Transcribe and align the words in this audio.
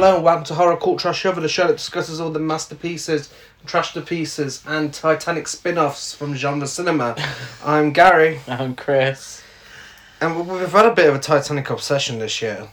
Hello 0.00 0.14
and 0.14 0.24
welcome 0.24 0.44
to 0.44 0.54
Horror 0.54 0.78
Cult 0.78 0.98
Trash 0.98 1.26
Over, 1.26 1.42
the 1.42 1.48
show 1.48 1.66
that 1.66 1.76
discusses 1.76 2.22
all 2.22 2.30
the 2.30 2.38
masterpieces, 2.38 3.30
trash 3.66 3.92
to 3.92 4.00
pieces, 4.00 4.64
and 4.66 4.94
Titanic 4.94 5.46
spin 5.46 5.76
offs 5.76 6.14
from 6.14 6.34
genre 6.34 6.66
cinema. 6.66 7.14
I'm 7.66 7.92
Gary, 7.92 8.40
I'm 8.48 8.74
Chris. 8.74 9.42
and 10.22 10.36
we- 10.36 10.58
we've 10.58 10.72
had 10.72 10.86
a 10.86 10.94
bit 10.94 11.10
of 11.10 11.16
a 11.16 11.18
Titanic 11.18 11.68
obsession 11.68 12.18
this 12.18 12.40
year. 12.40 12.68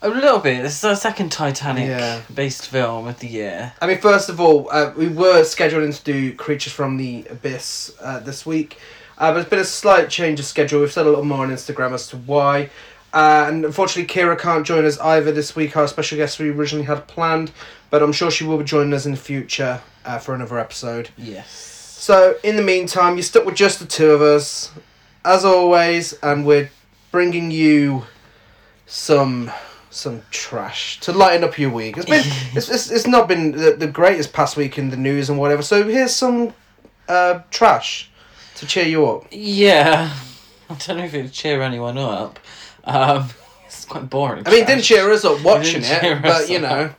A 0.00 0.08
little 0.08 0.38
bit. 0.38 0.62
This 0.62 0.78
is 0.78 0.84
our 0.84 0.94
second 0.94 1.32
Titanic 1.32 1.88
Yeah. 1.88 2.20
based 2.32 2.68
film 2.68 3.08
of 3.08 3.18
the 3.18 3.26
year. 3.26 3.72
I 3.82 3.88
mean, 3.88 3.98
first 3.98 4.28
of 4.28 4.40
all, 4.40 4.68
uh, 4.70 4.92
we 4.96 5.08
were 5.08 5.40
scheduling 5.42 5.92
to 5.98 6.04
do 6.04 6.32
Creatures 6.36 6.72
from 6.72 6.98
the 6.98 7.26
Abyss 7.30 7.94
uh, 8.00 8.20
this 8.20 8.46
week, 8.46 8.78
uh, 9.18 9.32
but 9.32 9.40
it's 9.40 9.50
been 9.50 9.58
a 9.58 9.64
slight 9.64 10.08
change 10.08 10.38
of 10.38 10.46
schedule. 10.46 10.78
We've 10.78 10.92
said 10.92 11.06
a 11.06 11.08
little 11.08 11.24
more 11.24 11.44
on 11.44 11.50
Instagram 11.50 11.92
as 11.94 12.06
to 12.10 12.16
why. 12.16 12.70
Uh, 13.12 13.46
and 13.48 13.64
unfortunately, 13.64 14.12
Kira 14.12 14.38
can't 14.38 14.64
join 14.64 14.84
us 14.84 14.98
either 14.98 15.32
this 15.32 15.56
week, 15.56 15.76
our 15.76 15.88
special 15.88 16.16
guest 16.16 16.38
we 16.38 16.50
originally 16.50 16.84
had 16.84 17.06
planned, 17.08 17.50
but 17.90 18.02
I'm 18.02 18.12
sure 18.12 18.30
she 18.30 18.44
will 18.44 18.58
be 18.58 18.64
joining 18.64 18.92
us 18.92 19.04
in 19.04 19.12
the 19.12 19.18
future 19.18 19.82
uh, 20.04 20.18
for 20.18 20.34
another 20.34 20.58
episode. 20.58 21.10
Yes. 21.16 21.50
So, 21.50 22.36
in 22.44 22.56
the 22.56 22.62
meantime, 22.62 23.16
you're 23.16 23.22
stuck 23.22 23.44
with 23.44 23.56
just 23.56 23.80
the 23.80 23.86
two 23.86 24.10
of 24.10 24.22
us, 24.22 24.72
as 25.24 25.44
always, 25.44 26.12
and 26.22 26.46
we're 26.46 26.70
bringing 27.10 27.50
you 27.50 28.04
some 28.86 29.50
some 29.92 30.22
trash 30.30 31.00
to 31.00 31.12
lighten 31.12 31.42
up 31.42 31.58
your 31.58 31.70
week. 31.70 31.96
It's 31.96 32.06
been 32.06 32.22
it's, 32.54 32.70
it's, 32.70 32.90
it's 32.90 33.06
not 33.06 33.28
been 33.28 33.52
the, 33.52 33.72
the 33.72 33.88
greatest 33.88 34.32
past 34.32 34.56
week 34.56 34.78
in 34.78 34.90
the 34.90 34.96
news 34.96 35.28
and 35.28 35.38
whatever. 35.38 35.62
So 35.62 35.86
here's 35.88 36.14
some 36.14 36.54
uh, 37.08 37.40
trash 37.50 38.10
to 38.56 38.66
cheer 38.66 38.86
you 38.86 39.06
up. 39.06 39.26
Yeah. 39.30 40.14
I 40.70 40.74
don't 40.74 40.98
know 40.98 41.04
if 41.04 41.14
it'd 41.14 41.32
cheer 41.32 41.60
anyone 41.62 41.98
up. 41.98 42.38
Um, 42.84 43.28
it's 43.66 43.84
quite 43.84 44.08
boring. 44.10 44.46
I 44.46 44.50
mean, 44.50 44.62
it 44.62 44.66
didn't 44.66 44.82
cheer 44.82 45.10
us 45.10 45.24
up 45.24 45.42
watching 45.44 45.82
didn't 45.82 46.18
it, 46.18 46.22
but 46.22 46.48
you 46.48 46.56
up. 46.56 46.62
know, 46.62 46.94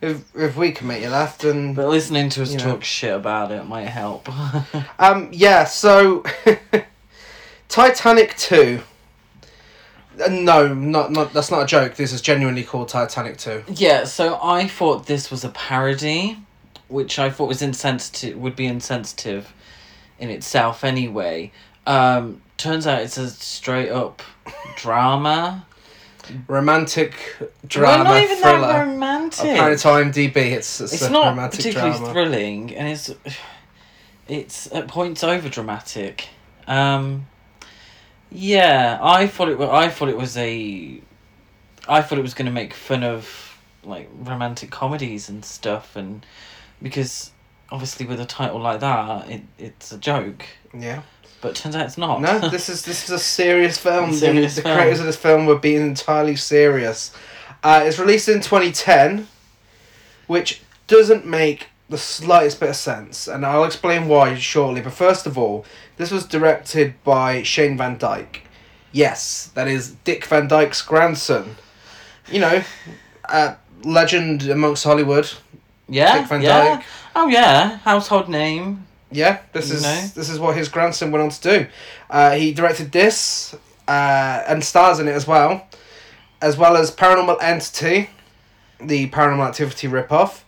if 0.00 0.22
if 0.36 0.56
we 0.56 0.72
can 0.72 0.86
make 0.88 1.02
you 1.02 1.08
laugh, 1.08 1.38
then 1.38 1.74
But 1.74 1.88
listening 1.88 2.28
to 2.30 2.42
us 2.42 2.52
You 2.52 2.58
know. 2.58 2.64
talk 2.64 2.84
shit 2.84 3.14
about 3.14 3.50
it 3.52 3.64
might 3.66 3.88
help. 3.88 4.28
Um, 4.98 5.28
yeah, 5.32 5.64
so 5.64 6.24
Titanic 7.68 8.36
2. 8.36 8.80
Uh, 10.22 10.28
no, 10.28 10.72
not 10.74 11.10
not 11.10 11.32
that's 11.32 11.50
not 11.50 11.62
a 11.62 11.66
joke. 11.66 11.94
This 11.94 12.12
is 12.12 12.20
genuinely 12.20 12.62
called 12.62 12.88
Titanic 12.88 13.38
2. 13.38 13.64
yeah, 13.68 14.04
so 14.04 14.38
I 14.42 14.68
thought 14.68 15.06
this 15.06 15.30
was 15.30 15.42
a 15.44 15.48
parody, 15.48 16.36
which 16.88 17.18
I 17.18 17.30
thought 17.30 17.48
was 17.48 17.62
insensitive, 17.62 18.36
would 18.36 18.54
be 18.54 18.66
insensitive 18.66 19.52
in 20.18 20.28
itself 20.28 20.84
anyway. 20.84 21.50
Um, 21.86 22.41
turns 22.62 22.86
out 22.86 23.02
it's 23.02 23.18
a 23.18 23.28
straight 23.28 23.90
up 23.90 24.22
drama. 24.76 25.66
Romantic 26.46 27.14
well, 27.40 27.50
drama 27.66 28.04
not 28.04 28.22
even 28.22 28.38
thriller. 28.38 28.60
that 28.60 28.86
romantic. 28.86 29.40
Apparently 29.40 29.76
to 29.76 29.88
IMDb, 29.88 30.36
it's, 30.36 30.80
it's, 30.80 30.92
it's 30.92 31.02
a 31.02 31.10
not 31.10 31.50
particularly 31.50 31.98
drama. 31.98 32.12
thrilling 32.12 32.74
and 32.76 32.88
it's 32.88 33.12
it's 34.28 34.72
at 34.72 34.88
points 34.88 35.24
over 35.24 35.48
dramatic 35.48 36.28
um 36.66 37.26
yeah 38.30 38.98
i 39.02 39.26
thought 39.26 39.48
it 39.48 39.58
was 39.58 39.68
i 39.68 39.88
thought 39.88 40.08
it 40.08 40.16
was 40.16 40.36
a 40.36 41.00
i 41.88 42.00
thought 42.00 42.18
it 42.18 42.22
was 42.22 42.34
going 42.34 42.46
to 42.46 42.52
make 42.52 42.72
fun 42.72 43.02
of 43.02 43.58
like 43.84 44.08
romantic 44.20 44.70
comedies 44.70 45.28
and 45.28 45.44
stuff 45.44 45.96
and 45.96 46.24
because 46.80 47.32
obviously 47.70 48.06
with 48.06 48.20
a 48.20 48.24
title 48.24 48.60
like 48.60 48.80
that 48.80 49.28
it, 49.28 49.42
it's 49.58 49.92
a 49.92 49.98
joke 49.98 50.44
yeah. 50.72 51.02
But 51.42 51.54
turns 51.54 51.76
out 51.76 51.84
it's 51.84 51.98
not 51.98 52.22
No, 52.22 52.38
this 52.48 52.70
is 52.70 52.82
this 52.84 53.04
is 53.04 53.10
a 53.10 53.18
serious 53.18 53.76
film. 53.76 54.12
Serious 54.14 54.54
the, 54.54 54.62
the 54.62 54.68
film. 54.68 54.78
creators 54.78 55.00
of 55.00 55.06
this 55.06 55.16
film 55.16 55.44
were 55.44 55.58
being 55.58 55.82
entirely 55.82 56.36
serious. 56.36 57.14
Uh, 57.62 57.82
it's 57.84 57.98
released 57.98 58.28
in 58.28 58.40
2010, 58.40 59.28
which 60.26 60.62
doesn't 60.86 61.26
make 61.26 61.66
the 61.90 61.98
slightest 61.98 62.58
bit 62.60 62.70
of 62.70 62.76
sense, 62.76 63.28
and 63.28 63.44
I'll 63.44 63.64
explain 63.64 64.08
why 64.08 64.34
shortly. 64.36 64.80
But 64.80 64.94
first 64.94 65.26
of 65.26 65.36
all, 65.36 65.66
this 65.98 66.10
was 66.10 66.24
directed 66.24 66.94
by 67.04 67.42
Shane 67.42 67.76
Van 67.76 67.98
Dyke. 67.98 68.42
Yes, 68.92 69.50
that 69.54 69.68
is 69.68 69.92
Dick 70.04 70.24
Van 70.24 70.48
Dyke's 70.48 70.80
grandson. 70.82 71.56
You 72.30 72.40
know, 72.40 72.62
uh, 73.28 73.54
legend 73.84 74.48
amongst 74.48 74.84
Hollywood. 74.84 75.30
yeah 75.88 76.18
Dick 76.18 76.28
Van 76.28 76.40
yeah 76.42 76.76
Dyke. 76.76 76.84
oh 77.16 77.28
yeah 77.28 77.78
household 77.78 78.28
name 78.28 78.86
Yeah, 79.12 79.40
this 79.52 79.68
You 79.68 79.76
is 79.76 79.82
know? 79.82 80.06
this 80.14 80.28
is 80.30 80.38
what 80.38 80.56
his 80.56 80.68
grandson 80.68 81.10
went 81.12 81.22
on 81.22 81.30
to 81.30 81.40
do. 81.40 81.66
Uh, 82.10 82.32
he 82.32 82.52
directed 82.52 82.92
this 82.92 83.54
uh, 83.88 84.42
and 84.46 84.62
stars 84.64 84.98
in 84.98 85.08
it 85.08 85.12
as 85.12 85.26
well, 85.26 85.66
as 86.40 86.56
well 86.56 86.76
as 86.76 86.90
Paranormal 86.90 87.38
Entity, 87.42 88.10
the 88.80 89.08
Paranormal 89.10 89.46
Activity 89.48 89.88
ripoff, 89.88 90.42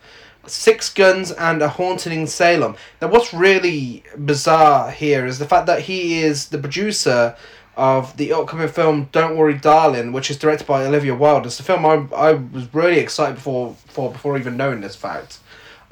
Six 0.47 0.93
Guns, 0.93 1.31
and 1.31 1.61
A 1.61 1.69
Haunting 1.69 2.21
in 2.21 2.27
Salem. 2.27 2.75
Now, 3.01 3.07
what's 3.09 3.33
really 3.33 4.03
bizarre 4.17 4.91
here 4.91 5.25
is 5.25 5.39
the 5.39 5.47
fact 5.47 5.65
that 5.67 5.81
he 5.81 6.21
is 6.21 6.49
the 6.49 6.57
producer 6.57 7.35
of 7.77 8.15
the 8.17 8.31
upcoming 8.31 8.67
film 8.69 9.09
Don't 9.11 9.35
Worry 9.35 9.55
Darling, 9.55 10.13
which 10.13 10.31
is 10.31 10.37
directed 10.37 10.65
by 10.65 10.85
Olivia 10.85 11.13
Wilde. 11.13 11.45
It's 11.45 11.59
a 11.59 11.63
film 11.63 11.85
I, 11.85 12.07
I 12.15 12.33
was 12.33 12.73
really 12.73 12.99
excited 12.99 13.37
for, 13.37 13.75
for 13.87 14.11
before 14.11 14.37
even 14.37 14.55
knowing 14.55 14.81
this 14.81 14.95
fact. 14.95 15.39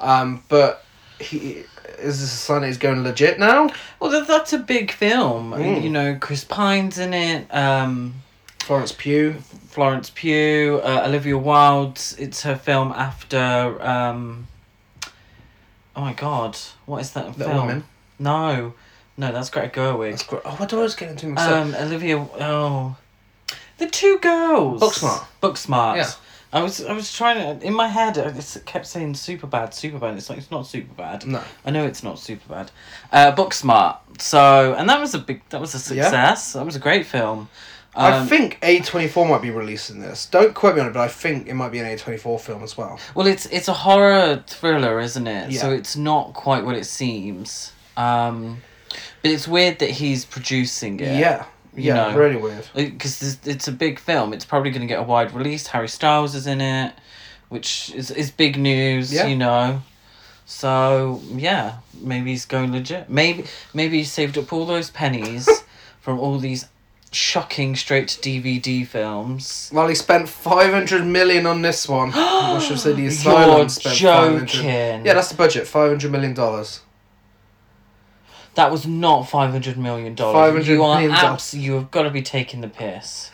Um, 0.00 0.42
but 0.48 0.84
he 1.20 1.64
is 1.98 2.20
this 2.20 2.32
a 2.32 2.36
sign 2.36 2.60
that 2.62 2.66
he's 2.68 2.78
going 2.78 3.02
legit 3.02 3.38
now? 3.38 3.68
well 4.00 4.10
that, 4.10 4.26
that's 4.26 4.52
a 4.52 4.58
big 4.58 4.90
film 4.90 5.52
Mm. 5.52 5.82
you 5.82 5.90
know 5.90 6.16
chris 6.20 6.44
pine's 6.44 6.98
in 6.98 7.12
it 7.14 7.46
um 7.54 8.14
Florence 8.60 8.92
Pugh. 8.92 9.34
Florence 9.68 10.10
Pugh, 10.14 10.80
uh, 10.82 11.02
Olivia 11.06 11.36
Wilde. 11.36 12.00
It's 12.18 12.44
her 12.44 12.56
film 12.56 12.92
after. 12.92 13.76
Um, 13.82 14.46
oh 15.94 16.00
my 16.00 16.14
god, 16.14 16.56
what 16.86 17.02
is 17.02 17.10
that 17.12 17.36
Little 17.36 17.52
film? 17.52 17.66
Women. 17.66 17.84
No, 18.18 18.72
no, 19.18 19.32
that's 19.32 19.50
Greta 19.50 19.68
Gerwig. 19.68 20.12
That's 20.12 20.22
great. 20.22 20.40
Oh, 20.46 20.56
I 20.58 20.64
do 20.64 20.76
always 20.76 20.94
get 20.94 21.10
into 21.10 21.26
mixed 21.26 21.44
up. 21.44 21.52
Um, 21.66 21.74
Olivia. 21.74 22.18
Oh, 22.40 22.96
the 23.76 23.86
two 23.86 24.18
girls. 24.20 24.80
Booksmart. 24.80 25.26
Booksmart. 25.42 25.96
Yeah. 25.96 26.10
I 26.54 26.62
was 26.62 26.84
I 26.84 26.92
was 26.92 27.12
trying 27.12 27.58
to 27.58 27.66
in 27.66 27.74
my 27.74 27.88
head. 27.88 28.16
I 28.16 28.30
just 28.30 28.64
kept 28.64 28.86
saying 28.86 29.14
super 29.14 29.46
bad, 29.48 29.74
super 29.74 29.98
bad. 29.98 30.16
It's 30.16 30.30
like 30.30 30.38
it's 30.38 30.50
not 30.52 30.66
super 30.66 30.94
bad. 30.94 31.26
No. 31.26 31.42
I 31.66 31.70
know 31.72 31.84
it's 31.84 32.02
not 32.04 32.18
super 32.18 32.48
bad. 32.48 32.70
Uh, 33.12 33.32
Booksmart. 33.34 33.98
So 34.20 34.72
and 34.74 34.88
that 34.88 35.00
was 35.00 35.14
a 35.14 35.18
big 35.18 35.42
that 35.50 35.60
was 35.60 35.74
a 35.74 35.94
Yeah. 35.94 36.04
success. 36.04 36.52
That 36.52 36.64
was 36.64 36.76
a 36.76 36.78
great 36.80 37.06
film. 37.06 37.48
I 37.96 38.12
Um, 38.18 38.26
think 38.28 38.58
A24 38.60 39.28
might 39.28 39.42
be 39.42 39.50
releasing 39.50 40.00
this. 40.00 40.26
Don't 40.26 40.52
quote 40.54 40.74
me 40.74 40.80
on 40.80 40.88
it, 40.88 40.92
but 40.94 41.00
I 41.02 41.08
think 41.08 41.46
it 41.48 41.54
might 41.54 41.70
be 41.70 41.78
an 41.78 41.86
A24 41.86 42.40
film 42.40 42.62
as 42.62 42.76
well. 42.78 42.98
Well, 43.16 43.26
it's 43.26 43.46
it's 43.46 43.68
a 43.68 43.72
horror 43.72 44.42
thriller, 44.46 45.00
isn't 45.00 45.26
it? 45.26 45.50
Yeah. 45.50 45.60
So 45.60 45.70
it's 45.72 45.96
not 45.96 46.34
quite 46.34 46.64
what 46.64 46.76
it 46.76 46.86
seems. 46.86 47.72
Um, 47.96 48.62
but 49.22 49.30
it's 49.32 49.48
weird 49.48 49.78
that 49.80 49.90
he's 49.90 50.24
producing 50.24 51.00
it. 51.00 51.18
Yeah. 51.18 51.44
You 51.76 51.84
Yeah, 51.84 52.10
know. 52.12 52.16
really 52.18 52.36
weird. 52.36 52.68
Because 52.74 53.38
it's 53.46 53.68
a 53.68 53.72
big 53.72 53.98
film. 53.98 54.32
It's 54.32 54.44
probably 54.44 54.70
going 54.70 54.82
to 54.82 54.86
get 54.86 55.00
a 55.00 55.02
wide 55.02 55.32
release. 55.34 55.66
Harry 55.68 55.88
Styles 55.88 56.34
is 56.34 56.46
in 56.46 56.60
it, 56.60 56.94
which 57.48 57.92
is, 57.94 58.10
is 58.10 58.30
big 58.30 58.56
news, 58.58 59.12
Yeah. 59.12 59.26
you 59.26 59.36
know. 59.36 59.82
So, 60.46 61.20
yeah, 61.34 61.76
maybe 62.00 62.30
he's 62.30 62.44
going 62.44 62.72
legit. 62.72 63.08
Maybe 63.08 63.44
maybe 63.72 63.98
he 63.98 64.04
saved 64.04 64.36
up 64.36 64.52
all 64.52 64.66
those 64.66 64.90
pennies 64.90 65.48
from 66.00 66.20
all 66.20 66.38
these 66.38 66.66
shocking 67.10 67.76
straight 67.76 68.08
to 68.08 68.20
DVD 68.20 68.86
films. 68.86 69.70
Well, 69.72 69.88
he 69.88 69.94
spent 69.94 70.28
500 70.28 71.04
million 71.06 71.46
on 71.46 71.62
this 71.62 71.88
one. 71.88 72.12
I 72.14 72.58
should 72.58 72.78
say 72.78 72.92
the 72.92 73.06
Asylum 73.06 73.58
You're 73.60 73.68
spent 73.70 73.96
500 73.96 74.46
joking. 74.48 75.06
Yeah, 75.06 75.14
that's 75.14 75.28
the 75.30 75.36
budget. 75.36 75.64
$500 75.64 76.10
million. 76.10 76.34
That 78.54 78.70
was 78.70 78.86
not 78.86 79.22
five 79.28 79.50
hundred 79.50 79.76
million 79.76 80.14
dollars. 80.14 80.64
$500 80.64 80.66
You 80.66 80.82
are 80.84 81.00
abs- 81.10 81.54
You 81.54 81.72
have 81.74 81.90
got 81.90 82.02
to 82.04 82.10
be 82.10 82.22
taking 82.22 82.60
the 82.60 82.68
piss. 82.68 83.30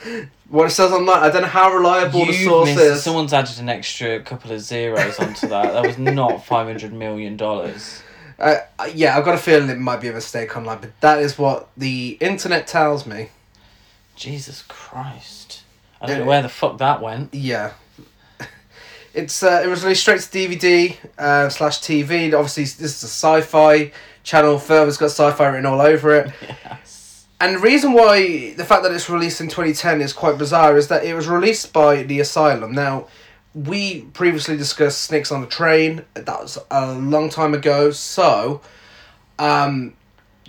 What 0.49 0.67
it 0.67 0.70
says 0.70 0.90
online, 0.93 1.19
I 1.22 1.31
don't 1.31 1.43
know 1.43 1.49
how 1.49 1.72
reliable 1.72 2.25
the 2.26 2.32
You've 2.32 2.49
source 2.49 2.69
missed- 2.70 2.81
is. 2.81 3.02
Someone's 3.02 3.32
added 3.32 3.58
an 3.61 3.69
extra 3.69 4.20
couple 4.20 4.50
of 4.52 4.61
zeros 4.61 5.19
onto 5.19 5.46
that. 5.49 5.72
That 5.75 5.87
was 5.87 5.99
not 5.99 6.44
five 6.46 6.67
hundred 6.67 6.93
million 6.93 7.37
dollars. 7.37 8.02
Uh, 8.40 8.56
yeah, 8.94 9.19
I've 9.19 9.25
got 9.26 9.34
a 9.34 9.38
feeling 9.38 9.69
it 9.69 9.76
might 9.78 10.00
be 10.00 10.08
a 10.08 10.14
mistake 10.14 10.56
online, 10.56 10.78
but 10.81 10.99
that 11.02 11.19
is 11.19 11.37
what 11.37 11.69
the 11.76 12.16
internet 12.23 12.66
tells 12.66 13.05
me. 13.05 13.28
Jesus 14.16 14.62
Christ! 14.62 15.62
I 16.00 16.06
don't 16.06 16.20
know 16.20 16.25
where 16.25 16.40
the 16.40 16.49
fuck 16.49 16.78
that 16.78 17.02
went. 17.02 17.34
Yeah. 17.34 17.75
It's 19.12 19.43
uh, 19.43 19.61
it 19.64 19.66
was 19.69 19.82
released 19.82 20.02
straight 20.02 20.20
to 20.20 20.28
DVD 20.31 20.96
uh, 21.19 21.49
slash 21.49 21.81
TV. 21.81 22.32
Obviously, 22.32 22.62
this 22.62 22.81
is 22.81 23.02
a 23.02 23.08
sci-fi 23.08 23.90
channel 24.22 24.58
film. 24.58 24.88
It's 24.88 24.96
got 24.96 25.06
sci-fi 25.06 25.46
written 25.46 25.67
all 25.67 25.81
over 25.81 26.14
it. 26.14 26.32
Yes. 26.64 27.26
And 27.43 27.56
the 27.56 27.61
reason 27.61 27.94
why 27.94 28.52
the 28.52 28.67
fact 28.67 28.82
that 28.82 28.93
it's 28.93 29.08
released 29.08 29.40
in 29.40 29.49
2010 29.49 30.02
is 30.02 30.12
quite 30.12 30.37
bizarre 30.37 30.76
is 30.76 30.88
that 30.88 31.05
it 31.05 31.14
was 31.14 31.26
released 31.26 31.72
by 31.72 32.02
the 32.02 32.20
Asylum. 32.20 32.72
Now, 32.72 33.06
we 33.55 34.02
previously 34.12 34.58
discussed 34.58 35.02
Snakes 35.02 35.32
on 35.32 35.43
a 35.43 35.46
Train. 35.46 36.05
That 36.12 36.26
was 36.28 36.58
a 36.70 36.93
long 36.93 37.31
time 37.31 37.55
ago. 37.55 37.93
So, 37.93 38.61
um, 39.38 39.94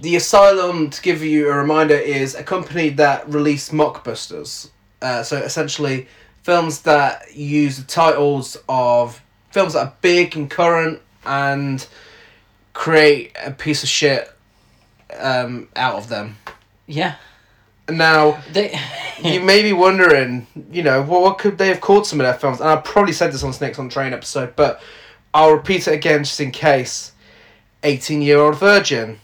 the 0.02 0.18
Asylum, 0.18 0.90
to 0.90 1.02
give 1.02 1.24
you 1.24 1.50
a 1.50 1.56
reminder, 1.56 1.96
is 1.96 2.36
a 2.36 2.44
company 2.44 2.90
that 2.90 3.28
released 3.32 3.72
mockbusters. 3.72 4.70
Uh, 5.02 5.24
so 5.24 5.38
essentially, 5.38 6.08
films 6.44 6.82
that 6.82 7.34
use 7.36 7.78
the 7.78 7.86
titles 7.86 8.58
of 8.68 9.22
films 9.52 9.74
that 9.74 9.80
are 9.80 9.94
big 10.02 10.36
and 10.36 10.50
current 10.50 11.02
and 11.26 11.88
create 12.82 13.32
a 13.46 13.52
piece 13.52 13.84
of 13.84 13.90
shit 13.90 14.28
um, 15.20 15.68
out 15.76 15.98
of 15.98 16.10
them. 16.10 16.36
Yeah. 16.88 17.14
Now, 17.88 18.42
They. 18.54 18.76
you 19.24 19.40
may 19.40 19.62
be 19.62 19.72
wondering, 19.72 20.48
you 20.72 20.82
know, 20.82 21.04
well, 21.04 21.22
what 21.22 21.38
could 21.38 21.60
they 21.60 21.68
have 21.68 21.80
called 21.80 22.08
some 22.08 22.20
of 22.20 22.26
their 22.26 22.34
films? 22.34 22.60
And 22.60 22.68
I 22.68 22.78
probably 22.78 23.14
said 23.14 23.32
this 23.32 23.44
on 23.44 23.54
Snakes 23.54 23.78
on 23.78 23.88
Train 23.88 24.14
episode, 24.14 24.56
but 24.56 24.82
I'll 25.32 25.52
repeat 25.52 25.88
it 25.88 25.94
again 25.94 26.24
just 26.24 26.40
in 26.40 26.50
case. 26.50 27.12
18 27.84 28.24
year 28.24 28.40
old 28.40 28.58
virgin, 28.58 29.20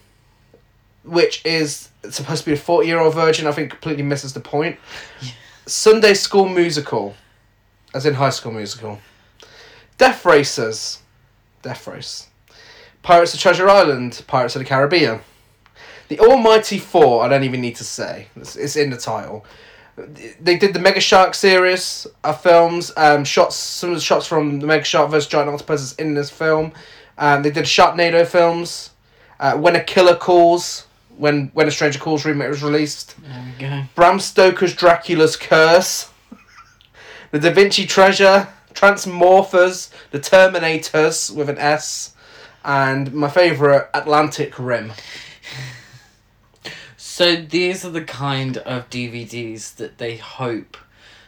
which 1.03 1.44
is 1.44 1.89
supposed 2.12 2.44
to 2.44 2.51
be 2.51 2.53
a 2.53 2.57
40 2.60 2.88
year 2.88 3.00
old 3.00 3.15
virgin, 3.15 3.48
I 3.48 3.53
think 3.53 3.71
completely 3.71 4.03
misses 4.03 4.33
the 4.33 4.39
point. 4.39 4.77
Sunday 5.65 6.13
School 6.13 6.48
Musical, 6.48 7.15
as 7.95 8.06
in 8.06 8.13
High 8.13 8.30
School 8.30 8.51
Musical. 8.51 9.00
Death 9.98 10.25
Racers, 10.25 11.00
Death 11.63 11.88
Race. 11.88 12.27
Pirates 13.07 13.33
of 13.33 13.39
Treasure 13.39 13.69
Island, 13.69 14.21
Pirates 14.27 14.57
of 14.57 14.59
the 14.59 14.68
Caribbean. 14.68 15.21
The 16.09 16.19
Almighty 16.19 16.77
Four, 16.77 17.24
I 17.24 17.30
don't 17.30 17.45
even 17.45 17.62
need 17.62 17.77
to 17.77 17.86
say. 17.86 18.27
It's, 18.36 18.57
it's 18.57 18.75
in 18.75 18.89
the 18.89 18.98
title. 18.98 19.45
They 20.42 20.57
did 20.57 20.74
the 20.74 20.80
Mega 20.80 21.00
Shark 21.00 21.33
series 21.33 22.06
of 22.25 22.42
films. 22.42 22.92
Um, 22.98 23.24
shots, 23.24 23.56
some 23.56 23.92
of 23.92 23.95
the 23.95 24.01
shots 24.01 24.27
from 24.27 24.59
the 24.59 24.68
Mega 24.68 24.83
Shark 24.83 25.09
vs. 25.09 25.30
Giant 25.30 25.50
Octopus 25.50 25.81
is 25.83 25.94
in 25.94 26.15
this 26.15 26.30
film. 26.30 26.74
Um, 27.18 27.44
they 27.44 27.50
did 27.50 27.63
Sharknado 27.63 28.27
films. 28.27 28.89
Uh, 29.39 29.56
when 29.56 29.77
a 29.77 29.83
Killer 29.86 30.18
Calls, 30.18 30.86
when 31.15 31.50
When 31.53 31.65
a 31.65 31.71
Stranger 31.71 32.00
Calls 32.00 32.25
remake 32.25 32.50
was 32.50 32.62
released. 32.62 33.15
There 33.21 33.45
we 33.45 33.62
go. 33.65 33.83
Bram 33.95 34.19
Stoker's 34.19 34.75
Dracula's 34.75 35.38
Curse, 35.38 36.12
The 37.31 37.39
Da 37.39 37.53
Vinci 37.53 37.86
Treasure, 37.86 38.50
Transmorphers, 38.74 39.92
The 40.12 40.19
Terminators 40.19 41.33
with 41.33 41.50
an 41.50 41.57
S, 41.57 42.13
and 42.67 43.13
my 43.13 43.29
favourite, 43.29 43.87
Atlantic 43.93 44.59
Rim. 44.59 44.91
So 46.97 47.37
these 47.37 47.85
are 47.85 47.89
the 47.89 48.03
kind 48.03 48.57
of 48.57 48.89
DVDs 48.89 49.73
that 49.77 49.97
they 49.97 50.17
hope 50.17 50.75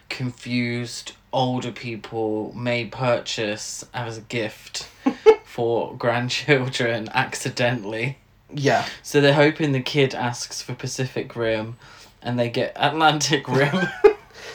confused 0.09 1.13
older 1.31 1.71
people 1.71 2.51
may 2.53 2.85
purchase 2.85 3.85
as 3.93 4.17
a 4.17 4.21
gift 4.21 4.89
for 5.45 5.95
grandchildren 5.95 7.07
accidentally. 7.13 8.17
Yeah. 8.53 8.85
So 9.01 9.21
they're 9.21 9.33
hoping 9.33 9.71
the 9.71 9.81
kid 9.81 10.13
asks 10.13 10.61
for 10.61 10.75
Pacific 10.75 11.35
Rim 11.37 11.77
and 12.21 12.37
they 12.37 12.49
get 12.49 12.73
Atlantic 12.75 13.47
Rim. 13.47 13.87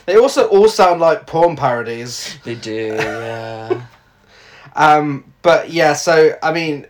They 0.05 0.17
also 0.17 0.49
all 0.49 0.69
sound 0.69 1.01
like 1.01 1.27
porn 1.27 1.57
parodies. 1.57 2.37
they 2.45 2.57
do, 2.57 2.95
yeah. 2.95 3.87
Um, 4.77 5.34
but 5.45 5.71
yeah, 5.71 5.93
so, 5.93 6.37
I 6.43 6.53
mean. 6.53 6.87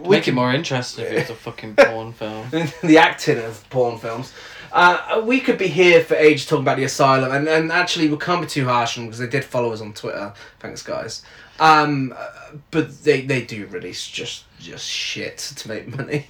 We 0.00 0.10
Make 0.10 0.28
it 0.28 0.34
more 0.34 0.52
interesting 0.52 1.06
if 1.06 1.12
it's 1.12 1.30
a 1.30 1.34
fucking 1.34 1.76
porn 1.76 2.12
film. 2.20 2.46
the 2.82 2.98
acting 2.98 3.38
of 3.38 3.68
porn 3.70 3.98
films. 3.98 4.30
Uh, 4.70 5.22
we 5.24 5.40
could 5.40 5.58
be 5.58 5.66
here 5.66 6.02
for 6.02 6.14
ages 6.14 6.46
talking 6.46 6.64
about 6.64 6.76
the 6.78 6.84
asylum, 6.84 7.32
and, 7.32 7.48
and 7.48 7.70
actually 7.70 8.08
we 8.08 8.16
can't 8.16 8.40
be 8.42 8.46
too 8.46 8.66
harsh 8.66 8.96
on 8.96 9.04
them 9.04 9.08
because 9.08 9.18
they 9.18 9.26
did 9.26 9.44
follow 9.44 9.72
us 9.72 9.80
on 9.80 9.92
Twitter. 9.92 10.32
Thanks, 10.60 10.82
guys. 10.82 11.22
Um, 11.60 12.14
but 12.70 13.02
they, 13.02 13.22
they 13.22 13.42
do 13.42 13.66
release 13.66 14.06
just 14.06 14.44
just 14.58 14.86
shit 14.88 15.38
to 15.56 15.68
make 15.68 15.88
money. 15.96 16.26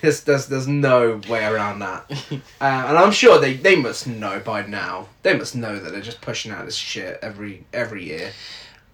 there's, 0.00 0.22
there's 0.22 0.46
there's 0.46 0.68
no 0.68 1.20
way 1.28 1.44
around 1.44 1.78
that, 1.80 2.10
uh, 2.30 2.34
and 2.60 2.98
I'm 2.98 3.12
sure 3.12 3.38
they, 3.38 3.54
they 3.54 3.76
must 3.76 4.06
know 4.06 4.40
by 4.40 4.64
now. 4.66 5.08
They 5.22 5.36
must 5.36 5.54
know 5.54 5.78
that 5.78 5.90
they're 5.92 6.00
just 6.00 6.20
pushing 6.20 6.52
out 6.52 6.64
this 6.64 6.76
shit 6.76 7.18
every 7.22 7.64
every 7.72 8.04
year. 8.04 8.32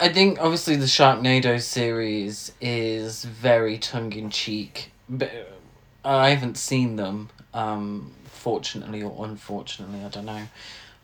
I 0.02 0.12
think 0.12 0.40
obviously 0.40 0.74
the 0.74 0.86
Sharknado 0.86 1.60
series 1.62 2.50
is 2.60 3.24
very 3.24 3.78
tongue 3.78 4.12
in 4.12 4.30
cheek, 4.30 4.90
but 5.08 5.30
I 6.04 6.30
haven't 6.30 6.56
seen 6.58 6.96
them. 6.96 7.30
Um, 7.54 8.12
fortunately 8.24 9.04
or 9.04 9.24
unfortunately, 9.24 10.04
I 10.04 10.08
don't 10.08 10.24
know 10.24 10.48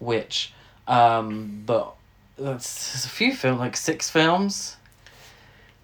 which. 0.00 0.52
Um, 0.88 1.62
but 1.64 1.94
that's 2.36 2.92
there's 2.92 3.04
a 3.04 3.08
few 3.08 3.34
film 3.34 3.58
like 3.58 3.76
six 3.76 4.10
films. 4.10 4.76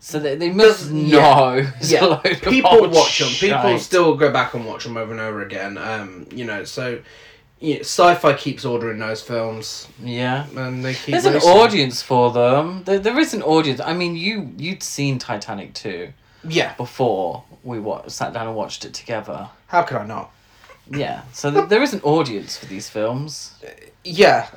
So 0.00 0.18
they, 0.18 0.34
they 0.34 0.50
must 0.50 0.90
know. 0.90 1.54
yeah. 1.80 2.20
Yeah, 2.24 2.34
people 2.40 2.90
watch 2.90 3.20
them. 3.20 3.28
People 3.28 3.78
still 3.78 4.16
go 4.16 4.32
back 4.32 4.54
and 4.54 4.66
watch 4.66 4.82
them 4.82 4.96
over 4.96 5.12
and 5.12 5.20
over 5.20 5.40
again. 5.40 5.78
Um, 5.78 6.26
you 6.32 6.44
know, 6.44 6.64
so 6.64 7.00
know, 7.74 7.80
sci-fi 7.80 8.34
keeps 8.34 8.64
ordering 8.66 8.98
those 8.98 9.22
films, 9.22 9.88
Yeah. 10.02 10.44
and 10.54 10.84
they 10.84 10.92
keep. 10.92 11.12
There's 11.12 11.24
an 11.24 11.36
audience 11.36 12.02
for 12.02 12.30
them. 12.30 12.82
There, 12.84 12.98
there 12.98 13.18
is 13.18 13.32
an 13.32 13.42
audience. 13.42 13.80
I 13.80 13.94
mean, 13.94 14.14
you 14.16 14.52
you'd 14.58 14.82
seen 14.82 15.18
Titanic 15.18 15.72
too 15.72 16.12
Yeah, 16.46 16.74
before 16.74 17.44
we 17.62 17.78
wa- 17.80 18.06
sat 18.08 18.34
down 18.34 18.46
and 18.48 18.54
watched 18.56 18.84
it 18.84 18.92
together. 18.92 19.48
how 19.68 19.82
could 19.82 19.96
I 19.96 20.04
not? 20.06 20.30
Yeah, 20.90 21.22
so 21.32 21.50
th- 21.50 21.68
there 21.70 21.82
is 21.82 21.94
an 21.94 22.00
audience 22.02 22.58
for 22.58 22.66
these 22.66 22.90
films. 22.90 23.54
Uh, 23.66 23.70
yeah, 24.04 24.48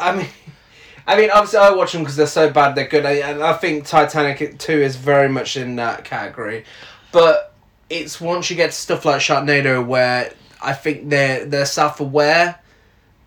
I 0.00 0.16
mean, 0.16 0.26
I 1.06 1.16
mean, 1.16 1.30
obviously 1.30 1.60
I 1.60 1.70
watch 1.70 1.92
them 1.92 2.02
because 2.02 2.16
they're 2.16 2.26
so 2.26 2.50
bad 2.50 2.74
they're 2.74 2.88
good, 2.88 3.06
I- 3.06 3.22
and 3.30 3.40
I 3.42 3.52
think 3.52 3.86
Titanic 3.86 4.58
Two 4.58 4.80
is 4.82 4.96
very 4.96 5.28
much 5.28 5.56
in 5.56 5.76
that 5.76 6.04
category. 6.04 6.64
But 7.12 7.54
it's 7.88 8.20
once 8.20 8.50
you 8.50 8.56
get 8.56 8.70
to 8.72 8.76
stuff 8.76 9.04
like 9.04 9.20
Sharknado 9.20 9.84
where 9.84 10.32
I 10.62 10.72
think 10.72 11.08
they're 11.08 11.44
they're 11.46 11.66
self 11.66 12.00
aware. 12.00 12.56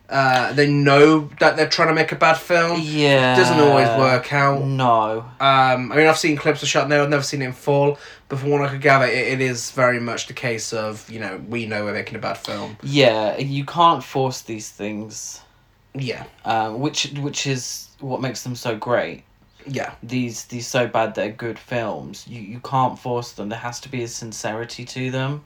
Uh, 0.09 0.53
they 0.53 0.69
know 0.69 1.29
that 1.39 1.55
they're 1.55 1.67
trying 1.69 1.87
to 1.87 1.93
make 1.93 2.11
a 2.11 2.15
bad 2.15 2.35
film. 2.37 2.79
Yeah, 2.83 3.35
Doesn't 3.35 3.59
always 3.59 3.87
work 3.97 4.31
out. 4.31 4.63
No, 4.63 5.21
Um, 5.39 5.91
I 5.91 5.95
mean, 5.95 6.05
I've 6.07 6.17
seen 6.19 6.35
clips 6.35 6.61
of 6.61 6.69
Sharknado. 6.69 7.03
I've 7.03 7.09
never 7.09 7.23
seen 7.23 7.41
it 7.41 7.45
in 7.45 7.53
full, 7.53 7.97
but 8.29 8.37
from 8.37 8.51
what 8.51 8.61
I 8.61 8.67
could 8.67 8.81
gather, 8.81 9.05
it, 9.05 9.27
it 9.29 9.41
is 9.41 9.71
very 9.71 9.99
much 9.99 10.27
the 10.27 10.33
case 10.33 10.71
of 10.73 11.09
you 11.09 11.19
know 11.19 11.41
we 11.49 11.65
know 11.65 11.85
we're 11.85 11.93
making 11.93 12.15
a 12.15 12.19
bad 12.19 12.37
film. 12.37 12.77
yeah, 12.83 13.37
you 13.37 13.65
can't 13.65 14.03
force 14.03 14.41
these 14.41 14.69
things, 14.69 15.41
Yeah, 15.95 16.25
um, 16.45 16.79
which 16.79 17.13
which 17.17 17.47
is 17.47 17.87
what 17.99 18.21
makes 18.21 18.43
them 18.43 18.55
so 18.55 18.75
great. 18.75 19.23
yeah, 19.65 19.93
These 20.03 20.45
these 20.45 20.67
so 20.67 20.85
bad 20.85 21.15
they're 21.15 21.31
good 21.31 21.57
films. 21.57 22.27
You 22.27 22.41
you 22.41 22.59
can't 22.59 22.99
force 22.99 23.31
them. 23.31 23.49
There 23.49 23.57
has 23.57 23.79
to 23.79 23.89
be 23.89 24.03
a 24.03 24.07
sincerity 24.07 24.85
to 24.85 25.09
them, 25.09 25.45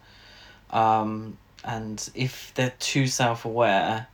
um, 0.71 1.37
and 1.67 2.09
if 2.15 2.53
they're 2.55 2.73
too 2.79 3.05
self 3.07 3.45
aware, 3.45 4.07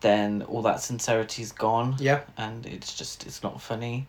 then 0.00 0.42
all 0.42 0.62
that 0.62 0.80
sincerity's 0.80 1.52
gone, 1.52 1.96
yeah. 2.00 2.22
and 2.36 2.66
it's 2.66 2.96
just 2.96 3.26
it's 3.26 3.42
not 3.42 3.60
funny. 3.60 4.06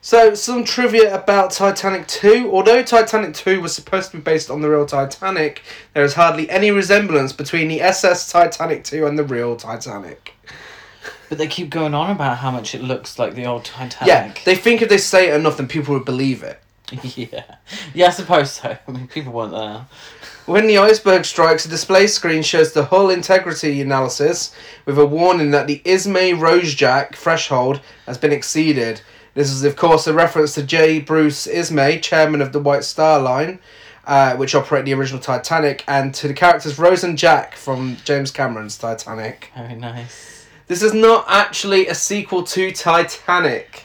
So 0.00 0.34
some 0.34 0.64
trivia 0.64 1.14
about 1.14 1.50
Titanic 1.50 2.06
Two. 2.06 2.50
Although 2.50 2.82
Titanic 2.82 3.34
Two 3.34 3.60
was 3.60 3.74
supposed 3.74 4.10
to 4.12 4.16
be 4.16 4.22
based 4.22 4.50
on 4.50 4.62
the 4.62 4.70
real 4.70 4.86
Titanic, 4.86 5.62
there 5.92 6.04
is 6.04 6.14
hardly 6.14 6.48
any 6.48 6.70
resemblance 6.70 7.32
between 7.32 7.68
the 7.68 7.82
SS 7.82 8.30
Titanic 8.32 8.84
Two 8.84 9.06
and 9.06 9.18
the 9.18 9.24
real 9.24 9.54
Titanic. 9.54 10.34
But 11.28 11.36
they 11.36 11.46
keep 11.46 11.68
going 11.68 11.92
on 11.92 12.10
about 12.10 12.38
how 12.38 12.50
much 12.50 12.74
it 12.74 12.82
looks 12.82 13.18
like 13.18 13.34
the 13.34 13.44
old 13.44 13.66
Titanic. 13.66 14.08
Yeah, 14.08 14.32
they 14.44 14.54
think 14.54 14.80
if 14.80 14.88
they 14.88 14.96
say 14.96 15.28
it 15.28 15.34
enough, 15.34 15.58
then 15.58 15.68
people 15.68 15.92
would 15.92 16.06
believe 16.06 16.42
it. 16.42 16.58
yeah, 17.02 17.56
yeah, 17.94 18.06
I 18.06 18.10
suppose 18.10 18.52
so. 18.52 18.76
I 18.86 18.90
mean, 18.90 19.08
people 19.08 19.32
weren't 19.32 19.52
there. 19.52 19.86
When 20.46 20.66
the 20.66 20.78
iceberg 20.78 21.26
strikes, 21.26 21.66
a 21.66 21.68
display 21.68 22.06
screen 22.06 22.42
shows 22.42 22.72
the 22.72 22.86
hull 22.86 23.10
integrity 23.10 23.82
analysis 23.82 24.54
with 24.86 24.98
a 24.98 25.04
warning 25.04 25.50
that 25.50 25.66
the 25.66 25.82
Ismay 25.84 26.32
Rosejack 26.32 27.14
threshold 27.14 27.82
has 28.06 28.16
been 28.16 28.32
exceeded. 28.32 29.02
This 29.34 29.50
is, 29.50 29.62
of 29.64 29.76
course, 29.76 30.06
a 30.06 30.14
reference 30.14 30.54
to 30.54 30.62
J. 30.62 31.00
Bruce 31.00 31.46
Ismay, 31.46 32.00
chairman 32.00 32.40
of 32.40 32.52
the 32.52 32.60
White 32.60 32.84
Star 32.84 33.20
Line, 33.20 33.58
uh, 34.06 34.36
which 34.36 34.54
operated 34.54 34.86
the 34.86 34.94
original 34.94 35.20
Titanic, 35.20 35.84
and 35.86 36.14
to 36.14 36.28
the 36.28 36.34
characters 36.34 36.78
Rose 36.78 37.04
and 37.04 37.18
Jack 37.18 37.54
from 37.54 37.98
James 38.04 38.30
Cameron's 38.30 38.78
Titanic. 38.78 39.52
Very 39.54 39.74
nice. 39.74 40.46
This 40.66 40.82
is 40.82 40.94
not 40.94 41.26
actually 41.28 41.88
a 41.88 41.94
sequel 41.94 42.42
to 42.44 42.72
Titanic. 42.72 43.84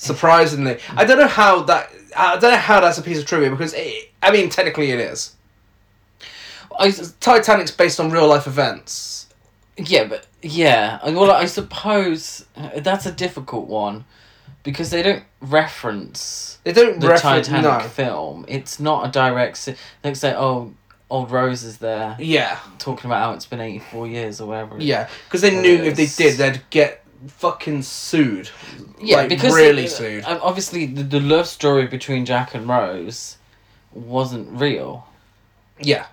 Surprisingly, 0.00 0.78
I 0.96 1.04
don't 1.04 1.18
know 1.18 1.26
how 1.26 1.62
that. 1.62 1.90
I 2.16 2.36
don't 2.38 2.52
know 2.52 2.56
how 2.56 2.80
that's 2.80 2.98
a 2.98 3.02
piece 3.02 3.18
of 3.18 3.26
trivia 3.26 3.50
because 3.50 3.74
it, 3.74 4.10
I 4.22 4.30
mean 4.30 4.48
technically 4.48 4.90
it 4.92 5.00
is. 5.00 5.34
I, 6.78 6.90
Titanic's 7.20 7.72
based 7.72 7.98
on 7.98 8.10
real 8.10 8.28
life 8.28 8.46
events. 8.46 9.26
yeah, 9.76 10.04
but 10.04 10.26
yeah. 10.40 11.00
Well, 11.10 11.30
I 11.32 11.46
suppose 11.46 12.46
uh, 12.56 12.78
that's 12.80 13.06
a 13.06 13.12
difficult 13.12 13.66
one 13.66 14.04
because 14.62 14.90
they 14.90 15.02
don't 15.02 15.24
reference 15.40 16.58
They 16.64 16.72
don't 16.72 17.00
the 17.00 17.08
reference 17.08 17.48
Titanic 17.48 17.82
no. 17.82 17.88
film. 17.88 18.44
It's 18.48 18.78
not 18.78 19.08
a 19.08 19.10
direct. 19.10 19.68
They 20.02 20.14
say, 20.14 20.32
"Oh, 20.36 20.74
old 21.10 21.30
Rose 21.32 21.64
is 21.64 21.78
there," 21.78 22.16
Yeah, 22.20 22.58
talking 22.78 23.06
about 23.10 23.22
how 23.22 23.32
it's 23.32 23.46
been 23.46 23.60
eighty 23.60 23.80
four 23.80 24.06
years 24.06 24.40
or 24.40 24.46
whatever. 24.46 24.76
yeah, 24.78 25.08
because 25.24 25.40
they 25.40 25.60
knew 25.60 25.74
if 25.82 25.96
they 25.96 26.06
did, 26.06 26.36
they'd 26.38 26.62
get 26.70 27.04
fucking 27.26 27.82
sued. 27.82 28.50
yeah, 29.00 29.16
like, 29.16 29.28
because 29.28 29.54
really 29.54 29.86
sued. 29.86 30.24
uh, 30.24 30.38
Obviously, 30.42 30.86
the, 30.86 31.02
the 31.02 31.20
love 31.20 31.46
story 31.46 31.86
between 31.86 32.24
Jack 32.24 32.54
and 32.54 32.68
Rose 32.68 33.36
wasn't 33.92 34.48
real. 34.60 35.06
Yeah, 35.80 36.06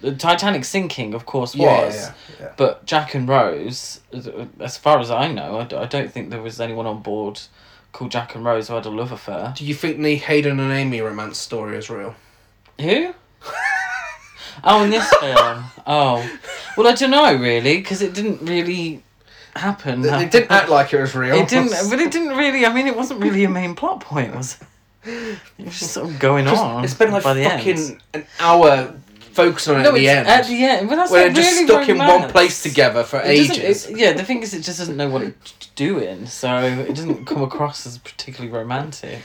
the 0.00 0.14
Titanic 0.14 0.64
sinking, 0.64 1.14
of 1.14 1.26
course, 1.26 1.54
was. 1.54 1.58
Yeah, 1.96 1.96
yeah, 1.96 2.14
yeah. 2.40 2.52
But 2.56 2.84
Jack 2.86 3.14
and 3.14 3.28
Rose, 3.28 4.00
as- 4.12 4.28
as 4.58 4.76
far 4.76 4.98
as 4.98 5.10
I 5.10 5.28
know, 5.32 5.60
I 5.60 5.86
don't 5.86 6.12
think 6.12 6.30
there 6.30 6.42
was 6.42 6.60
anyone 6.60 6.86
on 6.86 7.02
board 7.02 7.40
called 7.92 8.10
Jack 8.12 8.34
and 8.34 8.44
Rose 8.44 8.68
who 8.68 8.74
had 8.74 8.86
a 8.86 8.90
love 8.90 9.12
affair. 9.12 9.52
Do 9.56 9.64
you 9.64 9.74
think 9.74 9.98
the 10.00 10.16
Hayden 10.16 10.60
and 10.60 10.72
Amy 10.72 11.00
romance 11.00 11.38
story 11.38 11.76
is 11.76 11.90
real? 11.90 12.14
Who? 12.80 13.14
oh, 14.64 14.84
in 14.84 14.90
this 14.90 15.08
film. 15.20 15.64
Oh, 15.86 16.38
well, 16.76 16.86
I 16.86 16.92
don't 16.92 17.10
know 17.10 17.34
really 17.34 17.78
because 17.78 18.00
it 18.02 18.14
didn't 18.14 18.42
really 18.42 19.02
happen. 19.56 20.00
They, 20.02 20.08
they 20.10 20.28
didn't 20.28 20.50
act 20.50 20.68
like 20.68 20.92
it 20.92 21.00
was 21.00 21.14
real. 21.14 21.36
It 21.36 21.48
didn't, 21.48 21.90
but 21.90 21.98
it 21.98 22.10
didn't 22.12 22.36
really. 22.36 22.64
I 22.66 22.72
mean, 22.72 22.86
it 22.86 22.96
wasn't 22.96 23.20
really 23.22 23.44
a 23.44 23.48
main 23.50 23.74
plot 23.74 24.00
point, 24.00 24.34
was 24.34 24.58
it? 24.60 24.66
It 25.58 25.64
was 25.64 25.78
just 25.78 25.92
sort 25.92 26.10
of 26.10 26.18
going 26.18 26.46
on. 26.46 26.84
It's 26.84 26.94
been 26.94 27.10
like 27.10 27.22
fucking 27.22 27.42
end. 27.42 28.02
an 28.12 28.26
hour 28.38 28.94
focusing 29.32 29.74
on 29.74 29.80
it 29.80 29.84
No, 29.84 29.90
at 29.90 29.94
the 29.94 30.08
end. 30.08 30.28
at 30.28 30.46
the 30.46 30.64
end. 30.64 30.88
But 30.88 30.96
that's 30.96 31.10
where 31.10 31.26
not 31.28 31.34
they're 31.34 31.42
just 31.44 31.64
stuck 31.64 31.88
in 31.88 31.98
one 31.98 32.28
place 32.30 32.62
together 32.62 33.04
for 33.04 33.20
It 33.20 33.28
ages. 33.28 33.86
it- 33.86 33.96
yeah, 33.96 34.12
the 34.12 34.24
thing 34.24 34.42
is, 34.42 34.52
it 34.52 34.62
just 34.62 34.78
doesn't 34.78 34.96
know 34.96 35.08
what 35.08 35.22
it's 35.22 35.52
doing, 35.76 36.26
so 36.26 36.58
it 36.62 36.94
doesn't 36.94 37.24
come 37.26 37.42
across 37.42 37.86
as 37.86 37.98
particularly 37.98 38.52
romantic. 38.54 39.20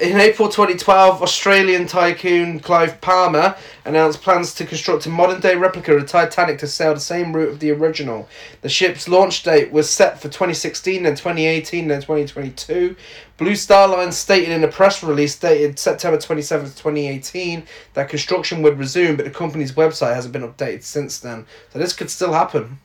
In 0.00 0.20
April 0.20 0.50
2012, 0.50 1.22
Australian 1.22 1.86
tycoon 1.86 2.60
Clive 2.60 3.00
Palmer 3.00 3.56
announced 3.86 4.20
plans 4.20 4.52
to 4.54 4.66
construct 4.66 5.06
a 5.06 5.08
modern 5.08 5.40
day 5.40 5.56
replica 5.56 5.94
of 5.94 6.02
the 6.02 6.06
Titanic 6.06 6.58
to 6.58 6.66
sail 6.66 6.92
the 6.92 7.00
same 7.00 7.34
route 7.34 7.48
of 7.48 7.60
the 7.60 7.70
original. 7.70 8.28
The 8.60 8.68
ship's 8.68 9.08
launch 9.08 9.42
date 9.42 9.72
was 9.72 9.88
set 9.88 10.20
for 10.20 10.28
2016, 10.28 11.04
then 11.04 11.14
2018, 11.14 11.88
then 11.88 12.02
2022. 12.02 12.94
Blue 13.38 13.54
Star 13.54 13.88
Line 13.88 14.12
stated 14.12 14.50
in 14.50 14.64
a 14.64 14.68
press 14.68 15.02
release 15.02 15.38
dated 15.38 15.78
September 15.78 16.18
27th, 16.18 16.76
2018, 16.76 17.62
that 17.94 18.10
construction 18.10 18.60
would 18.60 18.78
resume, 18.78 19.16
but 19.16 19.24
the 19.24 19.30
company's 19.30 19.72
website 19.72 20.14
hasn't 20.14 20.32
been 20.32 20.46
updated 20.46 20.82
since 20.82 21.18
then. 21.18 21.46
So 21.72 21.78
this 21.78 21.94
could 21.94 22.10
still 22.10 22.34
happen. 22.34 22.80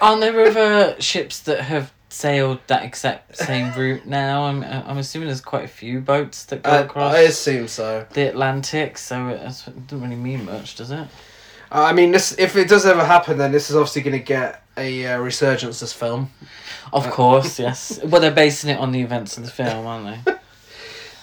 Aren't 0.00 0.22
there 0.22 0.44
other 0.44 1.00
ships 1.00 1.38
that 1.40 1.60
have 1.60 1.92
sailed 2.16 2.58
that 2.66 2.84
exact 2.84 3.36
same 3.36 3.72
route 3.74 4.06
now? 4.06 4.44
I'm 4.44 4.64
I'm 4.64 4.98
assuming 4.98 5.28
there's 5.28 5.40
quite 5.40 5.64
a 5.64 5.68
few 5.68 6.00
boats 6.00 6.44
that 6.46 6.62
go 6.62 6.70
I, 6.70 6.78
across 6.78 7.14
I 7.14 7.20
assume 7.20 7.68
so. 7.68 8.06
the 8.12 8.28
Atlantic, 8.28 8.98
so 8.98 9.28
it, 9.28 9.40
it 9.40 9.86
doesn't 9.86 10.02
really 10.02 10.16
mean 10.16 10.44
much, 10.44 10.76
does 10.76 10.90
it? 10.90 11.08
Uh, 11.70 11.82
I 11.82 11.92
mean, 11.92 12.12
this 12.12 12.36
if 12.38 12.56
it 12.56 12.68
does 12.68 12.86
ever 12.86 13.04
happen, 13.04 13.38
then 13.38 13.52
this 13.52 13.70
is 13.70 13.76
obviously 13.76 14.02
going 14.02 14.18
to 14.18 14.24
get 14.24 14.62
a 14.76 15.06
uh, 15.06 15.18
resurgence. 15.18 15.80
This 15.80 15.92
film. 15.92 16.30
Of 16.92 17.10
course, 17.10 17.58
yes. 17.66 18.00
Well, 18.04 18.20
they're 18.20 18.30
basing 18.30 18.70
it 18.70 18.78
on 18.78 18.92
the 18.92 19.02
events 19.02 19.36
of 19.36 19.44
the 19.44 19.50
film, 19.50 19.86
aren't 19.86 20.24
they? 20.24 20.34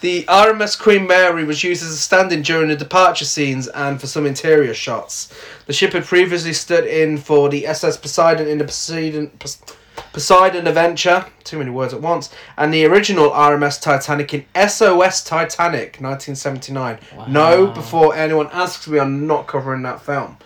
The 0.03 0.25
RMS 0.25 0.77
Queen 0.77 1.07
Mary 1.07 1.45
was 1.45 1.63
used 1.63 1.81
as 1.81 1.91
a 1.91 1.97
stand-in 1.97 2.41
during 2.41 2.67
the 2.67 2.75
departure 2.75 3.23
scenes 3.23 3.69
and 3.69 4.01
for 4.01 4.05
some 4.05 4.25
interior 4.25 4.73
shots. 4.73 5.33
The 5.65 5.71
ship 5.71 5.93
had 5.93 6.03
previously 6.03 6.51
stood 6.51 6.85
in 6.85 7.17
for 7.17 7.47
the 7.47 7.65
SS 7.65 7.95
Poseidon 7.95 8.49
in 8.49 8.57
the 8.57 8.65
Poseidon, 8.65 9.29
Pos- 9.39 9.61
Poseidon 10.11 10.67
Adventure, 10.67 11.25
too 11.43 11.57
many 11.57 11.69
words 11.71 11.93
at 11.93 12.01
once, 12.01 12.33
and 12.57 12.73
the 12.73 12.85
original 12.85 13.29
RMS 13.31 13.81
Titanic 13.81 14.33
in 14.33 14.45
SOS 14.67 15.23
Titanic, 15.23 15.97
1979. 15.99 16.99
No, 17.27 17.67
before 17.67 18.15
anyone 18.15 18.49
asks 18.51 18.87
me, 18.87 18.99
I'm 18.99 19.27
not 19.27 19.47
covering 19.47 19.81
that 19.83 20.01
film. 20.01 20.37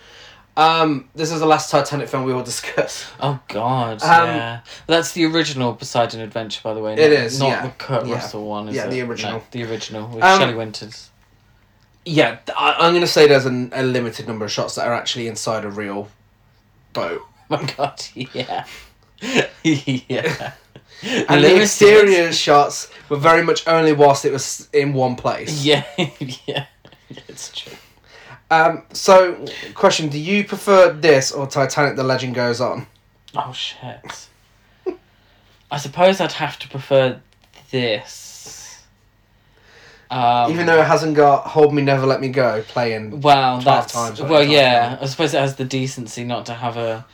Um, 0.56 1.08
this 1.14 1.32
is 1.32 1.40
the 1.40 1.46
last 1.46 1.70
Titanic 1.70 2.10
film 2.10 2.24
we 2.24 2.34
will 2.34 2.44
discuss. 2.54 3.06
Oh 3.20 3.40
God, 3.48 4.02
Um, 4.02 4.10
yeah. 4.28 4.60
That's 4.88 5.12
the 5.12 5.26
original 5.26 5.76
Poseidon 5.76 6.20
Adventure, 6.20 6.62
by 6.64 6.74
the 6.74 6.80
way. 6.80 6.94
It 6.94 7.12
not- 7.12 7.20
is, 7.26 7.40
not 7.40 7.48
yeah. 7.50 7.62
the 7.64 7.70
Kurt 7.72 8.08
Yeah. 8.08 8.16
Russell 8.16 8.48
one. 8.48 8.68
Is 8.70 8.76
Yeah, 8.76 8.86
it? 8.86 8.90
the 8.90 9.02
No, 9.04 9.06
original. 9.10 9.44
the 9.52 9.64
original 9.66 10.08
with 10.08 10.24
Um, 10.24 10.40
Shelley 10.40 10.56
Winters. 10.56 11.12
Yeah, 12.06 12.38
I, 12.58 12.74
I'm 12.80 12.92
going 12.94 13.02
to 13.02 13.08
say 13.08 13.28
there's 13.28 13.46
an, 13.46 13.70
a 13.76 13.84
limited 13.84 14.28
number 14.28 14.46
of 14.46 14.52
shots 14.52 14.76
that 14.76 14.88
are 14.88 14.94
actually 14.94 15.28
inside 15.28 15.64
a 15.66 15.70
real 15.70 16.10
boat. 16.94 17.22
Oh 17.50 17.56
my 17.62 17.74
God, 17.78 18.04
yeah, 18.14 18.66
yeah. 19.64 20.54
And 21.30 21.44
the 21.44 21.62
exterior 21.62 22.34
shots 22.34 22.92
were 23.08 23.18
very 23.18 23.44
much 23.44 23.68
only 23.68 23.94
whilst 23.94 24.26
it 24.26 24.32
was 24.32 24.68
in 24.74 24.94
one 24.94 25.16
place. 25.16 25.64
Yeah, 25.64 25.84
yeah, 26.48 26.66
it's 27.28 27.52
true. 27.52 27.78
Um, 28.50 28.84
so, 28.94 29.46
question: 29.76 30.10
Do 30.10 30.18
you 30.18 30.44
prefer 30.44 30.92
this 30.94 31.32
or 31.32 31.46
Titanic: 31.46 31.98
The 31.98 32.04
Legend 32.04 32.34
Goes 32.34 32.60
On? 32.60 32.88
Oh 33.36 33.54
shit. 33.54 34.28
I 35.70 35.78
suppose 35.78 36.22
I'd 36.22 36.32
have 36.32 36.58
to 36.60 36.70
prefer 36.70 37.20
this. 37.72 38.82
Um, 40.10 40.52
Even 40.52 40.66
though 40.66 40.80
it 40.80 40.88
hasn't 40.88 41.16
got 41.16 41.46
"Hold 41.48 41.74
Me, 41.74 41.82
Never 41.82 42.06
Let 42.06 42.22
Me 42.22 42.30
Go" 42.30 42.64
playing. 42.68 43.22
Well, 43.22 43.62
12 43.62 43.66
that's 43.66 43.94
times 43.94 44.22
well, 44.22 44.44
yeah. 44.44 44.96
does. 44.96 45.04
I 45.04 45.06
suppose 45.12 45.34
it 45.34 45.40
has 45.40 45.56
the 45.58 45.66
decency 45.66 46.24
not 46.24 46.46
to 46.46 46.54
have 46.54 46.78
a 46.78 47.06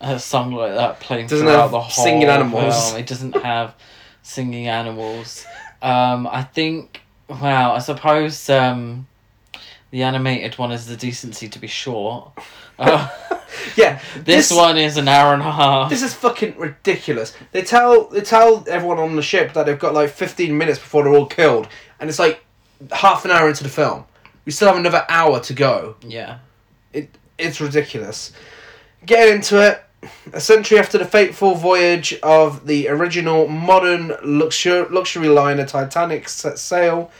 a 0.00 0.18
song 0.18 0.52
like 0.52 0.74
that 0.74 1.00
playing 1.00 1.26
Doesn't 1.26 1.46
throughout 1.46 1.62
have 1.62 1.70
the 1.70 1.80
whole 1.80 2.04
singing 2.04 2.24
animals. 2.28 2.88
film. 2.90 3.00
It 3.00 3.06
doesn't 3.06 3.36
have 3.36 3.74
singing 4.22 4.66
animals. 4.68 5.44
Um, 5.82 6.26
I 6.26 6.42
think. 6.42 7.02
Wow, 7.28 7.74
I 7.74 7.78
suppose 7.78 8.50
um, 8.50 9.06
the 9.92 10.02
animated 10.02 10.58
one 10.58 10.72
is 10.72 10.86
the 10.86 10.96
decency 10.96 11.48
to 11.48 11.58
be 11.58 11.66
short. 11.68 12.32
Uh, 12.80 13.06
Yeah, 13.76 14.00
this, 14.24 14.50
one 14.50 14.78
is 14.78 14.96
an 14.96 15.06
hour 15.06 15.34
and 15.34 15.42
a 15.42 15.52
half. 15.52 15.90
This 15.90 16.02
is 16.02 16.14
fucking 16.14 16.56
ridiculous. 16.56 17.36
They 17.52 17.60
tell 17.60 18.04
they 18.08 18.22
tell 18.22 18.64
everyone 18.66 18.98
on 18.98 19.16
the 19.16 19.22
ship 19.22 19.52
that 19.52 19.66
they've 19.66 19.78
got 19.78 19.92
like 19.92 20.08
15 20.08 20.56
minutes 20.56 20.78
before 20.78 21.04
they're 21.04 21.12
all 21.12 21.26
killed, 21.26 21.68
and 21.98 22.08
it's 22.08 22.18
like 22.18 22.42
half 22.90 23.26
an 23.26 23.32
hour 23.32 23.48
into 23.50 23.64
the 23.64 23.68
film. 23.68 24.06
We 24.46 24.52
still 24.52 24.68
have 24.68 24.78
another 24.78 25.04
hour 25.10 25.40
to 25.40 25.52
go. 25.52 25.96
yeah. 26.00 26.38
It 26.94 27.10
it's 27.36 27.60
ridiculous. 27.60 28.32
Getting 29.04 29.34
into 29.36 29.60
it, 29.60 29.82
a 30.32 30.40
century 30.40 30.78
after 30.78 30.96
the 30.98 31.04
fateful 31.04 31.54
voyage 31.54 32.18
of 32.22 32.66
the 32.66 32.88
original 32.88 33.46
modern 33.48 34.12
luxury 34.24 34.86
luxury 34.90 35.28
liner 35.28 35.66
Titanic 35.66 36.28
set 36.28 36.58
sail. 36.58 37.10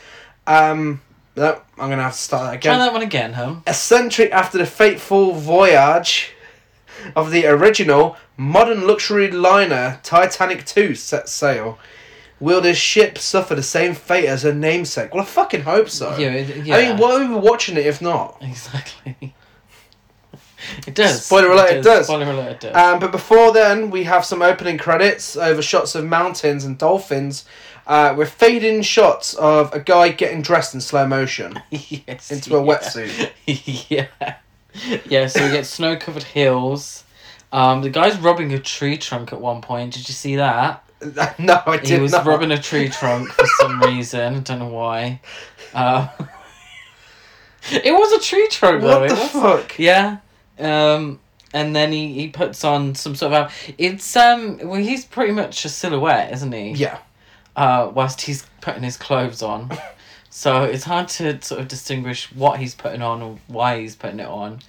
Um, 0.46 1.00
no, 1.36 1.60
I'm 1.78 1.90
gonna 1.90 2.02
have 2.02 2.12
to 2.12 2.18
start 2.18 2.44
that 2.46 2.54
again. 2.54 2.76
Try 2.76 2.84
that 2.86 2.92
one 2.92 3.02
again, 3.02 3.34
home. 3.34 3.62
A 3.66 3.74
century 3.74 4.32
after 4.32 4.58
the 4.58 4.66
fateful 4.66 5.32
voyage 5.32 6.32
of 7.14 7.30
the 7.30 7.46
original 7.46 8.16
modern 8.36 8.86
luxury 8.86 9.30
liner 9.30 10.00
Titanic 10.02 10.64
2 10.64 10.94
set 10.94 11.28
sail, 11.28 11.78
will 12.40 12.60
this 12.60 12.78
ship 12.78 13.16
suffer 13.18 13.54
the 13.54 13.62
same 13.62 13.94
fate 13.94 14.26
as 14.26 14.42
her 14.42 14.52
namesake? 14.54 15.12
Well, 15.14 15.22
I 15.22 15.26
fucking 15.26 15.62
hope 15.62 15.88
so. 15.90 16.16
Yeah, 16.16 16.30
it- 16.32 16.64
yeah. 16.66 16.76
I 16.76 16.82
mean, 16.88 16.96
why 16.98 17.12
are 17.22 17.28
we 17.28 17.34
watching 17.34 17.76
it 17.76 17.86
if 17.86 18.00
not? 18.02 18.38
Exactly. 18.40 19.34
It 20.86 20.94
does. 20.94 21.24
Spoiler 21.24 21.52
alert, 21.52 21.70
it 21.70 21.82
does. 21.82 22.06
Spoiler 22.06 22.30
alert, 22.30 22.50
it 22.52 22.60
does. 22.60 22.76
Um, 22.76 22.98
but 22.98 23.12
before 23.12 23.52
then, 23.52 23.90
we 23.90 24.04
have 24.04 24.24
some 24.24 24.42
opening 24.42 24.78
credits 24.78 25.36
over 25.36 25.62
shots 25.62 25.94
of 25.94 26.04
mountains 26.04 26.64
and 26.64 26.76
dolphins, 26.76 27.44
uh, 27.86 28.14
with 28.16 28.30
fading 28.30 28.82
shots 28.82 29.34
of 29.34 29.72
a 29.72 29.80
guy 29.80 30.10
getting 30.10 30.42
dressed 30.42 30.74
in 30.74 30.80
slow 30.80 31.06
motion 31.06 31.60
yes, 31.70 32.30
into 32.30 32.56
a 32.56 32.64
yeah. 32.64 32.76
wetsuit. 32.78 33.30
yeah. 33.90 34.36
Yeah, 35.06 35.26
so 35.26 35.44
we 35.44 35.50
get 35.50 35.66
snow 35.66 35.96
covered 35.96 36.22
hills. 36.22 37.04
Um, 37.52 37.82
the 37.82 37.90
guy's 37.90 38.16
rubbing 38.18 38.52
a 38.52 38.58
tree 38.60 38.96
trunk 38.96 39.32
at 39.32 39.40
one 39.40 39.60
point. 39.60 39.94
Did 39.94 40.08
you 40.08 40.14
see 40.14 40.36
that? 40.36 40.84
no, 41.38 41.62
I 41.66 41.78
did 41.78 41.88
He 41.88 41.98
was 41.98 42.12
not. 42.12 42.26
rubbing 42.26 42.52
a 42.52 42.60
tree 42.60 42.88
trunk 42.88 43.30
for 43.30 43.46
some 43.58 43.80
reason. 43.80 44.36
I 44.36 44.40
don't 44.40 44.58
know 44.60 44.68
why. 44.68 45.20
Uh, 45.74 46.08
it 47.72 47.92
was 47.92 48.12
a 48.12 48.20
tree 48.24 48.46
trunk, 48.50 48.82
though. 48.82 49.00
What 49.00 49.10
it 49.10 49.16
the 49.16 49.16
fuck? 49.16 49.78
Yeah. 49.78 50.18
Um, 50.60 51.20
and 51.52 51.74
then 51.74 51.90
he, 51.92 52.12
he 52.12 52.28
puts 52.28 52.64
on 52.64 52.94
some 52.94 53.14
sort 53.14 53.32
of. 53.32 53.52
It's 53.78 54.14
um. 54.16 54.58
Well, 54.62 54.80
he's 54.80 55.04
pretty 55.04 55.32
much 55.32 55.64
a 55.64 55.68
silhouette, 55.68 56.32
isn't 56.32 56.52
he? 56.52 56.72
Yeah. 56.72 56.98
uh, 57.56 57.90
whilst 57.92 58.20
he's 58.22 58.46
putting 58.60 58.82
his 58.82 58.96
clothes 58.96 59.42
on. 59.42 59.70
so 60.30 60.62
it's 60.62 60.84
hard 60.84 61.08
to 61.08 61.40
sort 61.42 61.60
of 61.60 61.68
distinguish 61.68 62.32
what 62.32 62.60
he's 62.60 62.74
putting 62.74 63.02
on 63.02 63.20
or 63.22 63.38
why 63.48 63.80
he's 63.80 63.96
putting 63.96 64.20
it 64.20 64.28
on. 64.28 64.60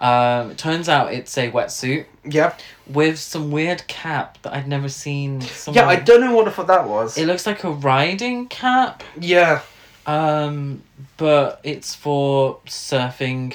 Um, 0.00 0.50
it 0.50 0.58
turns 0.58 0.88
out 0.88 1.12
it's 1.14 1.38
a 1.38 1.52
wetsuit 1.52 2.06
Yeah. 2.24 2.54
with 2.88 3.16
some 3.20 3.52
weird 3.52 3.86
cap 3.86 4.38
that 4.42 4.52
I'd 4.52 4.66
never 4.66 4.88
seen. 4.88 5.40
Yeah, 5.70 5.86
I 5.86 5.96
don't 5.96 6.20
know 6.20 6.34
what 6.34 6.46
the 6.46 6.50
fuck 6.50 6.66
that 6.66 6.88
was. 6.88 7.16
It 7.16 7.26
looks 7.26 7.46
like 7.46 7.62
a 7.62 7.70
riding 7.70 8.48
cap, 8.48 9.04
yeah. 9.18 9.60
um, 10.04 10.82
but 11.16 11.60
it's 11.62 11.94
for 11.94 12.58
surfing 12.66 13.54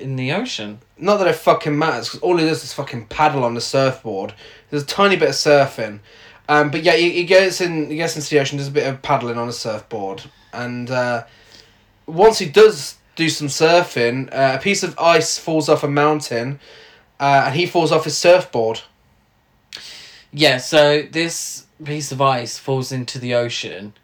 in 0.00 0.16
the 0.16 0.32
ocean. 0.32 0.80
Not 0.98 1.18
that 1.18 1.28
it 1.28 1.36
fucking 1.36 1.76
matters, 1.76 2.08
because 2.08 2.20
all 2.20 2.38
it 2.38 2.46
is 2.46 2.64
is 2.64 2.72
fucking 2.72 3.06
paddle 3.06 3.44
on 3.44 3.54
the 3.54 3.60
surfboard. 3.60 4.34
There's 4.68 4.82
a 4.82 4.86
tiny 4.86 5.16
bit 5.16 5.30
of 5.30 5.34
surfing. 5.34 6.00
Um, 6.48 6.70
but 6.70 6.82
yeah, 6.82 6.96
he, 6.96 7.10
he 7.10 7.24
gets 7.24 7.60
in. 7.60 7.90
He 7.90 7.96
gets 7.96 8.16
into 8.16 8.28
the 8.28 8.40
ocean. 8.40 8.58
Does 8.58 8.68
a 8.68 8.72
bit 8.72 8.86
of 8.86 9.02
paddling 9.02 9.38
on 9.38 9.48
a 9.48 9.52
surfboard, 9.52 10.24
and 10.52 10.90
uh, 10.90 11.24
once 12.06 12.38
he 12.38 12.46
does 12.46 12.96
do 13.14 13.28
some 13.28 13.48
surfing, 13.48 14.28
uh, 14.32 14.56
a 14.58 14.62
piece 14.62 14.82
of 14.82 14.98
ice 14.98 15.38
falls 15.38 15.68
off 15.68 15.84
a 15.84 15.88
mountain, 15.88 16.58
uh, 17.20 17.44
and 17.46 17.54
he 17.54 17.66
falls 17.66 17.92
off 17.92 18.04
his 18.04 18.16
surfboard. 18.16 18.80
Yeah, 20.32 20.58
so 20.58 21.02
this 21.02 21.66
piece 21.84 22.12
of 22.12 22.20
ice 22.20 22.58
falls 22.58 22.92
into 22.92 23.18
the 23.18 23.34
ocean. 23.34 23.94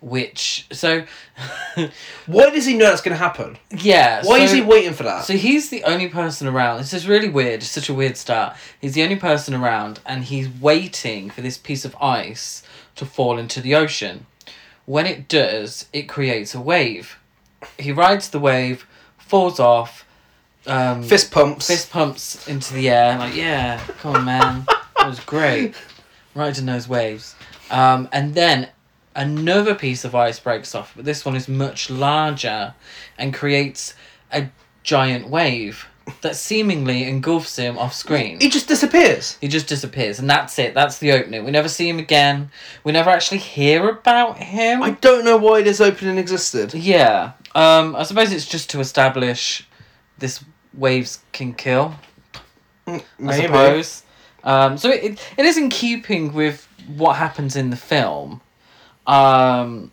Which 0.00 0.66
so 0.72 1.04
Why 2.26 2.50
does 2.50 2.66
he 2.66 2.74
know 2.76 2.86
that's 2.86 3.00
going 3.00 3.16
to 3.16 3.22
happen? 3.22 3.58
yeah. 3.70 4.22
Why 4.24 4.38
is 4.38 4.52
he 4.52 4.60
waiting 4.62 4.92
for 4.92 5.02
that? 5.04 5.24
So 5.24 5.34
he's 5.34 5.70
the 5.70 5.84
only 5.84 6.08
person 6.08 6.46
around. 6.48 6.78
This 6.78 6.92
is 6.94 7.06
really 7.08 7.28
weird. 7.28 7.60
It's 7.62 7.68
such 7.70 7.88
a 7.88 7.94
weird 7.94 8.16
start. 8.16 8.56
He's 8.80 8.94
the 8.94 9.02
only 9.02 9.16
person 9.16 9.54
around, 9.54 10.00
and 10.06 10.24
he's 10.24 10.48
waiting 10.48 11.30
for 11.30 11.40
this 11.40 11.58
piece 11.58 11.84
of 11.84 11.96
ice 12.00 12.62
to 12.96 13.04
fall 13.06 13.38
into 13.38 13.60
the 13.60 13.74
ocean. 13.74 14.26
When 14.86 15.06
it 15.06 15.28
does, 15.28 15.86
it 15.92 16.02
creates 16.08 16.54
a 16.54 16.60
wave. 16.60 17.18
He 17.78 17.92
rides 17.92 18.30
the 18.30 18.38
wave, 18.38 18.86
falls 19.18 19.58
off, 19.60 20.04
um, 20.66 21.02
Fist 21.02 21.30
pumps. 21.30 21.66
fist 21.66 21.90
pumps 21.90 22.46
into 22.48 22.72
the 22.74 22.88
air, 22.90 23.18
like, 23.18 23.34
yeah, 23.34 23.80
come 24.00 24.16
on, 24.16 24.24
man. 24.24 24.64
That 24.96 25.08
was 25.08 25.20
great. 25.20 25.74
Riding 26.34 26.66
those 26.66 26.88
waves. 26.88 27.34
Um, 27.70 28.08
and 28.12 28.34
then 28.34 28.68
another 29.14 29.74
piece 29.74 30.04
of 30.04 30.14
ice 30.14 30.38
breaks 30.38 30.74
off, 30.74 30.92
but 30.94 31.04
this 31.04 31.24
one 31.24 31.36
is 31.36 31.48
much 31.48 31.90
larger 31.90 32.74
and 33.16 33.34
creates 33.34 33.94
a 34.32 34.48
giant 34.82 35.28
wave 35.28 35.86
that 36.22 36.36
seemingly 36.36 37.04
engulfs 37.04 37.56
him 37.56 37.76
off 37.78 37.92
screen. 37.94 38.40
He 38.40 38.48
just 38.48 38.68
disappears. 38.68 39.36
He 39.40 39.48
just 39.48 39.66
disappears, 39.66 40.18
and 40.18 40.28
that's 40.28 40.58
it. 40.58 40.74
That's 40.74 40.98
the 40.98 41.12
opening. 41.12 41.44
We 41.44 41.50
never 41.50 41.68
see 41.68 41.88
him 41.88 41.98
again. 41.98 42.50
We 42.84 42.92
never 42.92 43.10
actually 43.10 43.38
hear 43.38 43.88
about 43.88 44.38
him. 44.38 44.82
I 44.82 44.92
don't 44.92 45.24
know 45.24 45.36
why 45.36 45.62
this 45.62 45.80
opening 45.80 46.18
existed. 46.18 46.74
Yeah. 46.74 47.32
Um, 47.54 47.94
I 47.96 48.04
suppose 48.04 48.32
it's 48.32 48.46
just 48.46 48.70
to 48.70 48.80
establish 48.80 49.68
this 50.18 50.42
waves 50.74 51.20
can 51.32 51.54
kill. 51.54 51.94
I 52.86 53.02
Maybe. 53.18 53.42
suppose. 53.46 54.02
Um, 54.44 54.78
so 54.78 54.88
it, 54.90 55.20
it 55.36 55.44
is 55.44 55.58
in 55.58 55.68
keeping 55.68 56.32
with 56.32 56.66
what 56.86 57.16
happens 57.16 57.56
in 57.56 57.70
the 57.70 57.76
film. 57.76 58.40
Um, 59.08 59.90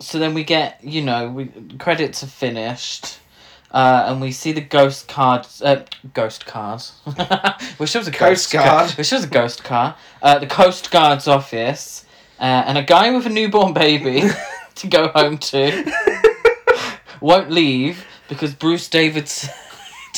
so 0.00 0.18
then 0.18 0.32
we 0.32 0.44
get, 0.44 0.82
you 0.82 1.02
know, 1.02 1.28
we 1.28 1.50
credits 1.78 2.22
are 2.22 2.28
finished. 2.28 3.18
Uh, 3.70 4.04
and 4.06 4.20
we 4.20 4.30
see 4.30 4.52
the 4.52 4.60
ghost 4.60 5.08
card, 5.08 5.44
uh, 5.60 5.82
ghost 6.12 6.46
card. 6.46 6.80
Wish 7.80 7.96
it 7.96 7.98
was 7.98 8.06
a 8.06 8.12
ghost 8.12 8.52
Guard. 8.52 8.88
Car. 8.88 8.96
Wish 8.96 9.12
it 9.12 9.16
was 9.16 9.24
a 9.24 9.28
ghost 9.28 9.64
car. 9.64 9.96
Uh, 10.22 10.38
the 10.38 10.46
Coast 10.46 10.92
Guard's 10.92 11.26
office, 11.26 12.04
uh, 12.38 12.62
and 12.66 12.78
a 12.78 12.84
guy 12.84 13.10
with 13.10 13.26
a 13.26 13.30
newborn 13.30 13.72
baby 13.72 14.28
to 14.76 14.86
go 14.86 15.08
home 15.08 15.38
to 15.38 15.92
won't 17.20 17.50
leave 17.50 18.06
because 18.28 18.54
Bruce 18.54 18.88
Davidson, 18.88 19.50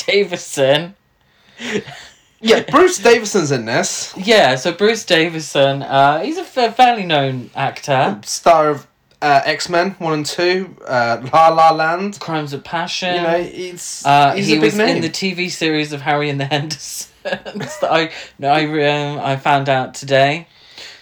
Davison 0.05 0.93
Yeah, 2.39 2.63
Bruce 2.69 2.97
Davison's 2.99 3.51
in 3.51 3.65
this. 3.65 4.13
Yeah, 4.15 4.55
so 4.55 4.71
Bruce 4.71 5.03
Davison, 5.03 5.81
uh, 5.81 6.19
he's 6.19 6.37
a 6.37 6.43
fairly 6.43 7.05
known 7.05 7.49
actor. 7.55 8.19
Star 8.23 8.69
of 8.69 8.87
uh, 9.21 9.41
X 9.45 9.69
Men 9.69 9.91
1 9.91 10.13
and 10.13 10.25
2, 10.25 10.77
uh, 10.87 11.27
La 11.33 11.49
La 11.49 11.71
Land. 11.71 12.19
Crimes 12.19 12.53
of 12.53 12.63
Passion. 12.63 13.15
You 13.15 13.21
know, 13.21 13.41
he's, 13.43 14.03
uh, 14.05 14.33
he's 14.35 14.47
he 14.47 14.53
a 14.53 14.55
big 14.57 14.63
was 14.63 14.77
name. 14.77 14.97
in 14.97 15.01
the 15.01 15.09
TV 15.09 15.49
series 15.49 15.93
of 15.93 16.01
Harry 16.01 16.29
and 16.29 16.39
the 16.39 16.45
Hendersons 16.45 17.09
that 17.23 17.91
I 17.91 18.11
no, 18.37 18.49
I 18.49 18.65
um, 18.87 19.19
I 19.19 19.35
found 19.35 19.67
out 19.69 19.93
today. 19.95 20.47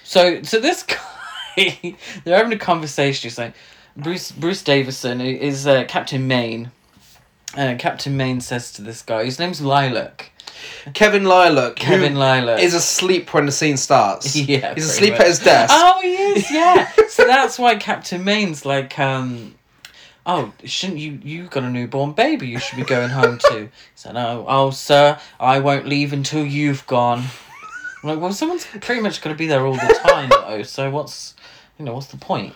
So 0.03 0.41
so 0.43 0.59
this 0.59 0.83
guy, 1.57 1.95
they're 2.23 2.37
having 2.37 2.53
a 2.53 2.57
conversation. 2.57 3.27
He's 3.27 3.37
like, 3.37 3.53
Bruce 3.97 4.31
Bruce 4.31 4.63
Davison 4.63 5.19
is 5.21 5.67
uh, 5.67 5.83
Captain 5.87 6.27
Maine. 6.27 6.71
Uh, 7.57 7.75
Captain 7.77 8.15
Maine 8.17 8.41
says 8.41 8.71
to 8.73 8.81
this 8.81 9.01
guy, 9.01 9.25
his 9.25 9.39
name's 9.39 9.61
Lilac. 9.61 10.31
Kevin 10.93 11.23
Lilac. 11.25 11.75
Kevin 11.75 12.15
Lilac. 12.15 12.59
is 12.59 12.73
asleep 12.73 13.33
when 13.33 13.45
the 13.45 13.51
scene 13.51 13.77
starts. 13.77 14.35
Yeah, 14.45 14.73
He's 14.75 14.85
asleep 14.85 15.13
much. 15.13 15.21
at 15.21 15.27
his 15.27 15.39
desk. 15.39 15.73
Oh, 15.75 15.99
he 16.01 16.13
is, 16.13 16.51
yeah. 16.51 16.91
so 17.09 17.25
that's 17.25 17.57
why 17.57 17.75
Captain 17.75 18.23
Maine's 18.23 18.65
like, 18.65 18.97
um, 18.99 19.55
oh, 20.25 20.51
shouldn't 20.63 20.99
you? 20.99 21.19
You've 21.23 21.49
got 21.49 21.63
a 21.63 21.69
newborn 21.69 22.11
baby. 22.13 22.47
You 22.47 22.59
should 22.59 22.77
be 22.77 22.83
going 22.83 23.09
home 23.09 23.37
to. 23.49 23.59
He 23.61 23.69
said, 23.95 24.15
oh, 24.15 24.45
oh, 24.47 24.69
sir, 24.71 25.19
I 25.39 25.59
won't 25.59 25.87
leave 25.87 26.13
until 26.13 26.45
you've 26.45 26.85
gone. 26.87 27.23
I'm 28.03 28.09
like, 28.09 28.19
well, 28.19 28.33
someone's 28.33 28.65
pretty 28.65 29.01
much 29.01 29.21
going 29.21 29.35
to 29.35 29.37
be 29.37 29.47
there 29.47 29.65
all 29.65 29.73
the 29.73 29.99
time, 30.05 30.29
though. 30.29 30.61
So 30.63 30.89
what's, 30.91 31.35
you 31.79 31.85
know, 31.85 31.93
what's 31.93 32.07
the 32.07 32.17
point? 32.17 32.53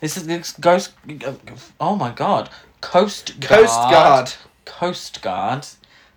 This 0.00 0.16
is 0.16 0.26
this 0.26 0.52
ghost. 0.52 0.92
Oh 1.80 1.96
my 1.96 2.12
God, 2.12 2.50
Coast 2.80 3.40
Guard. 3.40 3.50
Coast 3.60 3.74
Guard. 3.90 4.32
Coast 4.64 5.22
Guard. 5.22 5.66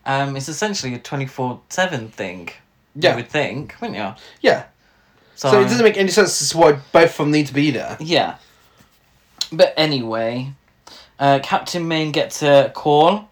Um, 0.05 0.35
it's 0.35 0.49
essentially 0.49 0.93
a 0.95 0.99
twenty 0.99 1.27
four 1.27 1.61
seven 1.69 2.09
thing. 2.09 2.49
Yeah. 2.95 3.11
You 3.11 3.15
would 3.17 3.29
think, 3.29 3.75
wouldn't 3.79 3.97
you? 3.97 4.13
Yeah. 4.41 4.65
So, 5.35 5.51
So 5.51 5.61
it 5.61 5.63
doesn't 5.65 5.83
make 5.83 5.97
any 5.97 6.09
sense 6.09 6.41
as 6.41 6.49
to 6.49 6.57
why 6.57 6.71
both 6.91 7.11
of 7.11 7.17
them 7.17 7.31
need 7.31 7.47
to 7.47 7.53
be 7.53 7.71
there. 7.71 7.97
Yeah. 7.99 8.35
But 9.51 9.73
anyway, 9.77 10.53
uh, 11.19 11.39
Captain 11.43 11.87
Maine 11.87 12.11
gets 12.11 12.41
a 12.43 12.71
call, 12.75 13.29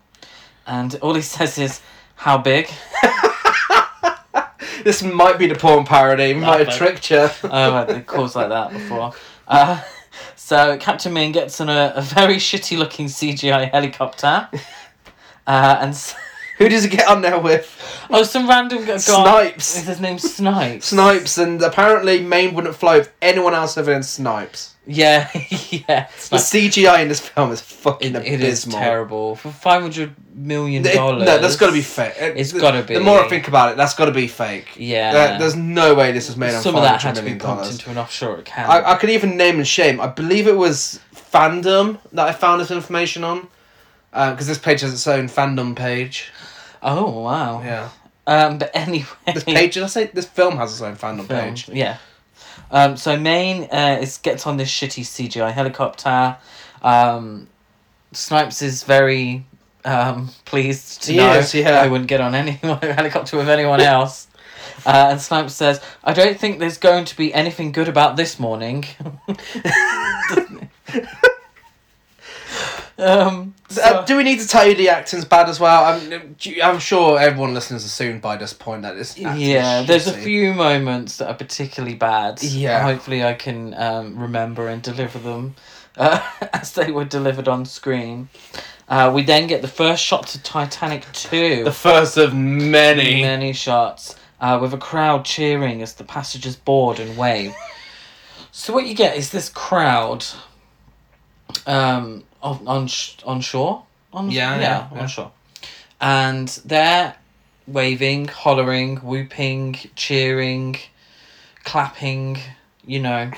and 0.67 0.95
all 1.01 1.13
he 1.13 1.21
says 1.37 1.57
is, 1.57 1.81
"How 2.15 2.37
big?" 2.37 2.69
This 4.83 5.03
might 5.03 5.37
be 5.37 5.47
the 5.47 5.55
porn 5.55 5.83
parody. 5.83 6.33
We 6.33 6.39
might 6.39 6.65
have 6.65 6.77
tricked 6.77 7.11
you. 7.11 7.17
Oh, 7.43 7.73
I've 7.73 7.89
had 7.89 8.05
calls 8.07 8.33
like 8.35 8.47
that 8.49 8.71
before. 8.71 9.11
Uh, 9.45 9.81
so 10.37 10.77
Captain 10.77 11.11
Maine 11.11 11.33
gets 11.33 11.59
on 11.59 11.67
a, 11.69 11.91
a 11.97 12.01
very 12.01 12.35
shitty 12.37 12.77
looking 12.77 13.07
CGI 13.07 13.69
helicopter, 13.71 14.47
uh, 15.45 15.77
and 15.81 15.89
s- 15.91 16.15
Who 16.59 16.69
does 16.69 16.83
he 16.83 16.89
get 16.89 17.07
on 17.07 17.21
there 17.21 17.39
with? 17.39 17.75
oh, 18.11 18.23
some 18.23 18.47
random 18.47 18.85
guy. 18.85 18.97
Snipes. 18.97 19.77
Is 19.77 19.87
his 19.87 19.99
name 20.01 20.19
Snipes? 20.19 20.87
Snipes, 20.87 21.37
and 21.37 21.61
apparently 21.61 22.21
Maine 22.21 22.53
wouldn't 22.53 22.75
fly 22.75 22.97
with 22.99 23.11
anyone 23.21 23.53
else 23.53 23.77
other 23.77 23.93
than 23.93 24.03
Snipes. 24.03 24.75
Yeah, 24.85 25.29
yeah. 25.35 26.07
The. 26.29 26.37
CGI 26.37 27.03
in 27.03 27.07
this 27.09 27.19
film 27.21 27.51
is 27.51 27.61
fucking 27.61 28.15
It, 28.15 28.25
it 28.25 28.41
is 28.41 28.63
abysmal. 28.65 28.79
terrible 28.79 29.35
for 29.35 29.51
five 29.51 29.81
hundred 29.83 30.15
million 30.33 30.81
dollars. 30.83 31.25
no, 31.25 31.37
that's 31.37 31.55
got 31.55 31.67
to 31.67 31.71
be 31.73 31.81
fake. 31.81 32.13
It- 32.19 32.37
It's 32.37 32.51
the- 32.51 32.59
gotta 32.59 32.81
be. 32.83 32.95
The 32.95 32.99
more 32.99 33.19
I 33.23 33.27
think 33.29 33.47
about 33.47 33.71
it, 33.71 33.77
that's 33.77 33.93
got 33.93 34.05
to 34.05 34.11
be 34.11 34.27
fake. 34.27 34.67
Yeah. 34.77 35.13
There- 35.13 35.39
there's 35.39 35.55
no 35.55 35.93
way 35.93 36.11
this 36.11 36.27
was 36.27 36.37
made 36.37 36.53
on 36.55 36.61
Some 36.63 36.75
of 36.75 36.81
that 36.81 37.01
had 37.01 37.15
to 37.15 37.21
be 37.21 37.35
pumped 37.35 37.41
dollars. 37.63 37.71
into 37.71 37.89
an 37.91 37.97
offshore 37.99 38.37
account. 38.39 38.69
I, 38.69 38.93
I 38.93 38.95
could 38.95 39.11
even 39.11 39.37
name 39.37 39.57
and 39.57 39.67
shame. 39.67 40.01
I 40.01 40.07
believe 40.07 40.47
it 40.47 40.57
was 40.57 40.99
fandom 41.15 41.99
that 42.13 42.27
I 42.27 42.31
found 42.33 42.59
this 42.59 42.71
information 42.71 43.23
on. 43.23 43.47
Because 44.11 44.47
this 44.47 44.57
page 44.57 44.81
has 44.81 44.93
its 44.93 45.07
own 45.07 45.27
fandom 45.27 45.75
page. 45.75 46.31
oh 46.81 47.21
wow. 47.21 47.61
Yeah. 47.61 47.89
Um, 48.27 48.59
but 48.59 48.71
anyway. 48.75 49.07
This 49.33 49.43
page, 49.43 49.73
did 49.73 49.83
I 49.83 49.87
say 49.87 50.05
this 50.13 50.25
film 50.25 50.57
has 50.57 50.71
its 50.71 50.81
own 50.81 50.95
fandom 50.95 51.27
film, 51.27 51.39
page? 51.39 51.69
Yeah. 51.69 51.97
Um, 52.71 52.97
so 52.97 53.17
Maine 53.17 53.67
uh, 53.71 53.99
is 54.01 54.17
gets 54.17 54.45
on 54.45 54.57
this 54.57 54.69
shitty 54.69 55.03
CGI 55.03 55.51
helicopter. 55.51 56.37
Um, 56.81 57.47
Snipes 58.11 58.61
is 58.61 58.83
very 58.83 59.45
um, 59.85 60.29
pleased 60.45 61.03
to 61.03 61.11
He 61.11 61.17
know 61.17 61.33
is, 61.33 61.53
yeah. 61.53 61.81
I 61.81 61.87
wouldn't 61.87 62.09
get 62.09 62.21
on 62.21 62.35
any 62.35 62.51
helicopter 62.61 63.37
with 63.37 63.49
anyone 63.49 63.81
else. 63.81 64.27
Uh, 64.85 65.09
and 65.11 65.21
Snipes 65.21 65.53
says, 65.53 65.81
"I 66.03 66.13
don't 66.13 66.39
think 66.39 66.59
there's 66.59 66.77
going 66.77 67.05
to 67.05 67.17
be 67.17 67.33
anything 67.33 67.71
good 67.71 67.87
about 67.87 68.15
this 68.15 68.39
morning." 68.39 68.85
um, 72.97 73.53
so- 73.79 73.95
Uh, 73.99 74.05
do 74.05 74.17
we 74.17 74.23
need 74.23 74.39
to 74.39 74.47
tell 74.47 74.67
you 74.67 74.75
the 74.75 74.89
acting's 74.89 75.25
bad 75.25 75.49
as 75.49 75.59
well? 75.59 75.85
I'm, 75.85 76.35
I'm 76.63 76.79
sure 76.79 77.19
everyone 77.19 77.53
listening's 77.53 77.85
assumed 77.85 78.21
by 78.21 78.37
this 78.37 78.53
point 78.53 78.81
that 78.83 78.95
this. 78.95 79.11
acting's 79.19 79.41
Yeah, 79.41 79.83
there's 79.83 80.07
a 80.07 80.13
few 80.13 80.53
moments 80.53 81.17
that 81.17 81.27
are 81.29 81.33
particularly 81.35 81.95
bad. 81.95 82.41
Yeah. 82.43 82.81
Hopefully, 82.83 83.23
I 83.23 83.33
can 83.33 83.73
um, 83.75 84.17
remember 84.17 84.67
and 84.67 84.81
deliver 84.81 85.19
them 85.19 85.55
uh, 85.97 86.21
as 86.53 86.73
they 86.73 86.91
were 86.91 87.05
delivered 87.05 87.47
on 87.47 87.65
screen. 87.65 88.29
Uh, 88.87 89.11
we 89.13 89.21
then 89.21 89.45
get 89.45 89.61
the 89.61 89.67
first 89.67 90.03
shot 90.03 90.25
to 90.27 90.41
Titanic 90.41 91.05
2. 91.13 91.63
The 91.63 91.71
first 91.71 92.17
of 92.17 92.33
many. 92.33 93.21
Many 93.21 93.53
shots 93.53 94.15
uh, 94.41 94.57
with 94.59 94.73
a 94.73 94.77
crowd 94.79 95.25
cheering 95.25 95.81
as 95.83 95.93
the 95.93 96.03
passengers 96.03 96.55
board 96.55 96.99
and 96.99 97.15
wave. 97.15 97.53
so, 98.51 98.73
what 98.73 98.87
you 98.87 98.95
get 98.95 99.15
is 99.15 99.29
this 99.29 99.47
crowd 99.49 100.25
um, 101.67 102.23
on, 102.41 102.67
on, 102.67 102.87
sh- 102.87 103.17
on 103.25 103.41
shore. 103.41 103.83
On, 104.13 104.29
Yeah, 104.31 104.55
yeah, 104.59 104.87
yeah. 104.93 105.01
on 105.01 105.07
shore. 105.07 105.31
And 106.01 106.47
they're 106.65 107.15
waving, 107.67 108.27
hollering, 108.27 108.97
whooping, 108.97 109.75
cheering, 109.95 110.77
clapping, 111.63 112.39
you 112.85 112.99
know. 112.99 113.31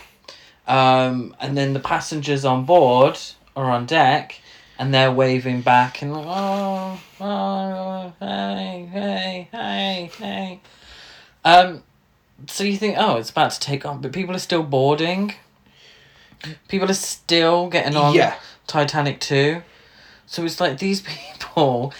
Um, 0.67 1.35
and 1.39 1.57
then 1.57 1.73
the 1.73 1.79
passengers 1.79 2.45
on 2.45 2.65
board 2.65 3.17
are 3.55 3.69
on 3.69 3.85
deck 3.85 4.39
and 4.79 4.93
they're 4.93 5.11
waving 5.11 5.61
back 5.61 6.01
and 6.01 6.13
like, 6.13 6.25
oh, 6.27 6.99
oh, 7.19 8.13
hey, 8.19 8.89
hey, 8.91 9.47
hey, 9.51 10.11
hey. 10.17 10.59
Um, 11.43 11.83
so 12.47 12.63
you 12.63 12.77
think, 12.77 12.95
oh, 12.97 13.17
it's 13.17 13.29
about 13.29 13.51
to 13.51 13.59
take 13.59 13.85
on, 13.85 14.01
but 14.01 14.11
people 14.13 14.35
are 14.35 14.39
still 14.39 14.63
boarding. 14.63 15.33
People 16.67 16.89
are 16.89 16.93
still 16.95 17.69
getting 17.69 17.95
on 17.95 18.15
Yeah. 18.15 18.35
Titanic 18.71 19.19
2. 19.19 19.61
So 20.25 20.45
it's 20.45 20.59
like 20.61 20.79
these 20.79 21.01
people 21.51 21.93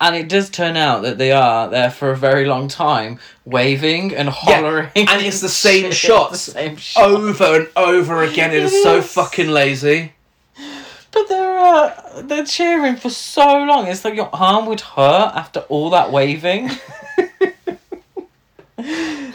And 0.00 0.14
it 0.14 0.28
does 0.28 0.50
turn 0.50 0.76
out 0.76 1.02
that 1.02 1.18
they 1.18 1.32
are 1.32 1.68
there 1.68 1.90
for 1.90 2.10
a 2.12 2.16
very 2.16 2.44
long 2.44 2.68
time, 2.68 3.18
waving 3.44 4.14
and 4.14 4.28
hollering. 4.28 4.90
and 4.94 5.22
it's 5.22 5.40
the 5.40 5.48
same 5.66 5.84
shit, 5.86 5.94
shots 5.94 6.46
The 6.46 6.52
same 6.52 6.76
shot. 6.76 7.10
Over 7.10 7.56
and 7.56 7.68
over 7.76 8.22
again. 8.22 8.52
It 8.52 8.62
is 8.62 8.82
so 8.82 9.02
fucking 9.02 9.48
lazy. 9.48 10.12
But 11.10 11.26
they're 11.28 11.58
uh, 11.58 12.22
they're 12.22 12.44
cheering 12.44 12.96
for 12.96 13.08
so 13.10 13.64
long. 13.64 13.86
It's 13.88 14.04
like 14.04 14.14
your 14.14 14.28
arm 14.32 14.66
would 14.66 14.82
hurt 14.82 15.32
after 15.34 15.60
all 15.60 15.88
that 15.90 16.12
waving. 16.12 16.68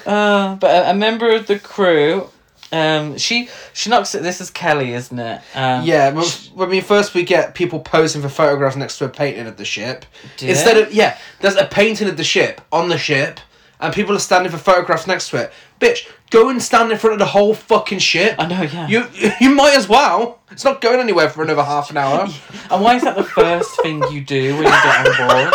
uh, 0.05 0.55
but 0.55 0.69
a, 0.69 0.91
a 0.91 0.93
member 0.93 1.29
of 1.33 1.47
the 1.47 1.57
crew, 1.59 2.29
um, 2.73 3.17
she 3.19 3.49
she 3.73 3.91
knocks 3.91 4.15
it. 4.15 4.23
This 4.23 4.41
is 4.41 4.49
Kelly, 4.49 4.93
isn't 4.93 5.17
it? 5.17 5.41
Um, 5.53 5.85
Yeah, 5.85 6.09
but, 6.09 6.49
I 6.59 6.65
mean, 6.65 6.81
first 6.81 7.13
we 7.13 7.23
get 7.23 7.53
people 7.53 7.79
posing 7.79 8.23
for 8.23 8.29
photographs 8.29 8.75
next 8.75 8.97
to 8.97 9.05
a 9.05 9.09
painting 9.09 9.45
of 9.45 9.57
the 9.57 9.65
ship. 9.65 10.05
Instead 10.41 10.77
they? 10.77 10.81
of 10.81 10.91
yeah, 10.91 11.17
there's 11.39 11.55
a 11.55 11.65
painting 11.65 12.09
of 12.09 12.17
the 12.17 12.23
ship 12.23 12.61
on 12.71 12.89
the 12.89 12.97
ship, 12.97 13.39
and 13.79 13.93
people 13.93 14.15
are 14.15 14.19
standing 14.19 14.51
for 14.51 14.57
photographs 14.57 15.05
next 15.05 15.29
to 15.29 15.37
it. 15.37 15.53
Bitch, 15.79 16.09
go 16.31 16.49
and 16.49 16.59
stand 16.59 16.91
in 16.91 16.97
front 16.97 17.13
of 17.13 17.19
the 17.19 17.27
whole 17.27 17.53
fucking 17.53 17.99
ship. 17.99 18.35
I 18.39 18.47
know. 18.47 18.63
Yeah. 18.63 18.87
You 18.87 19.05
you 19.39 19.53
might 19.53 19.77
as 19.77 19.87
well. 19.87 20.41
It's 20.49 20.65
not 20.65 20.81
going 20.81 20.99
anywhere 20.99 21.29
for 21.29 21.43
another 21.43 21.63
half 21.63 21.91
an 21.91 21.97
hour. 21.97 22.27
And 22.71 22.83
why 22.83 22.95
is 22.95 23.03
that 23.03 23.15
the 23.15 23.23
first 23.23 23.79
thing 23.83 24.01
you 24.11 24.21
do 24.21 24.55
when 24.55 24.63
you 24.63 24.69
get 24.69 25.07
on 25.07 25.27
board? 25.27 25.53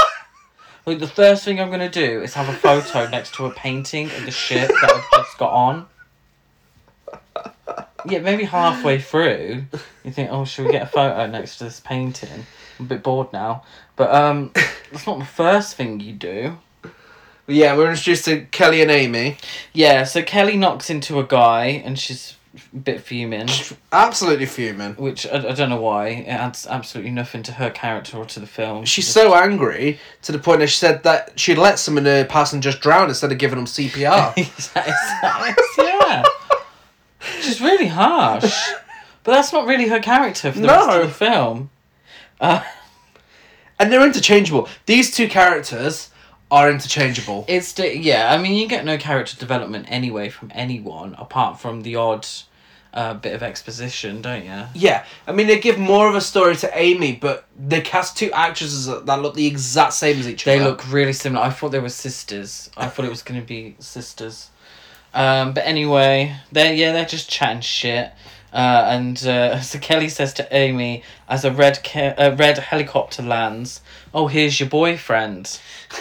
Like 0.87 1.01
the 1.01 1.09
first 1.09 1.45
thing 1.45 1.59
I'm 1.59 1.71
gonna 1.71 1.91
do 1.91 2.23
is 2.23 2.35
have 2.35 2.49
a 2.49 2.53
photo 2.55 3.09
next 3.09 3.35
to 3.35 3.47
a 3.47 3.51
painting 3.51 4.07
of 4.07 4.25
the 4.25 4.31
ship 4.31 4.69
that 4.69 4.93
I've 4.95 5.21
just 5.21 5.37
got 5.37 5.53
on. 5.53 5.87
Yeah, 8.07 8.21
maybe 8.21 8.45
halfway 8.45 9.01
through, 9.01 9.65
you 10.05 10.11
think, 10.13 10.31
"Oh, 10.31 10.45
should 10.45 10.67
we 10.67 10.73
get 10.73 10.83
a 10.83 10.87
photo 10.87 11.27
next 11.27 11.59
to 11.59 11.65
this 11.65 11.81
painting?" 11.81 12.47
I'm 12.79 12.85
a 12.87 12.89
bit 12.89 13.03
bored 13.03 13.33
now, 13.33 13.65
but 13.97 14.15
um, 14.15 14.53
that's 14.93 15.07
not 15.07 15.19
the 15.19 15.25
first 15.25 15.75
thing 15.75 15.99
you 16.01 16.13
do. 16.13 16.59
Yeah, 17.49 17.77
we're 17.77 17.91
introduced 17.91 18.27
to 18.27 18.43
Kelly 18.47 18.83
and 18.83 18.91
Amy. 18.91 19.39
Yeah, 19.73 20.05
so 20.05 20.23
Kelly 20.23 20.57
knocks 20.57 20.91
into 20.91 21.19
a 21.19 21.25
guy, 21.25 21.67
and 21.85 21.99
she's 21.99 22.37
a 22.75 22.77
bit 22.77 23.01
fuming. 23.01 23.49
Absolutely 23.91 24.47
fuming. 24.47 24.93
Which 24.95 25.27
I, 25.27 25.49
I 25.49 25.53
don't 25.55 25.71
know 25.71 25.81
why. 25.81 26.09
It 26.09 26.29
adds 26.29 26.67
absolutely 26.67 27.11
nothing 27.11 27.43
to 27.45 27.53
her 27.53 27.71
character 27.71 28.19
or 28.19 28.27
to 28.27 28.41
the 28.41 28.47
film. 28.47 28.85
She's 28.85 29.07
Just- 29.07 29.15
so 29.15 29.35
angry 29.35 29.99
to 30.23 30.33
the 30.33 30.39
point 30.39 30.61
that 30.61 30.69
she 30.69 30.77
said 30.79 31.03
that 31.05 31.39
she'd 31.41 31.59
let 31.59 31.79
some 31.79 31.97
of 31.99 32.05
the 32.05 32.27
passengers 32.29 32.77
drown 32.79 33.09
instead 33.09 33.33
of 33.33 33.39
giving 33.39 33.57
them 33.57 33.67
CPR. 33.67 34.35
yeah. 35.79 36.23
She's 37.41 37.61
really 37.61 37.87
harsh. 37.87 38.71
But 39.25 39.35
that's 39.35 39.53
not 39.53 39.67
really 39.67 39.89
her 39.89 40.01
character 40.01 40.51
for 40.51 40.59
the 40.59 40.69
rest 40.69 40.89
of 40.89 41.07
the 41.07 41.13
film. 41.13 41.69
Uh, 42.41 42.63
and 43.79 43.93
they're 43.93 44.07
interchangeable. 44.07 44.69
These 44.87 45.15
two 45.15 45.29
characters 45.29 46.09
are 46.51 46.71
interchangeable. 46.71 47.45
it's 47.47 47.73
the, 47.75 47.95
yeah, 47.95 48.33
I 48.33 48.39
mean 48.39 48.55
you 48.55 48.67
get 48.67 48.87
no 48.87 48.97
character 48.97 49.37
development 49.37 49.85
anyway 49.91 50.31
from 50.31 50.51
anyone 50.55 51.15
apart 51.19 51.61
from 51.61 51.83
the 51.83 51.97
odd 51.97 52.27
uh, 52.95 53.15
bit 53.15 53.35
of 53.35 53.43
exposition, 53.43 54.23
don't 54.23 54.47
you? 54.47 54.65
Yeah, 54.75 55.05
I 55.27 55.33
mean 55.33 55.47
they 55.47 55.59
give 55.59 55.79
more 55.79 56.09
of 56.09 56.15
a 56.15 56.23
story 56.23 56.57
to 56.57 56.71
Amy, 56.79 57.13
but 57.13 57.45
they 57.55 57.83
cast 57.83 58.17
two 58.17 58.33
actresses 58.33 58.87
that 58.87 59.21
look 59.21 59.35
the 59.35 59.47
exact 59.47 59.93
same 59.93 60.19
as 60.19 60.27
each 60.27 60.47
other. 60.47 60.57
They 60.57 60.63
other. 60.63 60.71
look 60.71 60.91
really 60.91 61.13
similar. 61.13 61.45
I 61.45 61.51
thought 61.51 61.71
they 61.73 61.81
were 61.81 61.91
sisters. 61.91 62.71
I 62.79 62.89
thought 62.89 63.05
it 63.05 63.11
was 63.11 63.23
going 63.23 63.41
to 63.41 63.47
be 63.47 63.77
sisters. 63.79 64.51
Um, 65.19 65.53
but 65.53 65.67
anyway, 65.67 66.37
they 66.53 66.77
yeah 66.77 66.93
they're 66.93 67.05
just 67.05 67.29
chatting 67.29 67.61
shit. 67.61 68.13
Uh, 68.53 68.85
and 68.89 69.27
uh, 69.27 69.61
so 69.71 69.79
Kelly 69.81 70.09
says 70.09 70.33
to 70.35 70.47
Amy 70.55 71.03
as 71.29 71.45
a 71.45 71.51
red 71.51 71.81
ca- 71.85 72.15
a 72.17 72.35
red 72.35 72.59
helicopter 72.59 73.23
lands, 73.23 73.81
"Oh, 74.15 74.29
here's 74.29 74.61
your 74.61 74.69
boyfriend." 74.69 75.61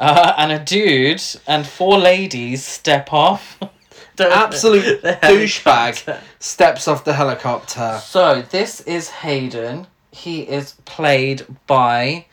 Uh, 0.00 0.32
and 0.38 0.52
a 0.52 0.60
dude 0.60 1.20
and 1.48 1.66
four 1.66 1.98
ladies 1.98 2.64
step 2.64 3.12
off. 3.12 3.58
The- 4.16 4.30
Absolute 4.32 5.02
the 5.02 5.14
douchebag 5.22 6.20
steps 6.40 6.86
off 6.88 7.04
the 7.04 7.12
helicopter. 7.14 8.00
So 8.04 8.42
this 8.42 8.80
is 8.82 9.08
Hayden. 9.10 9.86
He 10.12 10.42
is 10.42 10.74
played 10.84 11.46
by 11.66 12.26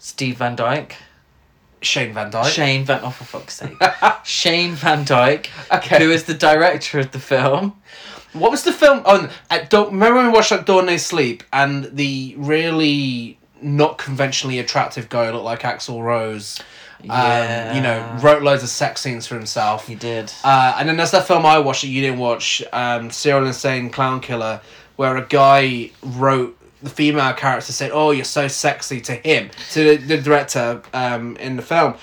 Steve 0.00 0.38
Van 0.38 0.56
Dyke. 0.56 0.96
Shane 1.84 2.12
Van 2.12 2.30
Dyke. 2.30 2.52
Shane 2.52 2.84
Van. 2.84 3.00
Oh, 3.02 3.10
for 3.10 3.24
fuck's 3.24 3.54
sake. 3.54 3.76
Shane 4.24 4.72
Van 4.72 5.04
Dyke, 5.04 5.50
Okay. 5.72 5.98
who 6.04 6.10
is 6.10 6.24
the 6.24 6.34
director 6.34 6.98
of 6.98 7.10
the 7.12 7.18
film. 7.18 7.80
What 8.32 8.50
was 8.50 8.64
the 8.64 8.72
film 8.72 9.02
on? 9.06 9.30
I 9.50 9.60
don't 9.64 9.92
remember 9.92 10.16
when 10.16 10.26
we 10.26 10.32
watched 10.32 10.50
that 10.50 10.66
Dawn 10.66 10.86
They 10.86 10.98
Sleep 10.98 11.44
and 11.52 11.84
the 11.96 12.34
really 12.36 13.38
not 13.62 13.96
conventionally 13.98 14.58
attractive 14.58 15.08
guy 15.08 15.26
who 15.26 15.32
looked 15.32 15.44
like 15.44 15.60
Axl 15.60 16.02
Rose. 16.02 16.60
Um, 17.08 17.76
you 17.76 17.82
know, 17.82 18.18
wrote 18.22 18.42
loads 18.42 18.62
of 18.62 18.70
sex 18.70 19.02
scenes 19.02 19.26
for 19.26 19.34
himself. 19.34 19.86
He 19.86 19.94
did. 19.94 20.32
Uh, 20.42 20.74
and 20.78 20.88
then 20.88 20.96
there's 20.96 21.10
that 21.10 21.26
film 21.26 21.44
I 21.44 21.58
watched 21.58 21.82
that 21.82 21.88
you 21.88 22.00
didn't 22.00 22.18
watch, 22.18 22.62
um, 22.72 23.10
Serial 23.10 23.46
Insane 23.46 23.90
Clown 23.90 24.20
Killer, 24.20 24.62
where 24.96 25.14
a 25.18 25.26
guy 25.26 25.90
wrote 26.02 26.58
the 26.84 26.90
female 26.90 27.32
character 27.32 27.72
said, 27.72 27.90
"Oh, 27.92 28.10
you're 28.12 28.24
so 28.24 28.46
sexy" 28.46 29.00
to 29.02 29.14
him, 29.14 29.50
to 29.72 29.96
the, 29.96 29.96
the 29.96 30.18
director 30.18 30.82
um, 30.92 31.36
in 31.38 31.56
the 31.56 31.62
film. 31.62 31.94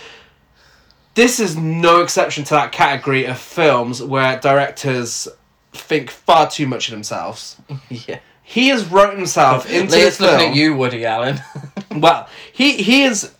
This 1.13 1.39
is 1.39 1.55
no 1.57 2.01
exception 2.01 2.43
to 2.45 2.53
that 2.55 2.71
category 2.71 3.25
of 3.25 3.37
films 3.37 4.01
where 4.01 4.39
directors 4.39 5.27
think 5.73 6.09
far 6.09 6.49
too 6.49 6.67
much 6.67 6.87
of 6.87 6.91
themselves. 6.93 7.57
yeah. 7.89 8.19
He 8.43 8.67
has 8.69 8.85
wrote 8.91 9.15
himself 9.15 9.69
into 9.69 9.91
this 9.91 10.17
film. 10.17 10.41
at 10.41 10.55
you, 10.55 10.75
Woody 10.75 11.05
Allen. 11.05 11.41
Well, 11.93 12.29
he 12.53 12.77
he 12.81 13.01
has 13.01 13.35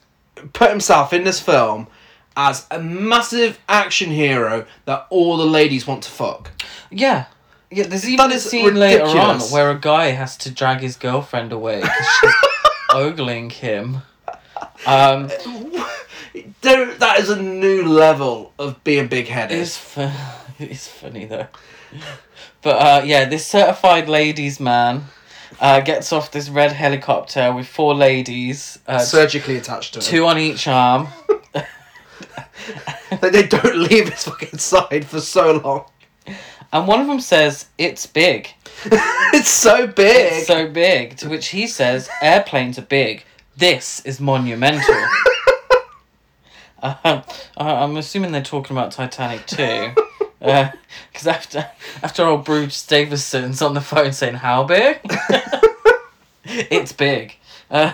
put 0.51 0.69
himself 0.69 1.13
in 1.13 1.23
this 1.23 1.39
film 1.39 1.88
as 2.36 2.67
a 2.69 2.80
massive 2.82 3.58
action 3.69 4.10
hero 4.12 4.65
that 4.84 5.08
all 5.10 5.38
the 5.38 5.45
ladies 5.45 5.88
want 5.88 6.04
to 6.04 6.12
fuck. 6.12 6.51
yeah. 6.91 7.25
Yeah, 7.71 7.86
there's 7.88 8.07
even 8.07 8.29
That 8.29 8.36
a 8.36 8.39
scene 8.39 8.75
later 8.75 9.05
on 9.05 9.39
where 9.51 9.69
a 9.71 9.79
guy 9.79 10.07
has 10.12 10.36
to 10.38 10.51
drag 10.51 10.79
his 10.81 10.97
girlfriend 10.97 11.51
away 11.53 11.79
because 11.81 12.07
she's 12.19 12.34
ogling 12.93 13.49
him. 13.49 14.01
Um, 14.86 15.29
There, 16.62 16.93
that 16.95 17.19
is 17.19 17.29
a 17.29 17.41
new 17.41 17.84
level 17.88 18.53
of 18.60 18.81
being 18.84 19.07
big 19.07 19.27
headed. 19.27 19.57
it's, 19.60 19.77
fu- 19.77 20.10
it's 20.60 20.88
funny 20.88 21.25
though. 21.25 21.47
But 22.62 22.75
uh, 22.81 23.03
yeah, 23.05 23.25
this 23.25 23.45
certified 23.47 24.07
ladies 24.07 24.60
man 24.60 25.05
uh, 25.60 25.81
gets 25.81 26.13
off 26.13 26.31
this 26.31 26.49
red 26.49 26.71
helicopter 26.71 27.51
with 27.53 27.67
four 27.67 27.93
ladies, 27.95 28.79
uh, 28.88 28.99
Surgically 28.99 29.57
attached 29.57 29.93
to 29.95 29.99
him. 29.99 30.03
two 30.03 30.25
on 30.25 30.38
each 30.38 30.67
arm. 30.67 31.07
Like, 33.21 33.31
they 33.34 33.47
don't 33.47 33.75
leave 33.75 34.07
his 34.10 34.23
fucking 34.23 34.60
side 34.60 35.03
for 35.05 35.19
so 35.19 35.53
long. 35.57 35.86
And 36.73 36.88
one 36.88 37.01
of 37.01 37.07
them 37.07 37.19
says, 37.19 37.65
It's 37.77 38.05
big. 38.05 38.49
it's 38.86 39.49
so 39.49 39.88
big. 39.88 40.34
It's 40.34 40.47
so 40.47 40.67
big. 40.69 41.17
To 41.17 41.29
which 41.29 41.49
he 41.49 41.67
says, 41.67 42.10
Airplanes 42.21 42.79
are 42.79 42.84
big. 42.84 43.23
This 43.57 44.03
is 44.05 44.19
monumental. 44.19 44.95
um, 46.81 46.97
I- 47.03 47.23
I'm 47.57 47.97
assuming 47.97 48.31
they're 48.31 48.41
talking 48.41 48.75
about 48.75 48.91
Titanic 48.91 49.45
too. 49.45 49.93
Because 50.39 51.27
after 51.27 51.69
after 52.01 52.25
old 52.25 52.45
Bruce 52.45 52.86
Davison's 52.86 53.62
on 53.62 53.73
the 53.75 53.81
phone 53.81 54.13
saying, 54.13 54.36
How 54.36 54.63
big? 54.63 54.99
it's 56.45 56.93
big. 56.93 57.36
Uh, 57.69 57.93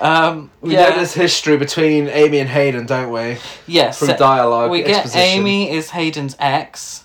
um, 0.00 0.50
we 0.60 0.72
yeah. 0.72 0.88
know 0.88 0.96
there's 0.96 1.14
history 1.14 1.56
between 1.56 2.08
Amy 2.08 2.38
and 2.40 2.48
Hayden, 2.48 2.86
don't 2.86 3.12
we? 3.12 3.36
Yes. 3.66 3.98
From 4.00 4.08
dialogue, 4.16 4.70
We 4.70 4.82
get 4.82 5.04
exposition. 5.04 5.20
Amy 5.20 5.70
is 5.70 5.90
Hayden's 5.90 6.36
ex, 6.40 7.01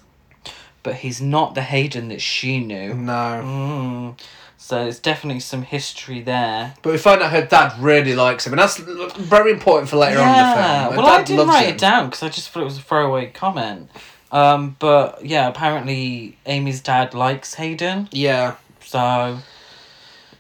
but 0.88 0.96
he's 0.96 1.20
not 1.22 1.54
the 1.54 1.62
Hayden 1.64 2.08
that 2.08 2.22
she 2.22 2.62
knew. 2.62 2.94
No. 2.94 4.16
Mm. 4.16 4.20
So 4.56 4.84
there's 4.84 5.00
definitely 5.00 5.42
some 5.42 5.64
history 5.64 6.22
there. 6.22 6.76
But 6.82 6.94
we 6.94 6.98
find 6.98 7.22
out 7.22 7.32
her 7.32 7.46
dad 7.46 7.78
really 7.78 8.16
likes 8.16 8.48
him, 8.48 8.54
and 8.54 8.60
that's 8.60 8.78
very 8.78 9.52
important 9.52 9.90
for 9.90 9.98
later 9.98 10.20
on 10.20 10.28
in 10.30 10.34
the 10.34 10.54
film. 10.56 10.92
Her 10.94 10.98
well, 10.98 11.08
I 11.08 11.24
didn't 11.24 11.48
write 11.50 11.66
him. 11.66 11.76
it 11.76 11.78
down 11.78 12.06
because 12.06 12.24
I 12.24 12.30
just 12.30 12.50
thought 12.50 12.62
it 12.62 12.66
was 12.66 12.78
a 12.78 12.82
throwaway 12.82 13.28
comment. 13.28 13.90
Um, 14.32 14.78
but 14.80 15.26
yeah, 15.26 15.50
apparently 15.50 16.38
Amy's 16.46 16.80
dad 16.80 17.14
likes 17.14 17.54
Hayden, 17.56 18.08
Yeah. 18.14 18.56
so 18.80 19.40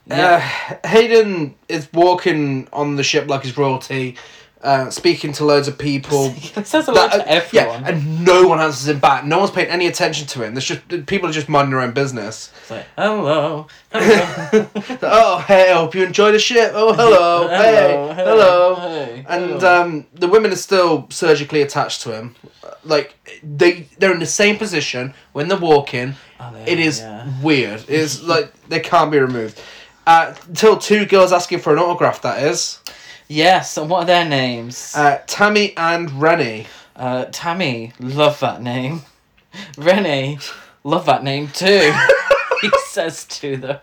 Uh, 0.10 0.40
Hayden 0.86 1.56
is 1.68 1.90
walking 1.92 2.70
on 2.72 2.96
the 2.96 3.04
ship 3.04 3.28
like 3.28 3.44
he's 3.44 3.58
royalty, 3.58 4.16
uh, 4.64 4.90
speaking 4.90 5.32
to 5.34 5.46
loads 5.46 5.68
of 5.68 5.78
people. 5.78 6.30
he 6.32 6.64
says 6.64 6.88
a 6.88 6.92
lot 6.92 7.12
That- 7.12 7.26
to 7.26 7.30
everyone. 7.32 7.82
Yeah, 7.84 7.90
and 7.90 8.26
no 8.26 8.48
one 8.48 8.60
answers 8.60 8.88
him 8.88 9.00
back. 9.00 9.24
No 9.26 9.38
one's 9.40 9.52
paying 9.52 9.70
any 9.70 9.88
attention 9.88 10.28
to 10.28 10.44
him. 10.44 10.54
There's 10.56 10.66
just 10.66 11.06
people 11.06 11.30
are 11.30 11.32
just 11.34 11.48
minding 11.50 11.72
their 11.72 11.82
own 11.82 11.92
business. 11.94 12.52
It's 12.62 12.72
like, 12.72 12.86
hello, 12.98 13.68
hello, 13.92 14.68
oh, 15.04 15.40
hey, 15.48 15.72
I 15.72 15.76
hope 15.76 15.94
you 15.96 16.04
enjoy 16.04 16.32
the 16.32 16.40
ship. 16.40 16.72
Oh, 16.74 16.94
hello, 16.94 17.48
hey, 17.50 18.14
hello. 18.16 18.76
hey, 18.76 19.26
And 19.30 19.52
hello. 19.62 19.82
um, 19.82 20.06
the 20.14 20.28
women 20.28 20.52
are 20.52 20.56
still 20.56 21.08
surgically 21.10 21.62
attached 21.62 22.02
to 22.04 22.16
him. 22.16 22.36
Like 22.84 23.16
they, 23.44 23.88
they're 24.00 24.14
in 24.14 24.20
the 24.20 24.26
same 24.26 24.58
position 24.58 25.14
when 25.34 25.48
they're 25.50 25.58
walking. 25.58 26.16
Oh, 26.40 26.52
they 26.54 26.72
It 26.74 26.80
are, 26.80 26.82
is 26.82 27.00
yeah. 27.00 27.42
weird. 27.42 27.84
It's 27.88 28.22
like 28.24 28.54
they 28.70 28.80
can't 28.80 29.12
be 29.12 29.20
removed. 29.20 29.62
Uh, 30.06 30.34
until 30.48 30.78
two 30.78 31.06
girls 31.06 31.34
asking 31.34 31.60
for 31.60 31.74
an 31.74 31.80
autograph. 31.80 32.22
That 32.22 32.42
is. 32.44 32.80
Yes, 33.28 33.78
and 33.78 33.90
what 33.90 34.04
are 34.04 34.06
their 34.06 34.26
names? 34.26 34.94
Uh, 34.96 35.20
Tammy 35.28 35.76
and 35.76 36.12
Rennie. 36.22 36.68
Uh, 36.96 37.26
Tammy, 37.32 37.94
love 38.00 38.40
that 38.40 38.62
name. 38.62 39.02
Rennie, 39.78 40.40
love 40.84 41.06
that 41.06 41.24
name 41.24 41.50
too. 41.50 41.94
he 42.62 42.70
says 42.90 43.26
to 43.26 43.58
them. 43.58 43.80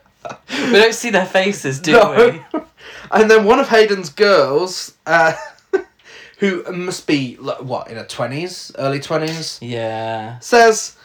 We 0.49 0.73
don't 0.73 0.95
see 0.95 1.11
their 1.11 1.27
faces, 1.27 1.79
do 1.81 1.93
we? 2.53 2.61
and 3.13 3.31
then 3.31 3.45
one 3.45 3.61
of 3.61 3.69
Hayden's 3.69 4.09
girls, 4.09 4.95
uh, 5.07 5.35
who 6.39 6.65
must 6.73 7.07
be 7.07 7.35
what 7.35 7.89
in 7.91 7.97
her 7.97 8.07
twenties, 8.07 8.73
early 8.79 9.01
twenties, 9.01 9.59
Yeah. 9.61 10.39
says, 10.39 10.97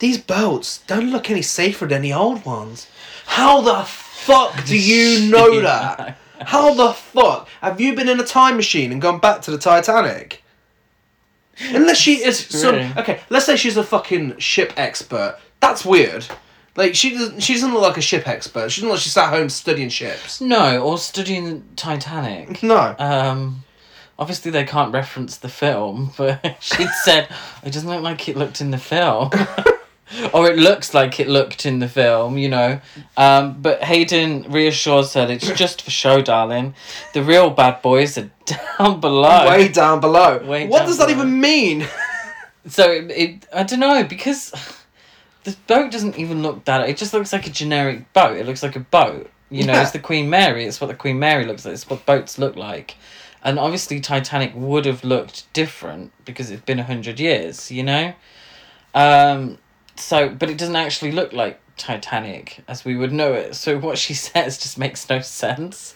"These 0.00 0.18
boats 0.18 0.78
don't 0.88 1.10
look 1.12 1.30
any 1.30 1.42
safer 1.42 1.86
than 1.86 2.02
the 2.02 2.12
old 2.12 2.44
ones." 2.44 2.88
How 3.26 3.60
the 3.60 3.84
fuck 3.84 4.64
do 4.66 4.76
you 4.76 5.30
know 5.30 5.60
that? 5.62 6.18
How 6.40 6.74
the 6.74 6.92
fuck 6.92 7.48
have 7.60 7.80
you 7.80 7.94
been 7.94 8.08
in 8.08 8.20
a 8.20 8.24
time 8.24 8.56
machine 8.56 8.92
and 8.92 9.00
gone 9.00 9.20
back 9.20 9.42
to 9.42 9.50
the 9.50 9.58
Titanic? 9.58 10.42
Unless 11.60 11.98
she 11.98 12.24
is 12.24 12.38
some 12.38 12.74
okay, 12.98 13.20
let's 13.30 13.46
say 13.46 13.56
she's 13.56 13.76
a 13.76 13.84
fucking 13.84 14.38
ship 14.38 14.72
expert. 14.76 15.38
That's 15.60 15.84
weird. 15.84 16.26
Like 16.76 16.96
she 16.96 17.10
doesn't, 17.10 17.40
she 17.40 17.54
doesn't 17.54 17.72
look 17.72 17.82
like 17.82 17.96
a 17.96 18.02
ship 18.02 18.26
expert. 18.26 18.72
She 18.72 18.80
doesn't 18.80 18.88
look 18.88 18.96
like 18.96 19.02
she 19.02 19.10
sat 19.10 19.30
home 19.30 19.48
studying 19.48 19.88
ships. 19.88 20.40
No, 20.40 20.82
or 20.82 20.98
studying 20.98 21.64
Titanic. 21.76 22.62
No. 22.62 22.96
Um, 22.98 23.64
obviously 24.18 24.50
they 24.50 24.64
can't 24.64 24.92
reference 24.92 25.36
the 25.36 25.48
film, 25.48 26.12
but 26.16 26.56
she'd 26.60 26.90
said 27.02 27.28
it 27.62 27.72
doesn't 27.72 27.88
look 27.88 28.02
like 28.02 28.28
it 28.28 28.36
looked 28.36 28.60
in 28.60 28.70
the 28.70 28.78
film, 28.78 29.30
or 30.32 30.48
it 30.50 30.56
looks 30.58 30.94
like 30.94 31.18
it 31.20 31.28
looked 31.28 31.64
in 31.66 31.78
the 31.78 31.88
film, 31.88 32.36
you 32.38 32.48
know. 32.48 32.80
Um, 33.16 33.60
but 33.60 33.82
Hayden 33.84 34.50
reassures 34.50 35.14
her 35.14 35.26
that 35.26 35.32
it's 35.32 35.50
just 35.58 35.82
for 35.82 35.90
show, 35.90 36.20
darling. 36.20 36.74
The 37.14 37.22
real 37.22 37.50
bad 37.50 37.82
boys 37.82 38.16
are 38.18 38.30
down 38.78 39.00
below. 39.00 39.48
Way 39.48 39.68
down 39.68 40.00
below. 40.00 40.38
Way 40.44 40.66
what 40.68 40.78
down 40.80 40.86
does 40.88 40.98
that 40.98 41.10
even 41.10 41.40
mean? 41.40 41.86
So 42.66 42.90
it, 42.90 43.10
it, 43.10 43.46
I 43.52 43.62
don't 43.62 43.80
know 43.80 44.04
because 44.04 44.52
the 45.44 45.54
boat 45.66 45.90
doesn't 45.92 46.18
even 46.18 46.42
look 46.42 46.64
that. 46.64 46.88
It 46.88 46.96
just 46.96 47.12
looks 47.12 47.32
like 47.32 47.46
a 47.46 47.50
generic 47.50 48.12
boat. 48.12 48.36
It 48.38 48.46
looks 48.46 48.62
like 48.62 48.76
a 48.76 48.80
boat. 48.80 49.30
You 49.50 49.64
know, 49.66 49.74
Yeah. 49.74 49.82
it's 49.82 49.90
the 49.90 49.98
Queen 49.98 50.30
Mary. 50.30 50.64
It's 50.64 50.80
what 50.80 50.86
the 50.86 50.94
Queen 50.94 51.18
Mary 51.18 51.44
looks 51.44 51.64
like. 51.64 51.74
It's 51.74 51.88
what 51.88 52.06
boats 52.06 52.38
look 52.38 52.56
like. 52.56 52.96
And 53.42 53.58
obviously, 53.58 54.00
Titanic 54.00 54.52
would 54.54 54.86
have 54.86 55.04
looked 55.04 55.52
different 55.52 56.12
because 56.24 56.50
it's 56.50 56.62
been 56.64 56.78
a 56.78 56.84
hundred 56.84 57.20
years. 57.20 57.70
You 57.70 57.82
know, 57.82 58.14
um, 58.94 59.58
so 59.96 60.28
but 60.28 60.50
it 60.50 60.58
doesn't 60.58 60.76
actually 60.76 61.12
look 61.12 61.32
like 61.32 61.60
Titanic 61.76 62.62
as 62.68 62.84
we 62.84 62.96
would 62.96 63.12
know 63.12 63.32
it. 63.32 63.54
So 63.54 63.78
what 63.78 63.98
she 63.98 64.14
says 64.28 64.58
just 64.58 64.78
makes 64.78 65.08
no 65.08 65.20
sense. 65.20 65.94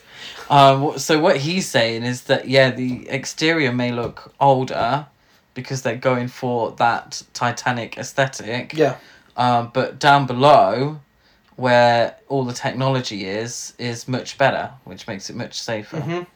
Um, 0.49 0.97
so 0.97 1.19
what 1.19 1.37
he's 1.37 1.67
saying 1.67 2.03
is 2.03 2.23
that 2.23 2.47
yeah, 2.47 2.71
the 2.71 3.07
exterior 3.09 3.71
may 3.71 3.91
look 3.91 4.33
older 4.39 5.07
because 5.53 5.81
they're 5.81 5.95
going 5.95 6.27
for 6.27 6.71
that 6.73 7.23
Titanic 7.33 7.97
aesthetic. 7.97 8.73
Yeah. 8.73 8.97
Um, 9.37 9.71
but 9.73 9.99
down 9.99 10.25
below, 10.25 10.99
where 11.55 12.15
all 12.27 12.43
the 12.45 12.53
technology 12.53 13.25
is, 13.25 13.73
is 13.77 14.07
much 14.07 14.37
better, 14.37 14.71
which 14.85 15.07
makes 15.07 15.29
it 15.29 15.35
much 15.35 15.59
safer. 15.59 15.97
Mhm. 15.97 16.27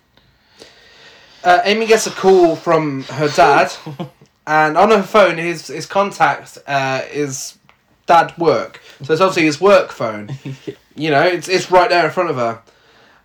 Uh, 1.44 1.62
Amy 1.66 1.86
gets 1.86 2.08
a 2.08 2.12
call 2.12 2.56
from 2.56 3.04
her 3.04 3.28
dad, 3.30 3.72
and 4.48 4.78
on 4.78 4.90
her 4.92 5.04
phone, 5.04 5.38
his 5.38 5.68
his 5.68 5.86
contact 5.86 6.58
uh, 6.68 7.02
is 7.12 7.58
dad 8.06 8.38
work. 8.38 8.82
So 9.04 9.14
it's 9.14 9.22
obviously 9.22 9.44
his 9.44 9.60
work 9.62 9.92
phone. 9.92 10.30
You 10.96 11.10
know, 11.10 11.24
it's 11.24 11.50
it's 11.50 11.72
right 11.72 11.90
there 11.90 12.06
in 12.06 12.12
front 12.12 12.30
of 12.30 12.36
her, 12.36 12.62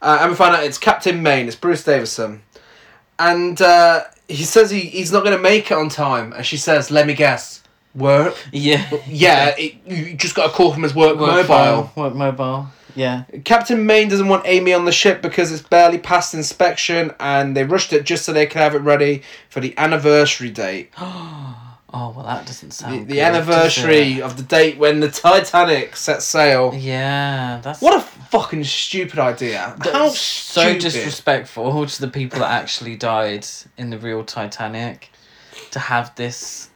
uh, 0.01 0.19
and 0.23 0.31
we 0.31 0.37
find 0.37 0.57
out 0.57 0.65
it's 0.65 0.79
Captain 0.79 1.23
Maine. 1.23 1.49
It's 1.49 1.55
Bruce 1.55 1.85
Davison, 1.85 2.41
and 3.19 3.61
uh, 3.61 4.05
he 4.27 4.45
says 4.45 4.71
he, 4.71 4.81
he's 4.81 5.13
not 5.13 5.23
going 5.23 5.37
to 5.37 5.43
make 5.43 5.71
it 5.71 5.75
on 5.77 5.91
time, 5.91 6.33
and 6.33 6.47
she 6.47 6.57
says, 6.57 6.91
"Let 6.91 7.07
me 7.07 7.13
guess, 7.13 7.63
work." 7.95 8.37
Yeah. 8.53 8.89
Yeah, 9.07 9.55
it, 9.59 9.75
you 9.87 10.15
just 10.15 10.35
got 10.35 10.49
a 10.49 10.53
call 10.55 10.73
from 10.73 10.83
his 10.83 10.95
work, 10.95 11.19
Work 11.19 11.47
mobile. 11.47 11.91
phone, 11.95 12.05
Work 12.05 12.15
mobile. 12.15 12.69
Yeah. 12.99 13.25
Captain 13.45 13.87
Maine 13.87 14.09
doesn't 14.09 14.29
want 14.29 14.43
Amy 14.47 14.73
on 14.73 14.85
the 14.85 14.93
ship 14.93 15.23
because 15.23 15.53
it's 15.53 15.63
barely 15.63 15.99
passed 15.99 16.35
inspection, 16.35 17.13
and 17.21 17.57
they 17.57 17.65
rushed 17.65 17.93
it 17.93 18.05
just 18.05 18.25
so 18.25 18.33
they 18.33 18.47
could 18.47 18.61
have 18.61 18.75
it 18.75 18.81
ready 18.81 19.23
for 19.49 19.61
the 19.61 19.77
anniversary 19.79 20.51
date. 20.51 20.93
Oh 21.91 22.13
well, 22.15 22.27
that 22.27 22.45
doesn't 22.45 22.73
sound. 22.73 23.09
the 23.09 23.15
good, 23.15 23.19
anniversary 23.21 24.21
of 24.21 24.37
the 24.37 24.43
date 24.43 24.77
when 24.77 25.01
the 25.01 25.11
Titanic 25.11 25.97
set 25.97 26.21
sail. 26.21 26.75
Yeah, 26.77 27.61
that's 27.63 27.81
What 27.81 27.95
a 27.97 28.01
fucking 28.03 28.65
stupid 28.65 29.19
idea! 29.19 29.75
How 29.81 30.11
so 30.11 30.61
stupid. 30.61 30.83
disrespectful 30.83 31.87
to 31.87 32.01
the 32.03 32.09
people 32.09 32.41
that 32.41 32.51
actually 32.51 32.95
died 32.95 33.47
in 33.79 33.89
the 33.89 33.97
real 33.99 34.23
Titanic 34.23 35.11
to 35.71 35.79
have 35.79 36.15
this 36.15 36.69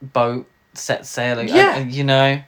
boat 0.00 0.48
set 0.74 1.04
sailing. 1.04 1.48
Yeah. 1.48 1.76
and, 1.76 1.92
you 1.92 2.04
know, 2.04 2.40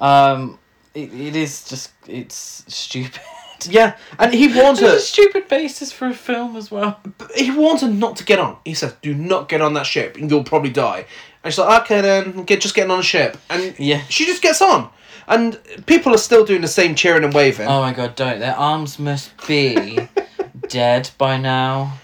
um, 0.00 0.60
it, 0.94 1.12
it 1.12 1.36
is 1.36 1.64
just 1.68 1.90
it's 2.06 2.64
stupid. 2.68 3.20
Yeah, 3.68 3.96
and 4.20 4.32
he 4.32 4.46
warns 4.56 4.78
It's 4.80 4.88
her. 4.88 4.96
a 4.96 5.00
stupid 5.00 5.48
basis 5.48 5.90
for 5.90 6.06
a 6.06 6.14
film 6.14 6.54
as 6.54 6.70
well. 6.70 7.00
He 7.34 7.50
warns 7.50 7.80
her 7.80 7.88
not 7.88 8.14
to 8.18 8.24
get 8.24 8.38
on. 8.38 8.56
He 8.64 8.72
says, 8.72 8.94
"Do 9.02 9.12
not 9.12 9.48
get 9.48 9.60
on 9.60 9.74
that 9.74 9.84
ship, 9.84 10.16
and 10.16 10.30
you'll 10.30 10.44
probably 10.44 10.70
die." 10.70 11.06
And 11.42 11.52
she's 11.52 11.58
like, 11.58 11.82
"Okay, 11.82 12.00
then, 12.00 12.44
get 12.44 12.60
just 12.60 12.76
getting 12.76 12.92
on 12.92 13.00
a 13.00 13.02
ship." 13.02 13.36
And 13.50 13.74
Yeah. 13.76 14.00
she 14.08 14.26
just 14.26 14.42
gets 14.42 14.62
on, 14.62 14.90
and 15.26 15.58
people 15.86 16.14
are 16.14 16.18
still 16.18 16.44
doing 16.44 16.60
the 16.60 16.68
same 16.68 16.94
cheering 16.94 17.24
and 17.24 17.34
waving. 17.34 17.66
Oh 17.66 17.80
my 17.80 17.92
god, 17.92 18.14
don't 18.14 18.38
their 18.38 18.54
arms 18.54 18.96
must 19.00 19.32
be 19.48 19.98
dead 20.68 21.10
by 21.18 21.36
now. 21.36 21.94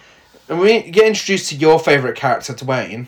And 0.48 0.58
we 0.58 0.82
get 0.90 1.06
introduced 1.06 1.50
to 1.50 1.54
your 1.54 1.78
favourite 1.78 2.16
character, 2.16 2.52
Dwayne. 2.52 3.06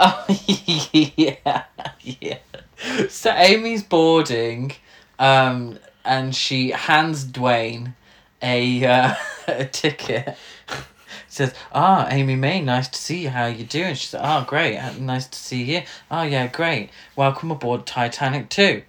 Oh 0.00 0.26
yeah, 0.92 1.62
yeah. 2.00 2.38
So 3.08 3.30
Amy's 3.30 3.82
boarding, 3.82 4.72
um, 5.18 5.78
and 6.04 6.34
she 6.34 6.70
hands 6.70 7.24
Dwayne 7.24 7.94
a 8.42 8.84
uh, 8.84 9.14
a 9.48 9.64
ticket. 9.66 10.36
Says, 11.28 11.54
"Ah, 11.72 12.06
Amy 12.10 12.36
May, 12.36 12.60
nice 12.60 12.88
to 12.88 12.98
see 12.98 13.22
you. 13.24 13.30
How 13.30 13.46
you 13.46 13.64
doing?" 13.64 13.94
She 13.94 14.06
said, 14.06 14.20
"Ah, 14.22 14.44
great. 14.46 14.78
uh, 14.78 14.92
Nice 14.98 15.26
to 15.28 15.38
see 15.38 15.62
you. 15.64 15.82
Oh 16.10 16.22
yeah, 16.22 16.46
great. 16.46 16.90
Welcome 17.14 17.50
aboard 17.50 17.86
Titanic 17.86 18.48
too." 18.48 18.82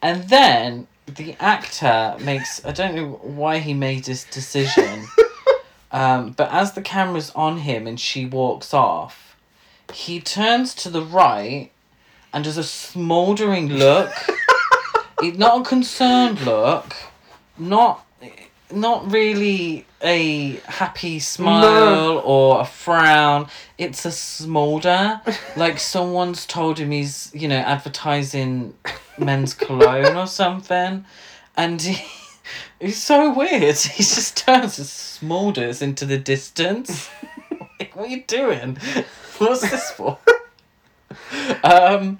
And 0.00 0.28
then 0.28 0.86
the 1.06 1.34
actor 1.40 2.16
makes 2.20 2.64
I 2.64 2.72
don't 2.72 2.94
know 2.94 3.20
why 3.22 3.58
he 3.58 3.74
made 3.74 4.04
this 4.04 4.24
decision. 4.24 5.06
um, 5.92 6.30
but 6.32 6.52
as 6.52 6.72
the 6.72 6.82
camera's 6.82 7.30
on 7.30 7.58
him 7.58 7.86
and 7.86 7.98
she 7.98 8.26
walks 8.26 8.72
off, 8.72 9.36
he 9.92 10.20
turns 10.20 10.74
to 10.76 10.90
the 10.90 11.02
right 11.02 11.71
and 12.32 12.44
does 12.44 12.56
a 12.58 12.64
smouldering 12.64 13.68
look. 13.68 14.10
It- 15.22 15.38
not 15.38 15.60
a 15.60 15.64
concerned 15.64 16.40
look, 16.44 16.96
not 17.56 18.04
not 18.72 19.12
really 19.12 19.86
a 20.02 20.56
happy 20.66 21.20
smile 21.20 22.20
or 22.24 22.62
a 22.62 22.64
frown. 22.64 23.46
It's 23.78 24.04
a 24.04 24.10
smolder, 24.10 25.20
like 25.54 25.78
someone's 25.94 26.44
told 26.46 26.78
him 26.78 26.90
he's 26.90 27.30
you 27.34 27.46
know 27.46 27.58
advertising 27.58 28.74
men's 29.16 29.54
cologne 29.54 30.16
or 30.16 30.26
something, 30.26 31.04
and 31.56 31.80
he. 31.80 32.04
He's 32.80 33.00
so 33.00 33.32
weird. 33.32 33.76
He 33.96 34.02
just 34.02 34.36
turns 34.38 34.76
and 34.78 34.88
smolders 34.88 35.80
into 35.82 36.04
the 36.04 36.18
distance. 36.18 37.08
like, 37.78 37.94
what 37.94 38.06
are 38.06 38.08
you 38.08 38.24
doing? 38.26 38.76
What's 39.38 39.60
this 39.70 39.92
for? 39.92 40.18
um, 41.64 42.18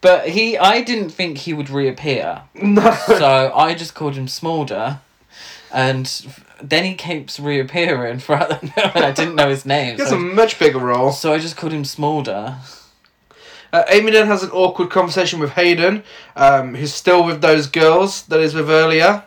but 0.00 0.28
he, 0.28 0.58
I 0.58 0.82
didn't 0.82 1.10
think 1.10 1.38
he 1.38 1.52
would 1.52 1.70
reappear, 1.70 2.42
No. 2.54 2.94
so 3.06 3.52
I 3.54 3.74
just 3.74 3.94
called 3.94 4.14
him 4.14 4.26
Smolder, 4.28 5.00
and 5.72 6.06
then 6.62 6.84
he 6.84 6.94
keeps 6.94 7.40
reappearing 7.40 8.18
throughout 8.18 8.48
the 8.60 8.66
film, 8.68 8.90
and 8.94 9.04
I 9.04 9.10
didn't 9.12 9.34
know 9.36 9.48
his 9.48 9.64
name. 9.64 9.96
He 9.96 10.00
has 10.02 10.10
So, 10.10 10.16
a 10.16 10.20
much 10.20 10.58
bigger 10.58 10.78
role. 10.78 11.12
so 11.12 11.32
I 11.32 11.38
just 11.38 11.56
called 11.56 11.72
him 11.72 11.84
Smolder. 11.84 12.56
Uh, 13.72 13.84
Amy 13.88 14.10
then 14.12 14.26
has 14.26 14.42
an 14.42 14.50
awkward 14.50 14.90
conversation 14.90 15.40
with 15.40 15.52
Hayden, 15.52 16.02
um, 16.36 16.74
who's 16.74 16.92
still 16.92 17.24
with 17.24 17.40
those 17.40 17.66
girls 17.66 18.24
that 18.24 18.40
is 18.40 18.52
with 18.54 18.68
earlier. 18.68 19.24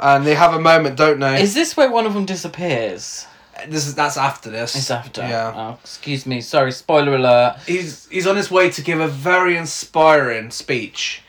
And 0.00 0.24
they 0.24 0.36
have 0.36 0.54
a 0.54 0.60
moment, 0.60 0.96
don't 0.96 1.18
they? 1.18 1.42
Is 1.42 1.54
this 1.54 1.76
where 1.76 1.90
one 1.90 2.06
of 2.06 2.14
them 2.14 2.24
disappears? 2.24 3.26
This 3.66 3.86
is 3.86 3.94
that's 3.94 4.16
after 4.16 4.50
this. 4.50 4.74
It's 4.76 4.90
after. 4.90 5.22
Yeah. 5.22 5.52
Oh, 5.54 5.78
excuse 5.82 6.26
me. 6.26 6.40
Sorry. 6.40 6.72
Spoiler 6.72 7.16
alert. 7.16 7.56
He's 7.66 8.08
he's 8.08 8.26
on 8.26 8.36
his 8.36 8.50
way 8.50 8.70
to 8.70 8.82
give 8.82 9.00
a 9.00 9.08
very 9.08 9.56
inspiring 9.56 10.50
speech. 10.50 11.22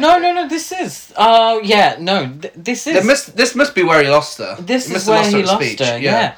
No, 0.00 0.18
no, 0.18 0.32
no. 0.32 0.48
This 0.48 0.72
is. 0.72 1.12
Oh, 1.16 1.60
yeah. 1.62 1.96
No. 2.00 2.32
Th- 2.40 2.54
this 2.56 2.86
is. 2.86 2.94
There 2.94 3.04
must, 3.04 3.36
this 3.36 3.54
must 3.54 3.74
be 3.74 3.82
where 3.82 4.02
he 4.02 4.08
lost 4.08 4.38
her. 4.38 4.56
this 4.58 4.88
He 4.88 4.94
is 4.94 5.06
where 5.06 5.22
her 5.22 5.30
he 5.30 5.42
lost 5.42 5.62
speech, 5.62 5.80
her. 5.80 5.98
Yeah. 5.98 6.36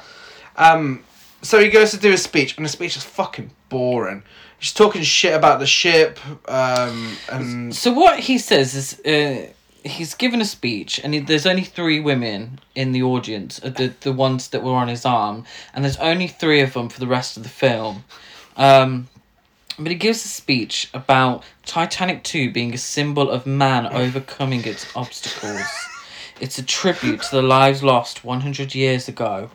Um, 0.57 1.03
so 1.41 1.59
he 1.59 1.69
goes 1.69 1.91
to 1.91 1.97
do 1.97 2.11
his 2.11 2.21
speech, 2.23 2.57
and 2.57 2.65
the 2.65 2.69
speech 2.69 2.97
is 2.97 3.03
fucking 3.03 3.51
boring. 3.69 4.23
He's 4.59 4.73
talking 4.73 5.03
shit 5.03 5.33
about 5.33 5.59
the 5.59 5.65
ship, 5.65 6.19
um, 6.49 7.15
and 7.31 7.73
So 7.73 7.93
what 7.93 8.19
he 8.19 8.37
says 8.37 8.75
is, 8.75 8.99
uh, 9.05 9.53
he's 9.83 10.13
given 10.13 10.41
a 10.41 10.45
speech, 10.45 10.99
and 11.03 11.13
he, 11.13 11.19
there's 11.19 11.45
only 11.45 11.63
three 11.63 11.99
women 11.99 12.59
in 12.75 12.91
the 12.91 13.03
audience, 13.03 13.59
uh, 13.63 13.69
the 13.69 13.93
the 14.01 14.13
ones 14.13 14.49
that 14.49 14.63
were 14.63 14.73
on 14.73 14.87
his 14.87 15.05
arm, 15.05 15.45
and 15.73 15.83
there's 15.83 15.97
only 15.97 16.27
three 16.27 16.61
of 16.61 16.73
them 16.73 16.89
for 16.89 16.99
the 16.99 17.07
rest 17.07 17.37
of 17.37 17.43
the 17.43 17.49
film. 17.49 18.03
Um, 18.57 19.07
but 19.77 19.87
he 19.87 19.95
gives 19.95 20.25
a 20.25 20.27
speech 20.27 20.89
about 20.93 21.43
Titanic 21.65 22.23
2 22.23 22.51
being 22.51 22.73
a 22.73 22.77
symbol 22.77 23.29
of 23.29 23.45
man 23.45 23.87
overcoming 23.87 24.65
its 24.65 24.85
obstacles. 24.93 25.61
It's 26.41 26.57
a 26.57 26.63
tribute 26.63 27.21
to 27.23 27.35
the 27.37 27.41
lives 27.41 27.81
lost 27.81 28.25
100 28.25 28.75
years 28.75 29.07
ago. 29.07 29.51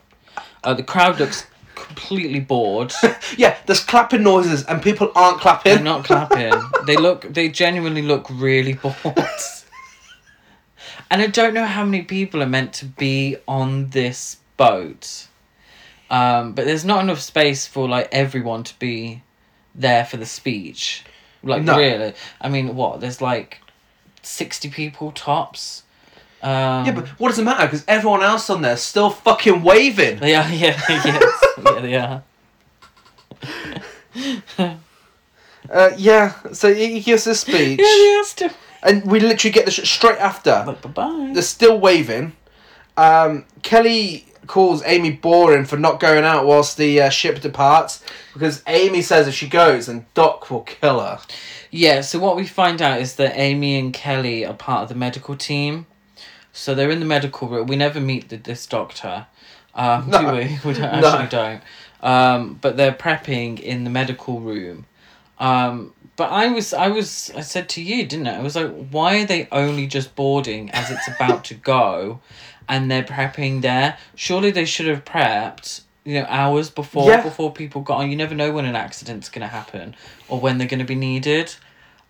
Uh, 0.62 0.72
the 0.72 0.82
crowd 0.82 1.20
looks 1.20 1.46
completely 1.74 2.40
bored. 2.40 2.92
Yeah, 3.36 3.56
there's 3.66 3.82
clapping 3.82 4.22
noises 4.22 4.64
and 4.64 4.80
people 4.80 5.10
aren't 5.16 5.40
clapping. 5.40 5.74
They're 5.74 5.82
not 5.82 6.04
clapping. 6.04 6.52
they 6.86 6.96
look. 6.96 7.22
They 7.22 7.48
genuinely 7.48 8.02
look 8.02 8.28
really 8.30 8.72
bored. 9.04 9.18
And 11.10 11.22
I 11.22 11.26
don't 11.28 11.54
know 11.54 11.66
how 11.66 11.84
many 11.84 12.02
people 12.02 12.42
are 12.42 12.46
meant 12.48 12.72
to 12.74 12.86
be 12.86 13.36
on 13.46 13.90
this 13.90 14.38
boat. 14.56 15.26
Um, 16.10 16.52
but 16.52 16.64
there's 16.66 16.84
not 16.84 17.02
enough 17.02 17.20
space 17.20 17.66
for 17.66 17.88
like 17.88 18.08
everyone 18.12 18.62
to 18.64 18.78
be 18.78 19.22
there 19.74 20.04
for 20.04 20.16
the 20.16 20.26
speech. 20.26 21.04
Like 21.42 21.62
No. 21.62 21.76
really, 21.76 22.14
I 22.40 22.48
mean, 22.48 22.74
what? 22.76 23.00
There's 23.00 23.20
like 23.20 23.60
sixty 24.22 24.68
people 24.70 25.12
tops. 25.12 25.82
Um, 26.42 26.84
Yeah, 26.86 26.92
but 26.92 27.08
what 27.18 27.28
does 27.30 27.38
it 27.38 27.44
matter? 27.44 27.64
Because 27.66 27.84
everyone 27.88 28.22
else 28.22 28.48
on 28.50 28.62
there's 28.62 28.80
still 28.82 29.10
fucking 29.10 29.62
waving. 29.62 30.18
they 30.20 30.34
are. 30.34 30.48
Yeah, 30.48 30.80
yes, 30.88 31.44
yeah, 31.64 31.80
they 31.80 31.96
are. 31.96 32.22
Uh, 35.70 35.90
yeah, 35.96 36.34
so 36.52 36.72
he 36.72 36.92
he 36.94 37.00
gives 37.00 37.24
this 37.24 37.40
speech, 37.40 37.78
Yeah, 37.80 37.86
they 37.86 38.16
are 38.20 38.24
still. 38.24 38.50
And 38.84 39.04
we 39.10 39.18
literally 39.20 39.52
get 39.52 39.64
the 39.64 39.70
sh- 39.72 39.88
straight 39.88 40.18
after. 40.18 40.62
Like, 40.66 40.80
bye 40.82 40.90
bye. 40.90 41.30
They're 41.32 41.42
still 41.42 41.78
waving. 41.80 42.34
Um, 42.96 43.44
Kelly 43.62 44.26
calls 44.46 44.82
Amy 44.84 45.10
boring 45.10 45.64
for 45.64 45.76
not 45.78 45.98
going 45.98 46.22
out 46.22 46.46
whilst 46.46 46.76
the 46.76 47.00
uh, 47.00 47.08
ship 47.08 47.40
departs 47.40 48.04
because 48.34 48.62
Amy 48.66 49.00
says 49.02 49.26
if 49.26 49.34
she 49.34 49.48
goes, 49.48 49.86
then 49.86 50.06
Doc 50.14 50.50
will 50.50 50.60
kill 50.60 51.00
her. 51.00 51.18
Yeah, 51.70 52.02
so 52.02 52.18
what 52.20 52.36
we 52.36 52.46
find 52.46 52.80
out 52.82 53.00
is 53.00 53.16
that 53.16 53.32
Amy 53.36 53.78
and 53.78 53.92
Kelly 53.92 54.44
are 54.46 54.54
part 54.54 54.82
of 54.84 54.88
the 54.90 54.94
medical 54.94 55.34
team. 55.34 55.86
So 56.52 56.72
they're 56.74 56.90
in 56.90 57.00
the 57.00 57.06
medical 57.06 57.48
room. 57.48 57.66
We 57.66 57.74
never 57.74 57.98
meet 57.98 58.28
the, 58.28 58.36
this 58.36 58.64
doctor, 58.66 59.26
um, 59.74 60.08
No. 60.08 60.20
do 60.20 60.26
we? 60.36 60.58
We 60.64 60.74
don't, 60.78 61.00
No. 61.00 61.08
actually 61.08 61.28
don't. 61.30 61.62
Um, 62.00 62.58
but 62.60 62.76
they're 62.76 62.92
prepping 62.92 63.58
in 63.58 63.82
the 63.82 63.90
medical 63.90 64.38
room. 64.40 64.86
Um, 65.38 65.93
but 66.16 66.30
I 66.30 66.48
was, 66.48 66.72
I 66.72 66.88
was, 66.88 67.30
I 67.36 67.40
said 67.40 67.68
to 67.70 67.82
you, 67.82 68.06
didn't 68.06 68.26
I? 68.28 68.36
I 68.38 68.42
was 68.42 68.56
like, 68.56 68.72
why 68.90 69.22
are 69.22 69.26
they 69.26 69.48
only 69.50 69.86
just 69.86 70.14
boarding 70.14 70.70
as 70.70 70.90
it's 70.90 71.08
about 71.08 71.44
to 71.46 71.54
go, 71.54 72.20
and 72.68 72.90
they're 72.90 73.02
prepping 73.02 73.62
there? 73.62 73.98
Surely 74.14 74.50
they 74.50 74.64
should 74.64 74.86
have 74.86 75.04
prepped, 75.04 75.82
you 76.04 76.14
know, 76.20 76.26
hours 76.28 76.70
before 76.70 77.10
Yeah. 77.10 77.22
before 77.22 77.52
people 77.52 77.82
got 77.82 77.98
on. 77.98 78.10
You 78.10 78.16
never 78.16 78.34
know 78.34 78.52
when 78.52 78.64
an 78.64 78.76
accident's 78.76 79.28
gonna 79.28 79.48
happen 79.48 79.96
or 80.28 80.38
when 80.40 80.58
they're 80.58 80.68
gonna 80.68 80.84
be 80.84 80.94
needed. 80.94 81.54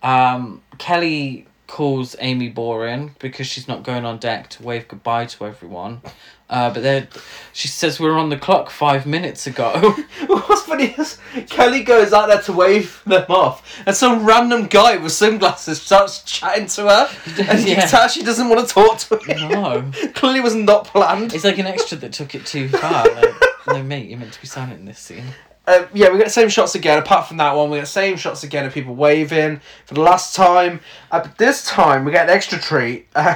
Um, 0.03 0.61
Kelly 0.77 1.47
calls 1.67 2.15
Amy 2.19 2.47
boring 2.49 3.15
because 3.17 3.47
she's 3.47 3.67
not 3.67 3.81
going 3.81 4.05
on 4.05 4.19
deck 4.19 4.49
to 4.51 4.61
wave 4.63 4.87
goodbye 4.87 5.25
to 5.25 5.45
everyone. 5.47 6.01
Uh, 6.47 6.71
but 6.71 6.83
then 6.83 7.07
she 7.53 7.67
says 7.67 7.99
we're 7.99 8.17
on 8.19 8.29
the 8.29 8.37
clock 8.37 8.69
five 8.69 9.05
minutes 9.07 9.47
ago. 9.47 9.95
What's 10.27 10.61
funny 10.61 10.93
is 10.97 11.17
Kelly 11.49 11.83
goes 11.83 12.13
out 12.13 12.27
there 12.27 12.41
to 12.43 12.53
wave 12.53 13.01
them 13.05 13.25
off, 13.29 13.81
and 13.87 13.95
some 13.95 14.25
random 14.25 14.67
guy 14.67 14.97
with 14.97 15.11
sunglasses 15.11 15.81
starts 15.81 16.21
chatting 16.23 16.67
to 16.67 16.83
her, 16.83 17.09
and 17.49 17.59
you 17.61 17.69
Yeah. 17.73 17.79
can 17.81 17.89
tell 17.89 18.07
she 18.07 18.21
doesn't 18.23 18.47
want 18.47 18.67
to 18.67 18.71
talk 18.73 18.99
to 18.99 19.17
him. 19.17 19.49
no, 19.49 19.91
Clearly 20.13 20.39
was 20.41 20.53
not 20.53 20.85
planned. 20.85 21.33
it's 21.33 21.43
like 21.43 21.57
an 21.57 21.65
extra 21.67 21.97
that 21.97 22.13
took 22.13 22.35
it 22.35 22.45
too 22.45 22.69
far. 22.69 23.05
Like, 23.09 23.33
no, 23.67 23.81
mate, 23.81 24.07
you're 24.07 24.19
meant 24.19 24.33
to 24.33 24.41
be 24.41 24.45
silent 24.47 24.79
in 24.79 24.85
this 24.85 24.99
scene. 24.99 25.23
Uh, 25.67 25.87
yeah, 25.95 26.11
we 26.11 26.19
get 26.19 26.25
the 26.25 26.29
same 26.29 26.47
shots 26.49 26.75
again. 26.75 26.99
Apart 26.99 27.27
from 27.27 27.37
that 27.37 27.55
one, 27.55 27.71
we 27.71 27.77
get 27.77 27.81
the 27.81 27.87
same 27.87 28.17
shots 28.17 28.43
again 28.43 28.67
of 28.67 28.71
people 28.73 28.93
waving 28.93 29.59
for 29.87 29.95
the 29.95 30.01
last 30.01 30.35
time. 30.35 30.79
Uh, 31.09 31.21
but 31.23 31.39
this 31.39 31.65
time, 31.65 32.05
we 32.05 32.11
get 32.11 32.29
an 32.29 32.35
extra 32.35 32.59
treat. 32.59 33.07
Um, 33.15 33.35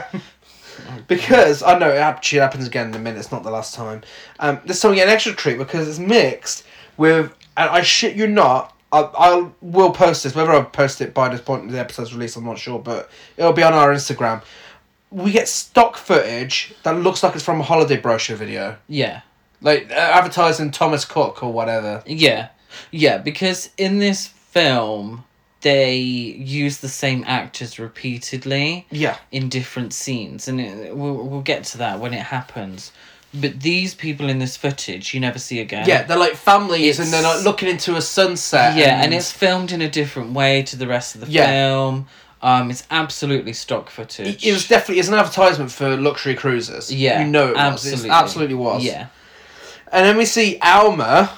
because, 1.08 1.62
I 1.64 1.78
know, 1.78 1.90
it 1.90 1.98
actually 1.98 2.40
happens 2.40 2.68
again 2.68 2.90
in 2.90 2.96
a 2.96 3.00
minute. 3.00 3.20
It's 3.20 3.32
not 3.32 3.44
the 3.44 3.52
last 3.52 3.74
time. 3.76 4.02
Um, 4.40 4.60
this 4.66 4.82
time, 4.82 4.92
we 4.92 4.98
get 4.98 5.08
an 5.08 5.14
extra 5.14 5.34
treat 5.34 5.58
because 5.58 5.88
it's 5.88 6.00
mixed 6.00 6.64
with, 6.98 7.34
and 7.58 7.70
I 7.70 7.82
shit 7.82 8.16
you 8.16 8.28
not, 8.28 8.76
I, 8.92 9.02
I 9.02 9.48
will 9.62 9.92
post 9.92 10.24
this. 10.24 10.34
Whether 10.36 10.52
I 10.52 10.62
post 10.62 11.00
it 11.02 11.14
by 11.14 11.30
this 11.30 11.42
point 11.42 11.64
in 11.64 11.70
the 11.72 11.80
episode's 11.80 12.14
release, 12.14 12.36
I'm 12.36 12.46
not 12.46 12.58
sure, 12.58 12.80
but 12.80 13.10
it'll 13.38 13.54
be 13.54 13.64
on 13.64 13.74
our 13.74 13.94
Instagram. 13.94 14.42
We 15.12 15.32
get 15.32 15.48
stock 15.48 15.98
footage 15.98 16.74
that 16.84 16.96
looks 16.98 17.24
like 17.24 17.36
it's 17.36 17.44
from 17.44 17.60
a 17.60 17.64
holiday 17.64 17.98
brochure 17.98 18.36
video. 18.36 18.78
Yeah, 18.88 19.22
Like, 19.62 19.90
uh, 19.92 19.96
advertising 19.96 20.72
Thomas 20.72 21.04
Cook 21.06 21.42
or 21.44 21.52
whatever. 21.52 22.04
yeah, 22.06 22.50
yeah. 22.92 23.18
Because 23.18 23.70
in 23.78 24.00
this 24.00 24.28
film, 24.28 25.24
they 25.62 25.96
use 25.98 26.78
the 26.78 26.88
same 26.88 27.24
actors 27.28 27.78
repeatedly. 27.80 28.86
Yeah. 28.92 29.18
in 29.32 29.50
different 29.50 29.94
scenes, 29.94 30.48
and 30.48 30.60
it, 30.62 30.96
we'll 30.96 31.28
we'll 31.28 31.42
get 31.42 31.64
to 31.66 31.78
that 31.80 32.00
when 32.00 32.14
it 32.14 32.22
happens. 32.22 32.92
But 33.34 33.60
these 33.62 33.94
people 33.94 34.28
in 34.28 34.40
this 34.40 34.58
footage, 34.58 35.14
you 35.14 35.20
never 35.20 35.38
see 35.38 35.60
again. 35.60 35.88
Yeah, 35.88 36.02
they're 36.04 36.18
like 36.18 36.34
families, 36.36 37.00
and 37.00 37.12
they're 37.14 37.20
It's- 37.20 37.36
like 37.38 37.46
looking 37.46 37.70
into 37.70 37.96
a 37.96 38.02
sunset. 38.02 38.76
yeah, 38.76 39.04
and 39.04 39.14
it's 39.14 39.32
filmed 39.32 39.72
in 39.72 39.82
a 39.82 39.90
different 39.90 40.34
way 40.34 40.64
to 40.64 40.76
the 40.76 40.88
rest 40.88 41.14
of 41.16 41.22
the 41.22 41.28
Yeah. 41.32 41.46
film. 41.46 42.08
Um, 42.42 42.72
it's 42.72 42.86
absolutely 42.90 43.52
stock 43.54 43.90
footage. 43.90 44.46
it 44.46 44.54
was 44.54 44.66
definitely 44.68 45.00
it's 45.00 45.10
an 45.10 45.14
advertisement 45.16 45.72
for 45.72 45.98
luxury 45.98 46.36
cruises. 46.36 46.92
yeah, 46.92 47.20
you 47.22 47.28
know 47.30 47.50
it 47.52 47.58
absolutely, 47.58 47.98
was. 47.98 48.06
It 48.06 48.12
absolutely 48.24 48.56
was. 48.56 48.84
Yeah, 48.84 49.08
and 49.92 50.06
then 50.06 50.16
we 50.18 50.26
see 50.26 50.58
Alma, 50.62 51.30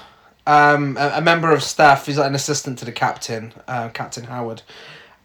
um, 0.47 0.97
a, 0.97 1.13
a 1.15 1.21
member 1.21 1.51
of 1.51 1.63
staff. 1.63 2.05
He's 2.05 2.17
like 2.17 2.27
an 2.27 2.35
assistant 2.35 2.79
to 2.79 2.85
the 2.85 2.91
captain, 2.91 3.53
uh, 3.67 3.89
Captain 3.89 4.23
Howard. 4.25 4.61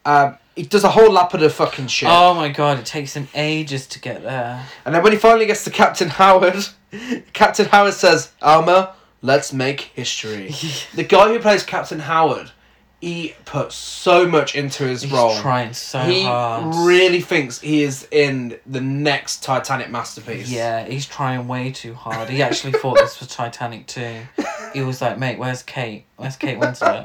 Um, 0.04 0.38
he 0.54 0.62
does 0.62 0.84
a 0.84 0.90
whole 0.90 1.10
lap 1.10 1.34
of 1.34 1.40
the 1.40 1.50
fucking 1.50 1.88
shit, 1.88 2.08
Oh 2.10 2.32
my 2.32 2.48
god, 2.48 2.78
it 2.78 2.86
takes 2.86 3.14
him 3.14 3.28
ages 3.34 3.86
to 3.88 4.00
get 4.00 4.22
there. 4.22 4.64
and 4.84 4.94
then 4.94 5.02
when 5.02 5.12
he 5.12 5.18
finally 5.18 5.46
gets 5.46 5.64
to 5.64 5.70
Captain 5.70 6.08
Howard, 6.08 6.64
Captain 7.32 7.66
Howard 7.66 7.94
says, 7.94 8.32
"Alma, 8.40 8.94
let's 9.20 9.52
make 9.52 9.80
history." 9.80 10.54
the 10.94 11.04
guy 11.04 11.28
who 11.28 11.38
plays 11.40 11.62
Captain 11.64 11.98
Howard, 11.98 12.52
he 13.00 13.34
puts 13.44 13.74
so 13.74 14.26
much 14.26 14.54
into 14.54 14.84
his 14.84 15.10
role. 15.10 15.28
He's 15.28 15.34
role. 15.36 15.42
trying 15.42 15.72
so 15.74 15.98
hard. 15.98 16.10
he 16.10 16.22
hard. 16.24 16.74
really 16.86 17.20
thinks 17.20 17.60
he 17.60 17.82
is 17.82 18.08
in 18.10 18.58
the 18.66 18.80
next 18.80 19.42
Titanic 19.42 19.90
masterpiece. 19.90 20.50
Yeah, 20.50 20.84
he's 20.86 21.06
trying 21.06 21.46
way 21.46 21.70
too 21.72 21.94
hard. 21.94 22.28
He 22.30 22.42
actually 22.42 22.72
thought 22.72 22.96
this 22.98 23.20
was 23.20 23.28
Titanic 23.28 23.86
too. 23.86 24.20
He 24.72 24.82
was 24.82 25.00
like, 25.00 25.18
"Mate, 25.18 25.38
where's 25.38 25.62
Kate? 25.62 26.04
Where's 26.16 26.36
Kate 26.36 26.58
Winslet? 26.58 27.04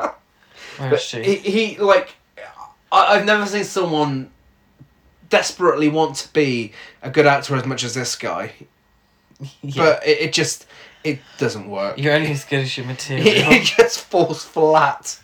Where 0.77 0.89
But 0.89 0.93
is 0.99 1.01
she?" 1.03 1.23
he, 1.23 1.35
he 1.35 1.77
like, 1.77 2.15
I, 2.91 3.15
I've 3.17 3.25
never 3.25 3.45
seen 3.45 3.63
someone 3.65 4.31
desperately 5.29 5.87
want 5.89 6.15
to 6.17 6.31
be 6.33 6.71
a 7.01 7.09
good 7.09 7.25
actor 7.25 7.55
as 7.55 7.65
much 7.65 7.83
as 7.83 7.93
this 7.93 8.15
guy. 8.15 8.53
Yeah. 9.63 9.83
But 9.83 10.05
it, 10.07 10.19
it 10.21 10.33
just 10.33 10.67
it 11.03 11.19
doesn't 11.39 11.67
work. 11.67 11.97
You're 11.97 12.13
only 12.13 12.29
as 12.29 12.45
good 12.45 12.59
as 12.59 12.77
your 12.77 12.85
material. 12.93 13.25
it, 13.27 13.63
just 13.63 14.01
falls 14.01 14.43
flat. 14.45 15.19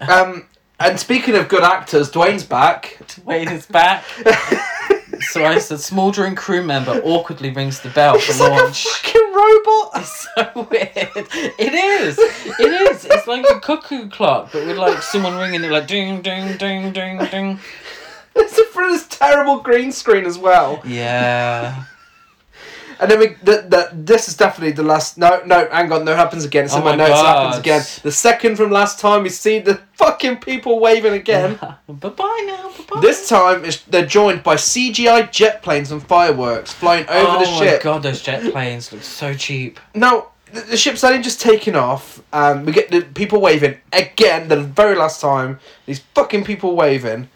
Um, 0.00 0.46
and 0.78 0.98
speaking 1.00 1.34
of 1.36 1.48
good 1.48 1.62
actors, 1.62 2.10
Dwayne's 2.10 2.44
back. 2.44 2.98
Wayne 3.24 3.48
is 3.48 3.66
back. 3.66 4.04
so 5.30 5.44
I 5.44 5.58
said, 5.58 5.80
smouldering 5.80 6.34
crew 6.34 6.62
member 6.62 7.00
awkwardly 7.04 7.50
rings 7.50 7.80
the 7.80 7.88
bell 7.90 8.14
He's 8.18 8.36
for 8.36 8.44
like 8.44 8.60
a 8.60 8.64
launch. 8.64 8.86
fucking 8.86 9.32
robot. 9.32 9.90
It's 9.96 10.28
so 10.34 10.68
weird. 10.70 11.28
It 11.58 11.74
is. 11.74 12.18
It 12.18 12.90
is. 12.90 13.04
It's 13.06 13.26
like 13.26 13.46
a 13.50 13.58
cuckoo 13.60 14.08
clock, 14.10 14.50
but 14.52 14.66
with 14.66 14.76
like 14.76 15.02
someone 15.02 15.36
ringing 15.36 15.64
it, 15.64 15.70
like 15.70 15.86
ding, 15.86 16.20
ding, 16.20 16.56
ding, 16.58 16.92
ding, 16.92 17.18
ding. 17.30 17.58
It's 18.34 18.58
in 18.58 18.66
front 18.66 18.92
of 18.92 18.98
this 19.00 19.18
terrible 19.18 19.60
green 19.60 19.92
screen 19.92 20.26
as 20.26 20.36
well. 20.36 20.82
Yeah. 20.84 21.84
And 22.98 23.10
then 23.10 23.18
we, 23.18 23.26
the, 23.42 23.66
the, 23.68 23.90
this 23.92 24.28
is 24.28 24.36
definitely 24.36 24.72
the 24.72 24.82
last. 24.82 25.18
No, 25.18 25.42
no, 25.44 25.68
hang 25.70 25.92
on, 25.92 26.04
no, 26.04 26.14
happens 26.14 26.44
again. 26.44 26.64
It's 26.64 26.74
Oh 26.74 26.78
in 26.78 26.84
my, 26.84 26.96
my 26.96 27.08
notes. 27.08 27.20
It 27.20 27.26
happens 27.26 27.58
again. 27.58 27.82
The 28.02 28.12
second 28.12 28.56
from 28.56 28.70
last 28.70 28.98
time, 28.98 29.22
we 29.22 29.28
see 29.28 29.58
the 29.58 29.80
fucking 29.94 30.38
people 30.38 30.80
waving 30.80 31.12
again. 31.12 31.56
bye 31.88 32.08
bye 32.08 32.44
now. 32.46 32.70
Bye 32.70 32.84
bye. 32.88 33.00
This 33.00 33.28
time, 33.28 33.64
it's, 33.64 33.82
they're 33.82 34.06
joined 34.06 34.42
by 34.42 34.56
CGI 34.56 35.30
jet 35.30 35.62
planes 35.62 35.92
and 35.92 36.02
fireworks 36.02 36.72
flying 36.72 37.06
over 37.08 37.28
oh 37.28 37.38
the 37.40 37.44
ship. 37.44 37.82
Oh 37.84 37.88
my 37.88 37.94
god, 37.94 38.02
those 38.02 38.22
jet 38.22 38.52
planes 38.52 38.92
look 38.92 39.02
so 39.02 39.34
cheap. 39.34 39.78
Now, 39.94 40.28
the, 40.52 40.60
the 40.62 40.76
ship's 40.76 41.04
only 41.04 41.22
just 41.22 41.40
taking 41.40 41.76
off. 41.76 42.22
Um, 42.32 42.64
we 42.64 42.72
get 42.72 42.90
the 42.90 43.02
people 43.02 43.40
waving 43.40 43.78
again. 43.92 44.48
The 44.48 44.60
very 44.62 44.96
last 44.96 45.20
time, 45.20 45.58
these 45.86 46.00
fucking 46.14 46.44
people 46.44 46.74
waving, 46.76 47.28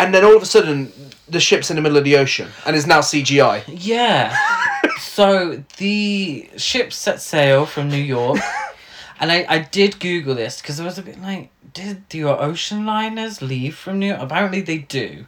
and 0.00 0.14
then 0.14 0.24
all 0.24 0.34
of 0.34 0.42
a 0.42 0.46
sudden, 0.46 0.92
the 1.28 1.40
ship's 1.40 1.68
in 1.70 1.76
the 1.76 1.82
middle 1.82 1.98
of 1.98 2.04
the 2.04 2.16
ocean 2.16 2.48
and 2.64 2.74
is 2.74 2.86
now 2.86 3.00
CGI. 3.00 3.62
Yeah. 3.68 4.34
so 4.98 5.62
the 5.76 6.48
ship 6.56 6.92
set 6.92 7.20
sail 7.20 7.66
from 7.66 7.88
New 7.88 7.98
York, 7.98 8.40
and 9.20 9.30
I, 9.30 9.44
I 9.46 9.58
did 9.58 10.00
Google 10.00 10.34
this 10.34 10.60
because 10.60 10.80
I 10.80 10.84
was 10.84 10.98
a 10.98 11.02
bit 11.02 11.20
like, 11.20 11.50
did 11.74 12.04
your 12.12 12.40
ocean 12.40 12.86
liners 12.86 13.42
leave 13.42 13.76
from 13.76 13.98
New 13.98 14.08
York? 14.08 14.20
Apparently 14.20 14.62
they 14.62 14.78
do. 14.78 15.26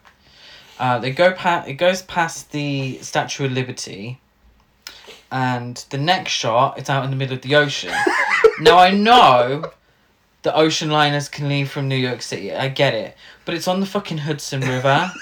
Uh, 0.79 0.99
they 0.99 1.11
go 1.11 1.33
past. 1.33 1.68
It 1.68 1.75
goes 1.75 2.01
past 2.03 2.51
the 2.51 2.99
Statue 3.03 3.45
of 3.45 3.53
Liberty, 3.53 4.18
and 5.31 5.85
the 5.91 5.99
next 5.99 6.33
shot, 6.33 6.79
it's 6.79 6.89
out 6.89 7.05
in 7.05 7.11
the 7.11 7.16
middle 7.16 7.37
of 7.37 7.43
the 7.43 7.57
ocean. 7.57 7.93
now 8.61 8.79
I 8.79 8.91
know 8.91 9.70
the 10.43 10.55
ocean 10.55 10.90
liners 10.90 11.28
can 11.28 11.49
leave 11.49 11.70
from 11.70 11.88
New 11.88 11.97
York 11.97 12.22
City. 12.22 12.53
I 12.53 12.68
get 12.68 12.95
it, 12.95 13.16
but 13.45 13.55
it's 13.55 13.68
on 13.68 13.80
the 13.80 13.86
fucking 13.86 14.18
Hudson 14.18 14.61
River. 14.61 15.11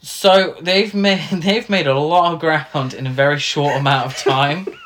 So 0.00 0.56
they've 0.60 0.94
made 0.94 1.28
they've 1.32 1.68
made 1.68 1.86
a 1.86 1.98
lot 1.98 2.32
of 2.32 2.40
ground 2.40 2.94
in 2.94 3.06
a 3.06 3.10
very 3.10 3.38
short 3.38 3.76
amount 3.76 4.06
of 4.06 4.16
time. 4.16 4.68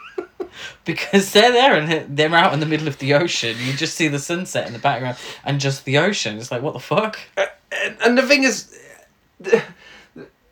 Because 0.85 1.33
they're 1.33 1.53
there 1.53 1.77
and 1.77 2.17
they're 2.17 2.35
out 2.35 2.53
in 2.53 2.61
the 2.61 2.67
middle 2.67 2.89
of 2.89 2.99
the 2.99 3.15
ocean. 3.15 3.57
You 3.61 3.73
just 3.73 3.95
see 3.95 4.09
the 4.09 4.19
sunset 4.19 4.67
in 4.67 4.73
the 4.73 4.79
background 4.79 5.17
and 5.45 5.61
just 5.61 5.85
the 5.85 5.99
ocean. 5.99 6.37
It's 6.39 6.51
like 6.51 6.61
what 6.61 6.75
the 6.75 6.81
fuck? 6.81 7.19
Uh, 7.37 7.47
and, 7.85 7.97
and 8.05 8.19
the 8.19 8.23
thing 8.23 8.43
is, 8.45 8.79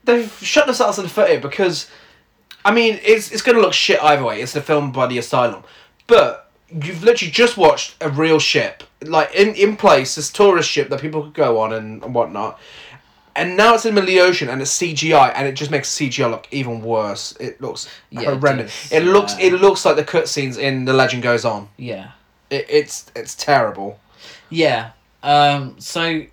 they've 0.05 0.33
shot 0.41 0.67
themselves 0.67 0.99
in 0.99 1.05
the 1.05 1.11
foot 1.11 1.31
here 1.31 1.41
because, 1.41 1.91
I 2.65 2.73
mean, 2.73 3.01
it's 3.03 3.31
it's 3.33 3.43
going 3.43 3.57
to 3.57 3.63
look 3.63 3.73
shit 3.73 4.03
either 4.03 4.25
way. 4.25 4.41
It's 4.41 4.53
the 4.53 4.63
film 4.63 4.93
by 4.93 5.07
the 5.07 5.19
Asylum, 5.19 5.65
but 6.07 6.50
you've 6.73 7.03
literally 7.03 7.31
just 7.33 7.57
watched 7.57 7.97
a 8.01 8.09
real 8.09 8.39
ship, 8.39 8.83
like 9.03 9.35
in 9.35 9.55
in 9.55 9.77
place, 9.77 10.15
this 10.15 10.31
tourist 10.31 10.71
ship 10.71 10.89
that 10.91 11.01
people 11.01 11.23
could 11.23 11.35
go 11.35 11.59
on 11.61 11.73
and, 11.73 12.03
and 12.03 12.15
whatnot. 12.15 12.59
And 13.37 13.57
now 13.57 13.75
it's 13.75 13.85
in 13.87 13.95
the 13.95 14.01
middle 14.01 14.17
of 14.19 14.25
the 14.25 14.29
ocean 14.29 14.49
and 14.49 14.61
it's 14.61 14.77
CGI 14.77 15.33
and 15.37 15.47
it 15.47 15.53
just 15.53 15.71
makes 15.71 15.89
CGI 15.97 16.29
look 16.31 16.49
even 16.51 16.83
worse. 16.83 17.33
It 17.39 17.61
looks 17.61 17.89
Yeah, 18.11 18.23
horrendous. 18.35 18.89
does, 18.91 18.93
It, 18.93 19.05
looks 19.05 19.39
yeah. 19.39 19.47
it 19.47 19.53
looks 19.55 19.85
like 19.85 19.95
the 19.97 20.05
cutscenes 20.05 20.59
in 20.59 20.85
The 20.85 20.93
Legend 20.93 21.23
Goes 21.23 21.45
On. 21.45 21.69
Yeah. 21.77 22.11
It, 22.51 22.67
it's 22.69 23.07
it's 23.15 23.35
terrible. 23.37 24.01
Yeah. 24.51 24.91
Um. 25.23 25.77
So, 25.79 26.25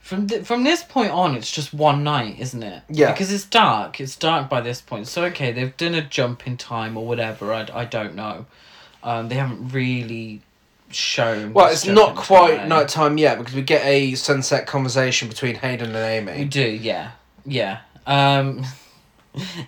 from 0.00 0.26
th- 0.26 0.44
from 0.44 0.64
this 0.64 0.82
point 0.82 1.12
on, 1.12 1.36
it's 1.36 1.50
just 1.50 1.72
one 1.72 2.02
night, 2.02 2.38
isn't 2.40 2.62
it? 2.62 2.82
Yeah. 2.88 3.12
Because 3.12 3.32
it's 3.32 3.44
dark. 3.46 4.00
It's 4.00 4.16
dark 4.16 4.48
by 4.50 4.60
this 4.60 4.80
point. 4.80 5.06
So 5.06 5.24
okay, 5.26 5.52
they've 5.52 5.76
done 5.76 5.94
a 5.94 6.02
jump 6.02 6.46
in 6.46 6.56
time 6.56 6.96
or 6.96 7.06
whatever. 7.06 7.52
I, 7.52 7.68
I 7.72 7.84
don't 7.84 8.14
know. 8.16 8.46
Um. 9.06 9.28
They 9.28 9.36
haven't 9.36 9.70
really 9.72 10.42
shown. 10.90 11.52
Well, 11.54 11.68
it's 11.72 11.86
not 11.86 12.14
quite 12.16 12.58
time. 12.58 12.68
night 12.68 12.88
time 12.88 13.16
yet 13.18 13.38
because 13.38 13.54
we 13.54 13.62
get 13.62 13.84
a 13.84 14.14
sunset 14.14 14.66
conversation 14.66 15.28
between 15.28 15.54
Hayden 15.56 15.94
and 15.94 16.28
Amy. 16.28 16.40
We 16.40 16.44
do. 16.44 16.68
Yeah. 16.68 17.12
Yeah. 17.44 17.78
Um. 18.06 18.64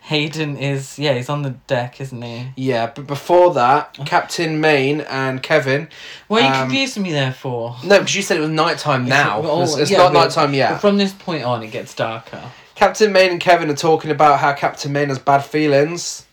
Hayden 0.05 0.57
is 0.57 0.99
yeah 0.99 1.12
he's 1.12 1.28
on 1.28 1.43
the 1.43 1.51
deck 1.66 2.01
isn't 2.01 2.22
he? 2.22 2.47
Yeah, 2.57 2.91
but 2.95 3.07
before 3.07 3.53
that, 3.53 3.93
Captain 4.07 4.62
Maine 4.62 5.03
and 5.03 5.43
Kevin. 5.43 5.89
What 6.26 6.43
are 6.43 6.47
you 6.47 6.53
Um, 6.55 6.61
confusing 6.68 7.03
me 7.03 7.12
there 7.12 7.32
for? 7.34 7.76
No, 7.84 7.99
because 7.99 8.14
you 8.14 8.22
said 8.22 8.39
it 8.39 8.41
was 8.41 8.49
nighttime 8.49 9.05
now. 9.05 9.43
Oh, 9.45 9.62
it's 9.62 9.76
it's 9.76 9.91
yeah, 9.91 9.99
not 9.99 10.14
nighttime 10.14 10.53
But 10.53 10.57
yet. 10.57 10.80
from 10.80 10.97
this 10.97 11.12
point 11.12 11.45
on, 11.45 11.62
it 11.62 11.70
gets 11.70 11.93
darker. 11.95 12.41
Captain 12.76 13.12
Maine 13.12 13.32
and 13.32 13.41
Kevin 13.41 13.68
are 13.68 13.76
talking 13.76 14.11
about 14.11 14.39
how 14.41 14.55
Captain 14.55 14.91
Maine 14.91 15.09
has 15.11 15.18
bad 15.18 15.45
feelings. 15.45 16.24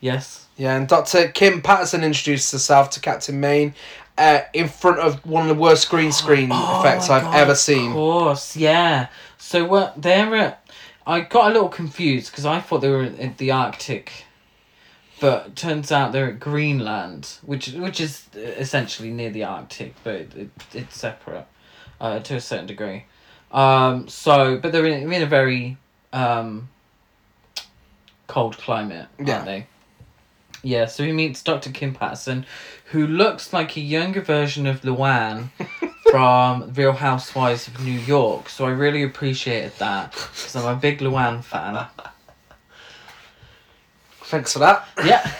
Yes. 0.00 0.44
Yeah, 0.58 0.76
and 0.76 0.86
Dr. 0.88 1.28
Kim 1.28 1.62
Patterson 1.62 2.02
introduced 2.04 2.50
herself 2.52 2.90
to 2.90 3.00
Captain 3.00 3.38
Maine 3.40 3.74
uh, 4.18 4.40
in 4.52 4.68
front 4.68 4.98
of 4.98 5.24
one 5.24 5.42
of 5.42 5.48
the 5.48 5.54
worst 5.60 5.88
green 5.88 6.10
screen 6.12 6.50
Oh 6.52 6.80
effects 6.80 7.08
my 7.08 7.16
I've 7.16 7.22
God, 7.22 7.34
ever 7.36 7.52
Of 7.52 7.58
seen. 7.58 7.92
course, 7.92 8.56
yeah. 8.56 9.06
So 9.38 9.64
what 9.64 10.02
they're 10.02 10.34
at, 10.34 10.68
I 11.06 11.20
got 11.20 11.50
a 11.50 11.54
little 11.54 11.68
confused 11.68 12.30
because 12.32 12.44
I 12.44 12.60
thought 12.60 12.80
they 12.80 12.90
were 12.90 13.04
in 13.04 13.34
the 13.38 13.52
Arctic, 13.52 14.24
but 15.20 15.54
turns 15.54 15.92
out 15.92 16.10
they're 16.12 16.30
at 16.30 16.40
Greenland, 16.40 17.38
which 17.42 17.68
which 17.68 18.00
is 18.00 18.26
essentially 18.34 19.10
near 19.10 19.30
the 19.30 19.44
Arctic, 19.44 19.94
but 20.02 20.14
it, 20.16 20.34
it, 20.36 20.50
it's 20.74 20.98
separate, 20.98 21.46
uh, 22.00 22.18
to 22.18 22.34
a 22.34 22.40
certain 22.40 22.66
degree. 22.66 23.04
Um. 23.52 24.08
So, 24.08 24.58
but 24.58 24.72
they're 24.72 24.84
in, 24.86 25.10
in 25.12 25.22
a 25.22 25.26
very 25.26 25.76
um. 26.12 26.68
Cold 28.26 28.58
climate, 28.58 29.06
aren't 29.18 29.28
Yeah. 29.28 29.44
they? 29.44 29.66
Yeah. 30.62 30.86
So 30.86 31.04
he 31.04 31.12
meets 31.12 31.42
Doctor 31.42 31.70
Kim 31.70 31.94
Patterson, 31.94 32.46
who 32.86 33.06
looks 33.06 33.52
like 33.52 33.76
a 33.76 33.80
younger 33.80 34.20
version 34.20 34.66
of 34.66 34.82
Luann 34.82 35.50
from 36.10 36.72
Real 36.72 36.92
Housewives 36.92 37.68
of 37.68 37.84
New 37.84 37.98
York. 37.98 38.48
So 38.48 38.66
I 38.66 38.70
really 38.70 39.02
appreciated 39.02 39.72
that 39.78 40.12
because 40.12 40.56
I'm 40.56 40.76
a 40.76 40.80
big 40.80 41.00
Luann 41.00 41.44
fan. 41.44 41.86
Thanks 44.22 44.52
for 44.52 44.58
that. 44.58 44.86
Yeah. 45.04 45.30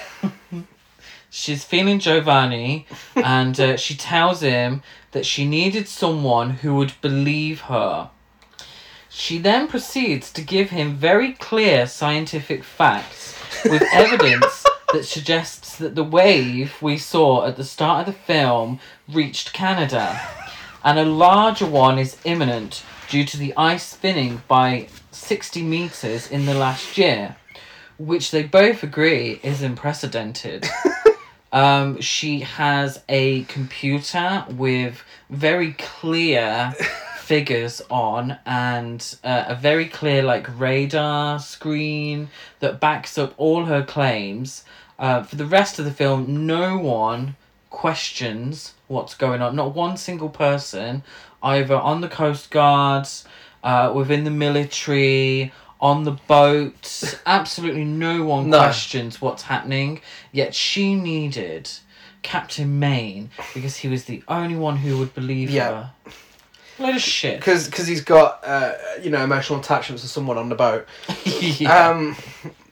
She's 1.30 1.62
feeling 1.62 1.98
Giovanni 1.98 2.86
and 3.14 3.58
uh, 3.60 3.76
she 3.76 3.94
tells 3.94 4.40
him 4.40 4.82
that 5.12 5.26
she 5.26 5.46
needed 5.46 5.86
someone 5.86 6.50
who 6.50 6.74
would 6.76 6.94
believe 7.02 7.62
her. 7.62 8.10
She 9.10 9.38
then 9.38 9.68
proceeds 9.68 10.32
to 10.32 10.42
give 10.42 10.70
him 10.70 10.96
very 10.96 11.32
clear 11.32 11.86
scientific 11.86 12.64
facts 12.64 13.38
with 13.64 13.82
evidence 13.92 14.64
that 14.92 15.04
suggests 15.04 15.76
that 15.78 15.94
the 15.94 16.04
wave 16.04 16.80
we 16.80 16.98
saw 16.98 17.46
at 17.46 17.56
the 17.56 17.64
start 17.64 18.08
of 18.08 18.14
the 18.14 18.20
film 18.20 18.80
reached 19.08 19.52
Canada, 19.52 20.20
and 20.82 20.98
a 20.98 21.04
larger 21.04 21.66
one 21.66 21.98
is 21.98 22.16
imminent 22.24 22.82
due 23.08 23.24
to 23.24 23.36
the 23.36 23.54
ice 23.56 23.94
thinning 23.94 24.42
by 24.48 24.88
60 25.10 25.62
metres 25.62 26.30
in 26.30 26.46
the 26.46 26.54
last 26.54 26.96
year, 26.96 27.36
which 27.98 28.30
they 28.30 28.42
both 28.42 28.82
agree 28.82 29.40
is 29.42 29.62
unprecedented. 29.62 30.66
Um, 31.50 32.00
she 32.00 32.40
has 32.40 33.02
a 33.08 33.44
computer 33.44 34.44
with 34.50 35.02
very 35.30 35.72
clear 35.72 36.74
figures 37.28 37.82
on 37.90 38.38
and 38.46 39.16
uh, 39.22 39.44
a 39.48 39.54
very 39.54 39.84
clear 39.86 40.22
like 40.22 40.46
radar 40.58 41.38
screen 41.38 42.28
that 42.60 42.80
backs 42.80 43.18
up 43.18 43.34
all 43.36 43.66
her 43.66 43.84
claims. 43.84 44.64
Uh, 44.98 45.22
for 45.22 45.36
the 45.36 45.44
rest 45.44 45.78
of 45.78 45.84
the 45.84 45.90
film, 45.92 46.46
no 46.46 46.78
one 46.78 47.36
questions 47.68 48.72
what's 48.88 49.14
going 49.14 49.42
on. 49.42 49.54
Not 49.54 49.74
one 49.74 49.98
single 49.98 50.30
person, 50.30 51.02
either 51.42 51.76
on 51.76 52.00
the 52.00 52.08
Coast 52.08 52.50
Guards, 52.50 53.26
uh, 53.62 53.92
within 53.94 54.24
the 54.24 54.30
military, 54.30 55.52
on 55.80 56.04
the 56.04 56.12
boat. 56.12 57.20
Absolutely 57.26 57.84
no 57.84 58.24
one 58.24 58.48
No. 58.48 58.58
questions 58.58 59.20
what's 59.20 59.42
happening. 59.42 60.00
Yet 60.32 60.54
she 60.54 60.94
needed 60.94 61.70
Captain 62.22 62.78
Maine 62.78 63.28
because 63.52 63.76
he 63.76 63.88
was 63.88 64.06
the 64.06 64.22
only 64.28 64.56
one 64.56 64.78
who 64.78 64.96
would 64.98 65.14
believe 65.14 65.50
Yeah. 65.50 65.68
her. 65.70 65.90
Load 66.78 66.96
of 66.96 67.02
shit. 67.02 67.38
Because 67.38 67.68
cause 67.68 67.86
he's 67.86 68.02
got, 68.02 68.40
uh, 68.44 68.74
you 69.02 69.10
know, 69.10 69.22
emotional 69.24 69.58
attachments 69.60 70.02
to 70.02 70.08
someone 70.08 70.38
on 70.38 70.48
the 70.48 70.54
boat. 70.54 70.86
yeah. 71.24 71.88
Um, 71.88 72.16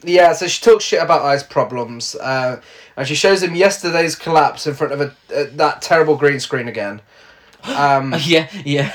yeah, 0.04 0.32
so 0.32 0.46
she 0.46 0.62
talks 0.62 0.84
shit 0.84 1.02
about 1.02 1.22
ice 1.22 1.42
problems, 1.42 2.14
uh, 2.16 2.61
and 2.96 3.09
she 3.09 3.14
shows 3.16 3.42
him 3.42 3.54
yesterday's 3.57 4.14
collapse 4.14 4.66
in 4.66 4.74
front 4.74 4.92
of 4.92 5.00
a, 5.00 5.07
uh, 5.34 5.46
that 5.54 5.82
terrible 5.82 6.16
green 6.16 6.38
screen 6.38 6.68
again. 6.68 7.00
Um, 7.64 8.14
yeah, 8.20 8.48
yeah. 8.64 8.92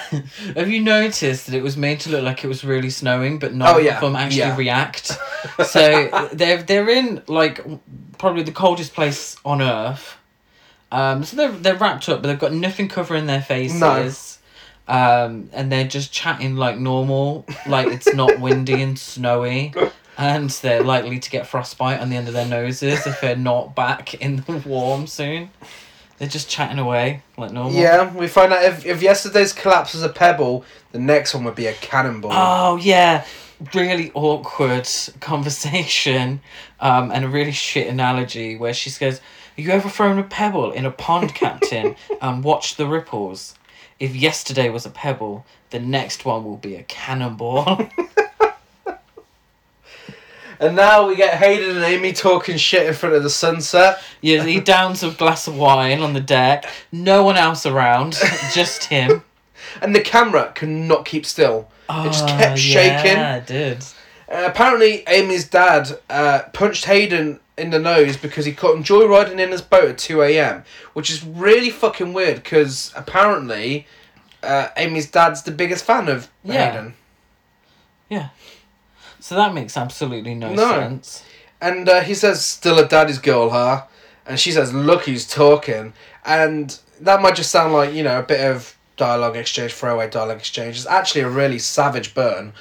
Have 0.56 0.70
you 0.70 0.82
noticed 0.82 1.48
that 1.48 1.56
it 1.56 1.62
was 1.64 1.76
made 1.76 2.00
to 2.02 2.10
look 2.12 2.24
like 2.24 2.44
it 2.46 2.48
was 2.48 2.64
really 2.64 2.90
snowing, 2.90 3.40
but 3.40 3.54
none 3.54 3.76
Oh, 3.76 3.78
yeah, 3.80 3.96
of 3.96 4.02
them 4.02 4.16
actually 4.16 4.40
yeah. 4.40 4.56
react? 4.56 5.18
so 5.66 6.30
they're 6.32 6.64
they're 6.64 6.90
in 6.90 7.22
like 7.28 7.60
probably 8.18 8.44
the 8.44 8.54
coldest 8.54 8.94
place 8.94 9.36
on 9.44 9.62
Earth. 9.62 10.18
Um, 10.94 11.24
so 11.26 11.36
they're 11.36 11.52
they're 11.52 11.76
wrapped 11.76 12.08
up, 12.08 12.22
but 12.22 12.30
they've 12.30 12.40
got 12.40 12.54
nothing 12.54 12.88
covering 12.88 13.26
their 13.26 13.42
faces. 13.42 14.31
Um, 14.92 15.50
and 15.54 15.72
they're 15.72 15.88
just 15.88 16.12
chatting 16.12 16.58
like 16.58 16.78
normal, 16.78 17.46
like 17.66 17.88
it's 17.88 18.14
not 18.14 18.40
windy 18.42 18.82
and 18.82 19.00
snowy. 19.00 19.74
And 20.18 20.50
they're 20.50 20.84
likely 20.84 21.18
to 21.18 21.30
get 21.32 21.48
frostbite 21.48 22.02
on 22.02 22.10
the 22.10 22.18
end 22.18 22.28
of 22.28 22.34
their 22.34 22.46
noses 22.46 23.08
if 23.08 23.22
they're 23.22 23.38
not 23.38 23.74
back 23.74 24.14
in 24.16 24.44
the 24.46 24.58
warm 24.66 25.08
soon. 25.08 25.50
They're 26.18 26.28
just 26.28 26.50
chatting 26.50 26.78
away 26.78 27.24
like 27.38 27.52
normal. 27.52 27.72
yeah, 27.74 28.14
we 28.14 28.28
find 28.28 28.52
out 28.54 28.64
if, 28.66 28.86
if 28.86 29.02
yesterday's 29.02 29.54
collapse 29.54 29.94
was 29.94 30.04
a 30.04 30.10
pebble, 30.10 30.66
the 30.92 31.00
next 31.00 31.34
one 31.34 31.46
would 31.46 31.56
be 31.56 31.68
a 31.68 31.74
cannonball. 31.74 32.32
Oh 32.34 32.76
yeah, 32.76 33.26
really 33.74 34.12
awkward 34.14 34.88
conversation, 35.22 36.42
um, 36.80 37.12
and 37.12 37.26
a 37.26 37.28
really 37.30 37.52
shit 37.54 37.88
analogy 37.88 38.58
where 38.58 38.74
she 38.74 38.92
goes, 38.92 39.20
"Have 39.56 39.66
you 39.66 39.72
ever 39.72 39.90
thrown 39.90 40.20
a 40.20 40.24
pebble 40.24 40.72
in 40.72 40.86
a 40.86 40.92
pond, 40.92 41.34
Captain, 41.34 41.96
and 42.22 42.44
watched 42.44 42.78
the 42.78 42.86
ripples? 42.88 43.56
If 44.02 44.16
yesterday 44.16 44.70
was 44.70 44.86
a 44.86 44.90
pebble, 44.90 45.46
the 45.70 45.80
next 45.80 46.26
one 46.26 46.44
will 46.44 46.58
be 46.58 46.76
a 46.76 46.84
cannonball." 46.84 47.90
And 50.60 50.76
now 50.76 51.08
we 51.08 51.16
get 51.16 51.40
Hayden 51.40 51.78
and 51.78 51.84
Amy 51.84 52.14
talking 52.14 52.56
shit 52.56 52.86
in 52.86 52.94
front 52.94 53.16
of 53.16 53.24
the 53.24 53.32
sunset. 53.32 54.00
yeah, 54.22 54.44
he 54.44 54.60
downs 54.76 55.02
a 55.02 55.10
glass 55.10 55.48
of 55.48 55.58
wine 55.58 56.02
on 56.02 56.14
the 56.14 56.20
deck. 56.20 56.66
No 56.92 57.24
one 57.24 57.36
else 57.36 57.66
around, 57.66 58.14
just 58.54 58.84
him. 58.84 59.24
And 59.82 59.96
the 59.96 60.02
camera 60.02 60.52
cannot 60.54 61.06
keep 61.06 61.26
still. 61.26 61.68
It 61.90 62.04
just 62.04 62.26
Oh, 62.26 62.28
kept 62.28 62.60
shaking. 62.60 63.18
Yeah, 63.18 63.38
it 63.38 63.48
did. 63.48 63.80
Uh, 64.32 64.44
apparently, 64.46 65.04
Amy's 65.08 65.48
dad 65.50 65.98
uh, 66.12 66.42
punched 66.54 66.86
Hayden 66.86 67.40
in 67.62 67.70
the 67.70 67.80
nose 67.80 68.18
because 68.18 68.46
he 68.46 68.52
caught 68.54 68.76
him 68.76 68.84
joyriding 68.84 69.40
in 69.40 69.52
his 69.52 69.62
boat 69.62 69.90
at 69.90 69.98
2 69.98 70.22
a.m., 70.24 70.64
which 70.94 71.10
is 71.10 71.24
really 71.24 71.70
fucking 71.70 72.12
weird 72.14 72.36
because 72.44 72.92
apparently 72.96 73.86
uh, 74.44 74.70
Amy's 74.76 75.10
dad's 75.10 75.44
the 75.44 75.52
biggest 75.52 75.86
fan 75.86 76.10
of 76.10 76.30
Yeah. 76.44 76.72
Hayden. 76.72 76.94
Yeah. 78.10 78.30
So 79.20 79.36
that 79.36 79.54
makes 79.54 79.78
absolutely 79.78 80.34
no, 80.34 80.54
No. 80.54 80.72
sense. 80.72 81.24
And 81.62 81.88
uh, 81.88 82.02
he 82.02 82.16
says, 82.16 82.44
"Still 82.44 82.80
a 82.80 82.88
daddy's 82.88 83.20
girl, 83.20 83.52
huh?" 83.52 83.84
And 84.26 84.40
she 84.40 84.52
says, 84.52 84.74
"Look, 84.74 85.04
who's 85.06 85.28
talking." 85.28 85.94
And 86.26 86.78
that 87.00 87.22
might 87.22 87.36
just 87.36 87.52
sound 87.52 87.72
like 87.72 87.94
you 87.94 88.02
know 88.02 88.18
a 88.20 88.24
bit 88.24 88.42
of 88.44 88.76
dialogue 88.98 89.36
exchange, 89.38 89.74
throwaway 89.74 90.10
dialogue 90.10 90.40
exchange. 90.40 90.76
It's 90.78 90.88
actually 90.88 91.22
a 91.22 91.30
really 91.30 91.60
savage 91.60 92.16
burn 92.16 92.54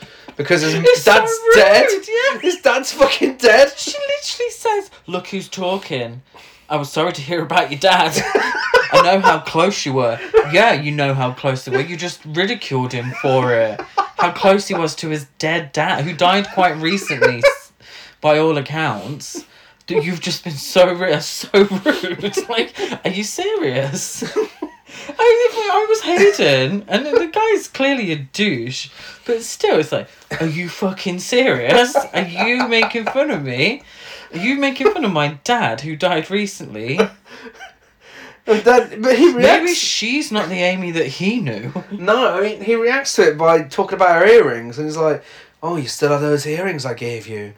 because 0.43 0.63
his 0.63 0.75
It's 0.75 1.03
so 1.03 1.13
dad's 1.13 1.31
rude, 1.31 1.55
dead. 1.55 1.89
yeah. 2.09 2.39
His 2.41 2.57
dad's 2.61 2.93
fucking 2.93 3.37
dead. 3.37 3.73
She 3.77 3.93
literally 3.99 4.51
says, 4.51 4.91
"Look 5.07 5.29
who's 5.29 5.49
talking." 5.49 6.23
I 6.69 6.77
was 6.77 6.91
sorry 6.91 7.13
to 7.13 7.21
hear 7.21 7.43
about 7.43 7.71
your 7.71 7.81
dad. 7.81 8.13
I 8.93 9.03
know 9.03 9.21
how 9.21 9.41
close 9.41 9.85
you 9.85 9.93
were. 9.95 10.19
Yeah, 10.53 10.73
you 10.73 10.93
know 10.93 11.15
how 11.15 11.33
close 11.33 11.65
they 11.65 11.73
were. 11.73 11.81
You 11.81 11.97
just 11.97 12.21
ridiculed 12.25 12.93
him 12.93 13.13
for 13.23 13.53
it. 13.55 13.81
How 14.19 14.31
close 14.33 14.69
he 14.69 14.75
was 14.75 14.95
to 14.97 15.09
his 15.09 15.27
dead 15.39 15.73
dad, 15.73 16.05
who 16.05 16.13
died 16.15 16.47
quite 16.55 16.77
recently, 16.77 17.43
by 18.21 18.39
all 18.39 18.57
accounts. 18.57 19.45
Dude, 19.87 20.05
You've 20.05 20.21
just 20.21 20.45
been 20.45 20.53
so 20.53 20.93
ru- 20.93 21.21
so 21.21 21.49
rude. 21.53 22.49
Like, 22.49 22.75
are 23.05 23.11
you 23.11 23.25
serious? 23.25 24.23
I, 25.09 25.71
I 25.73 25.87
was 25.89 26.01
Hayden, 26.03 26.85
and 26.89 27.07
the 27.07 27.31
guy's 27.33 27.69
clearly 27.69 28.13
a 28.13 28.17
douche, 28.17 28.91
but 29.27 29.43
still, 29.43 29.79
it's 29.79 29.93
like, 29.93 30.09
are 30.41 30.47
you 30.47 30.69
fucking 30.69 31.19
serious? 31.21 31.95
Are 31.97 32.23
you 32.23 32.67
making 32.69 33.05
fun 33.07 33.31
of 33.31 33.43
me? 33.43 33.83
Are 34.33 34.39
you 34.39 34.57
making 34.57 34.93
fun 34.93 35.05
of 35.05 35.13
my 35.13 35.39
dad 35.45 35.81
who 35.81 35.97
died 35.97 36.31
recently? 36.31 36.99
Then, 38.47 39.03
but 39.03 39.17
he 39.17 39.29
reacts. 39.33 39.37
Maybe 39.63 39.75
she's 39.75 40.33
not 40.33 40.49
the 40.49 40.61
Amy 40.61 40.91
that 40.93 41.07
he 41.07 41.41
knew. 41.41 41.73
No, 41.93 42.39
I 42.39 42.41
mean 42.41 42.63
he 42.63 42.75
reacts 42.75 43.15
to 43.17 43.29
it 43.29 43.39
by 43.39 43.63
talking 43.63 43.95
about 43.97 44.21
her 44.21 44.27
earrings, 44.27 44.79
and 44.79 44.87
he's 44.89 44.97
like, 44.97 45.23
"Oh, 45.63 45.77
you 45.77 45.87
still 45.87 46.11
have 46.11 46.21
those 46.21 46.47
earrings 46.47 46.85
I 46.85 46.95
gave 46.95 47.29
you." 47.29 47.53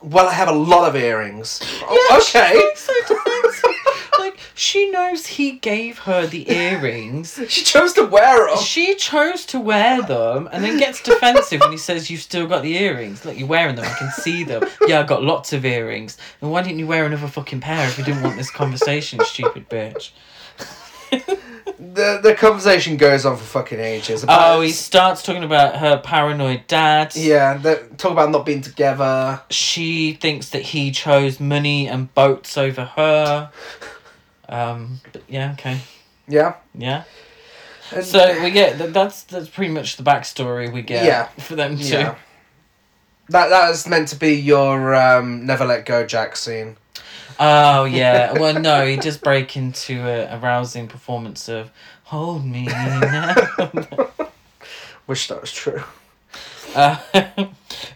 Well, 0.00 0.26
I 0.26 0.32
have 0.32 0.48
a 0.48 0.52
lot 0.52 0.88
of 0.88 0.96
earrings. 0.96 1.60
"Oh, 1.82 2.20
okay. 2.22 2.52
She's 2.74 2.78
so 2.80 2.94
defensive. 3.06 3.74
like 4.18 4.38
she 4.58 4.90
knows 4.90 5.26
he 5.26 5.52
gave 5.52 6.00
her 6.00 6.26
the 6.26 6.50
earrings. 6.52 7.40
She 7.48 7.62
chose 7.64 7.92
to 7.94 8.04
wear 8.04 8.48
them. 8.48 8.58
She 8.58 8.94
chose 8.96 9.46
to 9.46 9.60
wear 9.60 10.02
them 10.02 10.48
and 10.52 10.64
then 10.64 10.78
gets 10.78 11.00
defensive 11.02 11.60
when 11.60 11.70
he 11.70 11.78
says 11.78 12.10
you've 12.10 12.20
still 12.22 12.46
got 12.48 12.62
the 12.62 12.76
earrings. 12.76 13.24
Look, 13.24 13.38
you're 13.38 13.46
wearing 13.46 13.76
them, 13.76 13.84
I 13.84 13.94
can 13.94 14.10
see 14.10 14.42
them. 14.42 14.64
Yeah, 14.86 15.00
I 15.00 15.02
got 15.04 15.22
lots 15.22 15.52
of 15.52 15.64
earrings. 15.64 16.18
And 16.40 16.50
why 16.50 16.62
didn't 16.62 16.80
you 16.80 16.86
wear 16.88 17.06
another 17.06 17.28
fucking 17.28 17.60
pair 17.60 17.86
if 17.88 17.96
you 17.98 18.04
didn't 18.04 18.22
want 18.22 18.36
this 18.36 18.50
conversation, 18.50 19.20
stupid 19.24 19.68
bitch? 19.70 20.10
The 21.80 22.18
the 22.20 22.34
conversation 22.34 22.96
goes 22.96 23.24
on 23.24 23.36
for 23.36 23.44
fucking 23.44 23.78
ages. 23.78 24.24
About, 24.24 24.56
Oh, 24.56 24.60
he 24.62 24.70
starts 24.72 25.22
talking 25.22 25.44
about 25.44 25.76
her 25.76 25.98
paranoid 25.98 26.66
dad. 26.66 27.14
yeah. 27.14 27.56
Talk 27.98 28.12
about 28.12 28.30
not 28.30 28.44
being 28.44 28.62
together. 28.62 29.40
She 29.50 30.14
thinks 30.14 30.48
that 30.50 30.62
he 30.62 30.90
chose 30.90 31.38
money 31.38 31.86
and 31.86 32.12
boats 32.14 32.58
over 32.58 32.84
her. 32.84 33.50
Um, 34.48 35.00
but 35.12 35.22
yeah, 35.28 35.52
okay. 35.52 35.78
Yeah. 36.26 36.54
Yeah. 36.74 37.04
And- 37.92 38.04
So 38.04 38.42
we 38.42 38.50
get 38.50 38.78
that. 38.78 38.92
That's 38.92 39.22
that's 39.24 39.48
pretty 39.48 39.72
much 39.72 39.96
the 39.96 40.02
backstory 40.02 40.72
we 40.72 40.82
get. 40.82 41.04
Yeah. 41.04 41.28
For 41.38 41.54
them 41.56 41.76
too. 41.76 41.84
yeah. 41.84 42.14
That 43.30 43.48
that 43.48 43.70
is 43.70 43.86
meant 43.86 44.08
to 44.08 44.16
be 44.16 44.34
your 44.34 44.94
um, 44.94 45.44
never 45.46 45.64
let 45.64 45.84
go 45.86 46.06
Jack 46.06 46.36
scene. 46.36 46.76
Oh 47.38 47.84
yeah. 47.84 48.32
Well, 48.38 48.58
no, 48.58 48.86
he 48.86 48.96
just 48.96 49.22
break 49.22 49.56
into 49.56 50.00
a, 50.06 50.34
a 50.34 50.38
rousing 50.38 50.88
performance 50.88 51.48
of 51.48 51.70
"Hold 52.04 52.44
Me 52.46 52.64
Now." 52.66 53.34
Wish 55.06 55.28
that 55.28 55.40
was 55.40 55.52
true. 55.52 55.82
uh, 56.74 56.98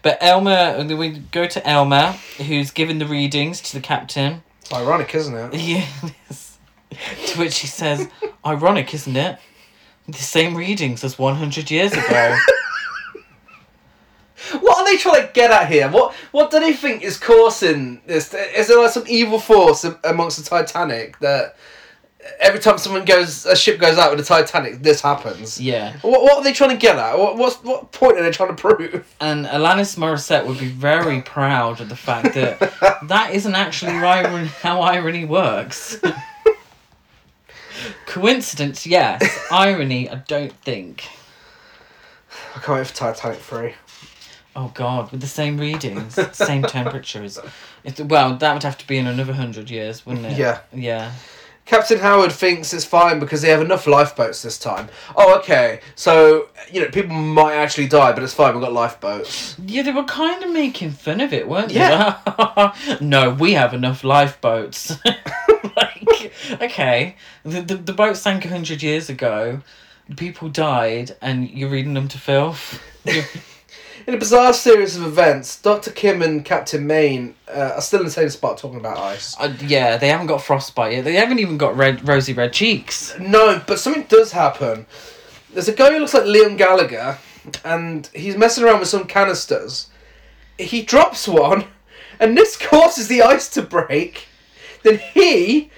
but 0.02 0.18
Elmer, 0.20 0.84
we 0.96 1.10
go 1.30 1.46
to 1.46 1.66
Elmer, 1.66 2.12
who's 2.38 2.70
giving 2.70 2.98
the 2.98 3.06
readings 3.06 3.60
to 3.62 3.74
the 3.74 3.80
captain. 3.82 4.42
It's 4.62 4.72
ironic, 4.72 5.14
isn't 5.14 5.34
it? 5.34 5.54
Yes. 6.28 6.58
to 7.32 7.38
which 7.38 7.58
he 7.60 7.66
says, 7.66 8.08
"Ironic, 8.44 8.92
isn't 8.94 9.16
it? 9.16 9.38
The 10.06 10.18
same 10.18 10.54
readings 10.54 11.02
as 11.04 11.18
one 11.18 11.36
hundred 11.36 11.70
years 11.70 11.92
ago." 11.92 12.36
What 14.60 14.78
are 14.78 14.84
they 14.84 14.98
trying 14.98 15.26
to 15.26 15.32
get 15.32 15.50
at 15.52 15.70
here? 15.70 15.88
What 15.88 16.14
what 16.32 16.50
do 16.50 16.58
they 16.60 16.72
think 16.72 17.02
is 17.04 17.16
causing 17.16 18.02
this? 18.06 18.34
Is 18.34 18.66
there 18.68 18.78
like 18.78 18.90
some 18.90 19.04
evil 19.06 19.38
force 19.38 19.84
amongst 20.04 20.36
the 20.38 20.44
Titanic 20.44 21.18
that 21.20 21.56
every 22.38 22.60
time 22.60 22.78
someone 22.78 23.04
goes, 23.04 23.46
a 23.46 23.56
ship 23.56 23.80
goes 23.80 23.98
out 23.98 24.10
with 24.10 24.18
the 24.18 24.24
Titanic, 24.24 24.82
this 24.82 25.00
happens? 25.00 25.60
yeah. 25.60 25.96
What, 26.02 26.22
what 26.22 26.38
are 26.38 26.44
they 26.44 26.52
trying 26.52 26.70
to 26.70 26.76
get 26.76 26.96
at? 26.96 27.18
What 27.18 27.36
what's, 27.36 27.56
what 27.62 27.92
point 27.92 28.18
are 28.18 28.22
they 28.22 28.30
trying 28.30 28.54
to 28.54 28.60
prove? 28.60 29.14
And 29.20 29.46
Alanis 29.46 29.96
Morissette 29.96 30.46
would 30.46 30.58
be 30.58 30.68
very 30.68 31.22
proud 31.22 31.80
of 31.80 31.88
the 31.88 31.96
fact 31.96 32.34
that 32.34 32.60
that 33.08 33.34
isn't 33.34 33.54
actually 33.54 33.92
irony, 33.92 34.48
how 34.48 34.80
irony 34.80 35.24
works. 35.24 35.98
Coincidence, 38.06 38.86
yes. 38.86 39.22
Irony, 39.50 40.08
I 40.08 40.16
don't 40.16 40.52
think. 40.62 41.08
I 42.54 42.58
can't 42.58 42.78
wait 42.78 42.86
for 42.86 42.94
Titanic 42.94 43.38
three. 43.38 43.74
Oh 44.54 44.70
God, 44.74 45.10
with 45.10 45.22
the 45.22 45.26
same 45.26 45.58
readings, 45.58 46.18
same 46.36 46.62
temperatures. 46.62 47.38
If, 47.84 47.98
well, 48.00 48.36
that 48.36 48.52
would 48.52 48.62
have 48.62 48.76
to 48.78 48.86
be 48.86 48.98
in 48.98 49.06
another 49.06 49.32
hundred 49.32 49.70
years, 49.70 50.04
wouldn't 50.04 50.26
it? 50.26 50.36
Yeah. 50.36 50.60
Yeah. 50.74 51.12
Captain 51.72 51.98
Howard 52.00 52.32
thinks 52.32 52.74
it's 52.74 52.84
fine 52.84 53.18
because 53.18 53.40
they 53.40 53.48
have 53.48 53.62
enough 53.62 53.86
lifeboats 53.86 54.42
this 54.42 54.58
time. 54.58 54.90
Oh, 55.16 55.38
okay. 55.38 55.80
So 55.94 56.50
you 56.70 56.82
know 56.82 56.88
people 56.90 57.16
might 57.16 57.54
actually 57.54 57.88
die, 57.88 58.12
but 58.12 58.22
it's 58.22 58.34
fine. 58.34 58.52
We've 58.52 58.62
got 58.62 58.74
lifeboats. 58.74 59.56
Yeah, 59.58 59.80
they 59.80 59.90
were 59.90 60.04
kind 60.04 60.44
of 60.44 60.50
making 60.52 60.90
fun 60.90 61.22
of 61.22 61.32
it, 61.32 61.48
weren't 61.48 61.72
Yeah. 61.72 62.18
they? 62.26 62.98
no, 63.00 63.30
we 63.30 63.54
have 63.54 63.72
enough 63.72 64.04
lifeboats. 64.04 64.92
like, 65.76 66.32
okay, 66.60 67.16
the, 67.42 67.62
the 67.62 67.76
the 67.76 67.94
boat 67.94 68.18
sank 68.18 68.44
a 68.44 68.48
hundred 68.48 68.82
years 68.82 69.08
ago. 69.08 69.62
People 70.18 70.50
died, 70.50 71.16
and 71.22 71.48
you're 71.48 71.70
reading 71.70 71.94
them 71.94 72.08
to 72.08 72.18
filth. 72.18 72.82
In 74.06 74.14
a 74.14 74.16
bizarre 74.16 74.52
series 74.52 74.96
of 74.96 75.04
events, 75.04 75.60
Doctor 75.60 75.90
Kim 75.90 76.22
and 76.22 76.44
Captain 76.44 76.86
Maine 76.86 77.34
uh, 77.48 77.72
are 77.76 77.80
still 77.80 78.00
in 78.00 78.06
the 78.06 78.10
same 78.10 78.28
spot 78.30 78.58
talking 78.58 78.80
about 78.80 78.98
ice. 78.98 79.36
uh, 79.38 79.54
yeah, 79.60 79.96
they 79.96 80.08
haven't 80.08 80.26
got 80.26 80.42
frostbite 80.42 80.92
yet. 80.92 81.04
They 81.04 81.14
haven't 81.14 81.38
even 81.38 81.56
got 81.56 81.76
red, 81.76 82.06
rosy 82.08 82.32
red 82.32 82.52
cheeks. 82.52 83.16
No, 83.20 83.62
but 83.66 83.78
something 83.78 84.04
does 84.08 84.32
happen. 84.32 84.86
There's 85.52 85.68
a 85.68 85.72
guy 85.72 85.92
who 85.92 86.00
looks 86.00 86.14
like 86.14 86.24
Liam 86.24 86.56
Gallagher, 86.58 87.18
and 87.64 88.08
he's 88.14 88.36
messing 88.36 88.64
around 88.64 88.80
with 88.80 88.88
some 88.88 89.04
canisters. 89.06 89.88
He 90.58 90.82
drops 90.82 91.28
one, 91.28 91.66
and 92.18 92.36
this 92.36 92.56
causes 92.60 93.06
the 93.08 93.22
ice 93.22 93.48
to 93.50 93.62
break. 93.62 94.26
Then 94.82 94.98
he 94.98 95.70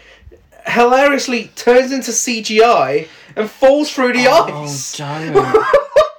hilariously 0.67 1.51
turns 1.57 1.93
into 1.93 2.11
CGI 2.11 3.09
and 3.37 3.51
falls 3.51 3.91
through 3.93 4.15
the 4.15 4.27
Oh, 4.29 4.63
ice. 4.65 4.99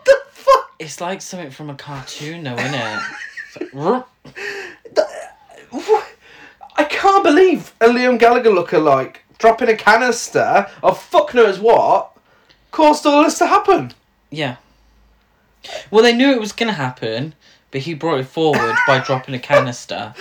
what? 0.75 0.85
It's 0.85 1.01
like 1.01 1.21
something 1.21 1.51
from 1.51 1.69
a 1.69 1.75
cartoon, 1.75 2.43
though, 2.43 2.55
isn't 2.55 2.73
it? 2.73 3.73
Like, 3.73 4.05
I 6.77 6.83
can't 6.83 7.23
believe 7.23 7.73
a 7.81 7.87
Liam 7.87 8.19
Gallagher 8.19 8.49
lookalike 8.49 9.17
dropping 9.37 9.69
a 9.69 9.75
canister 9.75 10.67
of 10.83 11.01
fuck 11.01 11.33
knows 11.33 11.59
what 11.59 12.11
caused 12.71 13.05
all 13.05 13.23
this 13.23 13.37
to 13.39 13.47
happen. 13.47 13.93
yeah. 14.31 14.57
Well, 15.89 16.03
they 16.03 16.13
knew 16.15 16.29
it 16.31 16.39
was 16.39 16.51
going 16.51 16.67
to 16.67 16.73
happen, 16.73 17.33
but 17.71 17.81
he 17.81 17.95
brought 17.95 18.19
it 18.19 18.25
forward 18.27 18.75
by 18.85 18.99
dropping 18.99 19.33
a 19.33 19.39
canister 19.39 20.13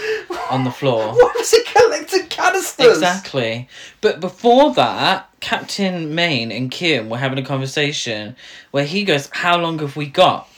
on 0.50 0.64
the 0.64 0.70
floor. 0.70 1.09
Why 1.14 1.32
was 1.36 1.50
he 1.50 1.62
collecting 1.95 2.28
canisters? 2.28 2.86
Exactly. 2.86 3.68
But 4.01 4.20
before 4.20 4.74
that, 4.74 5.28
Captain 5.40 6.14
Maine 6.14 6.51
and 6.53 6.70
Kim 6.70 7.09
were 7.09 7.18
having 7.18 7.38
a 7.38 7.45
conversation 7.45 8.36
where 8.70 8.84
he 8.84 9.05
goes, 9.05 9.28
How 9.32 9.59
long 9.59 9.78
have 9.78 9.97
we 9.97 10.07
got? 10.07 10.49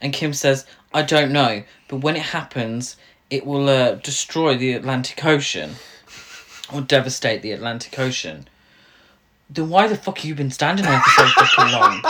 And 0.00 0.12
Kim 0.12 0.32
says, 0.32 0.66
I 0.92 1.02
don't 1.02 1.32
know, 1.32 1.64
but 1.88 1.98
when 1.98 2.16
it 2.16 2.22
happens, 2.22 2.96
it 3.30 3.44
will 3.44 3.68
uh, 3.68 3.94
destroy 3.96 4.56
the 4.56 4.72
Atlantic 4.72 5.24
Ocean 5.24 5.74
or 6.72 6.80
devastate 6.80 7.42
the 7.42 7.52
Atlantic 7.52 7.98
Ocean. 7.98 8.48
Then 9.50 9.70
why 9.70 9.88
the 9.88 9.96
fuck 9.96 10.18
have 10.18 10.24
you 10.26 10.34
been 10.34 10.50
standing 10.50 10.84
there 10.84 11.00
for 11.00 11.10
so 11.10 11.26
fucking 11.26 11.72
long? 11.72 12.02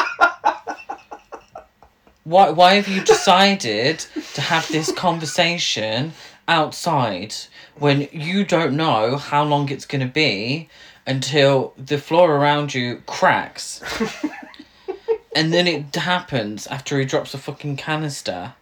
Why, 2.24 2.50
why 2.50 2.74
have 2.74 2.88
you 2.88 3.02
decided 3.02 4.00
to 4.34 4.40
have 4.42 4.68
this 4.68 4.92
conversation 4.92 6.12
outside 6.46 7.34
when 7.78 8.08
you 8.12 8.44
don't 8.44 8.76
know 8.76 9.16
how 9.16 9.44
long 9.44 9.68
it's 9.68 9.86
going 9.86 10.06
to 10.06 10.12
be 10.12 10.68
until 11.06 11.74
the 11.76 11.98
floor 11.98 12.36
around 12.36 12.74
you 12.74 13.02
cracks? 13.06 13.82
and 15.36 15.52
then 15.52 15.66
it 15.66 15.94
happens 15.94 16.66
after 16.66 16.98
he 16.98 17.04
drops 17.04 17.34
a 17.34 17.38
fucking 17.38 17.76
canister. 17.76 18.54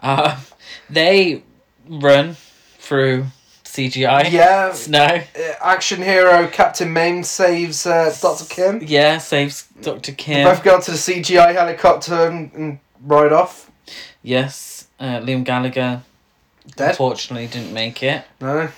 Uh, 0.00 0.40
they 0.90 1.42
run 1.88 2.36
through 2.78 3.26
CGI. 3.74 4.30
Yeah. 4.30 4.72
Snow. 4.72 5.00
Uh, 5.04 5.52
action 5.60 6.00
hero 6.00 6.46
Captain 6.46 6.92
Maine 6.92 7.24
saves 7.24 7.86
uh, 7.86 8.14
Doctor 8.20 8.44
Kim. 8.44 8.80
Yeah, 8.84 9.18
saves 9.18 9.66
Dr. 9.82 10.12
Kim. 10.12 10.44
Both 10.46 10.62
go 10.62 10.76
onto 10.76 10.92
the 10.92 10.98
CGI 10.98 11.54
helicopter 11.54 12.28
and, 12.28 12.52
and 12.52 12.78
ride 13.02 13.32
off. 13.32 13.70
Yes, 14.22 14.86
uh, 15.00 15.20
Liam 15.20 15.44
Gallagher 15.44 16.02
Dead? 16.76 16.90
unfortunately 16.90 17.46
didn't 17.46 17.72
make 17.72 18.02
it. 18.02 18.24
No. 18.40 18.70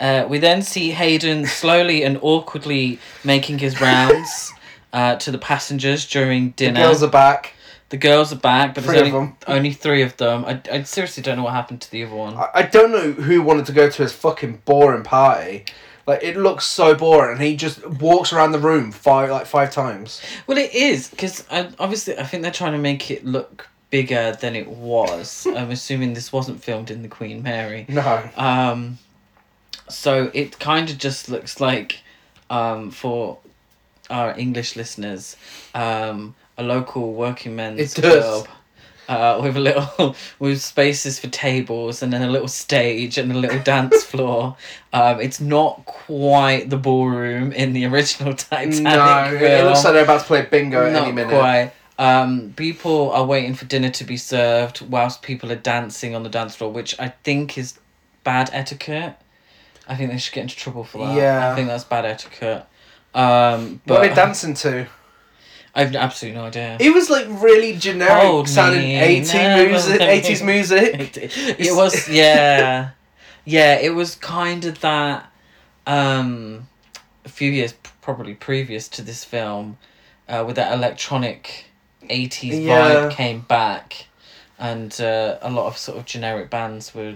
Uh, 0.00 0.26
we 0.28 0.38
then 0.38 0.62
see 0.62 0.90
Hayden 0.90 1.46
slowly 1.46 2.02
and 2.02 2.18
awkwardly 2.22 2.98
making 3.22 3.58
his 3.58 3.80
rounds 3.80 4.52
uh, 4.92 5.16
to 5.16 5.30
the 5.30 5.38
passengers 5.38 6.08
during 6.08 6.50
dinner. 6.50 6.80
The 6.80 6.86
girls 6.86 7.02
are 7.02 7.10
back. 7.10 7.54
The 7.90 7.98
girls 7.98 8.32
are 8.32 8.36
back, 8.36 8.74
but 8.74 8.84
Three 8.84 8.94
there's 9.00 9.12
only, 9.12 9.34
only 9.46 9.72
three 9.72 10.02
of 10.02 10.16
them. 10.16 10.44
I, 10.46 10.60
I 10.72 10.82
seriously 10.82 11.22
don't 11.22 11.36
know 11.36 11.44
what 11.44 11.52
happened 11.52 11.82
to 11.82 11.90
the 11.90 12.04
other 12.04 12.14
one. 12.14 12.34
I, 12.34 12.48
I 12.54 12.62
don't 12.62 12.90
know 12.90 13.12
who 13.12 13.42
wanted 13.42 13.66
to 13.66 13.72
go 13.72 13.90
to 13.90 14.02
his 14.02 14.12
fucking 14.12 14.62
boring 14.64 15.04
party. 15.04 15.66
Like 16.06 16.22
it 16.22 16.36
looks 16.36 16.64
so 16.64 16.94
boring, 16.94 17.32
and 17.36 17.42
he 17.42 17.54
just 17.54 17.86
walks 17.86 18.32
around 18.32 18.52
the 18.52 18.58
room 18.58 18.90
five 18.90 19.30
like 19.30 19.46
five 19.46 19.70
times. 19.70 20.20
Well, 20.46 20.58
it 20.58 20.74
is 20.74 21.08
because 21.08 21.44
obviously 21.50 22.18
I 22.18 22.24
think 22.24 22.42
they're 22.42 22.50
trying 22.50 22.72
to 22.72 22.78
make 22.78 23.10
it 23.10 23.24
look 23.24 23.68
bigger 23.92 24.36
than 24.40 24.56
it 24.56 24.66
was. 24.68 25.46
I'm 25.56 25.70
assuming 25.70 26.14
this 26.14 26.32
wasn't 26.32 26.64
filmed 26.64 26.90
in 26.90 27.02
the 27.02 27.08
Queen 27.08 27.44
Mary. 27.44 27.86
No. 27.88 28.28
Um, 28.36 28.98
so 29.88 30.32
it 30.34 30.58
kind 30.58 30.90
of 30.90 30.98
just 30.98 31.28
looks 31.28 31.60
like, 31.60 32.00
um, 32.50 32.90
for 32.90 33.38
our 34.10 34.36
English 34.36 34.74
listeners, 34.74 35.36
um, 35.74 36.34
a 36.58 36.62
local 36.64 37.12
working 37.12 37.54
men's 37.54 37.96
It 37.96 38.02
does. 38.02 38.24
club. 38.42 38.48
Uh, 39.08 39.40
with 39.42 39.56
a 39.56 39.60
little 39.60 40.14
with 40.38 40.62
spaces 40.62 41.18
for 41.18 41.26
tables 41.28 42.02
and 42.02 42.12
then 42.12 42.22
a 42.22 42.30
little 42.30 42.46
stage 42.48 43.18
and 43.18 43.32
a 43.32 43.34
little 43.34 43.58
dance 43.64 44.02
floor. 44.04 44.56
Um, 44.92 45.20
it's 45.20 45.40
not 45.40 45.84
quite 45.84 46.70
the 46.70 46.76
ballroom 46.78 47.52
in 47.52 47.72
the 47.72 47.84
original 47.86 48.32
Titanic. 48.34 48.80
no, 48.80 49.24
it, 49.34 49.42
it 49.42 49.64
looks 49.64 49.84
like 49.84 49.94
they're 49.94 50.04
about 50.04 50.20
to 50.20 50.26
play 50.26 50.42
bingo 50.46 50.86
at 50.86 50.92
Not 50.92 51.02
any 51.02 51.12
minute. 51.12 51.30
quite. 51.36 51.72
Um, 51.98 52.54
people 52.56 53.10
are 53.10 53.24
waiting 53.24 53.54
for 53.54 53.64
dinner 53.66 53.90
to 53.90 54.04
be 54.04 54.16
served 54.16 54.80
whilst 54.80 55.22
people 55.22 55.52
are 55.52 55.56
dancing 55.56 56.14
on 56.14 56.22
the 56.22 56.28
dance 56.28 56.56
floor, 56.56 56.72
which 56.72 56.98
I 56.98 57.08
think 57.22 57.58
is 57.58 57.78
bad 58.24 58.50
etiquette. 58.52 59.16
I 59.86 59.96
think 59.96 60.10
they 60.10 60.18
should 60.18 60.34
get 60.34 60.42
into 60.42 60.56
trouble 60.56 60.84
for 60.84 61.06
that. 61.06 61.16
Yeah. 61.16 61.52
I 61.52 61.54
think 61.54 61.68
that's 61.68 61.84
bad 61.84 62.04
etiquette. 62.04 62.66
Um, 63.14 63.80
but 63.86 63.94
What 63.94 64.04
are 64.04 64.08
they 64.08 64.14
dancing 64.14 64.54
to? 64.54 64.86
I've 65.74 65.94
absolutely 65.94 66.38
no 66.38 66.46
idea. 66.46 66.76
It 66.80 66.92
was 66.92 67.08
like 67.08 67.26
really 67.28 67.76
generic 67.76 68.24
Hold 68.24 68.48
sounding 68.48 68.90
eighty 68.90 69.38
music, 69.66 70.00
eighties 70.02 70.42
music. 70.42 71.16
it 71.16 71.74
was 71.74 72.08
yeah, 72.10 72.90
yeah. 73.46 73.78
It 73.78 73.94
was 73.94 74.14
kind 74.16 74.64
of 74.66 74.80
that. 74.80 75.32
Um, 75.86 76.68
a 77.24 77.28
few 77.28 77.50
years 77.50 77.74
probably 78.00 78.34
previous 78.34 78.88
to 78.88 79.02
this 79.02 79.24
film, 79.24 79.78
uh, 80.28 80.44
with 80.46 80.56
that 80.56 80.72
electronic, 80.72 81.66
eighties 82.10 82.58
Yeah. 82.58 82.80
vibe 83.08 83.10
came 83.12 83.40
back, 83.40 84.06
and 84.58 84.98
uh, 85.00 85.38
a 85.42 85.50
lot 85.50 85.66
of 85.66 85.76
sort 85.78 85.98
of 85.98 86.04
generic 86.04 86.50
bands 86.50 86.94
were 86.94 87.14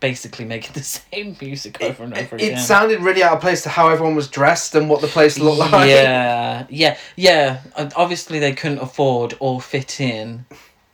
basically 0.00 0.44
making 0.44 0.72
the 0.74 0.82
same 1.12 1.36
music 1.40 1.80
over 1.82 2.04
and 2.04 2.12
over 2.16 2.36
It, 2.36 2.42
again. 2.42 2.58
it 2.58 2.60
sounded 2.60 3.00
really 3.00 3.22
out 3.22 3.32
of 3.34 3.40
place 3.40 3.62
to 3.62 3.68
how 3.70 3.88
everyone 3.88 4.14
was 4.14 4.28
dressed 4.28 4.74
and 4.74 4.88
what 4.88 5.00
the 5.00 5.06
place 5.08 5.38
looked 5.38 5.58
like. 5.72 5.88
Yeah, 5.88 6.66
yeah, 6.68 6.96
yeah. 7.16 7.60
And 7.76 7.92
Obviously, 7.96 8.38
they 8.38 8.52
couldn't 8.52 8.78
afford 8.78 9.34
or 9.40 9.60
fit 9.60 10.00
in 10.00 10.44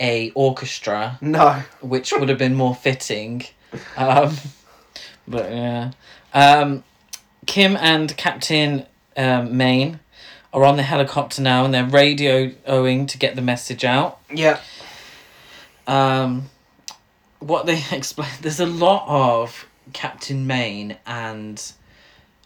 a 0.01 0.31
orchestra 0.35 1.19
No. 1.21 1.63
which 1.81 2.13
would 2.13 2.29
have 2.29 2.39
been 2.39 2.55
more 2.55 2.75
fitting. 2.75 3.45
Um, 3.97 4.37
but 5.27 5.51
yeah. 5.51 5.93
Um, 6.35 6.85
Kim 7.47 7.75
and 7.77 8.15
Captain 8.19 8.85
um, 9.17 9.57
Maine 9.57 9.99
are 10.53 10.65
on 10.65 10.77
the 10.77 10.83
helicopter 10.83 11.41
now 11.43 11.65
and 11.65 11.73
they're 11.73 11.85
radioing 11.85 13.09
to 13.09 13.19
get 13.19 13.37
the 13.37 13.43
message 13.43 13.85
out. 13.85 14.19
Yeah. 14.33 14.61
Um, 15.87 16.51
what 17.39 17.67
they 17.67 17.83
explain, 17.93 18.29
there's 18.41 18.61
a 18.61 18.67
lot 18.67 19.05
of 19.09 19.67
Captain 19.93 20.47
Maine 20.47 20.97
and 21.07 21.73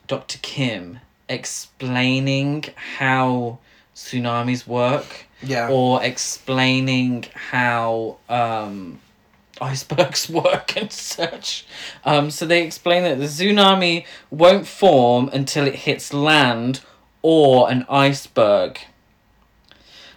Dr. 0.07 0.39
Kim 0.43 1.01
explaining 1.29 2.65
how 2.99 3.59
tsunamis 3.95 4.67
work 4.67 5.27
Yeah. 5.43 5.69
or 5.69 6.03
explaining 6.03 7.25
how 7.51 8.19
um, 8.29 9.01
icebergs 9.61 10.29
work 10.31 10.77
and 10.77 10.93
such. 10.93 11.67
Um, 12.05 12.31
so 12.31 12.47
they 12.47 12.63
explain 12.63 13.03
that 13.03 13.19
the 13.19 13.25
tsunami 13.25 14.07
won't 14.31 14.67
form 14.67 15.29
until 15.33 15.67
it 15.67 15.75
hits 15.75 16.13
land 16.13 16.81
or 17.29 17.69
an 17.69 17.85
iceberg. 17.89 18.79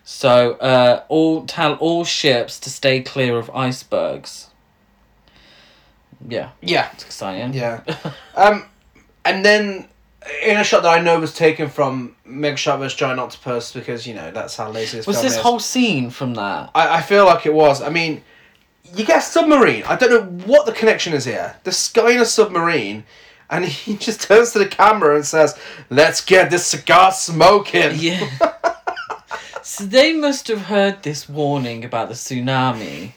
So 0.03 0.53
uh, 0.57 1.05
all 1.07 1.43
tell 1.47 1.73
all 1.77 2.05
ships 2.05 2.59
to 2.59 2.69
stay 2.69 3.01
clear 3.01 3.35
of 3.39 3.49
icebergs. 3.49 4.51
Yeah, 6.27 6.51
yeah. 6.61 6.91
it's 6.93 7.03
exciting. 7.03 7.53
Yeah. 7.53 7.81
Um, 8.35 8.65
and 9.25 9.43
then 9.43 9.89
in 10.43 10.57
a 10.57 10.63
shot 10.63 10.83
that 10.83 10.97
I 10.97 11.01
know 11.01 11.19
was 11.19 11.33
taken 11.33 11.67
from 11.67 12.15
Mega 12.25 12.55
Shark 12.55 12.79
vs 12.79 12.95
Giant 12.95 13.19
Octopus 13.19 13.73
because 13.73 14.05
you 14.05 14.13
know 14.13 14.29
that's 14.29 14.55
how 14.55 14.69
lazy 14.69 14.97
this 14.97 15.07
Was 15.07 15.21
this 15.21 15.33
is. 15.33 15.39
whole 15.39 15.59
scene 15.59 16.11
from 16.11 16.35
that? 16.35 16.69
I, 16.75 16.97
I 16.97 17.01
feel 17.01 17.25
like 17.25 17.47
it 17.47 17.53
was. 17.53 17.81
I 17.81 17.89
mean, 17.89 18.21
you 18.95 19.03
get 19.03 19.17
a 19.17 19.21
submarine. 19.21 19.83
I 19.83 19.95
don't 19.95 20.11
know 20.11 20.45
what 20.45 20.67
the 20.67 20.73
connection 20.73 21.13
is 21.13 21.25
here. 21.25 21.55
The 21.63 21.91
guy 21.93 22.11
in 22.11 22.21
a 22.21 22.25
submarine, 22.25 23.03
and 23.49 23.65
he 23.65 23.95
just 23.97 24.21
turns 24.21 24.51
to 24.51 24.59
the 24.59 24.67
camera 24.67 25.15
and 25.15 25.25
says, 25.25 25.57
"Let's 25.89 26.21
get 26.21 26.49
this 26.51 26.65
cigar 26.65 27.11
smoking." 27.11 27.95
Yeah. 27.95 28.29
so 29.63 29.85
they 29.85 30.13
must 30.13 30.47
have 30.47 30.63
heard 30.63 31.03
this 31.03 31.27
warning 31.29 31.83
about 31.85 32.09
the 32.09 32.15
tsunami. 32.15 33.13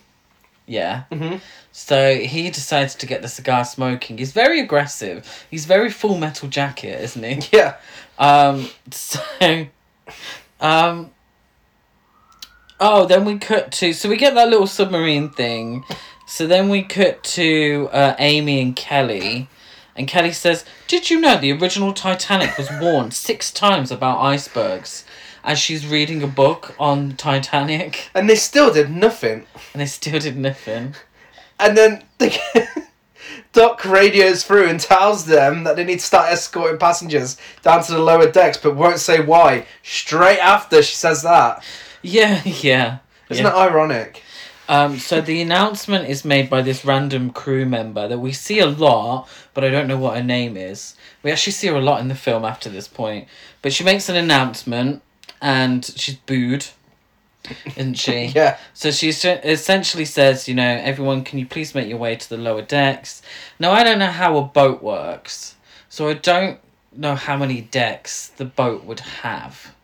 Yeah. 0.66 1.04
Mhm. 1.10 1.40
So 1.72 2.16
he 2.16 2.50
decides 2.50 2.94
to 2.96 3.06
get 3.06 3.22
the 3.22 3.28
cigar 3.28 3.64
smoking. 3.64 4.18
He's 4.18 4.32
very 4.32 4.60
aggressive. 4.60 5.46
He's 5.50 5.64
very 5.64 5.90
full 5.90 6.18
metal 6.18 6.48
jacket, 6.48 7.00
isn't 7.02 7.22
he? 7.22 7.48
Yeah. 7.52 7.76
Um 8.18 8.68
so 8.90 9.20
um 10.60 11.10
Oh, 12.78 13.06
then 13.06 13.24
we 13.24 13.38
cut 13.38 13.70
to 13.72 13.92
so 13.92 14.08
we 14.08 14.16
get 14.16 14.34
that 14.34 14.48
little 14.48 14.66
submarine 14.66 15.30
thing. 15.30 15.84
So 16.26 16.46
then 16.46 16.68
we 16.68 16.82
cut 16.82 17.22
to 17.24 17.88
uh, 17.92 18.14
Amy 18.18 18.60
and 18.60 18.74
Kelly. 18.74 19.48
And 19.97 20.09
Kelly 20.09 20.32
says, 20.32 20.64
Did 20.88 21.11
you 21.11 21.20
know 21.20 21.38
the 21.38 21.53
original 21.53 21.93
Titanic 21.93 22.57
was 22.57 22.70
warned 22.80 23.14
six 23.14 23.51
times 23.51 23.90
about 23.90 24.20
icebergs? 24.20 25.05
As 25.45 25.59
she's 25.59 25.86
reading 25.86 26.22
a 26.22 26.28
book 26.28 26.74
on 26.78 27.16
Titanic, 27.16 28.11
And 28.14 28.30
they 28.30 28.36
still 28.36 28.72
did 28.72 28.90
nothing. 28.90 29.45
and 29.72 29.82
they 29.82 29.86
still 29.86 30.20
did 30.20 30.36
nothing. 30.36 30.95
And 31.59 31.76
then 31.76 32.05
the 32.18 32.38
Doc 33.53 33.84
radios 33.84 34.45
through 34.45 34.68
and 34.68 34.80
tells 34.80 35.26
them 35.26 35.64
that 35.64 35.76
they 35.76 35.84
need 35.84 35.99
to 35.99 36.05
start 36.07 36.30
escorting 36.30 36.78
passengers 36.78 37.36
down 37.62 37.82
to 37.84 37.93
the 37.93 37.99
lower 37.99 38.30
decks, 38.30 38.57
but 38.57 38.76
won't 38.76 38.99
say 38.99 39.20
why. 39.20 39.66
Straight 39.82 40.38
after 40.38 40.82
she 40.82 40.95
says 40.95 41.22
that. 41.22 41.62
Yeah, 42.03 42.40
yeah. 42.45 42.99
Isn't 43.28 43.45
yeah. 43.45 43.51
that 43.51 43.59
ironic? 43.59 44.22
Um, 44.72 44.98
so 44.98 45.20
the 45.20 45.42
announcement 45.42 46.08
is 46.08 46.24
made 46.24 46.48
by 46.48 46.62
this 46.62 46.82
random 46.82 47.28
crew 47.28 47.66
member 47.66 48.08
that 48.08 48.20
we 48.20 48.32
see 48.32 48.58
a 48.58 48.66
lot, 48.66 49.28
but 49.52 49.64
I 49.64 49.68
don't 49.68 49.86
know 49.86 49.98
what 49.98 50.16
her 50.16 50.22
name 50.22 50.56
is. 50.56 50.96
We 51.22 51.30
actually 51.30 51.52
see 51.52 51.66
her 51.66 51.74
a 51.74 51.82
lot 51.82 52.00
in 52.00 52.08
the 52.08 52.14
film 52.14 52.42
after 52.42 52.70
this 52.70 52.88
point. 52.88 53.28
But 53.60 53.74
she 53.74 53.84
makes 53.84 54.08
an 54.08 54.16
announcement 54.16 55.02
and 55.42 55.84
she's 55.84 56.14
booed, 56.14 56.68
isn't 57.76 57.98
she? 57.98 58.24
Yeah. 58.34 58.56
So 58.72 58.90
she 58.90 59.10
essentially 59.10 60.06
says, 60.06 60.48
you 60.48 60.54
know, 60.54 60.80
everyone, 60.82 61.22
can 61.22 61.38
you 61.38 61.44
please 61.44 61.74
make 61.74 61.86
your 61.86 61.98
way 61.98 62.16
to 62.16 62.26
the 62.30 62.38
lower 62.38 62.62
decks? 62.62 63.20
Now, 63.58 63.72
I 63.72 63.84
don't 63.84 63.98
know 63.98 64.06
how 64.10 64.38
a 64.38 64.42
boat 64.42 64.82
works, 64.82 65.56
so 65.90 66.08
I 66.08 66.14
don't 66.14 66.58
know 66.96 67.14
how 67.14 67.36
many 67.36 67.60
decks 67.60 68.28
the 68.28 68.46
boat 68.46 68.84
would 68.84 69.00
have. 69.00 69.74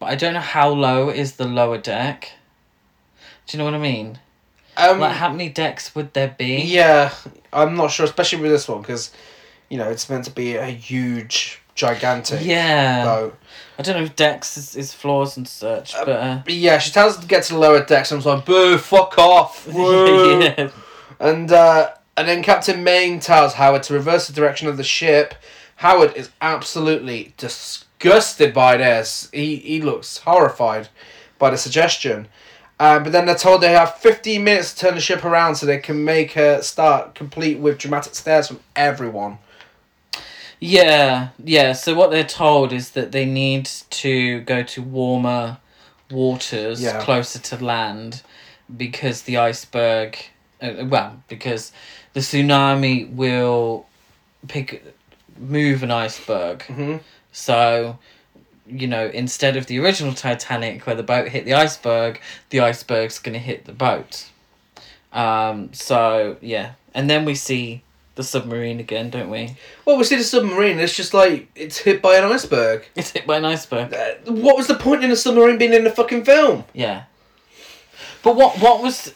But 0.00 0.06
I 0.06 0.16
don't 0.16 0.34
know 0.34 0.40
how 0.40 0.70
low 0.70 1.08
is 1.08 1.34
the 1.36 1.46
lower 1.46 1.78
deck. 1.78 2.32
Do 3.46 3.56
you 3.56 3.58
know 3.58 3.64
what 3.64 3.74
I 3.74 3.78
mean? 3.78 4.18
Um, 4.76 5.00
Like, 5.00 5.16
how 5.16 5.28
many 5.30 5.48
decks 5.48 5.94
would 5.94 6.14
there 6.14 6.34
be? 6.38 6.62
Yeah, 6.62 7.12
I'm 7.52 7.76
not 7.76 7.90
sure, 7.90 8.04
especially 8.06 8.40
with 8.40 8.50
this 8.50 8.68
one, 8.68 8.80
because, 8.80 9.10
you 9.68 9.76
know, 9.78 9.88
it's 9.90 10.08
meant 10.08 10.24
to 10.24 10.30
be 10.30 10.56
a 10.56 10.66
huge, 10.66 11.60
gigantic 11.74 12.40
Yeah. 12.42 13.04
boat. 13.04 13.38
I 13.78 13.82
don't 13.82 13.96
know 13.98 14.04
if 14.04 14.16
decks 14.16 14.56
is, 14.56 14.76
is 14.76 14.94
floors 14.94 15.36
and 15.36 15.46
such, 15.46 15.92
but. 15.94 16.08
Uh, 16.08 16.42
yeah, 16.46 16.78
she 16.78 16.90
tells 16.92 17.16
us 17.16 17.20
to 17.20 17.26
get 17.26 17.42
to 17.44 17.54
the 17.54 17.58
lower 17.58 17.84
decks, 17.84 18.12
and 18.12 18.24
I'm 18.24 18.36
like, 18.36 18.46
boo, 18.46 18.78
fuck 18.78 19.18
off. 19.18 19.66
Yeah. 19.72 20.70
And, 21.20 21.52
uh, 21.52 21.90
and 22.16 22.26
then 22.28 22.42
Captain 22.42 22.82
Maine 22.82 23.20
tells 23.20 23.54
Howard 23.54 23.82
to 23.84 23.94
reverse 23.94 24.26
the 24.26 24.32
direction 24.32 24.68
of 24.68 24.76
the 24.76 24.84
ship. 24.84 25.34
Howard 25.76 26.14
is 26.16 26.30
absolutely 26.40 27.34
disgusted 27.36 28.52
by 28.54 28.76
this. 28.76 29.28
He, 29.32 29.56
he 29.56 29.80
looks 29.82 30.18
horrified 30.18 30.88
by 31.38 31.50
the 31.50 31.56
suggestion. 31.58 32.28
Uh, 32.82 32.98
but 32.98 33.12
then 33.12 33.26
they're 33.26 33.36
told 33.36 33.60
they 33.60 33.70
have 33.70 33.94
15 33.98 34.42
minutes 34.42 34.74
to 34.74 34.80
turn 34.80 34.96
the 34.96 35.00
ship 35.00 35.24
around 35.24 35.54
so 35.54 35.64
they 35.64 35.78
can 35.78 36.04
make 36.04 36.32
her 36.32 36.60
start 36.62 37.14
complete 37.14 37.60
with 37.60 37.78
dramatic 37.78 38.12
stares 38.12 38.48
from 38.48 38.58
everyone. 38.74 39.38
Yeah, 40.58 41.28
yeah. 41.44 41.74
So 41.74 41.94
what 41.94 42.10
they're 42.10 42.24
told 42.24 42.72
is 42.72 42.90
that 42.90 43.12
they 43.12 43.24
need 43.24 43.66
to 43.66 44.40
go 44.40 44.64
to 44.64 44.82
warmer 44.82 45.58
waters 46.10 46.82
Yeah. 46.82 47.00
closer 47.04 47.38
to 47.38 47.64
land, 47.64 48.22
because 48.76 49.22
the 49.22 49.36
iceberg, 49.36 50.18
uh, 50.60 50.84
well, 50.84 51.22
because 51.28 51.70
the 52.14 52.20
tsunami 52.20 53.08
will 53.14 53.86
pick 54.48 54.82
move 55.38 55.84
an 55.84 55.92
iceberg. 55.92 56.64
hmm 56.64 56.96
So, 57.30 57.98
you 58.72 58.86
know, 58.86 59.06
instead 59.06 59.56
of 59.56 59.66
the 59.66 59.78
original 59.78 60.14
Titanic 60.14 60.86
where 60.86 60.96
the 60.96 61.02
boat 61.02 61.28
hit 61.28 61.44
the 61.44 61.54
iceberg, 61.54 62.20
the 62.50 62.60
iceberg's 62.60 63.18
going 63.18 63.34
to 63.34 63.38
hit 63.38 63.64
the 63.64 63.72
boat. 63.72 64.28
Um, 65.12 65.72
so, 65.72 66.36
yeah. 66.40 66.72
And 66.94 67.08
then 67.08 67.24
we 67.24 67.34
see 67.34 67.82
the 68.14 68.22
submarine 68.22 68.80
again, 68.80 69.10
don't 69.10 69.30
we? 69.30 69.56
Well, 69.84 69.96
we 69.96 70.04
see 70.04 70.16
the 70.16 70.24
submarine. 70.24 70.78
It's 70.78 70.96
just 70.96 71.14
like 71.14 71.48
it's 71.54 71.78
hit 71.78 72.02
by 72.02 72.16
an 72.16 72.24
iceberg. 72.24 72.86
It's 72.94 73.10
hit 73.10 73.26
by 73.26 73.38
an 73.38 73.44
iceberg. 73.44 73.94
Uh, 73.94 74.14
what 74.30 74.56
was 74.56 74.66
the 74.66 74.74
point 74.74 75.02
in 75.04 75.10
the 75.10 75.16
submarine 75.16 75.58
being 75.58 75.72
in 75.72 75.84
the 75.84 75.90
fucking 75.90 76.24
film? 76.24 76.64
Yeah. 76.72 77.04
But 78.22 78.36
what 78.36 78.60
what 78.60 78.82
was 78.82 79.12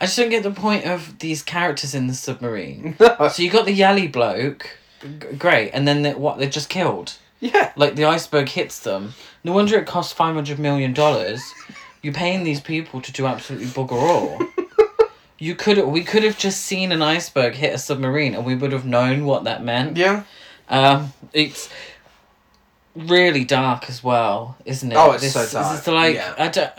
I 0.00 0.06
just 0.06 0.16
don't 0.16 0.30
get 0.30 0.42
the 0.42 0.50
point 0.50 0.84
of 0.84 1.18
these 1.20 1.42
characters 1.42 1.94
in 1.94 2.08
the 2.08 2.14
submarine. 2.14 2.96
So 3.00 3.42
you 3.42 3.50
got 3.50 3.66
the 3.66 3.78
Yali 3.78 4.10
bloke, 4.10 4.78
g- 5.00 5.36
great, 5.38 5.70
and 5.70 5.86
then 5.86 6.02
they, 6.02 6.14
what 6.14 6.38
they're 6.38 6.50
just 6.50 6.68
killed. 6.68 7.14
Yeah. 7.42 7.72
Like 7.76 7.96
the 7.96 8.06
iceberg 8.06 8.48
hits 8.48 8.78
them. 8.78 9.12
No 9.44 9.52
wonder 9.52 9.76
it 9.78 9.86
costs 9.86 10.12
five 10.14 10.34
hundred 10.34 10.58
million 10.58 10.94
dollars. 10.94 11.42
You're 12.00 12.14
paying 12.14 12.44
these 12.44 12.60
people 12.60 13.00
to 13.02 13.12
do 13.12 13.26
absolutely 13.26 13.68
bugger 13.68 13.92
all. 13.92 14.38
You 15.38 15.56
could 15.56 15.84
we 15.88 16.04
could 16.04 16.22
have 16.22 16.38
just 16.38 16.60
seen 16.60 16.92
an 16.92 17.02
iceberg 17.02 17.54
hit 17.54 17.74
a 17.74 17.78
submarine 17.78 18.36
and 18.36 18.46
we 18.46 18.54
would 18.54 18.70
have 18.70 18.84
known 18.86 19.24
what 19.24 19.42
that 19.42 19.64
meant. 19.64 19.96
Yeah. 19.96 20.22
Um, 20.68 21.12
it's 21.32 21.68
really 22.94 23.44
dark 23.44 23.88
as 23.88 24.04
well, 24.04 24.56
isn't 24.64 24.92
it? 24.92 24.94
Oh, 24.94 25.10
it's 25.10 25.22
this, 25.24 25.32
so 25.32 25.40
This 25.40 25.52
dark, 25.52 25.80
is 25.80 25.86
like 25.88 26.14
yeah. 26.14 26.34
I 26.38 26.46
don't. 26.46 26.70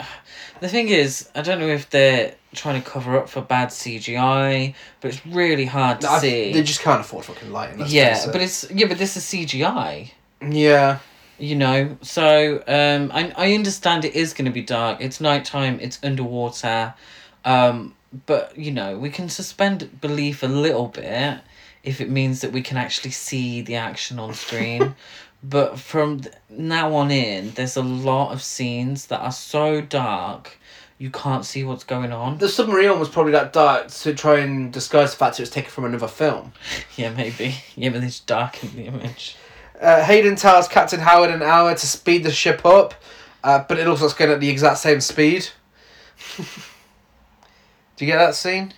The 0.61 0.69
thing 0.69 0.87
is, 0.87 1.29
I 1.35 1.41
don't 1.41 1.59
know 1.59 1.67
if 1.67 1.89
they're 1.89 2.35
trying 2.53 2.81
to 2.81 2.89
cover 2.89 3.17
up 3.17 3.27
for 3.27 3.41
bad 3.41 3.67
CGI, 3.67 4.75
but 5.01 5.11
it's 5.11 5.25
really 5.25 5.65
hard 5.65 5.99
to 5.99 6.19
see. 6.19 6.53
They 6.53 6.63
just 6.63 6.79
can't 6.79 7.01
afford 7.01 7.25
fucking 7.25 7.51
lighting. 7.51 7.83
yeah, 7.87 8.27
but 8.31 8.41
it's 8.41 8.71
yeah, 8.71 8.87
but 8.87 8.97
this 8.97 9.17
is 9.17 9.25
CGI. 9.25 10.11
Yeah. 10.49 10.99
You 11.39 11.55
know, 11.55 11.97
so 12.01 12.63
um, 12.67 13.11
I 13.11 13.33
I 13.35 13.53
understand 13.53 14.05
it 14.05 14.15
is 14.15 14.33
going 14.33 14.45
to 14.45 14.51
be 14.51 14.61
dark. 14.61 15.01
It's 15.01 15.19
nighttime. 15.19 15.79
It's 15.81 15.99
underwater, 16.03 16.93
um, 17.43 17.95
but 18.25 18.57
you 18.57 18.71
know 18.71 18.97
we 18.97 19.09
can 19.09 19.29
suspend 19.29 19.99
belief 19.99 20.43
a 20.43 20.47
little 20.47 20.87
bit 20.87 21.39
if 21.83 21.99
it 21.99 22.09
means 22.09 22.41
that 22.41 22.51
we 22.53 22.61
can 22.61 22.77
actually 22.77 23.11
see 23.11 23.61
the 23.61 23.75
action 23.75 24.19
on 24.19 24.33
screen. 24.33 24.95
but 25.43 25.79
from 25.79 26.21
now 26.49 26.93
on 26.93 27.11
in, 27.11 27.51
there's 27.51 27.75
a 27.75 27.83
lot 27.83 28.31
of 28.31 28.41
scenes 28.41 29.07
that 29.07 29.19
are 29.19 29.31
so 29.31 29.81
dark 29.81 30.57
you 30.97 31.09
can't 31.09 31.43
see 31.43 31.65
what's 31.65 31.83
going 31.83 32.13
on. 32.13 32.37
The 32.37 32.47
submarine 32.47 32.97
was 32.97 33.09
probably 33.09 33.33
that 33.33 33.51
dark 33.51 33.89
to 33.89 34.13
try 34.13 34.39
and 34.39 34.71
disguise 34.71 35.11
the 35.11 35.17
fact 35.17 35.37
it 35.37 35.43
was 35.43 35.49
taken 35.49 35.69
from 35.69 35.83
another 35.83 36.07
film. 36.07 36.53
Yeah, 36.95 37.11
maybe. 37.11 37.55
Yeah, 37.75 37.89
but 37.89 38.03
it's 38.03 38.21
dark 38.21 38.63
in 38.63 38.75
the 38.75 38.85
image. 38.85 39.35
Uh, 39.79 40.03
Hayden 40.03 40.35
tells 40.35 40.67
Captain 40.67 40.99
Howard 40.99 41.29
an 41.29 41.41
hour 41.41 41.73
to 41.75 41.87
speed 41.87 42.23
the 42.23 42.31
ship 42.31 42.65
up, 42.65 42.93
uh, 43.43 43.63
but 43.67 43.77
it 43.79 43.87
looks 43.87 44.01
like 44.01 44.09
it's 44.11 44.17
going 44.17 44.31
at 44.31 44.39
the 44.39 44.49
exact 44.49 44.77
same 44.79 45.01
speed. 45.01 45.49
Do 46.37 48.05
you 48.05 48.11
get 48.11 48.17
that 48.17 48.35
scene? 48.35 48.73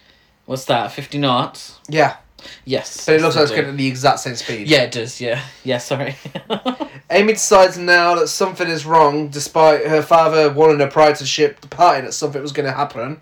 What's 0.45 0.65
that? 0.65 0.91
Fifty 0.91 1.17
knots. 1.17 1.79
Yeah, 1.89 2.17
Yes. 2.65 3.05
but 3.05 3.15
it 3.15 3.21
looks 3.21 3.35
like 3.35 3.43
it's 3.43 3.51
going 3.51 3.67
at 3.67 3.77
the 3.77 3.87
exact 3.87 4.19
same 4.19 4.35
speed. 4.35 4.67
Yeah, 4.67 4.83
it 4.83 4.91
does. 4.91 5.19
Yeah. 5.21 5.41
Yeah. 5.63 5.77
Sorry. 5.79 6.15
Amy 7.09 7.33
decides 7.33 7.77
now 7.77 8.15
that 8.15 8.27
something 8.27 8.67
is 8.67 8.85
wrong, 8.85 9.29
despite 9.29 9.85
her 9.87 10.01
father 10.01 10.51
warning 10.51 10.79
her 10.79 10.87
prior 10.87 11.13
to 11.13 11.23
the 11.23 11.27
ship 11.27 11.61
departing 11.61 12.05
that 12.05 12.13
something 12.13 12.41
was 12.41 12.51
going 12.51 12.65
to 12.65 12.71
happen. 12.75 13.19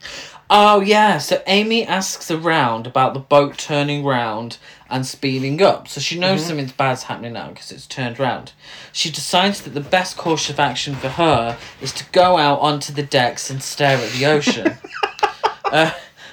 Oh 0.56 0.82
yeah, 0.82 1.18
so 1.18 1.42
Amy 1.48 1.84
asks 1.84 2.30
around 2.30 2.86
about 2.86 3.16
the 3.16 3.20
boat 3.20 3.58
turning 3.58 4.06
round 4.06 4.60
and 4.88 5.04
speeding 5.04 5.60
up. 5.64 5.88
So 5.88 6.00
she 6.00 6.20
knows 6.20 6.46
something 6.46 6.72
bad's 6.78 7.02
happening 7.02 7.34
now 7.34 7.50
because 7.50 7.72
it's 7.72 7.88
turned 7.88 8.20
round. 8.20 8.52
She 8.92 9.10
decides 9.10 9.62
that 9.62 9.72
the 9.72 9.82
best 9.82 10.16
course 10.16 10.52
of 10.52 10.60
action 10.60 10.94
for 10.94 11.10
her 11.10 11.58
is 11.82 11.92
to 11.94 12.06
go 12.12 12.38
out 12.38 12.60
onto 12.60 12.94
the 12.94 13.02
decks 13.02 13.50
and 13.50 13.64
stare 13.64 13.98
at 13.98 14.12
the 14.12 14.28
ocean. 14.28 14.78
uh, 15.66 15.90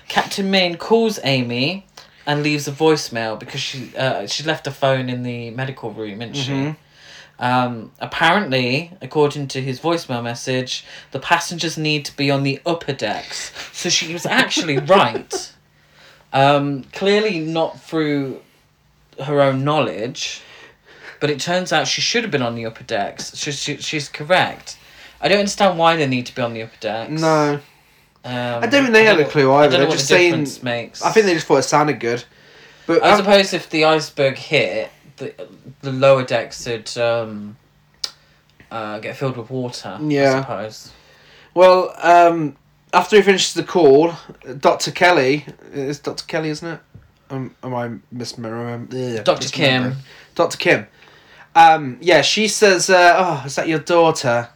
Captain 0.09 0.51
Maine 0.51 0.77
calls 0.77 1.19
Amy 1.25 1.87
and 2.27 2.43
leaves 2.43 2.69
a 2.69 2.73
voicemail 2.73 3.39
because 3.41 3.63
she 3.63 3.97
uh, 3.97 4.27
she 4.27 4.43
left 4.45 4.67
a 4.67 4.71
phone 4.71 5.09
in 5.09 5.23
the 5.23 5.49
medical 5.53 5.93
room, 5.93 6.19
didn't 6.19 6.37
she? 6.37 6.53
Mhm. 6.53 6.77
Um, 7.41 7.91
apparently, 8.01 8.93
according 9.01 9.49
to 9.49 9.63
his 9.63 9.81
voicemail 9.81 10.23
message, 10.23 10.85
the 11.11 11.19
passengers 11.19 11.79
need 11.79 12.05
to 12.05 12.15
be 12.17 12.31
on 12.31 12.43
the 12.43 12.61
upper 12.67 12.93
decks. 12.93 13.51
So 13.73 13.89
she 13.89 14.13
was 14.13 14.27
actually 14.27 14.77
right. 14.99 15.53
Um, 16.33 16.85
clearly 16.93 17.41
not 17.41 17.81
through 17.81 18.41
her 19.25 19.41
own 19.41 19.65
knowledge, 19.65 20.43
but 21.19 21.31
it 21.31 21.41
turns 21.41 21.73
out 21.73 21.89
she 21.89 22.01
should 22.03 22.23
have 22.25 22.31
been 22.31 22.43
on 22.43 22.55
the 22.55 22.67
upper 22.67 22.85
decks. 22.85 23.35
She, 23.37 23.53
she, 23.53 23.77
she's 23.79 24.09
correct. 24.09 24.77
I 25.21 25.29
don't 25.29 25.39
understand 25.39 25.79
why 25.79 25.97
they 25.97 26.07
need 26.07 26.27
to 26.27 26.35
be 26.35 26.43
on 26.43 26.53
the 26.55 26.63
upper 26.63 26.77
decks. 26.81 27.11
No, 27.21 27.55
Um, 27.55 28.63
I 28.63 28.67
don't 28.67 28.83
think 28.85 28.93
they 28.93 29.05
had 29.05 29.19
a 29.19 29.25
clue 29.27 29.49
what- 29.49 29.57
I 29.57 29.65
either. 29.65 29.73
don't 29.73 29.73
know 29.73 29.79
They're 29.79 29.89
what 29.89 29.97
just 29.99 30.09
the 30.09 30.15
saying- 30.15 30.31
difference 30.33 30.63
makes. 30.63 31.03
I 31.03 31.11
think 31.11 31.25
they 31.27 31.35
just 31.35 31.47
thought 31.47 31.57
it 31.59 31.63
sounded 31.63 32.01
good. 32.01 32.23
But 32.87 33.03
I 33.03 33.11
um, 33.13 33.17
suppose 33.19 33.53
if 33.55 33.69
the 33.71 33.85
iceberg 33.85 34.37
hit, 34.37 34.91
the 35.21 35.49
the 35.83 35.93
lower 35.93 36.25
decks 36.25 36.67
would 36.67 36.97
um, 36.99 37.57
uh, 38.71 38.99
get 38.99 39.17
filled 39.17 39.37
with 39.37 39.51
water. 39.51 39.99
Yeah. 40.03 40.39
I 40.39 40.41
suppose. 40.41 40.93
well, 41.55 41.95
um, 41.99 42.57
after 42.93 43.17
he 43.17 43.23
finishes 43.23 43.55
the 43.55 43.63
call, 43.63 44.13
Doctor 44.59 44.91
Kelly 44.91 45.47
is 45.73 46.01
Doctor 46.01 46.25
Kelly, 46.27 46.49
isn't 46.49 46.69
it? 46.69 46.81
Um, 47.31 47.55
am 47.63 47.75
I 47.75 47.89
misremembering? 48.13 49.23
Dr. 49.23 49.49
Kim. 49.49 49.97
Doctor 50.35 50.59
Kim. 50.59 50.87
Um, 51.55 51.99
yeah, 52.01 52.23
she 52.23 52.49
says, 52.49 52.91
uh, 52.91 53.15
"Oh, 53.17 53.47
is 53.47 53.55
that 53.55 53.69
your 53.69 53.79
daughter?" 53.79 54.49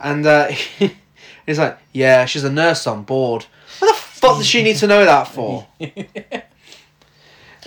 And 0.00 0.26
uh, 0.26 0.48
he's 1.46 1.58
like, 1.58 1.78
"Yeah, 1.92 2.24
she's 2.24 2.44
a 2.44 2.50
nurse 2.50 2.86
on 2.86 3.04
board." 3.04 3.46
What 3.78 3.94
the 3.94 4.00
fuck 4.00 4.36
does 4.38 4.46
she 4.46 4.62
need 4.62 4.76
to 4.76 4.86
know 4.86 5.04
that 5.04 5.28
for? 5.28 5.66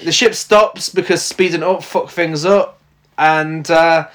the 0.04 0.12
ship 0.12 0.34
stops 0.34 0.89
because 0.89 1.24
speeding 1.24 1.64
up 1.64 1.84
fuck 1.84 2.10
things 2.10 2.45
up, 2.45 2.80
and 3.18 3.70
uh, 3.70 4.08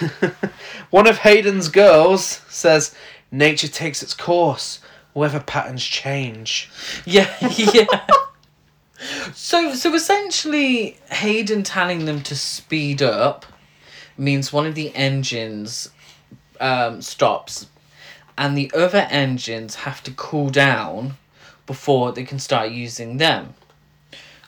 one 0.90 1.06
of 1.06 1.18
Hayden's 1.18 1.68
girls 1.68 2.40
says, 2.48 2.94
"Nature 3.30 3.68
takes 3.68 4.02
its 4.02 4.14
course. 4.14 4.80
Weather 5.14 5.40
patterns 5.40 5.84
change." 5.84 6.70
Yeah, 7.04 7.34
yeah. 7.56 8.06
so, 9.32 9.74
so 9.74 9.94
essentially, 9.94 10.98
Hayden 11.10 11.62
telling 11.62 12.04
them 12.04 12.22
to 12.22 12.36
speed 12.36 13.02
up 13.02 13.46
means 14.16 14.52
one 14.52 14.66
of 14.66 14.74
the 14.74 14.94
engines 14.94 15.90
um, 16.60 17.02
stops, 17.02 17.66
and 18.38 18.56
the 18.56 18.70
other 18.74 19.06
engines 19.10 19.74
have 19.74 20.02
to 20.04 20.10
cool 20.12 20.50
down 20.50 21.14
before 21.66 22.12
they 22.12 22.24
can 22.24 22.38
start 22.38 22.70
using 22.70 23.18
them. 23.18 23.54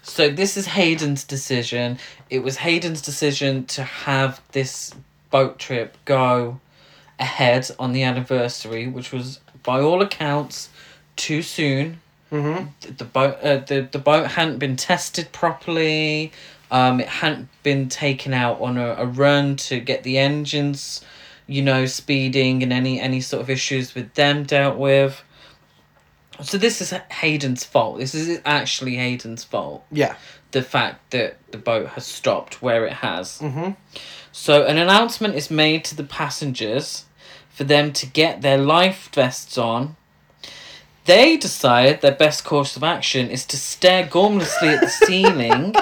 So 0.04 0.28
this 0.28 0.56
is 0.56 0.66
Hayden's 0.66 1.24
decision. 1.24 1.98
It 2.30 2.40
was 2.40 2.58
Hayden's 2.58 3.00
decision 3.02 3.64
to 3.66 3.82
have 3.82 4.40
this 4.52 4.94
boat 5.30 5.58
trip 5.58 5.96
go 6.04 6.60
ahead 7.18 7.70
on 7.78 7.92
the 7.92 8.02
anniversary, 8.02 8.86
which 8.86 9.12
was 9.12 9.40
by 9.62 9.80
all 9.80 10.02
accounts 10.02 10.68
too 11.16 11.42
soon 11.42 12.00
Mm-hmm. 12.32 12.66
th- 12.80 12.96
the 12.96 13.04
boat 13.04 13.36
uh, 13.42 13.58
the, 13.58 13.86
the 13.92 13.98
boat 13.98 14.26
hadn't 14.32 14.58
been 14.58 14.74
tested 14.74 15.30
properly 15.30 16.32
um 16.70 16.98
it 16.98 17.06
hadn't 17.06 17.48
been 17.62 17.88
taken 17.88 18.32
out 18.32 18.60
on 18.60 18.76
a, 18.76 18.94
a 18.94 19.06
run 19.06 19.54
to 19.56 19.78
get 19.78 20.02
the 20.02 20.18
engines 20.18 21.04
you 21.46 21.62
know 21.62 21.86
speeding 21.86 22.62
and 22.64 22.72
any 22.72 22.98
any 22.98 23.20
sort 23.20 23.40
of 23.40 23.50
issues 23.50 23.94
with 23.94 24.12
them 24.14 24.42
dealt 24.42 24.76
with 24.78 25.22
so 26.42 26.58
this 26.58 26.80
is 26.80 26.90
hayden's 27.10 27.64
fault 27.64 27.98
this 27.98 28.14
is 28.14 28.40
actually 28.44 28.96
hayden's 28.96 29.44
fault 29.44 29.84
Yeah. 29.92 30.16
the 30.52 30.62
fact 30.62 31.10
that 31.12 31.36
the 31.52 31.58
boat 31.58 31.88
has 31.90 32.04
stopped 32.06 32.60
where 32.62 32.84
it 32.86 32.94
has 32.94 33.38
Mm-hmm. 33.38 33.70
so 34.32 34.64
an 34.66 34.76
announcement 34.78 35.34
is 35.34 35.50
made 35.50 35.84
to 35.84 35.94
the 35.96 36.04
passengers 36.04 37.04
for 37.50 37.64
them 37.64 37.92
to 37.92 38.06
get 38.06 38.42
their 38.42 38.58
life 38.58 39.08
vests 39.14 39.56
on. 39.56 39.94
They 41.04 41.36
decide 41.36 42.00
their 42.00 42.10
best 42.14 42.44
course 42.44 42.76
of 42.76 42.82
action 42.82 43.30
is 43.30 43.44
to 43.46 43.56
stare 43.56 44.04
gormlessly 44.06 44.68
at 44.74 44.80
the 44.80 44.88
ceiling 45.06 45.74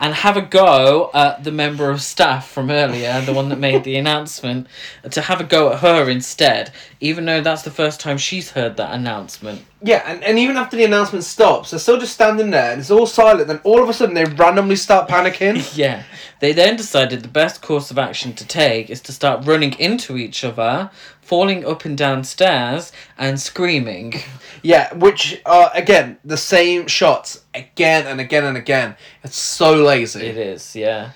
and 0.00 0.14
have 0.14 0.36
a 0.36 0.42
go 0.42 1.10
at 1.14 1.44
the 1.44 1.52
member 1.52 1.90
of 1.90 2.00
staff 2.00 2.48
from 2.48 2.70
earlier, 2.70 3.20
the 3.22 3.32
one 3.32 3.48
that 3.48 3.58
made 3.58 3.84
the 3.84 3.96
announcement, 4.02 4.66
to 5.10 5.20
have 5.22 5.40
a 5.40 5.44
go 5.44 5.72
at 5.72 5.80
her 5.80 6.08
instead. 6.08 6.72
even 7.00 7.24
though 7.24 7.40
that's 7.40 7.62
the 7.62 7.70
first 7.70 8.00
time 8.00 8.18
she's 8.18 8.50
heard 8.52 8.76
that 8.76 8.92
announcement. 8.94 9.64
Yeah, 9.82 10.02
and, 10.06 10.24
and 10.24 10.38
even 10.38 10.56
after 10.56 10.76
the 10.76 10.84
announcement 10.84 11.24
stops, 11.24 11.70
they're 11.70 11.78
still 11.78 12.00
just 12.00 12.12
standing 12.14 12.50
there 12.50 12.72
and 12.72 12.80
it's 12.80 12.90
all 12.90 13.06
silent. 13.06 13.46
Then 13.46 13.60
all 13.62 13.82
of 13.82 13.88
a 13.88 13.92
sudden 13.92 14.14
they 14.14 14.24
randomly 14.24 14.76
start 14.76 15.08
panicking. 15.08 15.56
Yeah. 15.78 16.02
They 16.40 16.52
then 16.52 16.76
decided 16.76 17.22
the 17.22 17.28
best 17.28 17.62
course 17.62 17.90
of 17.90 17.98
action 17.98 18.32
to 18.34 18.46
take 18.46 18.90
is 18.90 19.00
to 19.02 19.12
start 19.12 19.44
running 19.44 19.72
into 19.78 20.16
each 20.16 20.44
other, 20.44 20.90
falling 21.28 21.62
up 21.66 21.84
and 21.84 21.96
down 21.96 22.24
stairs, 22.24 22.90
and 23.18 23.38
screaming. 23.38 24.14
yeah, 24.62 24.92
which 24.94 25.40
are 25.44 25.70
again 25.74 26.16
the 26.24 26.38
same 26.38 26.86
shots 26.86 27.44
again 27.54 28.06
and 28.06 28.18
again 28.18 28.44
and 28.44 28.56
again. 28.56 28.96
It's 29.22 29.36
so 29.36 29.74
lazy. 29.74 30.26
It 30.26 30.38
is, 30.38 30.74
yeah. 30.74 31.10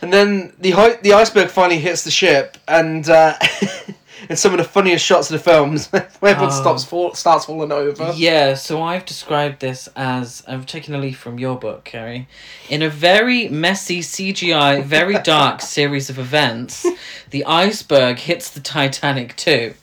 And 0.00 0.12
then 0.12 0.54
the 0.58 0.98
the 1.02 1.12
iceberg 1.12 1.50
finally 1.50 1.80
hits 1.80 2.04
the 2.04 2.10
ship, 2.10 2.56
and 2.68 3.08
uh, 3.10 3.34
it's 4.30 4.40
some 4.40 4.52
of 4.52 4.58
the 4.58 4.64
funniest 4.64 5.04
shots 5.04 5.30
of 5.30 5.38
the 5.38 5.42
films 5.50 5.88
where 5.90 6.08
everyone 6.22 6.52
Oh. 6.52 6.60
stops 6.60 6.84
fall- 6.84 7.14
starts 7.14 7.44
falling 7.44 7.72
over. 7.72 8.12
Yeah, 8.16 8.54
so 8.54 8.82
I've 8.82 9.04
described 9.04 9.60
this 9.60 9.88
as 9.96 10.42
I've 10.48 10.64
taken 10.66 10.94
a 10.94 10.98
leaf 10.98 11.18
from 11.18 11.38
your 11.38 11.58
book, 11.58 11.84
Kerry. 11.84 12.28
In 12.68 12.80
a 12.82 12.88
very 12.88 13.48
messy 13.48 14.00
CGI, 14.00 14.82
very 14.84 15.18
dark 15.22 15.60
series 15.60 16.08
of 16.08 16.18
events, 16.18 16.86
the 17.30 17.44
iceberg 17.44 18.18
hits 18.20 18.48
the 18.50 18.60
Titanic 18.60 19.36
too. 19.36 19.74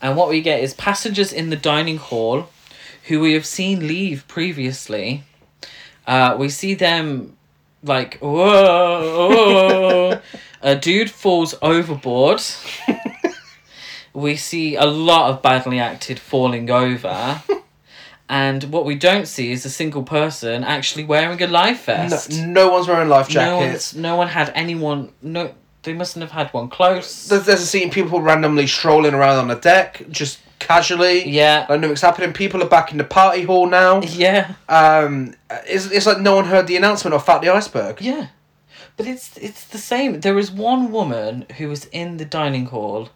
And 0.00 0.16
what 0.16 0.28
we 0.28 0.40
get 0.40 0.60
is 0.60 0.74
passengers 0.74 1.32
in 1.32 1.50
the 1.50 1.56
dining 1.56 1.98
hall 1.98 2.48
who 3.08 3.20
we 3.20 3.34
have 3.34 3.44
seen 3.46 3.86
leave 3.86 4.26
previously. 4.28 5.24
Uh, 6.06 6.36
we 6.38 6.48
see 6.48 6.74
them 6.74 7.36
like, 7.84 8.18
whoa, 8.18 9.28
whoa. 9.28 10.20
a 10.62 10.76
dude 10.76 11.10
falls 11.10 11.54
overboard. 11.62 12.40
We 14.14 14.36
see 14.36 14.76
a 14.76 14.84
lot 14.86 15.30
of 15.30 15.42
badly 15.42 15.78
acted 15.80 16.18
falling 16.18 16.70
over. 16.70 17.42
and 18.28 18.64
what 18.64 18.84
we 18.84 18.94
don't 18.94 19.26
see 19.26 19.52
is 19.52 19.64
a 19.64 19.70
single 19.70 20.02
person 20.02 20.64
actually 20.64 21.04
wearing 21.04 21.42
a 21.42 21.46
life 21.46 21.86
vest. 21.86 22.32
no 22.42 22.68
one's 22.70 22.88
wearing 22.88 23.08
life 23.08 23.28
jackets. 23.28 23.92
one's, 23.94 24.02
no 24.02 24.16
one 24.16 24.28
had 24.28 24.50
anyone. 24.54 25.12
No, 25.22 25.54
they 25.82 25.92
mustn't 25.92 26.22
have 26.22 26.30
had 26.32 26.52
one 26.52 26.68
close. 26.68 27.28
There's, 27.28 27.44
there's 27.46 27.60
a 27.62 27.66
scene 27.66 27.90
people 27.90 28.20
randomly 28.20 28.66
strolling 28.66 29.14
around 29.14 29.38
on 29.38 29.48
the 29.48 29.56
deck, 29.56 30.02
just 30.10 30.38
casually. 30.58 31.28
yeah, 31.28 31.66
Like 31.68 31.80
nothing's 31.80 32.00
happening. 32.00 32.32
People 32.32 32.62
are 32.62 32.68
back 32.68 32.92
in 32.92 32.98
the 32.98 33.04
party 33.04 33.42
hall 33.42 33.66
now. 33.66 34.00
yeah, 34.02 34.54
Um, 34.68 35.34
it's, 35.66 35.86
it's 35.90 36.06
like 36.06 36.20
no 36.20 36.36
one 36.36 36.44
heard 36.44 36.66
the 36.68 36.76
announcement 36.76 37.14
of 37.14 37.24
Fat 37.24 37.40
the 37.42 37.48
Iceberg. 37.48 38.00
yeah. 38.00 38.28
But 38.98 39.06
it's 39.06 39.38
it's 39.38 39.64
the 39.64 39.78
same. 39.78 40.20
There 40.20 40.38
is 40.38 40.50
one 40.50 40.92
woman 40.92 41.46
who 41.56 41.68
was 41.68 41.86
in 41.86 42.18
the 42.18 42.26
dining 42.26 42.66
hall, 42.66 43.08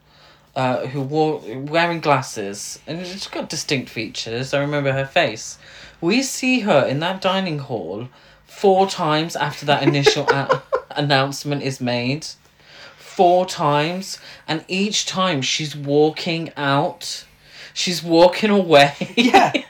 uh, 0.57 0.87
who 0.87 1.01
wore 1.03 1.41
wearing 1.55 2.01
glasses, 2.01 2.81
and 2.87 3.07
she's 3.07 3.29
got 3.29 3.49
distinct 3.49 3.89
features. 3.91 4.53
I 4.55 4.61
remember 4.61 4.91
her 4.93 5.07
face. 5.07 5.59
We 6.01 6.23
see 6.23 6.61
her 6.61 6.85
in 6.87 6.99
that 7.01 7.21
dining 7.21 7.59
hall 7.61 8.09
four 8.47 8.89
times 8.89 9.37
after 9.37 9.65
that 9.67 9.83
initial 9.83 10.29
a- 10.31 10.63
announcement 10.91 11.63
is 11.63 11.81
made. 11.81 12.27
Four 12.99 13.47
times, 13.47 14.19
and 14.49 14.65
each 14.69 15.07
time 15.07 15.41
she's 15.43 15.75
walking 15.77 16.53
out. 16.57 17.25
She's 17.73 18.03
walking 18.03 18.51
away. 18.51 18.95
Yeah. 19.17 19.53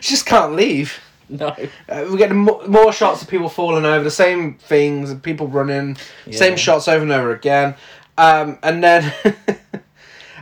She 0.00 0.10
just 0.14 0.26
can't 0.26 0.54
leave. 0.54 1.00
no. 1.28 1.48
Uh, 1.88 2.06
we 2.10 2.18
get 2.18 2.30
mo- 2.30 2.62
more 2.68 2.92
shots 2.92 3.22
of 3.22 3.28
people 3.28 3.48
falling 3.48 3.84
over, 3.84 4.04
the 4.04 4.10
same 4.10 4.54
things, 4.54 5.12
people 5.20 5.48
running, 5.48 5.96
same 6.30 6.56
shots 6.56 6.86
over 6.88 7.02
and 7.02 7.10
over 7.10 7.32
again. 7.32 7.74
Um, 8.18 8.58
and 8.64 8.82
then, 8.82 9.14
uh, 9.24 9.30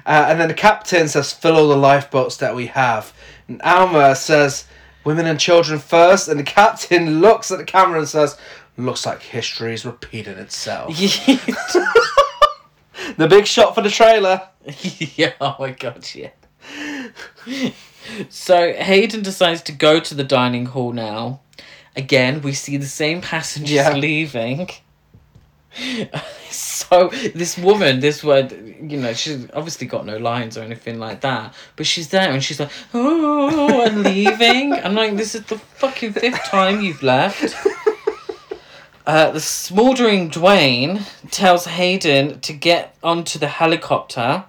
and 0.06 0.40
then 0.40 0.48
the 0.48 0.54
captain 0.54 1.06
says, 1.08 1.32
"Fill 1.32 1.56
all 1.56 1.68
the 1.68 1.76
lifeboats 1.76 2.38
that 2.38 2.56
we 2.56 2.66
have." 2.68 3.12
And 3.48 3.60
Alma 3.62 4.16
says, 4.16 4.64
"Women 5.04 5.26
and 5.26 5.38
children 5.38 5.78
first. 5.78 6.26
And 6.28 6.40
the 6.40 6.44
captain 6.44 7.20
looks 7.26 7.50
at 7.52 7.58
the 7.58 7.64
camera 7.64 7.98
and 7.98 8.08
says, 8.08 8.38
"Looks 8.78 9.04
like 9.06 9.22
history 9.22 9.74
is 9.74 9.84
repeating 9.84 10.38
itself." 10.38 10.96
the 13.16 13.26
big 13.28 13.46
shot 13.46 13.74
for 13.74 13.82
the 13.82 13.90
trailer. 13.90 14.48
yeah, 15.16 15.32
oh 15.40 15.56
my 15.60 15.70
god, 15.70 16.08
yeah. 16.14 16.30
so 18.30 18.72
Hayden 18.72 19.22
decides 19.22 19.62
to 19.62 19.72
go 19.72 20.00
to 20.00 20.14
the 20.14 20.24
dining 20.24 20.66
hall 20.66 20.92
now. 20.92 21.40
Again, 21.94 22.40
we 22.42 22.52
see 22.52 22.76
the 22.76 22.86
same 22.86 23.20
passengers 23.20 23.70
Yeah. 23.70 23.94
leaving. 23.94 24.68
so 26.50 27.10
this 27.34 27.58
woman, 27.58 28.00
this 28.00 28.22
word, 28.24 28.52
you 28.80 28.98
know, 28.98 29.12
she's 29.12 29.48
obviously 29.52 29.86
got 29.86 30.06
no 30.06 30.16
lines 30.16 30.56
or 30.56 30.62
anything 30.62 30.98
like 30.98 31.20
that, 31.20 31.54
but 31.76 31.86
she's 31.86 32.08
there 32.08 32.30
and 32.30 32.42
she's 32.42 32.60
like, 32.60 32.70
oh, 32.94 33.84
I'm 33.84 34.02
leaving. 34.02 34.72
I'm 34.72 34.94
like, 34.94 35.16
this 35.16 35.34
is 35.34 35.44
the 35.44 35.58
fucking 35.58 36.12
fifth 36.12 36.44
time 36.44 36.80
you've 36.80 37.02
left. 37.02 37.54
Uh, 39.06 39.30
the 39.30 39.40
smouldering 39.40 40.28
Dwayne 40.28 41.00
tells 41.30 41.64
Hayden 41.66 42.40
to 42.40 42.52
get 42.52 42.96
onto 43.04 43.38
the 43.38 43.46
helicopter, 43.46 44.42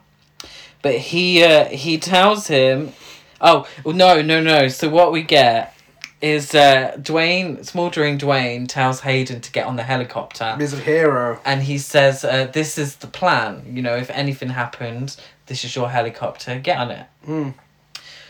but 0.81 0.95
he 0.95 1.43
uh, 1.43 1.65
he 1.65 1.99
tells 1.99 2.47
him, 2.47 2.93
"Oh 3.39 3.67
no 3.85 4.23
no 4.23 4.41
no!" 4.41 4.67
So 4.67 4.89
what 4.89 5.11
we 5.11 5.21
get 5.21 5.76
is 6.21 6.55
uh, 6.55 6.93
Dwayne 6.99 7.63
smouldering 7.65 8.17
Dwayne 8.17 8.67
tells 8.67 9.01
Hayden 9.01 9.39
to 9.41 9.51
get 9.51 9.67
on 9.67 9.75
the 9.75 9.83
helicopter, 9.83 10.55
He's 10.59 10.73
a 10.73 10.77
hero. 10.77 11.39
and 11.45 11.61
he 11.63 11.77
says, 11.77 12.23
uh, 12.25 12.49
"This 12.51 12.77
is 12.77 12.95
the 12.97 13.07
plan. 13.07 13.63
You 13.71 13.81
know, 13.81 13.95
if 13.95 14.09
anything 14.09 14.49
happens, 14.49 15.17
this 15.45 15.63
is 15.63 15.75
your 15.75 15.89
helicopter. 15.89 16.57
Get 16.59 16.77
on 16.77 16.91
it." 16.91 17.05
Mm. 17.27 17.53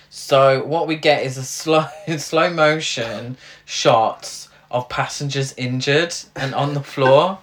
So 0.09 0.63
what 0.65 0.87
we 0.87 0.95
get 0.95 1.23
is 1.23 1.37
a 1.37 1.43
slow 1.43 1.85
slow 2.17 2.49
motion 2.49 3.37
shots 3.65 4.49
of 4.69 4.89
passengers 4.89 5.53
injured 5.57 6.13
and 6.35 6.53
on 6.53 6.73
the 6.73 6.83
floor. 6.83 7.39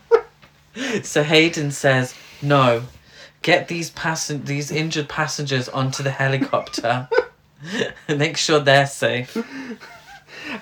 so 1.03 1.23
Hayden 1.23 1.71
says, 1.71 2.15
"No, 2.43 2.83
get 3.43 3.69
these 3.69 3.91
passen- 3.91 4.45
these 4.45 4.71
injured 4.71 5.09
passengers 5.09 5.69
onto 5.71 6.03
the 6.03 6.11
helicopter. 6.11 7.09
Make 8.09 8.37
sure 8.37 8.61
they're 8.61 8.87
safe." 8.87 9.37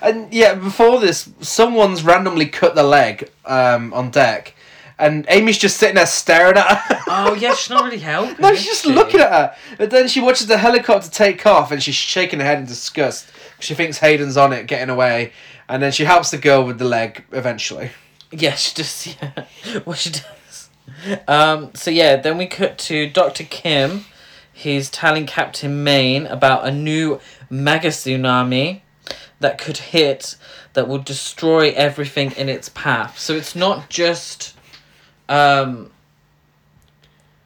And 0.01 0.33
yeah, 0.33 0.55
before 0.55 0.99
this, 0.99 1.29
someone's 1.41 2.03
randomly 2.03 2.47
cut 2.47 2.75
the 2.75 2.83
leg 2.83 3.29
um, 3.45 3.93
on 3.93 4.11
deck, 4.11 4.55
and 4.97 5.25
Amy's 5.29 5.57
just 5.57 5.77
sitting 5.77 5.95
there 5.95 6.05
staring 6.05 6.57
at 6.57 6.65
her. 6.67 6.99
Oh 7.15 7.35
yeah, 7.35 7.53
she's 7.53 7.69
not 7.69 7.83
really 7.83 7.99
helping. 7.99 8.37
no, 8.39 8.49
is 8.49 8.59
she's 8.59 8.67
just 8.69 8.83
she? 8.85 8.91
looking 8.91 9.19
at 9.19 9.31
her. 9.31 9.55
But 9.77 9.91
then 9.91 10.07
she 10.07 10.19
watches 10.19 10.47
the 10.47 10.57
helicopter 10.57 11.09
take 11.09 11.45
off, 11.45 11.71
and 11.71 11.81
she's 11.83 11.95
shaking 11.95 12.39
her 12.39 12.45
head 12.45 12.57
in 12.59 12.65
disgust. 12.65 13.29
She 13.59 13.75
thinks 13.75 13.99
Hayden's 13.99 14.35
on 14.35 14.51
it, 14.51 14.65
getting 14.67 14.89
away, 14.89 15.31
and 15.69 15.81
then 15.83 15.91
she 15.91 16.05
helps 16.05 16.31
the 16.31 16.37
girl 16.37 16.63
with 16.65 16.79
the 16.79 16.85
leg 16.85 17.23
eventually. 17.31 17.91
Yeah, 18.31 18.55
she 18.55 18.73
just 18.73 19.05
yeah. 19.21 19.45
What 19.83 19.97
she 19.99 20.11
does. 20.11 20.69
Um. 21.27 21.71
So 21.75 21.91
yeah, 21.91 22.15
then 22.15 22.37
we 22.37 22.47
cut 22.47 22.77
to 22.79 23.09
Doctor 23.09 23.43
Kim. 23.43 24.05
He's 24.51 24.89
telling 24.89 25.25
Captain 25.25 25.83
Maine 25.83 26.25
about 26.27 26.65
a 26.65 26.71
new 26.71 27.19
mega 27.49 27.89
tsunami 27.89 28.81
that 29.43 29.57
could 29.57 29.77
hit 29.77 30.35
that 30.73 30.87
will 30.87 30.97
destroy 30.97 31.71
everything 31.71 32.31
in 32.31 32.49
its 32.49 32.69
path. 32.69 33.19
So 33.19 33.35
it's 33.35 33.55
not 33.55 33.89
just 33.89 34.55
um 35.29 35.91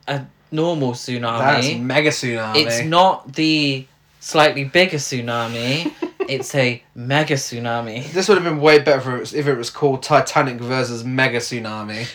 a 0.07 0.25
normal 0.51 0.93
tsunami. 0.93 1.39
That's 1.39 1.75
mega 1.75 2.09
tsunami. 2.09 2.65
It's 2.65 2.83
not 2.85 3.33
the 3.33 3.85
slightly 4.19 4.63
bigger 4.63 4.97
tsunami. 4.97 5.91
it's 6.29 6.53
a 6.55 6.83
mega 6.95 7.35
tsunami. 7.35 8.11
This 8.11 8.29
would 8.29 8.37
have 8.37 8.43
been 8.43 8.61
way 8.61 8.79
better 8.79 8.99
if 8.99 9.07
it 9.07 9.19
was, 9.19 9.33
if 9.33 9.47
it 9.47 9.55
was 9.55 9.69
called 9.69 10.03
Titanic 10.03 10.59
versus 10.59 11.03
Mega 11.03 11.39
Tsunami. 11.39 12.07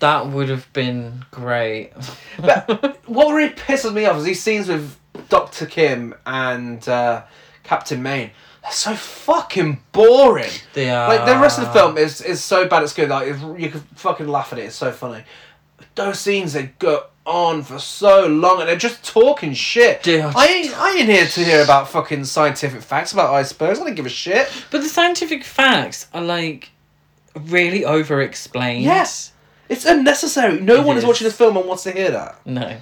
That 0.00 0.26
would 0.28 0.48
have 0.50 0.70
been 0.72 1.24
great. 1.30 1.92
But 2.38 2.98
what 3.06 3.32
really 3.32 3.54
pisses 3.54 3.94
me 3.94 4.04
off 4.04 4.18
is 4.18 4.24
these 4.24 4.42
scenes 4.42 4.68
with 4.68 4.96
Doctor 5.28 5.66
Kim 5.66 6.14
and 6.26 6.86
uh, 6.88 7.22
Captain 7.62 8.02
Maine. 8.02 8.30
They're 8.66 8.72
so 8.72 8.94
fucking 8.94 9.80
boring. 9.92 10.50
they 10.74 10.90
are 10.90 11.08
Like 11.08 11.24
the 11.24 11.38
rest 11.38 11.58
of 11.58 11.66
the 11.66 11.72
film 11.72 11.96
is 11.96 12.20
is 12.20 12.42
so 12.42 12.66
bad 12.68 12.82
it's 12.82 12.92
good. 12.92 13.08
Like 13.08 13.28
you 13.58 13.70
can 13.70 13.80
fucking 13.94 14.26
laugh 14.28 14.52
at 14.52 14.58
it. 14.58 14.62
It's 14.64 14.76
so 14.76 14.90
funny. 14.92 15.22
Those 15.94 16.18
scenes 16.18 16.52
they 16.52 16.72
go 16.78 17.04
on 17.24 17.62
for 17.62 17.78
so 17.78 18.26
long 18.26 18.60
and 18.60 18.68
they're 18.68 18.76
just 18.76 19.04
talking 19.04 19.52
shit. 19.52 20.06
Are 20.08 20.32
I 20.36 20.46
ain't 20.46 20.76
I 20.78 20.96
ain't 20.98 21.08
here 21.08 21.26
to 21.26 21.44
hear 21.44 21.62
about 21.62 21.88
fucking 21.88 22.24
scientific 22.24 22.82
facts 22.82 23.12
about 23.12 23.32
icebergs. 23.32 23.78
I 23.80 23.84
don't 23.84 23.94
give 23.94 24.06
a 24.06 24.08
shit. 24.10 24.48
But 24.70 24.82
the 24.82 24.88
scientific 24.88 25.44
facts 25.44 26.08
are 26.12 26.22
like 26.22 26.70
really 27.34 27.84
over 27.84 28.20
explained. 28.20 28.82
Yes, 28.84 29.32
it's 29.68 29.84
unnecessary. 29.84 30.60
No 30.60 30.76
It 30.80 30.84
one 30.84 30.96
is 30.96 31.04
is. 31.04 31.06
watching 31.08 31.26
the 31.28 31.32
film 31.32 31.56
and 31.56 31.66
wants 31.66 31.84
to 31.84 31.92
hear 31.92 32.10
that. 32.10 32.40
No. 32.46 32.76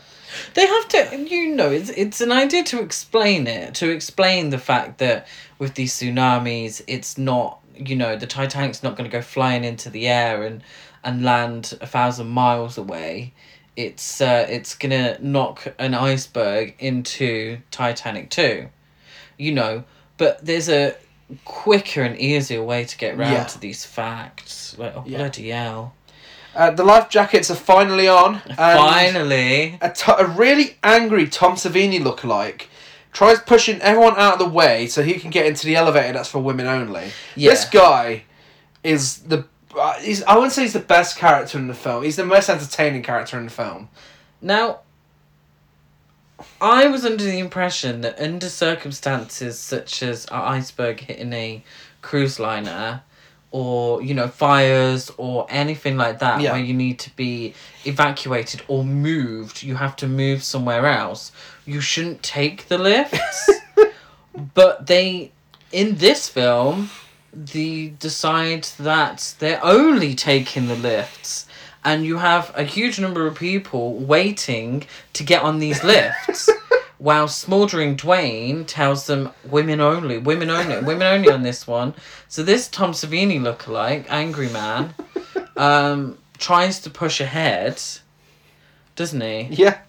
They 0.55 0.66
have 0.66 0.88
to 0.88 1.16
you 1.28 1.55
know, 1.55 1.70
it's 1.70 1.90
it's 1.90 2.20
an 2.20 2.30
idea 2.32 2.62
to 2.64 2.80
explain 2.82 3.47
it, 3.47 3.74
to 3.76 3.90
explain 3.90 4.51
the 4.51 4.59
fact 4.59 4.99
that 4.99 5.26
with 5.59 5.74
these 5.74 5.92
tsunamis 5.95 6.82
it's 6.86 7.16
not 7.18 7.61
you 7.76 7.97
know, 7.97 8.14
the 8.16 8.26
Titanic's 8.26 8.82
not 8.84 8.97
gonna 8.97 9.09
go 9.09 9.22
flying 9.22 9.64
into 9.64 9.90
the 9.90 10.07
air 10.07 10.45
and 10.45 10.62
and 11.03 11.22
land 11.24 11.76
a 11.80 11.86
thousand 11.86 12.28
miles 12.28 12.78
away. 12.78 13.32
it's 13.76 14.20
uh, 14.20 14.47
it's 14.49 14.74
gonna 14.76 15.18
knock 15.20 15.66
an 15.80 15.95
iceberg 15.95 16.74
into 16.78 17.59
Titanic 17.72 18.30
two, 18.30 18.68
you 19.36 19.53
know. 19.53 19.82
But 20.16 20.45
there's 20.47 20.68
a 20.68 20.95
quicker 21.45 22.03
and 22.03 22.16
easier 22.16 22.62
way 22.62 22.84
to 22.84 22.97
get 22.97 23.16
round 23.18 23.32
Yeah. 23.32 23.45
to 23.45 23.59
these 23.59 23.84
facts. 23.84 24.76
Like 24.78 24.95
oh 24.95 25.03
Yeah. 25.07 25.18
bloody 25.18 25.49
hell! 25.49 25.95
Uh, 26.55 26.71
the 26.71 26.85
life 26.85 27.09
jackets 27.09 27.51
are 27.51 27.57
finally 27.57 28.07
on. 28.07 28.41
Finally, 28.57 29.79
A, 29.81 29.95
a 30.19 30.27
really 30.27 30.77
angry 30.85 31.29
Tom 31.29 31.55
Savini 31.55 32.01
lookalike 32.01 32.67
tries 33.13 33.41
pushing 33.41 33.81
everyone 33.81 34.15
out 34.17 34.35
of 34.35 34.39
the 34.39 34.49
way 34.49 34.87
so 34.87 35.03
he 35.03 35.15
can 35.15 35.31
get 35.31 35.47
into 35.47 35.67
the 35.67 35.77
elevator 35.77 36.13
that's 36.13 36.29
for 36.29 36.41
women 36.41 36.67
only. 36.67 37.11
Yeah. 37.35 37.51
This 37.51 37.65
guy 37.65 38.25
is 38.83 39.19
the. 39.19 39.47
Uh, 39.77 39.95
he's, 39.95 40.23
I 40.25 40.35
wouldn't 40.35 40.53
say 40.53 40.63
he's 40.63 40.73
the 40.73 40.79
best 40.79 41.17
character 41.17 41.59
in 41.59 41.67
the 41.67 41.75
film. 41.75 42.05
He's 42.05 42.17
the 42.17 42.25
most 42.25 42.49
entertaining 42.49 43.03
character 43.03 43.37
in 43.39 43.47
the 43.47 43.51
film. 43.51 43.89
Now, 44.41 44.81
I 46.61 46.87
was 46.87 47.05
under 47.05 47.25
the 47.25 47.39
impression 47.39 48.01
that 48.03 48.21
under 48.21 48.49
circumstances 48.49 49.59
such 49.59 50.03
as 50.03 50.27
an 50.27 50.41
iceberg 50.41 51.01
hitting 51.01 51.33
a 51.33 51.65
cruise 52.03 52.39
liner, 52.39 53.03
or 53.55 54.03
you 54.03 54.15
know 54.15 54.27
fires 54.27 55.13
or 55.17 55.47
anything 55.49 55.97
like 55.97 56.19
that, 56.19 56.41
Yeah. 56.41 56.53
where 56.53 56.61
you 56.61 56.75
need 56.75 56.99
to 57.07 57.11
be 57.15 57.55
evacuated 57.85 58.63
or 58.67 58.85
moved, 58.85 59.63
you 59.63 59.77
have 59.77 59.95
to 60.03 60.09
move 60.09 60.43
somewhere 60.43 60.87
else. 60.87 61.31
You 61.65 61.81
shouldn't 61.81 62.21
take 62.25 62.67
the 62.67 62.79
lifts, 62.79 63.51
but 64.55 64.89
they 64.89 65.31
in 65.71 65.97
this 65.99 66.29
film, 66.29 66.91
they 67.33 67.95
decide 68.01 68.65
that 68.81 69.35
they're 69.39 69.65
only 69.65 70.17
taking 70.17 70.67
the 70.67 70.77
lifts 70.77 71.47
and 71.85 72.05
you 72.05 72.19
have 72.19 72.51
a 72.57 72.65
huge 72.65 72.99
number 72.99 73.25
of 73.27 73.37
people 73.37 73.95
waiting 73.95 74.85
to 75.13 75.23
get 75.23 75.43
on 75.43 75.59
these 75.61 75.85
lifts 75.85 76.49
while 77.05 77.29
smouldering 77.29 77.99
Dwayne 77.99 78.67
tells 78.67 79.07
them 79.07 79.29
women 79.45 79.79
only, 79.79 80.17
women 80.17 80.49
only, 80.49 80.81
women 80.81 81.03
only 81.03 81.31
on 81.31 81.43
this 81.43 81.67
one. 81.67 81.93
So 82.29 82.43
this 82.43 82.67
Tom 82.67 82.93
Savini 82.93 83.39
lookalike, 83.39 84.07
angry 84.09 84.49
man, 84.49 84.95
um, 85.55 86.17
tries 86.39 86.81
to 86.81 86.89
push 86.89 87.21
ahead, 87.21 87.79
doesn't 88.97 89.21
he? 89.21 89.49
Yeah. 89.51 89.81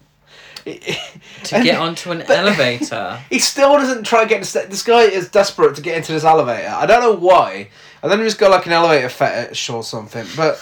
To 0.65 1.63
get 1.63 1.79
onto 1.79 2.11
an 2.11 2.23
elevator. 2.29 3.21
He 3.29 3.39
still 3.39 3.77
doesn't 3.77 4.03
try 4.03 4.23
to 4.23 4.29
get 4.29 4.41
the 4.41 4.45
sta- 4.45 4.67
This 4.67 4.83
guy 4.83 5.03
is 5.03 5.29
desperate 5.29 5.75
to 5.77 5.81
get 5.81 5.95
into 5.95 6.11
this 6.11 6.25
elevator. 6.25 6.67
I 6.67 6.85
don't 6.85 6.99
know 7.01 7.15
why. 7.15 7.69
And 8.03 8.11
then 8.11 8.17
know 8.17 8.25
he's 8.25 8.35
got 8.35 8.51
like 8.51 8.65
an 8.65 8.73
elevator 8.73 9.07
fetish 9.07 9.69
or 9.69 9.85
something, 9.85 10.27
but 10.35 10.59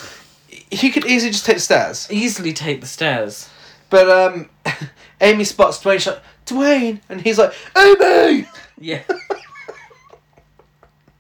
he 0.70 0.92
could 0.92 1.06
easily 1.06 1.32
just 1.32 1.48
take 1.48 1.56
the 1.56 1.62
stairs. 1.62 2.08
Easily 2.12 2.54
take 2.54 2.80
the 2.80 2.86
stairs. 2.86 3.50
But 3.90 4.10
um, 4.10 4.50
Amy 5.22 5.46
spots 5.46 5.80
Dwayne. 5.80 5.96
She's 5.96 6.08
like, 6.08 6.22
Dwayne, 6.46 7.02
and 7.10 7.22
he's 7.22 7.38
like, 7.38 7.54
Amy. 7.78 8.48
Yeah. 8.80 9.04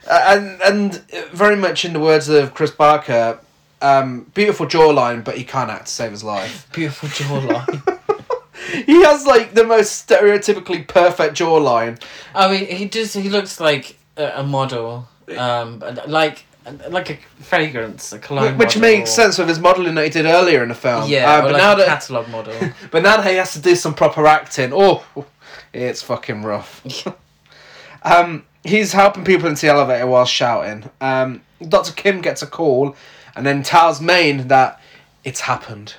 And 0.09 0.61
and 0.61 0.95
very 1.31 1.55
much 1.55 1.85
in 1.85 1.93
the 1.93 1.99
words 1.99 2.27
of 2.29 2.53
Chris 2.53 2.71
Barker, 2.71 3.39
um, 3.81 4.31
beautiful 4.33 4.65
jawline, 4.65 5.23
but 5.23 5.37
he 5.37 5.43
can't 5.43 5.69
act 5.69 5.87
to 5.87 5.91
save 5.91 6.11
his 6.11 6.23
life. 6.23 6.67
Beautiful 6.73 7.09
jawline. 7.09 7.99
He 8.85 9.03
has 9.03 9.25
like 9.25 9.53
the 9.53 9.65
most 9.65 10.07
stereotypically 10.07 10.87
perfect 10.87 11.35
jawline. 11.35 12.01
I 12.33 12.49
mean, 12.49 12.65
he 12.65 12.85
does. 12.85 13.13
He 13.13 13.29
looks 13.29 13.59
like 13.59 13.97
a, 14.17 14.39
a 14.39 14.43
model, 14.43 15.07
um, 15.37 15.83
like 16.07 16.45
like 16.89 17.09
a 17.09 17.17
fragrance, 17.43 18.13
a 18.13 18.19
cologne. 18.19 18.57
Which 18.57 18.75
model. 18.75 18.81
makes 18.81 19.11
sense 19.11 19.37
with 19.37 19.49
his 19.49 19.59
modelling 19.59 19.95
that 19.95 20.03
he 20.05 20.09
did 20.09 20.25
earlier 20.25 20.63
in 20.63 20.69
the 20.69 20.75
film. 20.75 21.09
Yeah, 21.09 21.29
Uh, 21.29 21.41
but 21.41 21.51
like 21.53 21.61
now 21.61 21.73
a 21.73 21.77
that 21.77 21.87
catalog 21.87 22.29
model. 22.29 22.55
but 22.91 23.03
now 23.03 23.17
that 23.17 23.29
he 23.29 23.35
has 23.37 23.53
to 23.53 23.59
do 23.59 23.75
some 23.75 23.93
proper 23.93 24.25
acting, 24.25 24.71
oh, 24.73 25.03
it's 25.73 26.01
fucking 26.01 26.43
rough. 26.43 27.05
Um, 28.05 28.45
he's 28.65 28.91
helping 28.91 29.23
people 29.23 29.47
into 29.47 29.61
the 29.61 29.71
elevator 29.71 30.05
while 30.07 30.25
shouting. 30.25 30.89
Um, 30.99 31.41
Dr. 31.65 31.93
Kim 31.93 32.19
gets 32.19 32.41
a 32.41 32.47
call 32.47 32.97
and 33.33 33.45
then 33.45 33.63
tells 33.63 34.01
Maine 34.01 34.49
that 34.49 34.79
it's 35.23 35.39
happened. 35.39 35.95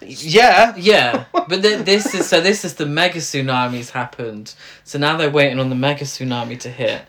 Yeah. 0.00 0.74
yeah, 0.76 1.24
but 1.32 1.62
then 1.62 1.84
this 1.90 2.14
is 2.14 2.28
so. 2.28 2.40
This 2.40 2.64
is 2.64 2.74
the 2.74 2.86
mega 2.86 3.18
tsunami's 3.18 3.90
happened. 3.90 4.54
So 4.84 4.98
now 4.98 5.16
they're 5.16 5.30
waiting 5.30 5.58
on 5.58 5.68
the 5.70 5.74
mega 5.74 6.04
tsunami 6.04 6.60
to 6.60 6.70
hit. 6.70 7.06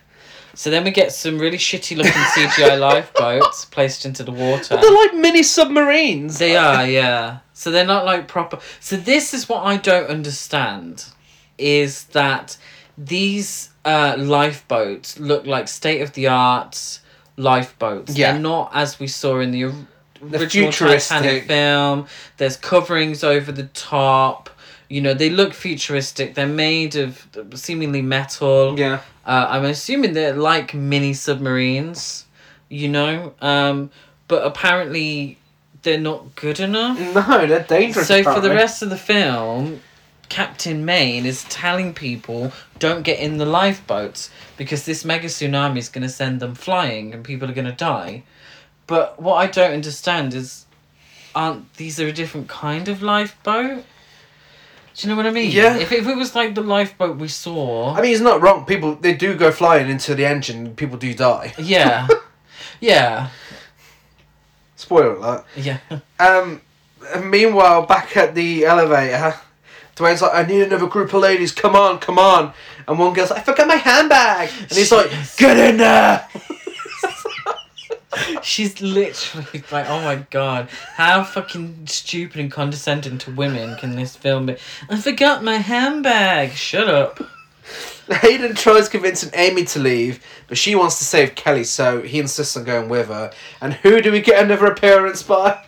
So 0.56 0.70
then 0.70 0.84
we 0.84 0.90
get 0.90 1.12
some 1.12 1.38
really 1.38 1.58
shitty 1.58 1.96
looking 1.96 2.12
CGI 2.34 2.80
lifeboats 2.80 3.66
placed 3.66 4.04
into 4.06 4.24
the 4.24 4.32
water. 4.32 4.76
They're 4.76 4.90
like 4.94 5.14
mini 5.14 5.42
submarines. 5.42 6.38
They 6.38 6.56
are, 6.56 6.86
yeah. 6.86 7.38
So 7.52 7.70
they're 7.70 7.86
not 7.86 8.04
like 8.06 8.26
proper. 8.26 8.58
So 8.80 8.96
this 8.96 9.32
is 9.34 9.48
what 9.48 9.64
I 9.64 9.76
don't 9.76 10.08
understand, 10.08 11.04
is 11.58 12.04
that 12.06 12.56
these 12.98 13.68
uh, 13.84 14.16
lifeboats 14.18 15.18
look 15.20 15.46
like 15.46 15.68
state 15.68 16.00
of 16.00 16.12
the 16.14 16.26
art 16.28 17.00
lifeboats. 17.36 18.16
Yeah. 18.16 18.32
They're 18.32 18.40
not 18.40 18.70
as 18.74 18.98
we 18.98 19.06
saw 19.08 19.40
in 19.40 19.50
the, 19.50 19.64
The 20.22 20.40
original 20.40 20.72
futuristic- 20.72 21.18
Titanic 21.18 21.44
film. 21.44 22.06
There's 22.38 22.56
coverings 22.56 23.22
over 23.22 23.52
the 23.52 23.64
top. 23.68 24.50
You 24.88 25.00
know, 25.00 25.14
they 25.14 25.30
look 25.30 25.52
futuristic. 25.52 26.34
They're 26.34 26.46
made 26.46 26.96
of 26.96 27.26
seemingly 27.54 28.02
metal. 28.02 28.78
Yeah. 28.78 29.00
Uh, 29.24 29.46
I'm 29.50 29.64
assuming 29.64 30.12
they're 30.12 30.34
like 30.34 30.74
mini 30.74 31.12
submarines, 31.12 32.26
you 32.68 32.88
know, 32.88 33.34
um, 33.40 33.90
but 34.28 34.46
apparently 34.46 35.38
they're 35.82 35.98
not 35.98 36.36
good 36.36 36.60
enough. 36.60 36.98
No, 36.98 37.46
they're 37.46 37.64
dangerous. 37.64 38.06
So 38.06 38.22
for 38.22 38.40
the 38.40 38.50
rest 38.50 38.82
of 38.82 38.90
the 38.90 38.96
film, 38.96 39.80
Captain 40.28 40.84
Maine 40.84 41.26
is 41.26 41.44
telling 41.44 41.94
people 41.94 42.52
don't 42.78 43.02
get 43.02 43.18
in 43.18 43.38
the 43.38 43.46
lifeboats 43.46 44.30
because 44.56 44.84
this 44.84 45.04
mega 45.04 45.28
tsunami 45.28 45.78
is 45.78 45.88
going 45.88 46.02
to 46.02 46.08
send 46.08 46.40
them 46.40 46.54
flying 46.54 47.12
and 47.14 47.24
people 47.24 47.48
are 47.50 47.54
going 47.54 47.66
to 47.66 47.72
die. 47.72 48.22
But 48.86 49.20
what 49.20 49.34
I 49.36 49.46
don't 49.46 49.72
understand 49.72 50.34
is, 50.34 50.66
aren't 51.34 51.74
these 51.74 52.00
are 52.00 52.06
a 52.06 52.12
different 52.12 52.48
kind 52.48 52.88
of 52.88 53.02
lifeboat? 53.02 53.84
Do 54.96 55.06
you 55.06 55.12
know 55.12 55.16
what 55.16 55.26
I 55.26 55.30
mean? 55.30 55.50
Yeah. 55.50 55.76
If, 55.76 55.92
if 55.92 56.06
it 56.06 56.16
was 56.16 56.34
like 56.34 56.54
the 56.54 56.62
lifeboat 56.62 57.18
we 57.18 57.28
saw. 57.28 57.94
I 57.94 58.00
mean, 58.00 58.12
it's 58.12 58.22
not 58.22 58.40
wrong. 58.40 58.64
People 58.64 58.94
they 58.94 59.14
do 59.14 59.36
go 59.36 59.52
flying 59.52 59.90
into 59.90 60.14
the 60.14 60.24
engine. 60.24 60.74
People 60.74 60.96
do 60.96 61.12
die. 61.12 61.52
Yeah. 61.58 62.08
yeah. 62.80 63.28
Spoiler 64.76 65.16
alert. 65.16 65.44
Yeah. 65.54 65.78
Um. 66.18 66.62
Meanwhile, 67.22 67.86
back 67.86 68.16
at 68.16 68.34
the 68.34 68.64
elevator, 68.64 69.34
Dwayne's 69.96 70.22
like, 70.22 70.34
"I 70.34 70.42
need 70.44 70.62
another 70.62 70.86
group 70.86 71.12
of 71.12 71.20
ladies. 71.20 71.52
Come 71.52 71.76
on, 71.76 71.98
come 71.98 72.18
on." 72.18 72.54
And 72.88 72.98
one 72.98 73.12
girl's 73.12 73.30
like, 73.30 73.40
"I 73.40 73.42
forgot 73.42 73.68
my 73.68 73.76
handbag," 73.76 74.50
and 74.60 74.72
he's 74.72 74.90
like, 74.90 75.10
"Get 75.36 75.58
in 75.58 75.76
there." 75.76 76.26
She's 78.42 78.80
literally 78.80 79.62
like, 79.70 79.88
oh 79.88 80.00
my 80.02 80.16
god, 80.30 80.68
how 80.94 81.22
fucking 81.24 81.86
stupid 81.86 82.40
and 82.40 82.50
condescending 82.50 83.18
to 83.18 83.30
women 83.30 83.76
can 83.76 83.96
this 83.96 84.16
film 84.16 84.46
be? 84.46 84.56
I 84.88 85.00
forgot 85.00 85.42
my 85.44 85.56
handbag. 85.56 86.52
Shut 86.52 86.88
up. 86.88 87.20
Hayden 88.22 88.54
tries 88.54 88.88
convincing 88.88 89.30
Amy 89.34 89.64
to 89.64 89.80
leave, 89.80 90.24
but 90.46 90.56
she 90.56 90.76
wants 90.76 90.98
to 90.98 91.04
save 91.04 91.34
Kelly, 91.34 91.64
so 91.64 92.02
he 92.02 92.20
insists 92.20 92.56
on 92.56 92.62
going 92.64 92.88
with 92.88 93.08
her. 93.08 93.32
And 93.60 93.72
who 93.74 94.00
do 94.00 94.12
we 94.12 94.20
get 94.20 94.44
another 94.44 94.66
appearance 94.66 95.22
by? 95.24 95.64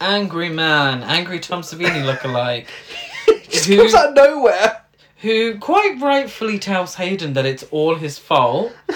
Angry 0.00 0.48
man, 0.48 1.02
angry 1.02 1.40
Tom 1.40 1.62
Savini 1.62 2.02
lookalike, 2.04 2.66
he 3.26 3.40
just 3.50 3.66
Who- 3.66 3.76
comes 3.78 3.94
out 3.94 4.10
of 4.10 4.14
nowhere. 4.14 4.82
Who 5.22 5.56
quite 5.58 5.98
rightfully 6.00 6.58
tells 6.58 6.96
Hayden 6.96 7.32
that 7.32 7.46
it's 7.46 7.62
all 7.70 7.94
his 7.94 8.18
fault, 8.18 8.72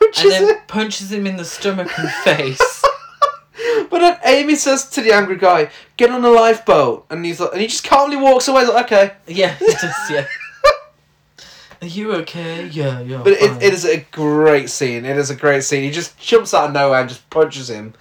Which 0.00 0.20
and 0.22 0.30
then 0.30 0.48
it. 0.48 0.66
punches 0.66 1.12
him 1.12 1.26
in 1.26 1.36
the 1.36 1.44
stomach 1.44 1.90
and 1.98 2.10
face. 2.10 2.60
But 3.90 4.00
then 4.00 4.18
Amy 4.24 4.56
says 4.56 4.88
to 4.90 5.00
the 5.02 5.12
angry 5.12 5.36
guy, 5.36 5.70
"Get 5.96 6.10
on 6.10 6.22
the 6.22 6.30
lifeboat," 6.30 7.06
and 7.10 7.24
he's 7.24 7.38
like, 7.38 7.52
and 7.52 7.60
he 7.60 7.68
just 7.68 7.84
calmly 7.84 8.16
walks 8.16 8.48
away. 8.48 8.66
Like, 8.66 8.86
okay, 8.86 9.12
Yeah, 9.28 9.54
it 9.60 9.78
does. 9.80 9.94
Yeah. 10.10 10.26
Are 11.80 11.86
you 11.86 12.12
okay? 12.14 12.66
Yeah, 12.66 13.00
yeah. 13.00 13.22
but 13.22 13.34
it, 13.34 13.62
it 13.62 13.72
is 13.72 13.84
a 13.84 13.98
great 14.10 14.70
scene. 14.70 15.04
It 15.04 15.16
is 15.16 15.30
a 15.30 15.36
great 15.36 15.62
scene. 15.64 15.82
He 15.84 15.90
just 15.90 16.18
jumps 16.18 16.52
out 16.54 16.68
of 16.68 16.72
nowhere 16.72 17.00
and 17.00 17.08
just 17.08 17.28
punches 17.30 17.68
him. 17.70 17.94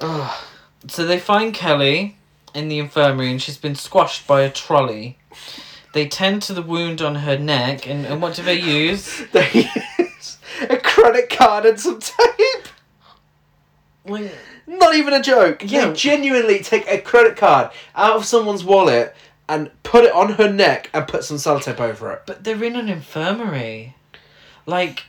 Oh, 0.00 0.46
So 0.88 1.04
they 1.06 1.18
find 1.20 1.54
Kelly 1.54 2.16
in 2.54 2.68
the 2.68 2.78
infirmary 2.78 3.30
and 3.30 3.40
she's 3.40 3.58
been 3.58 3.74
squashed 3.76 4.26
by 4.26 4.42
a 4.42 4.50
trolley. 4.50 5.18
They 5.96 6.06
tend 6.06 6.42
to 6.42 6.52
the 6.52 6.60
wound 6.60 7.00
on 7.00 7.14
her 7.14 7.38
neck 7.38 7.88
and, 7.88 8.04
and 8.04 8.20
what 8.20 8.34
do 8.34 8.42
they 8.42 8.60
use? 8.60 9.24
they 9.32 9.70
use 9.98 10.36
a 10.68 10.76
credit 10.76 11.30
card 11.30 11.64
and 11.64 11.80
some 11.80 12.00
tape. 12.00 12.68
Like, 14.04 14.30
Not 14.66 14.94
even 14.94 15.14
a 15.14 15.22
joke. 15.22 15.62
Yeah. 15.64 15.86
They 15.86 15.94
genuinely 15.94 16.58
take 16.58 16.86
a 16.86 17.00
credit 17.00 17.38
card 17.38 17.70
out 17.94 18.14
of 18.14 18.26
someone's 18.26 18.62
wallet 18.62 19.16
and 19.48 19.70
put 19.84 20.04
it 20.04 20.12
on 20.12 20.34
her 20.34 20.52
neck 20.52 20.90
and 20.92 21.08
put 21.08 21.24
some 21.24 21.38
sellotape 21.38 21.80
over 21.80 22.12
it. 22.12 22.24
but 22.26 22.44
they're 22.44 22.62
in 22.62 22.76
an 22.76 22.90
infirmary. 22.90 23.96
Like, 24.66 25.04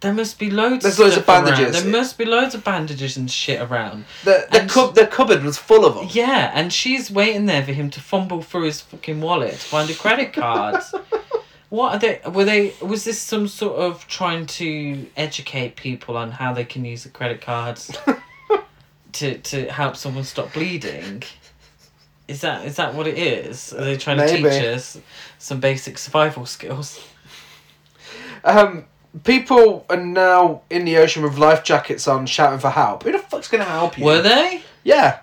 There 0.00 0.12
must 0.12 0.38
be 0.38 0.50
loads. 0.50 0.82
There's 0.82 0.98
of 0.98 1.04
loads 1.04 1.16
of 1.16 1.22
stuff 1.24 1.44
around. 1.44 1.54
bandages. 1.56 1.82
There 1.82 1.92
must 1.92 2.18
be 2.18 2.24
loads 2.24 2.54
of 2.54 2.64
bandages 2.64 3.16
and 3.16 3.30
shit 3.30 3.60
around. 3.60 4.04
The 4.24 4.46
the, 4.50 4.66
cub, 4.66 4.94
the 4.94 5.06
cupboard 5.06 5.42
was 5.42 5.58
full 5.58 5.84
of 5.84 5.94
them. 5.94 6.08
Yeah, 6.10 6.50
and 6.54 6.72
she's 6.72 7.10
waiting 7.10 7.46
there 7.46 7.64
for 7.64 7.72
him 7.72 7.90
to 7.90 8.00
fumble 8.00 8.42
through 8.42 8.64
his 8.64 8.80
fucking 8.80 9.20
wallet 9.20 9.52
to 9.52 9.58
find 9.58 9.90
a 9.90 9.94
credit 9.94 10.32
card. 10.32 10.82
what 11.68 11.94
are 11.94 11.98
they? 11.98 12.20
Were 12.30 12.44
they? 12.44 12.74
Was 12.80 13.04
this 13.04 13.18
some 13.18 13.48
sort 13.48 13.78
of 13.78 14.06
trying 14.06 14.46
to 14.46 15.06
educate 15.16 15.76
people 15.76 16.16
on 16.16 16.30
how 16.30 16.52
they 16.52 16.64
can 16.64 16.84
use 16.84 17.02
the 17.04 17.10
credit 17.10 17.40
cards 17.40 17.96
to 19.12 19.38
to 19.38 19.72
help 19.72 19.96
someone 19.96 20.24
stop 20.24 20.52
bleeding? 20.52 21.22
Is 22.28 22.40
that 22.42 22.64
is 22.64 22.76
that 22.76 22.94
what 22.94 23.06
it 23.06 23.18
is? 23.18 23.72
Are 23.72 23.84
they 23.84 23.96
trying 23.96 24.18
to 24.18 24.28
teach 24.28 24.44
us 24.44 24.98
some 25.38 25.60
basic 25.60 25.98
survival 25.98 26.46
skills? 26.46 27.04
Um, 28.44 28.86
people 29.24 29.84
are 29.88 29.96
now 29.96 30.62
in 30.70 30.84
the 30.84 30.96
ocean 30.96 31.22
with 31.22 31.38
life 31.38 31.64
jackets 31.64 32.08
on, 32.08 32.26
shouting 32.26 32.58
for 32.58 32.70
help. 32.70 33.02
Who 33.02 33.12
the 33.12 33.18
fuck's 33.18 33.48
gonna 33.48 33.64
help 33.64 33.98
you? 33.98 34.04
Were 34.04 34.22
they? 34.22 34.62
Yeah. 34.84 35.20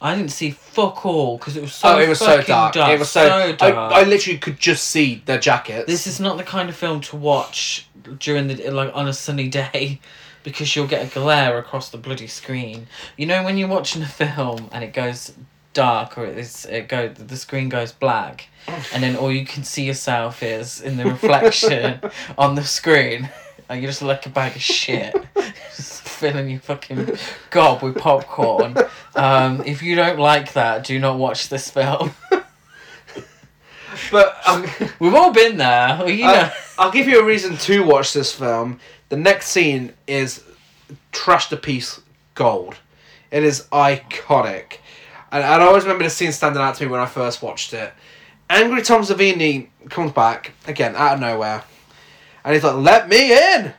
I 0.00 0.16
didn't 0.16 0.32
see 0.32 0.50
fuck 0.50 1.06
all 1.06 1.38
because 1.38 1.56
it 1.56 1.60
was 1.60 1.72
so 1.72 1.94
oh, 1.94 1.98
it 2.00 2.08
was 2.08 2.18
so 2.18 2.38
fucking 2.38 2.46
dark. 2.46 2.90
It 2.90 2.98
was 2.98 3.10
so. 3.10 3.22
I, 3.22 3.52
dark. 3.52 3.92
I 3.92 4.02
literally 4.02 4.38
could 4.38 4.58
just 4.58 4.88
see 4.88 5.22
their 5.26 5.38
jackets. 5.38 5.86
This 5.86 6.08
is 6.08 6.18
not 6.18 6.36
the 6.36 6.42
kind 6.42 6.68
of 6.68 6.74
film 6.74 7.00
to 7.02 7.16
watch 7.16 7.86
during 8.18 8.48
the 8.48 8.70
like 8.70 8.90
on 8.94 9.06
a 9.06 9.12
sunny 9.12 9.46
day 9.46 10.00
because 10.42 10.74
you'll 10.74 10.88
get 10.88 11.06
a 11.06 11.14
glare 11.14 11.56
across 11.56 11.88
the 11.90 11.98
bloody 11.98 12.26
screen. 12.26 12.88
You 13.16 13.26
know 13.26 13.44
when 13.44 13.56
you're 13.56 13.68
watching 13.68 14.02
a 14.02 14.06
film 14.06 14.68
and 14.72 14.82
it 14.82 14.92
goes 14.92 15.34
dark 15.72 16.18
or 16.18 16.26
it's 16.26 16.64
it 16.66 16.88
go 16.88 17.08
the 17.08 17.36
screen 17.36 17.68
goes 17.68 17.92
black 17.92 18.48
and 18.66 19.02
then 19.02 19.16
all 19.16 19.32
you 19.32 19.44
can 19.44 19.64
see 19.64 19.84
yourself 19.84 20.42
is 20.42 20.80
in 20.80 20.96
the 20.96 21.04
reflection 21.04 22.00
on 22.38 22.54
the 22.54 22.64
screen 22.64 23.28
and 23.68 23.80
you're 23.80 23.90
just 23.90 24.02
like 24.02 24.24
a 24.26 24.30
bag 24.30 24.54
of 24.54 24.62
shit 24.62 25.14
just 25.74 26.02
filling 26.02 26.48
your 26.48 26.60
fucking 26.60 27.16
gob 27.50 27.82
with 27.82 27.96
popcorn 27.96 28.76
um, 29.16 29.62
if 29.66 29.82
you 29.82 29.94
don't 29.94 30.18
like 30.18 30.52
that 30.52 30.84
do 30.84 30.98
not 30.98 31.18
watch 31.18 31.48
this 31.48 31.70
film 31.70 32.12
But 34.10 34.36
um, 34.46 34.64
we've 34.98 35.14
all 35.14 35.32
been 35.32 35.56
there 35.56 35.96
well, 35.98 36.10
you 36.10 36.24
know 36.24 36.32
I, 36.32 36.52
I'll 36.78 36.90
give 36.90 37.08
you 37.08 37.20
a 37.20 37.24
reason 37.24 37.56
to 37.58 37.84
watch 37.84 38.12
this 38.12 38.32
film. 38.32 38.80
The 39.08 39.16
next 39.16 39.48
scene 39.48 39.92
is 40.06 40.42
trash 41.12 41.48
to 41.50 41.56
piece 41.56 42.00
gold. 42.34 42.76
It 43.30 43.44
is 43.44 43.66
iconic. 43.72 44.78
And, 45.30 45.42
and 45.42 45.62
I 45.62 45.66
always 45.66 45.84
remember 45.84 46.04
the 46.04 46.10
scene 46.10 46.32
standing 46.32 46.60
out 46.60 46.74
to 46.76 46.84
me 46.84 46.90
when 46.90 47.00
I 47.00 47.06
first 47.06 47.42
watched 47.42 47.72
it. 47.72 47.92
Angry 48.52 48.82
Tom 48.82 49.00
Savini 49.00 49.68
comes 49.88 50.12
back, 50.12 50.52
again, 50.66 50.94
out 50.94 51.14
of 51.14 51.20
nowhere. 51.20 51.64
And 52.44 52.52
he's 52.52 52.62
like, 52.62 52.76
let 52.76 53.08
me 53.08 53.32
in! 53.32 53.72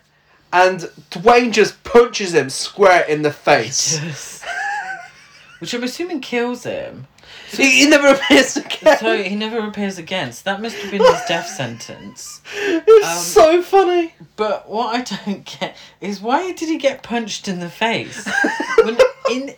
And 0.52 0.80
Dwayne 1.12 1.52
just 1.52 1.84
punches 1.84 2.34
him 2.34 2.50
square 2.50 3.06
in 3.06 3.22
the 3.22 3.32
face. 3.32 4.44
Which 5.60 5.76
I'm 5.76 5.84
assuming 5.84 6.22
kills 6.22 6.64
him. 6.64 7.06
he, 7.52 7.82
he 7.84 7.88
never 7.88 8.08
appears 8.08 8.58
again. 8.58 8.98
So 8.98 9.22
he 9.22 9.36
never 9.36 9.60
appears 9.60 10.00
again. 10.00 10.32
So 10.32 10.42
that 10.46 10.60
must 10.60 10.78
have 10.78 10.90
been 10.90 11.02
his 11.02 11.22
death 11.28 11.48
sentence. 11.56 12.42
it 12.56 12.84
was 12.88 13.06
um, 13.06 13.18
so 13.18 13.62
funny. 13.62 14.16
But 14.36 14.68
what 14.68 14.96
I 14.96 15.02
don't 15.04 15.46
get 15.46 15.78
is 16.02 16.20
why 16.20 16.52
did 16.52 16.68
he 16.68 16.80
get 16.80 17.04
punched 17.04 17.48
in 17.48 17.60
the 17.60 17.70
face? 17.70 18.28
when 18.84 18.98
in 19.30 19.54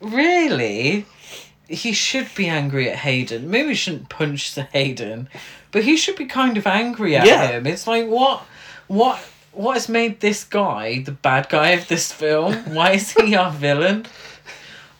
really, 0.00 1.04
he 1.68 1.92
should 1.92 2.28
be 2.34 2.48
angry 2.48 2.88
at 2.90 2.96
Hayden. 2.96 3.50
Maybe 3.50 3.68
he 3.70 3.74
shouldn't 3.74 4.08
punch 4.08 4.54
the 4.54 4.62
Hayden, 4.64 5.28
but 5.72 5.84
he 5.84 5.96
should 5.96 6.16
be 6.16 6.26
kind 6.26 6.56
of 6.56 6.66
angry 6.66 7.16
at 7.16 7.26
Yeah. 7.26 7.48
him. 7.48 7.66
It's 7.66 7.86
like 7.86 8.06
what, 8.06 8.44
what, 8.86 9.18
what 9.52 9.74
has 9.74 9.88
made 9.88 10.20
this 10.20 10.44
guy 10.44 11.00
the 11.00 11.12
bad 11.12 11.48
guy 11.48 11.70
of 11.70 11.88
this 11.88 12.12
film? 12.12 12.54
Why 12.74 12.92
is 12.92 13.12
he 13.12 13.34
our 13.34 13.50
villain? 13.50 14.06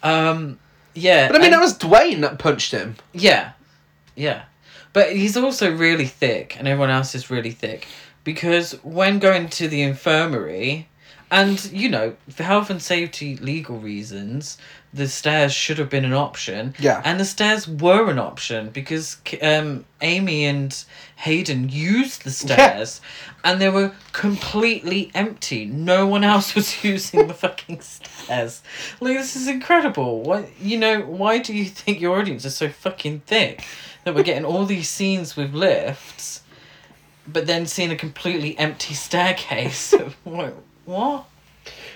Um, 0.02 0.58
yeah. 0.94 1.28
But 1.28 1.36
I 1.36 1.38
mean, 1.38 1.46
and- 1.46 1.54
that 1.54 1.60
was 1.60 1.78
Dwayne 1.78 2.20
that 2.22 2.38
punched 2.38 2.72
him. 2.72 2.96
yeah, 3.12 3.52
yeah. 4.14 4.44
But 4.92 5.14
he's 5.14 5.36
also 5.36 5.70
really 5.70 6.06
thick, 6.06 6.56
and 6.58 6.66
everyone 6.66 6.88
else 6.88 7.14
is 7.14 7.30
really 7.30 7.50
thick. 7.50 7.86
Because 8.24 8.72
when 8.82 9.18
going 9.18 9.50
to 9.50 9.68
the 9.68 9.82
infirmary, 9.82 10.88
and, 11.30 11.62
you 11.70 11.90
know, 11.90 12.16
for 12.30 12.44
health 12.44 12.70
and 12.70 12.80
safety 12.80 13.36
legal 13.36 13.78
reasons, 13.78 14.56
the 14.96 15.08
stairs 15.08 15.52
should 15.52 15.78
have 15.78 15.90
been 15.90 16.04
an 16.04 16.12
option. 16.12 16.74
Yeah. 16.78 17.02
And 17.04 17.20
the 17.20 17.24
stairs 17.24 17.68
were 17.68 18.10
an 18.10 18.18
option 18.18 18.70
because 18.70 19.18
um, 19.42 19.84
Amy 20.00 20.44
and 20.44 20.84
Hayden 21.16 21.68
used 21.68 22.24
the 22.24 22.30
stairs 22.30 23.00
and 23.44 23.60
they 23.60 23.68
were 23.68 23.92
completely 24.12 25.10
empty. 25.14 25.66
No 25.66 26.06
one 26.06 26.24
else 26.24 26.54
was 26.56 26.82
using 26.82 27.26
the 27.26 27.34
fucking 27.34 27.80
stairs. 27.82 28.62
Like, 29.00 29.18
this 29.18 29.36
is 29.36 29.48
incredible. 29.48 30.22
Why, 30.22 30.50
you 30.58 30.78
know, 30.78 31.00
why 31.02 31.38
do 31.38 31.54
you 31.54 31.66
think 31.66 32.00
your 32.00 32.18
audience 32.18 32.44
is 32.44 32.56
so 32.56 32.68
fucking 32.68 33.20
thick 33.20 33.64
that 34.04 34.14
we're 34.14 34.22
getting 34.22 34.44
all 34.44 34.64
these 34.64 34.88
scenes 34.88 35.36
with 35.36 35.54
lifts, 35.54 36.42
but 37.26 37.46
then 37.46 37.66
seeing 37.66 37.92
a 37.92 37.96
completely 37.96 38.58
empty 38.58 38.94
staircase? 38.94 39.94
what? 40.24 40.54
what? 40.86 41.26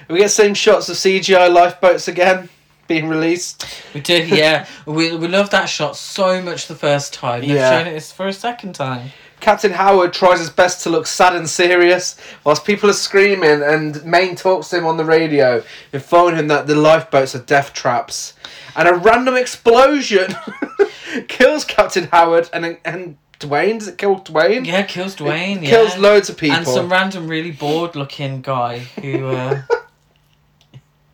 We 0.09 0.18
get 0.18 0.30
same 0.32 0.55
shots 0.55 0.88
of 0.88 0.96
CGI 0.96 1.53
lifeboats 1.53 2.09
again 2.09 2.48
being 2.91 3.09
released. 3.09 3.64
We 3.95 4.01
did, 4.01 4.28
yeah. 4.28 4.66
we 4.84 5.14
we 5.16 5.28
loved 5.28 5.53
that 5.53 5.66
shot 5.66 5.97
so 5.97 6.43
much 6.43 6.66
the 6.66 6.74
first 6.74 7.14
time. 7.14 7.41
They've 7.43 7.51
Yeah. 7.51 7.70
shown 7.84 7.86
it 7.95 8.03
for 8.03 8.26
a 8.26 8.32
second 8.32 8.74
time. 8.74 9.12
Captain 9.38 9.70
Howard 9.70 10.12
tries 10.12 10.41
his 10.41 10.51
best 10.51 10.82
to 10.82 10.91
look 10.91 11.07
sad 11.07 11.34
and 11.36 11.49
serious, 11.49 12.16
whilst 12.45 12.64
people 12.64 12.91
are 12.91 13.01
screaming, 13.09 13.62
and 13.62 14.05
Maine 14.05 14.34
talks 14.34 14.68
to 14.70 14.78
him 14.78 14.86
on 14.86 14.97
the 14.97 15.05
radio, 15.05 15.62
informing 15.93 16.34
him 16.36 16.49
that 16.49 16.66
the 16.66 16.74
lifeboats 16.74 17.34
are 17.36 17.45
death 17.57 17.72
traps. 17.72 18.34
And 18.74 18.88
a 18.88 18.95
random 18.95 19.36
explosion 19.36 20.34
kills 21.28 21.64
Captain 21.64 22.09
Howard 22.12 22.51
and 22.53 22.76
and 22.84 23.16
Dwayne. 23.38 23.78
Does 23.78 23.88
it 23.88 23.99
kill 23.99 24.16
Dwayne? 24.20 24.66
Yeah, 24.66 24.82
kills 24.82 25.14
Dwayne. 25.14 25.62
Yeah. 25.62 25.70
Kills 25.70 25.97
loads 25.97 26.28
of 26.28 26.36
people. 26.36 26.57
And 26.59 26.66
some 26.66 26.91
random, 26.91 27.28
really 27.28 27.53
bored-looking 27.53 28.43
guy 28.43 28.80
who. 29.01 29.28
Uh, 29.28 29.62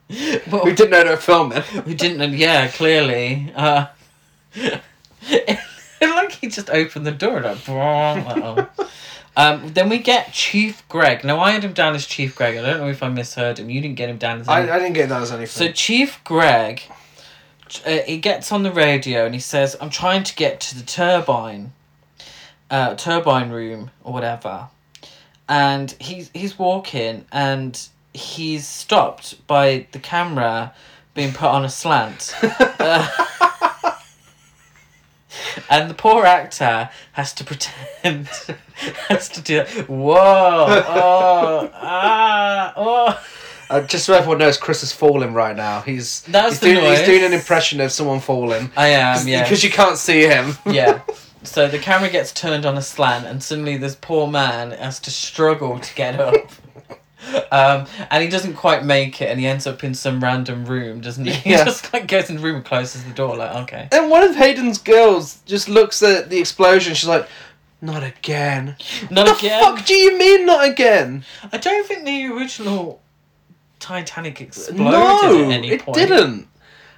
well, 0.09 0.65
who 0.65 0.75
didn't 0.75 0.91
know 0.91 1.05
they 1.05 1.11
were 1.11 1.17
filming. 1.17 1.63
We 1.85 1.95
didn't 1.95 2.19
know? 2.19 2.27
Yeah, 2.27 2.69
clearly. 2.69 3.53
Uh, 3.55 3.87
like 6.01 6.33
he 6.33 6.49
just 6.49 6.71
opened 6.71 7.07
the 7.07 7.13
door 7.13 7.41
like. 7.41 7.69
Um, 9.39 9.69
then 9.75 9.91
we 9.91 9.99
get 9.99 10.33
Chief 10.33 10.87
Greg. 10.89 11.23
Now 11.23 11.41
I 11.41 11.51
had 11.51 11.63
him 11.63 11.75
down 11.75 11.95
as 11.95 12.07
Chief 12.07 12.35
Greg. 12.35 12.57
I 12.57 12.63
don't 12.63 12.81
know 12.81 12.89
if 12.89 13.03
I 13.03 13.09
misheard 13.11 13.59
him. 13.59 13.69
You 13.69 13.83
didn't 13.83 13.97
get 13.97 14.09
him 14.09 14.17
down 14.17 14.41
as. 14.41 14.49
I, 14.49 14.63
any- 14.63 14.71
I 14.71 14.79
didn't 14.79 14.95
get 14.95 15.11
that 15.11 15.21
as 15.21 15.31
anything. 15.31 15.69
So. 15.69 15.73
Chief 15.73 16.23
Greg, 16.25 16.83
uh, 17.85 17.99
he 18.07 18.17
gets 18.17 18.51
on 18.51 18.63
the 18.63 18.73
radio 18.73 19.27
and 19.27 19.35
he 19.35 19.41
says, 19.41 19.77
"I'm 19.79 19.91
trying 19.91 20.25
to 20.25 20.35
get 20.35 20.61
to 20.61 20.79
the 20.79 20.85
turbine, 20.85 21.73
uh, 22.71 22.95
turbine 22.95 23.51
room 23.51 23.91
or 24.03 24.15
whatever," 24.15 24.69
and 25.51 25.95
he's 26.01 26.31
he's 26.33 26.59
walking 26.59 27.27
and 27.31 27.89
he's 28.17 28.67
stopped 28.67 29.47
by 29.47 29.87
the 29.93 29.99
camera 29.99 30.73
being 31.15 31.33
put 31.33 31.49
on 31.49 31.65
a 31.65 31.69
slant. 31.71 32.35
Uh, 32.79 33.09
And 35.69 35.91
the 35.91 35.95
poor 35.95 36.25
actor 36.25 36.89
has 37.13 37.33
to 37.35 37.45
pretend, 37.45 38.29
has 39.09 39.29
to 39.31 39.41
do. 39.41 39.57
that. 39.65 39.89
Whoa! 39.89 40.17
Oh! 40.19 41.71
Ah! 41.75 42.73
Oh! 42.77 43.25
Uh, 43.69 43.81
just 43.83 44.05
so 44.05 44.15
everyone 44.15 44.39
knows, 44.39 44.57
Chris 44.57 44.83
is 44.83 44.93
falling 44.93 45.35
right 45.35 45.57
now. 45.57 45.81
He's 45.81 46.23
That's 46.23 46.51
he's 46.51 46.61
the 46.61 46.75
doing, 46.75 46.85
he's 46.85 47.03
doing 47.03 47.25
an 47.25 47.33
impression 47.33 47.81
of 47.81 47.91
someone 47.91 48.21
falling. 48.21 48.71
I 48.77 48.89
am, 48.89 49.27
yeah. 49.27 49.43
Because 49.43 49.65
you 49.65 49.71
can't 49.71 49.99
see 49.99 50.23
him. 50.23 50.57
yeah. 50.67 51.01
So 51.43 51.69
the 51.69 51.79
camera 51.79 52.11
gets 52.11 52.33
turned 52.33 52.67
on 52.67 52.77
a 52.77 52.83
slant, 52.83 53.25
and 53.27 53.41
suddenly 53.41 53.77
this 53.77 53.95
poor 54.01 54.27
man 54.27 54.73
has 54.73 54.99
to 55.01 55.13
struggle 55.13 55.79
to 55.79 55.95
get 55.95 56.19
up. 56.19 56.35
Um, 57.53 57.87
and 58.11 58.23
he 58.23 58.29
doesn't 58.29 58.55
quite 58.55 58.85
make 58.85 59.21
it, 59.21 59.27
and 59.31 59.41
he 59.41 59.47
ends 59.47 59.67
up 59.67 59.83
in 59.85 59.95
some 59.95 60.23
random 60.23 60.65
room, 60.67 61.01
doesn't 61.01 61.25
he? 61.25 61.33
He 61.47 61.51
Yeah. 61.51 61.65
just 61.65 61.93
like 61.93 62.07
goes 62.09 62.29
in 62.31 62.37
the 62.37 62.43
room 62.43 62.57
and 62.57 62.65
closes 62.65 63.05
the 63.05 63.13
door, 63.13 63.37
like 63.37 63.55
okay. 63.65 63.89
And 63.93 64.11
one 64.11 64.23
of 64.23 64.35
Hayden's 64.37 64.79
girls 64.79 65.39
just 65.47 65.69
looks 65.69 66.03
at 66.03 66.31
the 66.31 66.39
explosion. 66.39 66.95
She's 66.95 67.09
like, 67.09 67.29
"Not 67.81 68.03
again." 68.03 68.77
Not 69.11 69.27
What 69.27 69.41
the 69.41 69.47
again. 69.47 69.63
fuck 69.63 69.85
do 69.87 69.95
you 69.95 70.17
mean, 70.19 70.47
not 70.47 70.65
again? 70.69 71.25
I 71.53 71.59
don't 71.59 71.87
think 71.87 72.05
the 72.05 72.27
original 72.27 73.01
Titanic 73.79 74.41
exploded 74.41 74.81
no, 74.83 75.45
at 75.47 75.51
any 75.53 75.71
it 75.73 75.83
point. 75.83 75.97
didn't. 75.97 76.49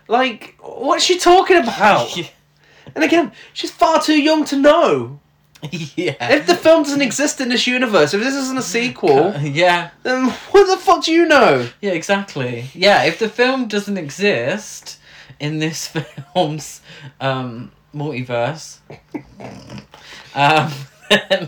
Like, 0.07 0.57
what's 0.61 1.05
she 1.05 1.19
talking 1.19 1.57
about? 1.59 2.17
and 2.95 3.05
again, 3.05 3.33
she's 3.53 3.71
far 3.71 4.01
too 4.01 4.21
young 4.21 4.45
to 4.47 4.57
know. 4.57 5.21
yeah. 5.73 6.15
If 6.21 6.47
the 6.47 6.55
film 6.55 6.85
doesn't 6.85 7.03
exist 7.03 7.41
in 7.41 7.49
this 7.49 7.67
universe, 7.67 8.15
if 8.15 8.21
this 8.21 8.35
isn't 8.35 8.59
a 8.59 8.63
sequel, 8.63 9.35
yeah. 9.41 9.91
then 10.03 10.29
what 10.51 10.67
the 10.67 10.77
fuck 10.77 11.05
do 11.05 11.13
you 11.13 11.27
know? 11.27 11.69
Yeah, 11.81 11.93
exactly. 11.93 12.67
Yeah, 12.75 13.05
if 13.05 13.19
the 13.19 13.29
film 13.29 13.67
doesn't 13.69 13.99
exist 13.99 14.99
in 15.41 15.59
this 15.59 15.89
film's 16.35 16.81
um, 17.21 17.73
multiverse, 17.95 18.79
um, 20.35 20.73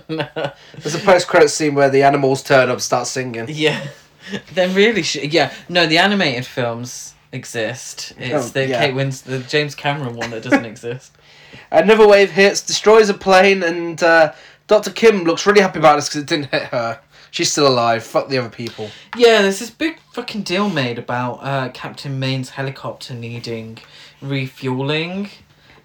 There's 0.09 0.95
a 0.95 0.99
post 1.01 1.29
credit 1.29 1.51
scene 1.51 1.75
where 1.75 1.91
the 1.91 2.03
animals 2.03 2.43
turn 2.43 2.69
up 2.69 2.75
and 2.75 2.83
start 2.83 3.07
singing. 3.07 3.47
yeah. 3.49 3.87
Then 4.55 4.75
really, 4.75 5.03
sh- 5.03 5.17
yeah. 5.25 5.53
No, 5.69 5.87
the 5.87 5.99
animated 5.99 6.47
films 6.47 7.15
exist. 7.33 8.13
It's 8.19 8.47
Oh, 8.47 8.49
the 8.49 8.67
yeah. 8.69 8.87
Kate 8.87 8.95
Wins, 8.95 9.23
the 9.23 9.41
James 9.41 9.75
Cameron 9.75 10.17
one 10.17 10.31
that 10.31 10.43
doesn't 10.43 10.65
exist. 10.65 11.13
Another 11.71 12.07
wave 12.07 12.31
hits, 12.31 12.61
destroys 12.61 13.09
a 13.09 13.15
plane, 13.15 13.63
and 13.63 14.03
uh, 14.03 14.33
Dr. 14.67 14.91
Kim 14.91 15.25
looks 15.25 15.47
really 15.47 15.61
happy 15.61 15.79
about 15.79 15.97
this 15.97 16.09
because 16.09 16.23
it 16.23 16.27
didn't 16.27 16.51
hit 16.51 16.65
her. 16.65 17.01
She's 17.31 17.51
still 17.51 17.69
alive. 17.69 18.03
Fuck 18.03 18.29
the 18.29 18.39
other 18.39 18.49
people. 18.49 18.91
Yeah, 19.17 19.43
there's 19.43 19.61
this 19.61 19.71
big 19.71 19.99
fucking 20.13 20.43
deal 20.43 20.69
made 20.69 20.99
about 20.99 21.35
uh, 21.43 21.69
Captain 21.71 22.19
Maine's 22.19 22.51
helicopter 22.51 23.15
needing 23.15 23.79
refueling. 24.21 25.31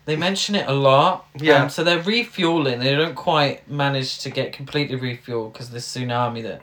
They 0.05 0.15
mention 0.15 0.55
it 0.55 0.67
a 0.67 0.73
lot. 0.73 1.27
Yeah. 1.35 1.63
Um, 1.63 1.69
so 1.69 1.83
they're 1.83 2.01
refueling. 2.01 2.79
They 2.79 2.95
don't 2.95 3.15
quite 3.15 3.69
manage 3.69 4.19
to 4.19 4.29
get 4.29 4.53
completely 4.53 4.97
refueled 4.97 5.53
because 5.53 5.67
of 5.67 5.73
this 5.73 5.91
tsunami 5.91 6.43
that 6.43 6.61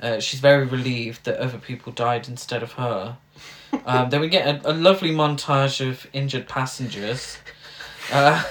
uh, 0.00 0.20
she's 0.20 0.40
very 0.40 0.66
relieved 0.66 1.24
that 1.24 1.38
other 1.38 1.58
people 1.58 1.92
died 1.92 2.28
instead 2.28 2.62
of 2.62 2.72
her. 2.72 3.16
Um, 3.84 4.08
then 4.08 4.22
we 4.22 4.28
get 4.30 4.64
a, 4.64 4.70
a 4.70 4.72
lovely 4.72 5.10
montage 5.10 5.86
of 5.86 6.06
injured 6.14 6.48
passengers. 6.48 7.36
Uh, 8.10 8.42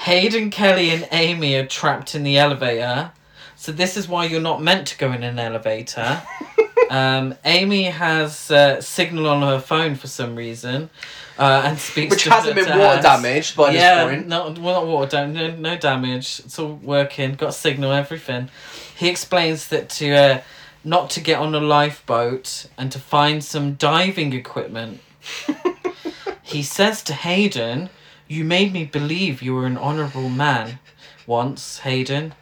Hayden, 0.00 0.50
Kelly, 0.50 0.90
and 0.90 1.08
Amy 1.12 1.54
are 1.56 1.66
trapped 1.66 2.14
in 2.14 2.22
the 2.22 2.38
elevator. 2.38 3.12
So 3.56 3.72
this 3.72 3.96
is 3.96 4.08
why 4.08 4.26
you're 4.26 4.40
not 4.40 4.62
meant 4.62 4.86
to 4.88 4.98
go 4.98 5.12
in 5.12 5.22
an 5.22 5.38
elevator. 5.38 6.22
Um, 6.90 7.34
Amy 7.44 7.84
has 7.84 8.50
uh, 8.50 8.80
signal 8.80 9.26
on 9.28 9.42
her 9.42 9.58
phone 9.58 9.94
for 9.94 10.06
some 10.06 10.36
reason, 10.36 10.90
uh, 11.38 11.62
and 11.64 11.78
speaks. 11.78 12.10
Which 12.14 12.24
to- 12.24 12.30
hasn't 12.30 12.54
been 12.54 12.78
water 12.78 13.02
damaged 13.02 13.56
by 13.56 13.70
yeah, 13.72 14.04
this 14.04 14.14
point. 14.14 14.28
no, 14.28 14.54
well, 14.60 14.82
not 14.82 14.86
water 14.86 15.10
damage, 15.10 15.34
no, 15.34 15.70
no 15.70 15.76
damage. 15.78 16.40
It's 16.44 16.58
all 16.58 16.74
working. 16.74 17.34
Got 17.34 17.54
signal, 17.54 17.92
everything. 17.92 18.50
He 18.96 19.08
explains 19.08 19.68
that 19.68 19.88
to 19.90 20.14
uh, 20.14 20.40
not 20.84 21.10
to 21.10 21.20
get 21.20 21.38
on 21.38 21.54
a 21.54 21.60
lifeboat 21.60 22.68
and 22.76 22.92
to 22.92 22.98
find 22.98 23.42
some 23.42 23.74
diving 23.74 24.32
equipment. 24.32 25.00
he 26.42 26.62
says 26.62 27.02
to 27.04 27.14
Hayden, 27.14 27.88
"You 28.28 28.44
made 28.44 28.72
me 28.72 28.84
believe 28.84 29.42
you 29.42 29.54
were 29.54 29.66
an 29.66 29.78
honourable 29.78 30.28
man, 30.28 30.78
once, 31.26 31.78
Hayden." 31.78 32.34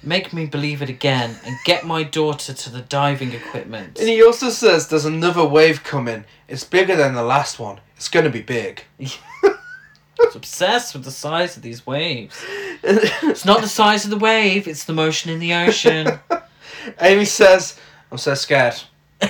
Make 0.00 0.32
me 0.32 0.46
believe 0.46 0.80
it 0.80 0.88
again 0.88 1.40
and 1.44 1.56
get 1.64 1.84
my 1.84 2.04
daughter 2.04 2.54
to 2.54 2.70
the 2.70 2.82
diving 2.82 3.32
equipment. 3.32 3.98
And 3.98 4.08
he 4.08 4.22
also 4.22 4.48
says 4.48 4.86
there's 4.86 5.04
another 5.04 5.44
wave 5.44 5.82
coming. 5.82 6.24
It's 6.46 6.62
bigger 6.62 6.94
than 6.94 7.14
the 7.14 7.24
last 7.24 7.58
one. 7.58 7.80
It's 7.96 8.08
going 8.08 8.24
to 8.24 8.30
be 8.30 8.40
big. 8.40 8.84
He's 8.98 10.34
obsessed 10.34 10.94
with 10.94 11.04
the 11.04 11.10
size 11.10 11.56
of 11.56 11.62
these 11.62 11.86
waves. 11.86 12.40
It's 12.82 13.44
not 13.44 13.60
the 13.60 13.68
size 13.68 14.04
of 14.04 14.10
the 14.10 14.18
wave, 14.18 14.68
it's 14.68 14.84
the 14.84 14.92
motion 14.92 15.30
in 15.30 15.38
the 15.38 15.54
ocean. 15.54 16.18
Amy 17.00 17.24
says, 17.24 17.78
I'm 18.10 18.18
so 18.18 18.34
scared. 18.34 18.74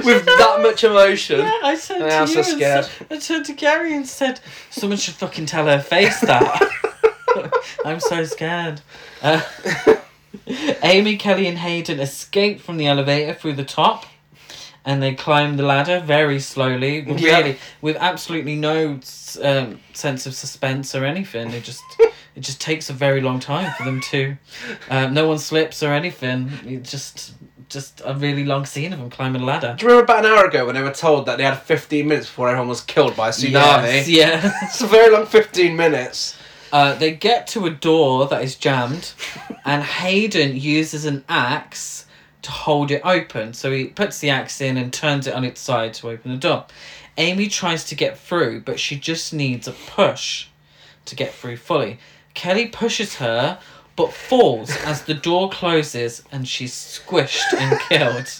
With 0.04 0.24
that 0.24 0.60
much 0.62 0.84
emotion. 0.84 1.40
Yeah, 1.40 1.52
I 1.62 1.74
said 1.76 2.00
Yeah, 2.00 2.08
to 2.08 2.16
I'm 2.16 2.28
you, 2.28 2.34
so 2.34 2.42
scared. 2.42 2.88
I 3.10 3.16
turned 3.18 3.46
to 3.46 3.52
Gary 3.54 3.94
and 3.94 4.06
said, 4.06 4.40
someone 4.70 4.98
should 4.98 5.14
fucking 5.14 5.46
tell 5.46 5.66
her 5.66 5.80
face 5.80 6.20
that. 6.20 6.70
I'm 7.84 8.00
so 8.00 8.24
scared. 8.24 8.80
Uh, 9.22 9.40
Amy, 10.82 11.16
Kelly, 11.16 11.46
and 11.46 11.58
Hayden 11.58 12.00
escape 12.00 12.60
from 12.60 12.76
the 12.76 12.86
elevator 12.86 13.34
through 13.34 13.54
the 13.54 13.64
top. 13.64 14.06
And 14.84 15.02
they 15.02 15.14
climb 15.14 15.56
the 15.58 15.62
ladder 15.62 16.00
very 16.00 16.40
slowly, 16.40 17.02
with 17.02 17.20
Yeah. 17.20 17.38
really, 17.38 17.58
with 17.82 17.96
absolutely 17.96 18.56
no 18.56 18.98
um, 19.42 19.78
sense 19.92 20.26
of 20.26 20.34
suspense 20.34 20.94
or 20.94 21.04
anything. 21.04 21.50
It 21.50 21.64
just, 21.64 21.82
it 22.34 22.40
just 22.40 22.62
takes 22.62 22.88
a 22.88 22.94
very 22.94 23.20
long 23.20 23.40
time 23.40 23.72
for 23.76 23.84
them 23.84 24.00
to. 24.10 24.36
Um, 24.88 25.12
no 25.12 25.28
one 25.28 25.38
slips 25.38 25.82
or 25.82 25.92
anything. 25.92 26.50
It 26.66 26.82
just, 26.82 27.34
just 27.70 28.02
a 28.04 28.14
really 28.14 28.44
long 28.44 28.66
scene 28.66 28.92
of 28.92 28.98
them 28.98 29.08
climbing 29.08 29.42
a 29.42 29.44
ladder. 29.44 29.74
Do 29.78 29.86
you 29.86 29.90
remember 29.90 30.12
about 30.12 30.24
an 30.26 30.32
hour 30.32 30.44
ago 30.46 30.66
when 30.66 30.74
they 30.74 30.82
were 30.82 30.92
told 30.92 31.26
that 31.26 31.38
they 31.38 31.44
had 31.44 31.62
15 31.62 32.06
minutes 32.06 32.26
before 32.26 32.48
everyone 32.48 32.68
was 32.68 32.80
killed 32.82 33.16
by 33.16 33.28
a 33.28 33.32
tsunami? 33.32 33.52
Yes, 33.52 34.08
yeah. 34.08 34.52
It's 34.64 34.82
a 34.82 34.86
very 34.86 35.10
long 35.10 35.24
15 35.24 35.74
minutes. 35.76 36.36
Uh, 36.72 36.94
they 36.94 37.12
get 37.12 37.46
to 37.48 37.66
a 37.66 37.70
door 37.70 38.26
that 38.26 38.42
is 38.42 38.56
jammed, 38.56 39.12
and 39.64 39.82
Hayden 39.82 40.56
uses 40.56 41.04
an 41.04 41.24
axe 41.28 42.06
to 42.42 42.50
hold 42.50 42.90
it 42.90 43.02
open. 43.04 43.54
So 43.54 43.70
he 43.70 43.86
puts 43.86 44.18
the 44.18 44.30
axe 44.30 44.60
in 44.60 44.76
and 44.76 44.92
turns 44.92 45.26
it 45.26 45.34
on 45.34 45.44
its 45.44 45.60
side 45.60 45.94
to 45.94 46.10
open 46.10 46.32
the 46.32 46.38
door. 46.38 46.66
Amy 47.16 47.48
tries 47.48 47.84
to 47.84 47.94
get 47.94 48.18
through, 48.18 48.62
but 48.62 48.80
she 48.80 48.98
just 48.98 49.32
needs 49.32 49.68
a 49.68 49.72
push 49.72 50.48
to 51.04 51.14
get 51.14 51.34
through 51.34 51.56
fully. 51.56 51.98
Kelly 52.34 52.66
pushes 52.66 53.16
her, 53.16 53.58
but 54.00 54.14
falls 54.14 54.74
as 54.78 55.02
the 55.02 55.12
door 55.12 55.50
closes 55.50 56.22
and 56.32 56.48
she's 56.48 56.72
squished 56.72 57.52
and 57.52 57.78
killed. 57.80 58.32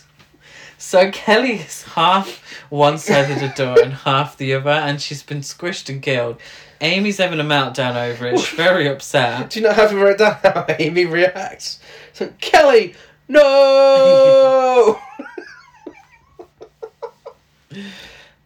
So 0.79 1.11
Kelly 1.11 1.57
is 1.57 1.83
half 1.83 2.43
one 2.71 2.97
side 2.97 3.31
of 3.31 3.41
the 3.41 3.53
door 3.55 3.79
and 3.83 3.93
half 3.93 4.39
the 4.39 4.55
other, 4.55 4.71
and 4.71 5.03
she's 5.03 5.23
been 5.23 5.41
squished 5.41 5.91
and 5.91 6.01
killed. 6.01 6.41
Amy's 6.81 7.19
having 7.19 7.41
a 7.41 7.45
meltdown 7.45 7.95
over 7.95 8.29
it. 8.29 8.39
She's 8.39 8.57
very 8.57 8.89
upset. 8.89 9.51
Do 9.51 9.61
you 9.61 9.67
not 9.67 9.77
have 9.77 9.91
to 9.91 9.97
write 9.97 10.17
down 10.17 10.39
how 10.43 10.65
Amy 10.79 11.05
reacts? 11.05 11.79
So, 12.15 12.33
Kelly, 12.41 12.95
no! 13.29 14.99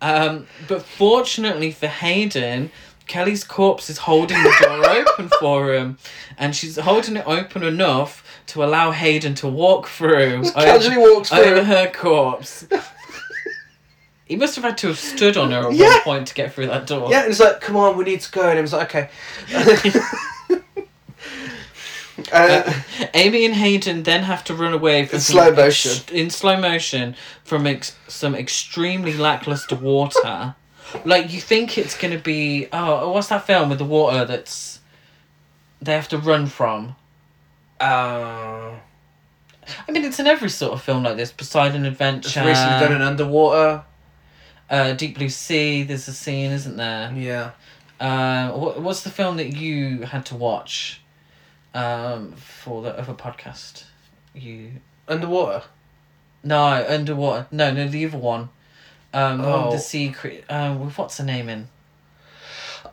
Um, 0.02 0.48
but 0.68 0.82
fortunately 0.82 1.70
for 1.70 1.86
Hayden, 1.86 2.70
Kelly's 3.06 3.44
corpse 3.44 3.90
is 3.90 3.98
holding 3.98 4.42
the 4.42 4.54
door 4.60 4.90
open 4.90 5.28
for 5.40 5.74
him, 5.74 5.98
and 6.38 6.54
she's 6.56 6.76
holding 6.78 7.16
it 7.16 7.26
open 7.26 7.62
enough 7.62 8.24
to 8.46 8.64
allow 8.64 8.90
Hayden 8.92 9.34
to 9.36 9.48
walk 9.48 9.88
through. 9.88 10.42
Just 10.42 10.54
casually 10.54 10.98
walks 10.98 11.30
over 11.32 11.56
through. 11.56 11.64
her 11.64 11.90
corpse. 11.90 12.66
he 14.26 14.36
must 14.36 14.54
have 14.56 14.64
had 14.64 14.78
to 14.78 14.86
have 14.88 14.98
stood 14.98 15.36
on 15.36 15.50
her 15.50 15.68
at 15.68 15.74
Yeah. 15.74 15.88
one 15.90 16.00
point 16.02 16.28
to 16.28 16.34
get 16.34 16.54
through 16.54 16.66
that 16.68 16.86
door. 16.86 17.10
Yeah, 17.10 17.22
and 17.22 17.30
it's 17.30 17.40
like, 17.40 17.60
come 17.60 17.76
on, 17.76 17.96
we 17.98 18.04
need 18.04 18.20
to 18.22 18.30
go. 18.32 18.48
And 18.48 18.56
he 18.58 18.62
was 18.62 18.72
like, 18.72 18.94
okay. 18.94 19.10
uh, 22.32 22.72
Amy 23.12 23.44
and 23.44 23.54
Hayden 23.54 24.02
then 24.04 24.22
have 24.22 24.42
to 24.44 24.54
run 24.54 24.72
away 24.72 25.04
from 25.06 25.16
In 25.16 25.20
slow 25.20 25.48
ex- 25.52 25.56
motion. 25.56 26.16
in 26.16 26.30
slow 26.30 26.58
motion 26.60 27.16
from 27.44 27.66
ex- 27.66 27.96
some 28.08 28.34
extremely 28.34 29.12
lackluster 29.14 29.76
water. 29.76 30.54
Like 31.04 31.32
you 31.32 31.40
think 31.40 31.76
it's 31.78 31.96
gonna 31.96 32.18
be 32.18 32.68
oh 32.72 33.10
what's 33.12 33.28
that 33.28 33.46
film 33.46 33.68
with 33.70 33.78
the 33.78 33.84
water 33.84 34.24
that's 34.24 34.80
they 35.80 35.92
have 35.92 36.08
to 36.08 36.18
run 36.18 36.46
from. 36.46 36.96
uh, 37.80 38.70
I 39.88 39.92
mean, 39.92 40.04
it's 40.04 40.18
in 40.20 40.26
every 40.26 40.48
sort 40.50 40.72
of 40.72 40.82
film 40.82 41.02
like 41.02 41.16
this. 41.16 41.30
Poseidon 41.32 41.84
Adventure. 41.84 42.28
just 42.28 42.36
recently 42.46 42.80
done 42.80 42.92
an 42.92 43.02
underwater. 43.02 43.82
uh, 44.70 44.92
Deep 44.92 45.16
Blue 45.16 45.28
Sea. 45.28 45.82
There's 45.82 46.06
a 46.08 46.12
scene, 46.12 46.52
isn't 46.52 46.76
there? 46.76 47.12
Yeah. 47.14 47.50
Uh, 48.00 48.52
what, 48.52 48.80
what's 48.80 49.02
the 49.02 49.10
film 49.10 49.36
that 49.38 49.56
you 49.56 50.02
had 50.02 50.24
to 50.26 50.36
watch 50.36 51.00
um, 51.74 52.32
for 52.32 52.82
the 52.82 52.98
other 52.98 53.14
podcast? 53.14 53.84
You 54.34 54.72
Underwater? 55.08 55.64
no 56.42 56.84
underwater. 56.88 57.46
No, 57.50 57.72
no, 57.72 57.88
the 57.88 58.04
other 58.06 58.18
one. 58.18 58.48
Um, 59.14 59.40
the 59.42 59.48
one 59.48 59.58
with 59.60 59.66
Oh. 59.68 59.72
the 59.72 59.78
sea 59.78 60.10
cre- 60.10 60.44
uh, 60.50 60.74
with 60.78 60.98
what's 60.98 61.16
the 61.16 61.24
name 61.24 61.48
in? 61.48 61.68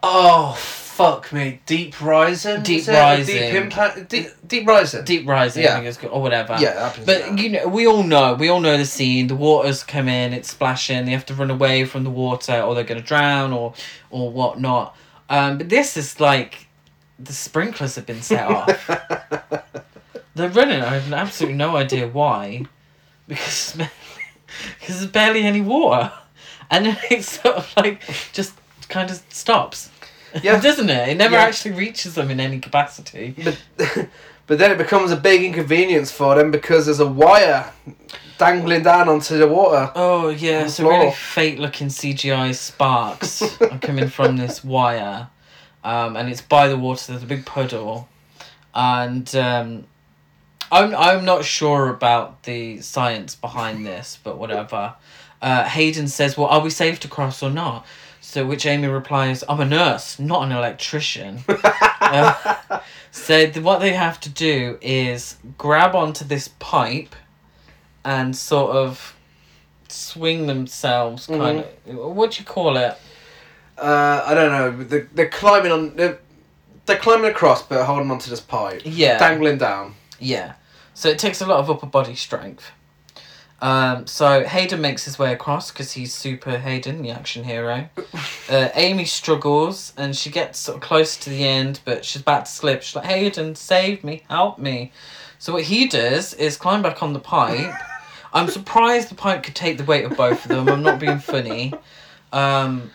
Oh, 0.03 0.53
fuck 0.57 1.31
me. 1.31 1.61
Deep 1.65 2.02
Rising? 2.02 2.64
Deep? 2.64 2.88
Rising. 2.88 3.69
Deep? 3.69 4.07
Deep, 4.10 4.27
Deep 4.48 4.68
Rising? 4.68 5.03
Deep 5.03 5.27
Rising, 5.27 5.64
Yeah. 5.64 5.72
I 5.72 5.73
think 5.76 5.85
it's 5.88 6.03
or 6.03 6.22
whatever. 6.22 6.57
Yeah, 6.60 6.88
happens. 6.88 7.06
But 7.06 7.38
you 7.38 7.49
know, 7.49 7.68
we 7.68 7.85
all 7.88 8.03
know, 8.03 8.34
we 8.34 8.49
all 8.49 8.60
know 8.61 8.77
the 8.77 8.85
scene. 8.85 9.27
The 9.27 9.35
waters 9.35 9.84
come 9.84 10.07
in, 10.07 10.34
it's 10.34 10.49
splashing. 10.49 11.06
They 11.06 11.11
have 11.11 11.26
to 11.27 11.34
run 11.35 11.52
away 11.52 11.85
from 11.85 12.03
the 12.03 12.10
water, 12.10 12.61
or 12.61 12.73
they're 12.73 12.84
gonna 12.84 13.02
drown, 13.02 13.53
or 13.53 13.73
or 14.10 14.31
whatnot. 14.31 14.95
Um, 15.30 15.57
but 15.60 15.69
this 15.69 15.98
is 15.98 16.19
like 16.19 16.68
the 17.19 17.34
sprinklers 17.34 17.95
have 17.95 18.06
been 18.07 18.22
set 18.23 18.48
off. 18.49 18.88
they're 20.35 20.49
running. 20.49 20.81
I 20.81 20.95
have 20.98 21.14
absolutely 21.14 21.57
no 21.57 21.76
idea 21.76 22.07
why, 22.07 22.65
because 23.27 23.77
because 24.80 24.99
there's 24.99 25.11
barely 25.11 25.44
any 25.44 25.61
water, 25.61 26.11
and 26.69 26.86
then 26.86 26.98
it 27.10 27.23
sort 27.23 27.56
of 27.57 27.73
like 27.78 28.02
just 28.34 28.53
kind 28.90 29.10
of 29.10 29.22
stops. 29.30 29.90
Yeah. 30.44 30.60
doesn't 30.61 30.90
it? 30.90 31.10
It 31.10 31.18
never 31.18 31.36
Yeah. 31.36 31.44
actually 31.44 31.72
reaches 31.72 32.15
them 32.15 32.32
in 32.32 32.40
any 32.40 32.60
capacity. 32.60 33.36
but, 33.44 33.57
but 34.48 34.57
then 34.57 34.72
it 34.72 34.78
becomes 34.78 35.11
a 35.11 35.18
big 35.18 35.44
inconvenience 35.44 36.11
for 36.11 36.36
them 36.36 36.52
because 36.52 36.86
there's 36.86 36.99
a 37.02 37.06
wire 37.07 37.72
dangling 38.38 38.82
down 38.84 39.07
onto 39.10 39.38
the 39.38 39.48
water. 39.48 39.91
Oh 39.95 40.30
yeah, 40.30 40.68
so 40.68 40.90
really 40.90 41.11
fake 41.11 41.60
looking 41.60 41.88
CGI 41.88 42.56
sparks 42.56 43.41
are 43.61 43.78
coming 43.80 44.07
from 44.07 44.38
this 44.38 44.64
wire, 44.64 45.28
um, 45.84 46.15
and 46.15 46.30
it's 46.30 46.41
by 46.41 46.68
the 46.68 46.78
water. 46.78 47.11
There's 47.11 47.23
a 47.23 47.28
big 47.28 47.45
puddle, 47.45 48.07
and 48.73 49.34
um, 49.36 49.84
I'm 50.72 50.95
I'm 50.95 51.26
not 51.26 51.43
sure 51.45 51.89
about 51.89 52.43
the 52.43 52.81
science 52.81 53.35
behind 53.35 53.85
this, 53.85 54.18
but 54.23 54.38
whatever. 54.38 54.95
Uh, 55.41 55.64
Hayden 55.65 56.07
says, 56.07 56.38
"Well, 56.38 56.48
are 56.48 56.61
we 56.61 56.69
safe 56.69 56.99
to 57.02 57.07
cross 57.07 57.43
or 57.43 57.49
not?" 57.49 57.85
So 58.22 58.45
which 58.45 58.65
Amy 58.65 58.88
replies, 58.88 59.43
"I'm 59.49 59.60
a 59.60 59.65
nurse, 59.65 60.18
not 60.19 60.43
an 60.43 60.52
electrician." 60.52 61.43
Uh, 62.02 62.81
so 63.11 63.45
th- 63.49 63.64
what 63.64 63.80
they 63.80 63.93
have 63.93 64.19
to 64.19 64.27
do 64.27 64.77
is 64.81 65.38
grab 65.57 65.95
onto 65.95 66.26
this 66.26 66.49
pipe, 66.60 67.15
and 68.03 68.35
sort 68.35 68.76
of 68.76 69.15
swing 69.88 70.48
themselves. 70.48 71.27
Kind 71.27 71.60
of. 71.60 71.95
What 71.95 72.31
do 72.31 72.39
you 72.41 72.45
call 72.45 72.76
it? 72.76 72.98
Uh, 73.77 74.23
I 74.26 74.34
don't 74.34 74.52
know. 74.52 74.84
They're, 74.84 75.07
they're 75.14 75.30
climbing 75.30 75.72
on. 75.72 75.95
They're, 75.95 76.19
they're 76.85 76.98
climbing 76.98 77.30
across, 77.31 77.64
but 77.64 77.85
holding 77.85 78.11
onto 78.11 78.30
this 78.30 78.41
pipe. 78.41 78.81
Yeah. 78.84 79.18
Dangling 79.18 79.57
down. 79.57 79.95
Yeah. 80.19 80.56
So 81.02 81.10
it 81.10 81.18
takes 81.18 81.41
a 81.41 81.48
lot 81.48 81.57
of 81.60 81.68
upper 81.68 81.88
body 81.88 82.14
strength. 82.14 82.69
Um, 83.60 84.06
so 84.06 84.44
Hayden 84.44 84.82
makes 84.82 85.03
his 85.06 85.18
way 85.18 85.34
across 85.34 85.72
because 85.72 85.94
he's 85.94 86.14
super 86.14 86.60
Hayden, 86.60 87.02
the 87.02 87.10
action 87.10 87.44
hero. 87.44 87.90
Uh, 88.49 88.68
Amy 88.76 89.06
struggles 89.06 89.94
and 89.95 90.14
she 90.14 90.30
gets 90.30 90.60
sort 90.60 90.76
of 90.76 90.82
close 90.82 91.15
to 91.15 91.30
the 91.30 91.45
end, 91.48 91.80
but 91.86 92.03
she's 92.03 92.22
about 92.22 92.45
to 92.45 92.52
slip. 92.52 92.82
She's 92.84 92.95
like, 92.98 93.06
Hayden, 93.06 93.56
save 93.56 94.03
me, 94.03 94.23
help 94.30 94.60
me. 94.60 94.91
So 95.40 95.53
what 95.53 95.64
he 95.64 95.88
does 95.88 96.34
is 96.34 96.57
climb 96.57 96.82
back 96.82 97.02
on 97.02 97.14
the 97.14 97.19
pipe. 97.19 97.73
I'm 98.34 98.49
surprised 98.49 99.07
the 99.10 99.15
pipe 99.15 99.41
could 99.44 99.56
take 99.56 99.78
the 99.78 99.86
weight 99.86 100.03
of 100.03 100.18
both 100.18 100.44
of 100.44 100.49
them. 100.49 100.68
I'm 100.68 100.84
not 100.84 100.99
being 100.99 101.19
funny. 101.19 101.73
Um, 102.34 102.91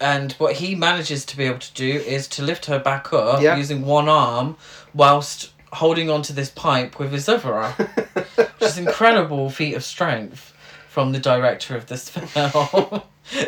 and 0.00 0.32
what 0.34 0.54
he 0.54 0.76
manages 0.76 1.24
to 1.26 1.36
be 1.36 1.44
able 1.44 1.58
to 1.58 1.74
do 1.74 1.88
is 1.90 2.26
to 2.28 2.42
lift 2.42 2.66
her 2.66 2.78
back 2.78 3.12
up 3.12 3.42
Yeah. 3.42 3.56
using 3.56 3.82
one 3.84 4.08
arm 4.08 4.56
whilst 4.94 5.51
holding 5.72 6.10
onto 6.10 6.32
this 6.32 6.50
pipe 6.50 6.98
with 6.98 7.12
his 7.12 7.28
other 7.28 7.54
arm. 7.54 7.72
Which 7.72 8.48
is 8.60 8.78
an 8.78 8.86
incredible 8.88 9.50
feat 9.50 9.74
of 9.74 9.84
strength 9.84 10.52
from 10.88 11.12
the 11.12 11.18
director 11.18 11.76
of 11.76 11.86
this 11.86 12.08
film. 12.10 13.02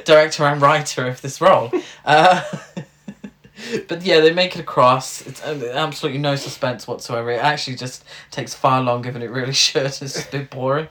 director 0.04 0.44
and 0.44 0.62
writer 0.62 1.06
of 1.06 1.20
this 1.20 1.40
role. 1.40 1.70
Uh, 2.04 2.42
but 3.88 4.02
yeah, 4.02 4.20
they 4.20 4.32
make 4.32 4.56
it 4.56 4.60
across. 4.60 5.26
It's 5.26 5.42
uh, 5.42 5.72
absolutely 5.74 6.20
no 6.20 6.36
suspense 6.36 6.86
whatsoever. 6.88 7.30
It 7.30 7.42
actually 7.42 7.76
just 7.76 8.04
takes 8.30 8.54
far 8.54 8.82
longer 8.82 9.10
than 9.10 9.22
it 9.22 9.30
really 9.30 9.52
should. 9.52 9.86
It's 9.86 10.26
a 10.26 10.30
bit 10.30 10.50
boring. 10.50 10.88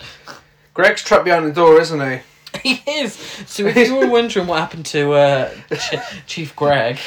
Greg's 0.73 1.03
trapped 1.03 1.25
behind 1.25 1.45
the 1.45 1.53
door, 1.53 1.79
isn't 1.79 1.99
he? 1.99 2.19
He 2.63 2.81
is. 2.87 3.13
So 3.45 3.65
if 3.65 3.75
you 3.75 3.95
were 3.95 4.07
wondering 4.07 4.47
what 4.47 4.59
happened 4.59 4.85
to 4.87 5.13
uh, 5.13 5.51
Ch- 5.75 6.25
Chief 6.27 6.55
Greg, 6.55 6.97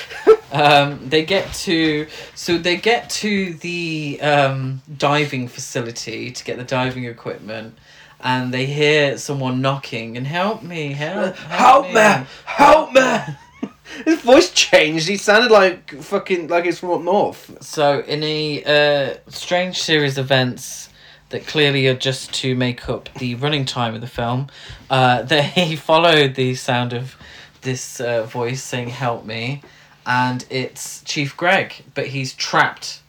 um, 0.52 1.08
they 1.08 1.24
get 1.24 1.52
to 1.64 2.06
so 2.34 2.58
they 2.58 2.76
get 2.76 3.08
to 3.10 3.54
the 3.54 4.20
um, 4.20 4.82
diving 4.98 5.48
facility 5.48 6.30
to 6.30 6.44
get 6.44 6.58
the 6.58 6.64
diving 6.64 7.04
equipment, 7.04 7.78
and 8.20 8.52
they 8.52 8.66
hear 8.66 9.16
someone 9.16 9.62
knocking 9.62 10.16
and 10.16 10.26
help 10.26 10.62
me, 10.62 10.92
help, 10.92 11.36
Help 11.36 11.86
me! 11.86 12.26
Help 12.44 12.92
me! 12.92 13.18
His 14.04 14.20
voice 14.20 14.50
changed. 14.52 15.08
He 15.08 15.16
sounded 15.16 15.50
like 15.50 15.90
fucking 15.90 16.48
like 16.48 16.64
he's 16.64 16.80
from 16.80 16.90
up 16.90 17.02
north. 17.02 17.56
So 17.62 18.00
in 18.00 18.22
a 18.22 18.64
uh, 18.64 19.30
strange 19.30 19.80
series 19.80 20.18
of 20.18 20.26
events 20.26 20.90
that 21.30 21.46
clearly 21.46 21.86
are 21.88 21.94
just 21.94 22.32
to 22.34 22.54
make 22.54 22.88
up 22.88 23.08
the 23.14 23.34
running 23.34 23.64
time 23.64 23.94
of 23.94 24.00
the 24.00 24.06
film, 24.06 24.48
uh, 24.90 25.22
they 25.22 25.76
followed 25.76 26.34
the 26.34 26.54
sound 26.54 26.92
of 26.92 27.16
this 27.62 28.00
uh, 28.00 28.24
voice 28.24 28.62
saying 28.62 28.88
"Help 28.88 29.24
me," 29.24 29.62
and 30.06 30.44
it's 30.50 31.02
Chief 31.02 31.36
Greg, 31.36 31.84
but 31.94 32.08
he's 32.08 32.32
trapped 32.34 33.00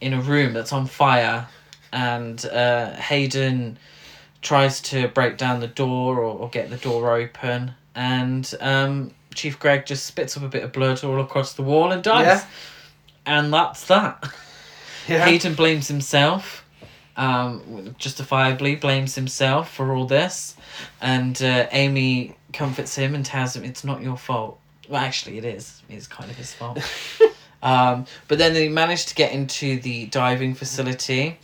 in 0.00 0.12
a 0.12 0.20
room 0.20 0.52
that's 0.52 0.72
on 0.72 0.86
fire, 0.86 1.48
and 1.92 2.44
uh, 2.46 2.92
Hayden 2.94 3.78
tries 4.42 4.80
to 4.80 5.08
break 5.08 5.36
down 5.36 5.60
the 5.60 5.66
door 5.66 6.18
or, 6.18 6.38
or 6.38 6.48
get 6.50 6.70
the 6.70 6.76
door 6.76 7.16
open, 7.16 7.72
and 7.94 8.54
um, 8.60 9.12
Chief 9.36 9.58
Greg 9.58 9.86
just 9.86 10.06
spits 10.06 10.36
up 10.36 10.42
a 10.42 10.48
bit 10.48 10.64
of 10.64 10.72
blood 10.72 11.04
all 11.04 11.20
across 11.20 11.52
the 11.52 11.62
wall 11.62 11.92
and 11.92 12.02
dies. 12.02 12.26
Yeah. 12.26 12.44
And 13.26 13.52
that's 13.52 13.86
that. 13.86 14.32
Yeah. 15.08 15.24
Hayden 15.24 15.54
blames 15.54 15.86
himself, 15.86 16.65
um, 17.16 17.94
justifiably 17.98 18.76
blames 18.76 19.14
himself 19.14 19.72
for 19.72 19.94
all 19.94 20.06
this, 20.06 20.56
and 21.00 21.40
uh, 21.42 21.66
Amy 21.72 22.36
comforts 22.52 22.94
him 22.96 23.14
and 23.14 23.24
tells 23.24 23.56
him 23.56 23.64
it's 23.64 23.84
not 23.84 24.02
your 24.02 24.16
fault. 24.16 24.58
Well, 24.88 25.02
actually, 25.02 25.38
it 25.38 25.44
is. 25.44 25.82
It's 25.88 26.06
kind 26.06 26.30
of 26.30 26.36
his 26.36 26.52
fault. 26.52 26.78
um, 27.62 28.06
but 28.28 28.38
then 28.38 28.54
they 28.54 28.68
manage 28.68 29.06
to 29.06 29.14
get 29.14 29.32
into 29.32 29.80
the 29.80 30.06
diving 30.06 30.54
facility, 30.54 31.38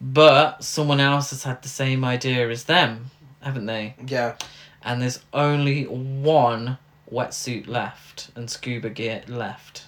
but 0.00 0.62
someone 0.62 1.00
else 1.00 1.30
has 1.30 1.42
had 1.42 1.62
the 1.62 1.68
same 1.68 2.04
idea 2.04 2.48
as 2.50 2.64
them, 2.64 3.10
haven't 3.40 3.66
they? 3.66 3.94
Yeah. 4.06 4.36
And 4.82 5.00
there's 5.00 5.20
only 5.32 5.84
one 5.84 6.78
wetsuit 7.10 7.66
left 7.66 8.30
and 8.34 8.50
scuba 8.50 8.90
gear 8.90 9.22
left. 9.28 9.83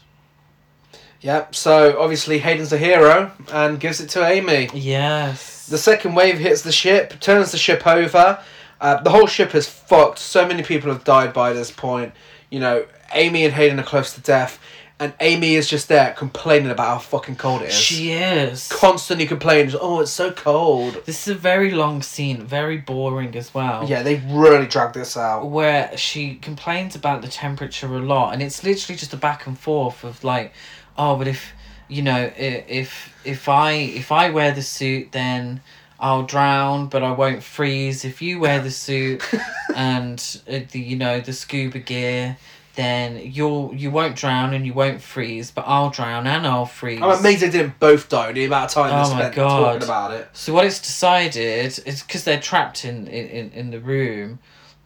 Yep. 1.20 1.55
So 1.55 1.98
obviously 2.01 2.38
Hayden's 2.38 2.72
a 2.72 2.78
hero 2.78 3.32
and 3.52 3.80
gives 3.80 4.01
it 4.01 4.09
to 4.10 4.24
Amy. 4.24 4.68
Yes. 4.74 5.66
The 5.66 5.78
second 5.78 6.14
wave 6.14 6.38
hits 6.38 6.62
the 6.62 6.72
ship, 6.72 7.18
turns 7.20 7.52
the 7.52 7.59
ship 7.59 7.86
over. 7.86 8.38
Uh, 8.80 9.02
the 9.02 9.10
whole 9.10 9.26
ship 9.26 9.55
is 9.55 9.68
fucked. 9.68 10.18
So 10.18 10.47
many 10.47 10.62
people 10.62 10.93
have 10.93 11.05
died 11.05 11.32
by 11.32 11.52
this 11.52 11.70
point. 11.70 12.12
You 12.51 12.60
know, 12.60 12.86
Amy 13.12 13.44
and 13.44 13.55
Hayden 13.55 13.80
are 13.80 13.84
close 13.84 14.14
to 14.14 14.20
death, 14.20 14.60
and 14.98 15.12
Amy 15.20 15.56
is 15.56 15.68
just 15.68 15.88
there 15.88 16.14
complaining 16.16 16.70
about 16.70 16.86
how 16.88 16.98
fucking 16.98 17.36
cold 17.36 17.62
it 17.62 17.68
is. 17.68 17.74
She 17.74 18.12
is. 18.12 18.68
constantly 18.68 19.26
complaining. 19.26 19.74
Oh, 19.80 20.01
it's 20.01 20.10
so 20.10 20.30
cold. 20.32 21.02
This 21.06 21.26
is 21.26 21.34
a 21.34 21.38
very 21.38 21.72
long 21.72 22.02
scene, 22.02 22.43
very 22.44 22.78
boring 22.78 23.34
as 23.36 23.52
well. 23.52 23.88
Yeah, 23.88 24.02
they 24.02 24.22
really 24.28 24.66
dragged 24.66 24.94
this 24.94 25.16
out. 25.16 25.47
Where 25.47 25.97
she 25.97 26.36
complains 26.36 26.94
about 26.94 27.22
the 27.22 27.28
temperature 27.28 27.86
a 27.94 28.01
lot, 28.01 28.34
and 28.34 28.43
it's 28.43 28.62
literally 28.62 28.97
just 28.97 29.12
a 29.12 29.18
back 29.18 29.47
and 29.47 29.59
forth 29.59 30.05
of 30.05 30.22
like, 30.22 30.52
oh, 30.98 31.16
but 31.16 31.28
if 31.28 31.52
you 31.89 32.02
know, 32.02 32.31
if 32.36 33.14
if 33.24 33.48
I 33.48 33.73
if 33.73 34.12
I 34.12 34.31
wear 34.31 34.52
the 34.52 34.62
suit, 34.62 35.12
then 35.12 35.60
I'll 35.98 36.24
drown, 36.24 36.89
but 36.89 37.02
I 37.02 37.12
won't 37.12 37.43
freeze. 37.43 38.05
If 38.05 38.20
you 38.20 38.39
wear 38.39 38.60
the 38.60 38.70
suit 38.70 39.23
and 39.74 40.18
uh, 40.48 40.60
the 40.70 40.81
you 40.81 40.97
know 40.97 41.20
the 41.20 41.32
scuba 41.32 41.78
gear, 41.78 42.36
then 42.77 43.18
you'll 43.32 43.74
you 43.74 43.90
won't 43.90 44.16
drown 44.16 44.52
and 44.52 44.66
you 44.66 44.74
won't 44.74 45.01
freeze, 45.01 45.51
but 45.51 45.64
I'll 45.66 45.90
drown 45.90 46.27
and 46.27 46.47
I'll 46.47 46.66
freeze. 46.66 47.01
I'm 47.02 47.18
amazed 47.18 47.40
they 47.40 47.51
didn't 47.51 47.78
both 47.81 48.09
die. 48.09 48.32
The 48.32 48.44
amount 48.44 48.70
of 48.70 48.74
time 48.74 48.93
Oh 48.93 49.09
they 49.09 49.14
spent 49.16 49.35
talking 49.35 49.82
about 49.82 50.12
it. 50.12 50.28
So 50.35 50.52
what 50.52 50.66
it's 50.66 50.81
decided 50.81 51.36
is 51.36 52.02
because 52.02 52.24
they're 52.24 52.40
trapped 52.40 52.85
in, 52.85 53.06
in, 53.09 53.51
in, 53.52 53.70
the 53.70 53.81
room, 53.81 54.39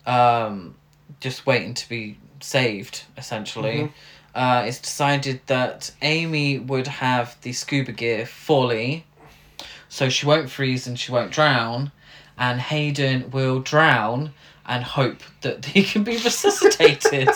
um, 0.06 0.76
just 1.18 1.46
waiting 1.46 1.74
to 1.74 1.88
be 1.88 2.16
saved, 2.40 3.04
essentially. 3.16 3.78
Mhm. 3.78 3.92
Uh, 4.40 4.62
it's 4.64 4.78
decided 4.78 5.38
that 5.48 5.90
Amy 6.00 6.58
would 6.58 6.86
have 6.86 7.36
the 7.42 7.52
scuba 7.52 7.92
gear 7.92 8.24
fully, 8.24 9.04
so 9.90 10.08
she 10.08 10.24
won't 10.24 10.48
freeze 10.48 10.86
and 10.86 10.98
she 10.98 11.12
won't 11.12 11.30
drown, 11.30 11.92
and 12.38 12.58
Hayden 12.58 13.30
will 13.32 13.60
drown 13.60 14.32
and 14.64 14.82
hope 14.82 15.18
that 15.42 15.62
he 15.66 15.82
can 15.82 16.04
be 16.04 16.12
resuscitated. 16.12 17.28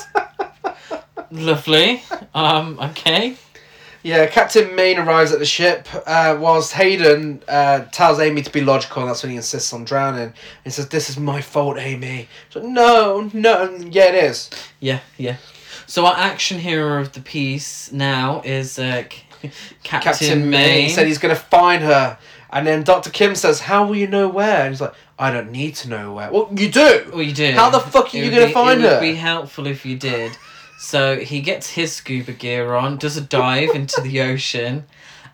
Lovely. 1.30 2.02
Um, 2.32 2.78
okay. 2.80 3.36
Yeah, 4.02 4.24
Captain 4.26 4.74
Maine 4.74 4.98
arrives 4.98 5.30
at 5.30 5.40
the 5.40 5.44
ship, 5.44 5.86
uh, 6.06 6.38
whilst 6.40 6.72
Hayden 6.72 7.42
uh, 7.46 7.80
tells 7.92 8.18
Amy 8.18 8.40
to 8.40 8.50
be 8.50 8.62
logical, 8.62 9.02
and 9.02 9.10
that's 9.10 9.22
when 9.22 9.28
he 9.28 9.36
insists 9.36 9.74
on 9.74 9.84
drowning. 9.84 10.32
He 10.62 10.70
says, 10.70 10.88
"This 10.88 11.10
is 11.10 11.18
my 11.18 11.42
fault, 11.42 11.76
Amy." 11.78 12.28
She's 12.48 12.62
like, 12.62 12.72
"No, 12.72 13.30
no, 13.34 13.76
yeah, 13.90 14.06
it 14.06 14.24
is." 14.24 14.48
Yeah, 14.80 15.00
yeah. 15.18 15.36
So 15.86 16.06
our 16.06 16.16
action 16.16 16.58
hero 16.58 17.00
of 17.00 17.12
the 17.12 17.20
piece 17.20 17.92
now 17.92 18.40
is 18.44 18.78
uh, 18.78 19.04
C- 19.42 19.50
Captain, 19.82 20.12
Captain 20.12 20.50
May. 20.50 20.82
May 20.84 20.88
said 20.88 21.06
he's 21.06 21.18
gonna 21.18 21.34
find 21.36 21.82
her, 21.82 22.18
and 22.50 22.66
then 22.66 22.82
Doctor 22.82 23.10
Kim 23.10 23.34
says, 23.34 23.60
"How 23.60 23.86
will 23.86 23.96
you 23.96 24.06
know 24.06 24.28
where?" 24.28 24.62
And 24.62 24.70
he's 24.70 24.80
like, 24.80 24.94
"I 25.18 25.30
don't 25.30 25.50
need 25.50 25.74
to 25.76 25.88
know 25.88 26.12
where." 26.14 26.30
Well, 26.30 26.48
you 26.54 26.70
do. 26.70 27.10
Well, 27.12 27.22
you 27.22 27.32
do. 27.34 27.52
How 27.52 27.70
the 27.70 27.80
fuck 27.80 28.14
are 28.14 28.16
It 28.18 28.24
you 28.24 28.30
gonna 28.30 28.46
be- 28.46 28.52
find 28.52 28.80
It 28.80 28.84
her? 28.88 28.94
would 28.96 29.00
be 29.00 29.14
helpful 29.14 29.66
if 29.66 29.84
you 29.84 29.96
did. 29.96 30.32
So 30.78 31.18
he 31.20 31.40
gets 31.40 31.70
his 31.70 31.92
scuba 31.92 32.32
gear 32.32 32.74
on, 32.74 32.96
does 32.98 33.16
a 33.16 33.20
dive 33.22 33.70
into 33.74 34.00
the 34.00 34.20
ocean, 34.20 34.84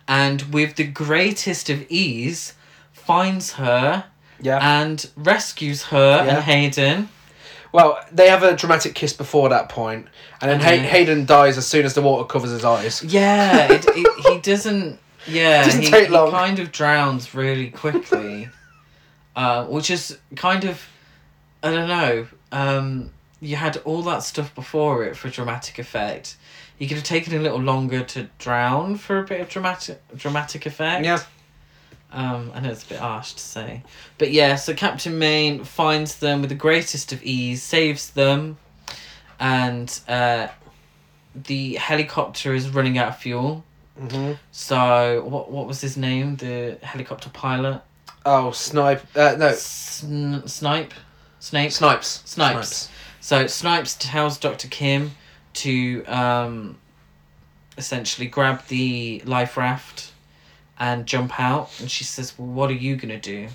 and 0.07 0.41
with 0.53 0.75
the 0.75 0.85
greatest 0.85 1.69
of 1.69 1.85
ease, 1.89 2.53
finds 2.93 3.53
her 3.53 4.05
Yeah. 4.39 4.59
and 4.61 5.09
rescues 5.17 5.83
her 5.85 6.23
Yeah. 6.25 6.35
and 6.35 6.43
Hayden. 6.43 7.09
Well, 7.73 8.03
they 8.11 8.29
have 8.29 8.43
a 8.43 8.55
dramatic 8.55 8.95
kiss 8.95 9.13
before 9.13 9.49
that 9.49 9.69
point, 9.69 10.07
and 10.41 10.51
then 10.51 10.59
Hay-. 10.59 10.79
Hayden 10.79 11.25
dies 11.25 11.57
as 11.57 11.65
soon 11.65 11.85
as 11.85 11.93
the 11.93 12.01
water 12.01 12.25
covers 12.25 12.51
his 12.51 12.65
eyes. 12.65 13.03
Yeah, 13.03 13.71
it, 13.71 13.85
it, 13.87 14.25
he 14.27 14.39
doesn't. 14.41 14.99
Yeah, 15.27 15.63
Doesn't 15.63 15.83
he, 15.83 15.89
take 15.91 16.09
he 16.09 16.15
kind 16.15 16.57
of 16.59 16.71
drowns 16.71 17.35
really 17.35 17.69
quickly, 17.69 18.49
uh, 19.35 19.65
which 19.65 19.91
is 19.91 20.17
kind 20.35 20.65
of, 20.65 20.83
I 21.61 21.69
don't 21.71 21.87
know. 21.87 22.27
Um, 22.51 23.11
you 23.39 23.55
had 23.55 23.77
all 23.85 24.01
that 24.03 24.23
stuff 24.23 24.53
before 24.55 25.03
it 25.03 25.15
for 25.15 25.29
dramatic 25.29 25.77
effect. 25.77 26.37
You 26.79 26.87
could 26.87 26.97
have 26.97 27.05
taken 27.05 27.35
a 27.35 27.39
little 27.39 27.59
longer 27.59 28.03
to 28.03 28.29
drown 28.39 28.95
for 28.95 29.19
a 29.19 29.23
bit 29.23 29.41
of 29.41 29.49
dramatic 29.49 30.01
dramatic 30.15 30.65
effect. 30.65 31.05
Yeah. 31.05 31.19
Um, 32.13 32.51
I 32.53 32.59
know 32.59 32.69
it's 32.71 32.83
a 32.83 32.89
bit 32.89 32.99
harsh 32.99 33.33
to 33.33 33.39
say, 33.39 33.83
but 34.17 34.31
yeah. 34.31 34.55
So 34.55 34.73
Captain 34.73 35.17
Maine 35.17 35.63
finds 35.63 36.15
them 36.17 36.41
with 36.41 36.49
the 36.49 36.55
greatest 36.55 37.13
of 37.13 37.23
ease, 37.23 37.63
saves 37.63 38.09
them, 38.09 38.57
and 39.39 39.97
uh, 40.07 40.47
the 41.33 41.75
helicopter 41.75 42.53
is 42.53 42.69
running 42.69 42.97
out 42.97 43.09
of 43.09 43.17
fuel. 43.17 43.63
hmm 43.97 44.33
So 44.51 45.23
what 45.27 45.51
what 45.51 45.67
was 45.67 45.79
his 45.81 45.95
name? 45.97 46.35
The 46.35 46.77
helicopter 46.83 47.29
pilot. 47.29 47.81
Oh, 48.25 48.51
snipe. 48.51 49.01
Uh, 49.15 49.35
no, 49.39 49.51
Sn- 49.53 50.45
Snipe, 50.47 50.93
Snape. 51.39 51.71
snipes. 51.71 52.21
Snipes. 52.25 52.89
So 53.19 53.47
Snipes 53.47 53.95
tells 53.99 54.37
Doctor 54.37 54.67
Kim 54.67 55.11
to 55.53 56.03
um, 56.05 56.77
essentially 57.77 58.27
grab 58.27 58.65
the 58.67 59.21
life 59.25 59.57
raft 59.57 60.10
and 60.81 61.05
jump 61.05 61.39
out, 61.39 61.69
and 61.79 61.89
she 61.89 62.03
says, 62.03 62.33
"Well, 62.37 62.47
what 62.47 62.69
are 62.69 62.73
you 62.73 62.95
gonna 62.97 63.19
do?" 63.19 63.47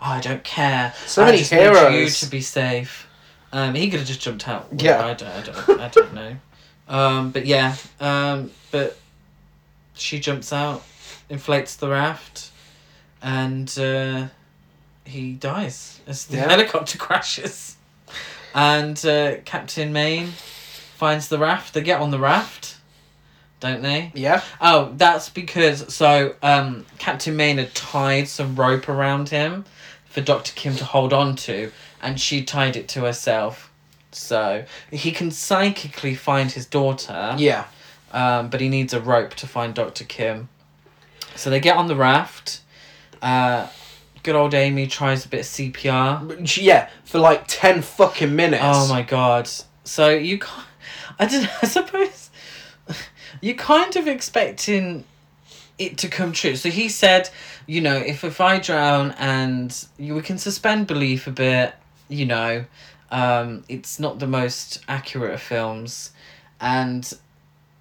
Oh, 0.00 0.06
I 0.10 0.20
don't 0.20 0.44
care. 0.44 0.92
So 1.06 1.22
I 1.22 1.26
many 1.26 1.38
just 1.38 1.50
want 1.52 1.94
you 1.94 2.08
to 2.08 2.26
be 2.26 2.40
safe. 2.42 3.08
Um, 3.52 3.74
he 3.74 3.88
could 3.90 4.00
have 4.00 4.08
just 4.08 4.20
jumped 4.20 4.46
out. 4.46 4.72
Well, 4.72 4.84
Yeah. 4.84 5.04
I 5.06 5.14
don't. 5.14 5.28
I 5.30 5.40
don't. 5.42 5.80
I 5.80 5.88
don't 5.88 6.14
know. 6.14 6.36
Um, 6.88 7.30
but 7.30 7.46
yeah. 7.46 7.74
Um, 8.00 8.50
but 8.70 8.98
she 9.94 10.20
jumps 10.20 10.52
out, 10.52 10.82
inflates 11.30 11.76
the 11.76 11.88
raft, 11.88 12.50
and 13.22 13.76
uh, 13.78 14.26
he 15.06 15.32
dies 15.32 16.00
as 16.06 16.26
the 16.26 16.36
Yeah. 16.36 16.50
helicopter 16.50 16.98
crashes. 17.06 17.76
And 18.54 19.04
uh, 19.06 19.36
Captain 19.44 19.92
Maine 19.92 20.28
finds 20.96 21.28
the 21.28 21.38
raft. 21.38 21.72
They 21.74 21.80
get 21.82 22.00
on 22.00 22.10
the 22.10 22.18
raft, 22.20 22.73
don't 23.64 23.80
they? 23.80 24.12
Yeah. 24.14 24.42
Oh, 24.60 24.92
that's 24.98 25.30
because 25.30 25.92
so 25.94 26.34
um, 26.42 26.84
Captain 26.98 27.34
Maine 27.34 27.56
had 27.56 27.74
tied 27.74 28.28
some 28.28 28.54
rope 28.56 28.90
around 28.90 29.30
him 29.30 29.64
for 30.04 30.20
Doctor 30.20 30.52
Kim 30.54 30.76
to 30.76 30.84
hold 30.84 31.14
on 31.14 31.34
to, 31.36 31.72
and 32.02 32.20
she 32.20 32.44
tied 32.44 32.76
it 32.76 32.88
to 32.88 33.00
herself. 33.00 33.72
So 34.12 34.66
he 34.90 35.12
can 35.12 35.30
psychically 35.30 36.14
find 36.14 36.52
his 36.52 36.66
daughter, 36.66 37.34
Yeah. 37.38 37.64
um, 38.12 38.50
but 38.50 38.60
he 38.60 38.68
needs 38.68 38.92
a 38.92 39.00
rope 39.00 39.32
to 39.36 39.46
find 39.46 39.74
Doctor 39.74 40.04
Kim. 40.04 40.50
So 41.34 41.48
they 41.48 41.58
get 41.58 41.76
on 41.78 41.88
the 41.88 41.96
raft. 41.96 42.60
Uh, 43.22 43.68
good 44.22 44.36
old 44.36 44.52
Amy 44.52 44.86
tries 44.86 45.24
a 45.24 45.28
bit 45.28 45.40
of 45.40 45.46
CPR. 45.46 46.56
Yeah, 46.62 46.90
for 47.04 47.18
like 47.18 47.44
10 47.48 47.80
fucking 47.80 48.36
minutes. 48.36 48.62
Oh 48.62 48.88
my 48.88 49.00
god! 49.00 49.48
So 49.84 50.10
you 50.10 50.38
can't. 50.38 50.66
I 51.18 51.24
don't. 51.26 51.48
I 51.62 51.66
suppose 51.66 52.30
you're 53.40 53.54
kind 53.54 53.96
of 53.96 54.06
expecting 54.06 55.04
it 55.78 55.98
to 55.98 56.08
come 56.08 56.32
true. 56.32 56.56
So 56.56 56.70
he 56.70 56.88
said, 56.88 57.30
you 57.66 57.80
know, 57.80 57.96
if 57.96 58.24
if 58.24 58.40
I 58.40 58.58
drown 58.58 59.12
and 59.12 59.86
you, 59.98 60.14
we 60.14 60.22
can 60.22 60.38
suspend 60.38 60.86
belief 60.86 61.26
a 61.26 61.32
bit, 61.32 61.74
you 62.08 62.26
know, 62.26 62.64
um, 63.10 63.64
it's 63.68 63.98
not 63.98 64.18
the 64.18 64.26
most 64.26 64.82
accurate 64.88 65.34
of 65.34 65.42
films, 65.42 66.12
and 66.60 67.12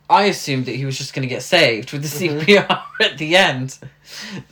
I 0.09 0.25
assumed 0.25 0.65
that 0.65 0.75
he 0.75 0.85
was 0.85 0.97
just 0.97 1.13
going 1.13 1.27
to 1.27 1.33
get 1.33 1.43
saved 1.43 1.91
with 1.91 2.03
the. 2.03 2.27
CPR 2.27 2.83
at 2.99 3.17
the 3.17 3.35
end. 3.35 3.79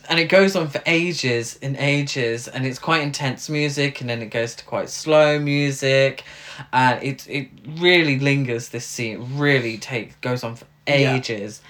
And 0.08 0.18
it 0.18 0.24
goes 0.24 0.56
on 0.56 0.68
for 0.68 0.82
ages 0.86 1.58
and 1.62 1.76
ages, 1.76 2.48
and 2.48 2.66
it's 2.66 2.78
quite 2.78 3.02
intense 3.02 3.48
music, 3.48 4.00
and 4.00 4.08
then 4.10 4.22
it 4.22 4.30
goes 4.30 4.54
to 4.56 4.64
quite 4.64 4.88
slow 4.88 5.38
music, 5.38 6.24
and 6.72 7.02
it 7.02 7.28
it 7.28 7.48
really 7.66 8.18
lingers. 8.18 8.70
This 8.70 8.86
scene 8.86 9.38
really 9.38 9.78
take 9.78 10.20
goes 10.20 10.42
on 10.42 10.56
for 10.56 10.66
Yeah. 10.86 11.14
ages, 11.14 11.60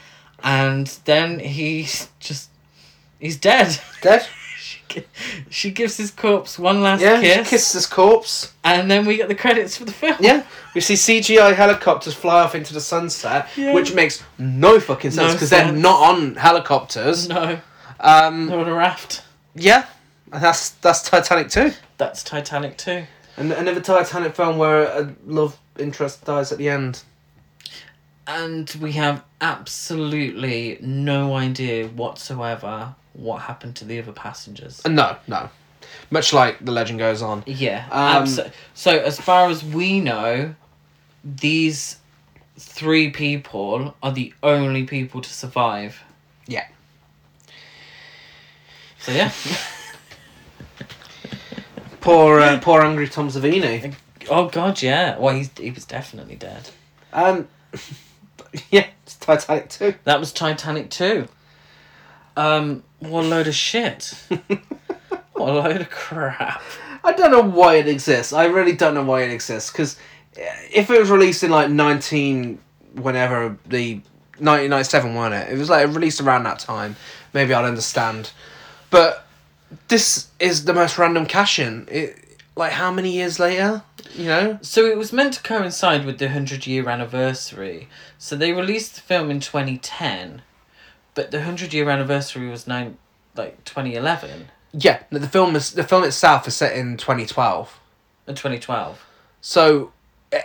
and 0.42 0.86
then 1.04 1.38
he's 1.38 2.08
just 2.20 2.50
he's 3.18 3.36
dead. 3.36 3.78
Dead? 4.02 4.26
she, 4.58 5.04
she 5.50 5.70
gives 5.70 5.96
his 5.96 6.10
corpse 6.10 6.58
one 6.58 6.82
last 6.82 7.00
Yeah, 7.00 7.20
kiss, 7.20 7.34
she 7.46 7.50
kisses 7.50 7.72
his 7.72 7.86
corpse. 7.86 8.52
and 8.64 8.90
then 8.90 9.04
we 9.06 9.16
get 9.16 9.28
the 9.28 9.34
credits 9.34 9.76
for 9.76 9.84
the 9.84 9.92
film. 9.92 10.16
Yeah. 10.20 10.44
We 10.74 10.80
see 10.80 10.94
CGI 10.94 11.54
helicopters 11.54 12.14
fly 12.14 12.40
off 12.42 12.54
into 12.54 12.72
the 12.74 12.80
sunset, 12.80 13.48
Yeah. 13.56 13.72
which 13.74 13.94
makes 13.94 14.22
no 14.38 14.78
fucking 14.80 15.10
sense 15.12 15.28
No 15.28 15.32
because 15.32 15.50
they're 15.50 15.72
not 15.72 16.10
on 16.14 16.34
helicopters. 16.36 17.28
No, 17.28 17.58
Um, 18.00 18.46
they're 18.46 18.58
on 18.58 18.68
a 18.68 18.74
raft. 18.74 19.22
yeah, 19.54 19.86
and 20.32 20.42
that's 20.42 20.70
that's 20.70 21.02
Titanic 21.02 21.48
too. 21.48 21.72
That's 21.98 22.22
Titanic 22.22 22.76
too. 22.78 23.04
And 23.36 23.50
another 23.52 23.80
Titanic 23.80 24.34
film 24.36 24.58
where 24.58 24.82
a 24.84 25.14
love 25.26 25.56
interest 25.78 26.24
dies 26.24 26.52
at 26.52 26.58
the 26.58 26.68
end. 26.68 27.02
And 28.26 28.70
we 28.80 28.92
have 28.92 29.24
absolutely 29.40 30.78
no 30.80 31.34
idea 31.34 31.88
whatsoever 31.88 32.94
what 33.14 33.42
happened 33.42 33.76
to 33.76 33.84
the 33.84 33.98
other 33.98 34.12
passengers. 34.12 34.80
Uh, 34.84 34.90
no, 34.90 35.16
no. 35.26 35.50
Much 36.10 36.32
like 36.32 36.64
the 36.64 36.72
legend 36.72 36.98
goes 36.98 37.20
on. 37.22 37.42
Yeah. 37.46 37.86
Um, 37.90 38.24
abso- 38.24 38.52
so 38.74 38.98
as 38.98 39.20
far 39.20 39.48
as 39.50 39.64
we 39.64 40.00
know, 40.00 40.54
these 41.24 41.96
three 42.56 43.10
people 43.10 43.94
are 44.02 44.12
the 44.12 44.32
only 44.42 44.84
people 44.84 45.20
to 45.20 45.30
survive. 45.30 46.02
Yeah. 46.46 46.66
So 49.00 49.12
yeah. 49.12 49.32
Poor, 52.00 52.40
uh, 52.40 52.58
poor 52.58 52.82
angry 52.82 53.08
Tom 53.08 53.28
Savini. 53.28 53.94
oh 54.28 54.48
god, 54.48 54.82
yeah. 54.82 55.16
Well, 55.18 55.36
he's 55.36 55.50
he 55.56 55.70
was 55.70 55.84
definitely 55.84 56.34
dead. 56.34 56.68
Um, 57.12 57.46
yeah, 58.70 58.86
it's 59.02 59.16
Titanic 59.16 59.68
too. 59.68 59.94
That 60.04 60.20
was 60.20 60.32
Titanic 60.32 60.90
too. 60.90 61.28
Um, 62.36 62.82
what 63.00 63.24
a 63.24 63.28
load 63.28 63.46
of 63.46 63.54
shit. 63.54 64.14
what 65.32 65.48
a 65.48 65.52
load 65.52 65.80
of 65.80 65.90
crap. 65.90 66.62
I 67.04 67.12
don't 67.12 67.30
know 67.30 67.42
why 67.42 67.76
it 67.76 67.88
exists. 67.88 68.32
I 68.32 68.44
really 68.46 68.74
don't 68.74 68.94
know 68.94 69.02
why 69.02 69.22
it 69.22 69.30
exists. 69.30 69.70
Because 69.70 69.98
if 70.34 70.90
it 70.90 70.98
was 70.98 71.10
released 71.10 71.42
in 71.42 71.50
like 71.50 71.70
19, 71.70 72.58
whenever 72.94 73.56
the 73.66 73.94
1997, 74.38 75.14
weren't 75.14 75.34
it? 75.34 75.52
It 75.52 75.58
was 75.58 75.68
like 75.68 75.86
released 75.88 76.20
around 76.20 76.44
that 76.44 76.58
time. 76.58 76.96
Maybe 77.32 77.52
I'd 77.52 77.64
understand. 77.64 78.30
But 78.90 79.26
this 79.88 80.28
is 80.38 80.64
the 80.64 80.74
most 80.74 80.98
random 80.98 81.26
cash 81.26 81.58
in. 81.58 81.88
It, 81.90 82.21
like 82.56 82.72
how 82.72 82.90
many 82.90 83.12
years 83.12 83.38
later? 83.38 83.82
You 84.14 84.26
know? 84.26 84.58
So 84.62 84.84
it 84.86 84.96
was 84.98 85.12
meant 85.12 85.34
to 85.34 85.42
coincide 85.42 86.04
with 86.04 86.18
the 86.18 86.26
100 86.26 86.66
year 86.66 86.88
anniversary. 86.88 87.88
So 88.18 88.36
they 88.36 88.52
released 88.52 88.94
the 88.96 89.00
film 89.00 89.30
in 89.30 89.40
2010, 89.40 90.42
but 91.14 91.30
the 91.30 91.38
100 91.38 91.72
year 91.72 91.88
anniversary 91.88 92.48
was 92.48 92.66
nine, 92.66 92.98
like 93.36 93.64
2011 93.64 94.48
Yeah. 94.72 95.02
The 95.10 95.28
film 95.28 95.56
is 95.56 95.72
the 95.72 95.84
film 95.84 96.04
itself 96.04 96.46
is 96.46 96.54
set 96.56 96.76
in 96.76 96.96
2012. 96.96 97.78
and 98.26 98.36
2012. 98.36 99.04
So 99.40 99.92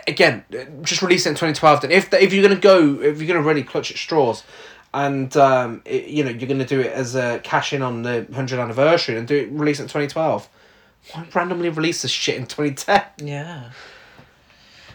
again, 0.06 0.44
just 0.82 1.02
release 1.02 1.26
it 1.26 1.30
in 1.30 1.34
twenty 1.36 1.54
twelve. 1.54 1.80
Then 1.80 1.90
if 1.90 2.12
if 2.12 2.32
you're 2.32 2.42
gonna 2.42 2.60
go, 2.60 3.00
if 3.00 3.20
you're 3.20 3.28
gonna 3.28 3.46
really 3.46 3.62
clutch 3.62 3.90
at 3.90 3.96
straws, 3.96 4.42
and 4.92 5.34
um, 5.36 5.82
it, 5.84 6.08
you 6.08 6.24
know 6.24 6.30
you're 6.30 6.48
gonna 6.48 6.66
do 6.66 6.80
it 6.80 6.92
as 6.92 7.14
a 7.14 7.38
cash 7.42 7.72
in 7.72 7.80
on 7.80 8.02
the 8.02 8.26
hundred 8.34 8.58
anniversary 8.58 9.16
and 9.16 9.26
do 9.26 9.36
it 9.36 9.50
release 9.50 9.78
it 9.80 9.84
in 9.84 9.88
twenty 9.88 10.08
twelve. 10.08 10.48
Why 11.12 11.26
randomly 11.34 11.68
release 11.70 12.02
this 12.02 12.10
shit 12.10 12.36
in 12.36 12.46
twenty 12.46 12.74
ten? 12.74 13.02
Yeah. 13.18 13.70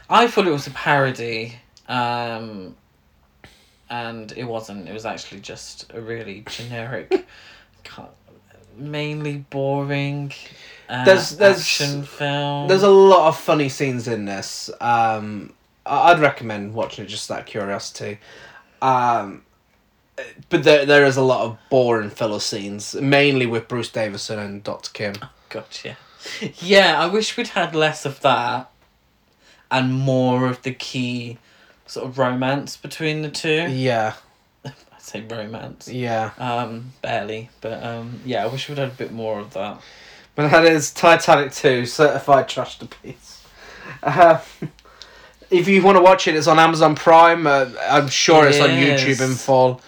I 0.09 0.27
thought 0.27 0.45
it 0.47 0.51
was 0.51 0.67
a 0.67 0.71
parody, 0.71 1.55
um, 1.87 2.75
and 3.89 4.31
it 4.33 4.43
wasn't. 4.43 4.87
It 4.87 4.93
was 4.93 5.05
actually 5.05 5.41
just 5.41 5.91
a 5.93 6.01
really 6.01 6.43
generic, 6.49 7.25
mainly 8.77 9.37
boring 9.49 10.31
uh, 10.89 11.05
There's- 11.05 11.31
there's- 11.31 11.59
action 11.61 12.03
film. 12.03 12.67
There's 12.67 12.83
a 12.83 12.89
lot 12.89 13.27
of 13.29 13.39
funny 13.39 13.69
scenes 13.69 14.07
in 14.07 14.25
this. 14.25 14.69
Um, 14.81 15.53
I'd 15.85 16.19
recommend 16.19 16.73
watching 16.73 17.05
it 17.05 17.07
just 17.07 17.29
out 17.31 17.39
of 17.41 17.45
curiosity. 17.45 18.19
Um, 18.81 19.43
but 20.49 20.63
there 20.63 20.85
there 20.85 21.05
is 21.05 21.17
a 21.17 21.21
lot 21.23 21.41
of 21.45 21.57
boring 21.69 22.09
filler 22.09 22.39
scenes, 22.39 22.93
mainly 22.95 23.45
with 23.45 23.67
Bruce 23.67 23.89
Davison 23.89 24.37
and 24.39 24.63
Doctor 24.63 24.91
Kim. 24.93 25.15
Gotcha. 25.49 25.89
Yeah, 25.89 25.95
I 26.61 27.05
wish 27.07 27.37
we'd 27.37 27.47
had 27.49 27.75
less 27.75 28.05
of 28.05 28.19
that 28.21 28.69
and 29.69 29.93
more 29.93 30.47
of 30.47 30.61
the 30.61 30.71
key 30.73 31.37
sort 31.87 32.07
of 32.07 32.17
romance 32.17 32.77
between 32.77 33.21
the 33.21 33.29
two. 33.29 33.67
Yeah, 33.69 34.13
I'd 34.65 34.73
say 34.99 35.21
romance. 35.21 35.87
yeah. 35.87 36.31
Um, 36.37 36.91
barely, 37.01 37.49
but 37.61 37.83
um, 37.83 38.21
yeah, 38.25 38.43
I 38.43 38.47
wish 38.47 38.69
we'd 38.69 38.77
had 38.77 38.89
a 38.89 38.93
bit 38.93 39.11
more 39.11 39.39
of 39.39 39.53
that. 39.53 39.81
But 40.35 40.49
that 40.49 40.65
is 40.65 40.91
Titanic 40.91 41.51
2, 41.51 41.85
certified 41.85 42.49
trash 42.49 42.79
to 42.79 42.87
piece. 42.87 43.45
Uh, 44.01 44.39
if 45.51 45.67
you 45.67 45.83
want 45.83 45.97
to 45.97 46.01
watch 46.01 46.27
it, 46.27 46.35
it's 46.35 46.47
on 46.47 46.57
Amazon 46.57 46.95
Prime. 46.95 47.45
Uh, 47.45 47.69
I'm 47.87 48.07
sure 48.07 48.47
it's 48.47 48.59
on 48.59 48.69
YouTube 48.69 49.23
in 49.23 49.31
is. 49.31 49.45
full. 49.45 49.81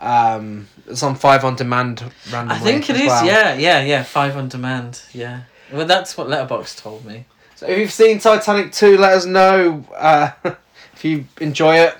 Um, 0.00 0.66
it's 0.88 1.04
on 1.04 1.14
Five 1.14 1.44
on 1.44 1.54
Demand 1.54 2.02
randomly. 2.32 2.56
I 2.56 2.58
think 2.58 2.90
it 2.90 2.96
is. 2.96 3.06
well. 3.06 3.24
Yeah, 3.24 3.54
yeah, 3.54 3.82
yeah. 3.82 4.02
Five 4.02 4.36
on 4.36 4.48
demand. 4.48 5.00
Yeah. 5.12 5.42
Well, 5.72 5.86
that's 5.86 6.16
what 6.16 6.28
Letterboxd 6.28 6.82
told 6.82 7.04
me. 7.04 7.24
So 7.56 7.66
if 7.66 7.78
you've 7.78 7.92
seen 7.92 8.18
Titanic 8.18 8.72
2, 8.72 8.98
let 8.98 9.14
us 9.14 9.24
know 9.24 9.84
uh, 9.96 10.30
if 10.92 11.04
you 11.04 11.24
enjoy 11.40 11.76
it. 11.76 11.96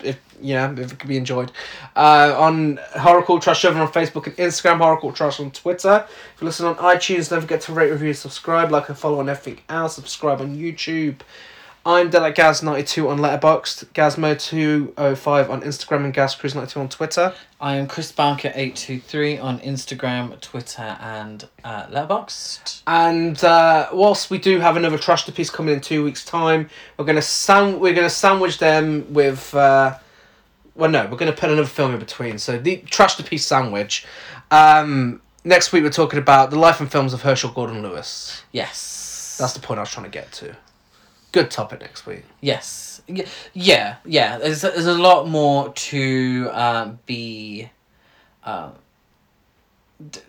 If 0.00 0.18
you 0.40 0.54
know, 0.54 0.72
if 0.78 0.92
it 0.92 0.98
can 0.98 1.08
be 1.08 1.16
enjoyed. 1.16 1.50
Uh, 1.96 2.34
on 2.38 2.78
Horror 2.92 3.22
Cult 3.22 3.42
Trash 3.42 3.64
Over 3.64 3.80
on 3.80 3.88
Facebook 3.88 4.26
and 4.26 4.36
Instagram, 4.36 4.78
Horror 4.78 5.00
Cult 5.00 5.16
Trash 5.16 5.40
on 5.40 5.50
Twitter. 5.50 6.06
If 6.34 6.40
you 6.40 6.44
listen 6.46 6.66
on 6.66 6.76
iTunes, 6.76 7.28
don't 7.28 7.40
forget 7.40 7.60
to 7.62 7.72
rate, 7.72 7.90
review, 7.90 8.14
subscribe, 8.14 8.70
like 8.70 8.88
and 8.88 8.96
follow 8.96 9.18
on 9.18 9.28
everything 9.28 9.62
else. 9.68 9.96
Subscribe 9.96 10.40
on 10.40 10.56
YouTube. 10.56 11.16
I'm 11.88 12.10
Delek 12.10 12.34
Gaz92 12.34 13.08
on 13.08 13.18
Letterboxd, 13.18 13.86
Gazmo205 13.94 15.48
on 15.48 15.62
Instagram, 15.62 16.04
and 16.04 16.12
GazCruise92 16.12 16.76
on 16.76 16.90
Twitter. 16.90 17.32
I 17.62 17.76
am 17.76 17.86
Chris 17.86 18.12
Barker 18.12 18.52
eight 18.54 18.76
two 18.76 19.00
three 19.00 19.38
on 19.38 19.58
Instagram, 19.60 20.38
Twitter, 20.42 20.98
and 21.00 21.48
uh, 21.64 21.86
Letterboxd. 21.86 22.82
And 22.86 23.42
uh, 23.42 23.88
whilst 23.90 24.28
we 24.28 24.36
do 24.36 24.60
have 24.60 24.76
another 24.76 24.98
Trash 24.98 25.24
to 25.24 25.32
Piece 25.32 25.48
coming 25.48 25.72
in 25.72 25.80
two 25.80 26.04
weeks' 26.04 26.26
time, 26.26 26.68
we're 26.98 27.06
gonna 27.06 27.22
sam- 27.22 27.80
we're 27.80 27.94
gonna 27.94 28.10
sandwich 28.10 28.58
them 28.58 29.10
with. 29.14 29.54
Uh, 29.54 29.96
well, 30.74 30.90
no, 30.90 31.06
we're 31.06 31.16
gonna 31.16 31.32
put 31.32 31.48
another 31.48 31.66
film 31.66 31.94
in 31.94 32.00
between. 32.00 32.36
So 32.36 32.58
the 32.58 32.82
Trash 32.82 33.14
to 33.14 33.22
Piece 33.22 33.46
sandwich. 33.46 34.04
Um, 34.50 35.22
next 35.42 35.72
week 35.72 35.84
we're 35.84 35.88
talking 35.88 36.18
about 36.18 36.50
the 36.50 36.58
life 36.58 36.80
and 36.80 36.92
films 36.92 37.14
of 37.14 37.22
Herschell 37.22 37.52
Gordon 37.52 37.80
Lewis. 37.80 38.42
Yes. 38.52 39.38
That's 39.40 39.54
the 39.54 39.60
point 39.60 39.78
I 39.78 39.84
was 39.84 39.90
trying 39.90 40.04
to 40.04 40.10
get 40.10 40.30
to. 40.32 40.54
Good 41.32 41.50
topic 41.50 41.80
next 41.80 42.06
week. 42.06 42.24
Yes. 42.40 43.02
Y- 43.08 43.24
Yeah, 43.52 43.96
yeah. 44.04 44.38
There's, 44.38 44.62
there's 44.62 44.86
a 44.86 44.94
lot 44.94 45.28
more 45.28 45.70
to 45.72 46.48
uh, 46.52 46.92
be. 47.06 47.70
Uh, 48.44 48.70
d- 50.10 50.20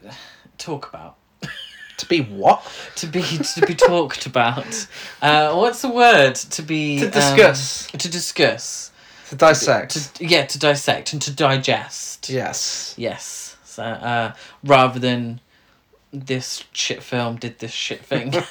talk 0.57 0.89
about. 0.89 1.15
To 1.97 2.05
be 2.07 2.21
what? 2.21 2.63
To 2.95 3.07
be 3.07 3.21
to 3.21 3.65
be 3.67 3.75
talked 3.75 4.25
about. 4.25 4.87
Uh, 5.21 5.53
what's 5.53 5.81
the 5.81 5.89
word? 5.89 6.35
To 6.35 6.61
be 6.61 6.99
To 6.99 7.05
um, 7.07 7.11
discuss. 7.11 7.87
to 7.91 8.09
discuss. 8.09 8.91
To 9.27 9.35
dissect. 9.35 10.15
To, 10.15 10.25
yeah, 10.25 10.45
to 10.45 10.57
dissect 10.57 11.11
and 11.11 11.21
to 11.23 11.31
digest. 11.35 12.29
yes. 12.29 12.95
Yes. 12.97 13.57
So 13.65 13.83
uh, 13.83 14.33
rather 14.63 14.97
than 14.97 15.41
this 16.13 16.63
shit 16.71 17.03
film 17.03 17.35
did 17.35 17.59
this 17.59 17.71
shit 17.71 17.99
thing. 18.05 18.31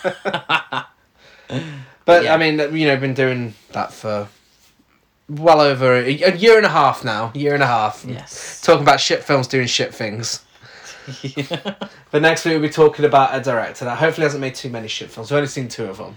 But 2.08 2.24
Yeah. 2.24 2.32
I 2.34 2.38
mean, 2.38 2.58
you 2.74 2.86
know, 2.86 2.96
been 2.96 3.12
doing 3.12 3.52
that 3.72 3.92
for 3.92 4.28
well 5.28 5.60
over 5.60 5.92
a, 5.94 6.06
a 6.22 6.34
year 6.36 6.56
and 6.56 6.64
a 6.64 6.70
half 6.70 7.04
now. 7.04 7.32
Year 7.34 7.52
and 7.52 7.62
a 7.62 7.66
half. 7.66 8.02
yes. 8.08 8.62
Talking 8.62 8.82
about 8.82 8.98
shit 8.98 9.22
films 9.22 9.46
doing 9.46 9.66
shit 9.66 9.94
things. 9.94 10.42
yeah. 11.22 11.74
But 12.10 12.22
next 12.22 12.46
week 12.46 12.52
we'll 12.54 12.62
be 12.62 12.70
talking 12.70 13.04
about 13.04 13.34
a 13.34 13.40
director 13.42 13.84
that 13.84 13.98
hopefully 13.98 14.24
hasn't 14.24 14.40
made 14.40 14.54
too 14.54 14.70
many 14.70 14.88
shit 14.88 15.10
films. 15.10 15.30
We've 15.30 15.36
only 15.36 15.48
seen 15.48 15.68
two 15.68 15.84
of 15.84 15.98
them, 15.98 16.16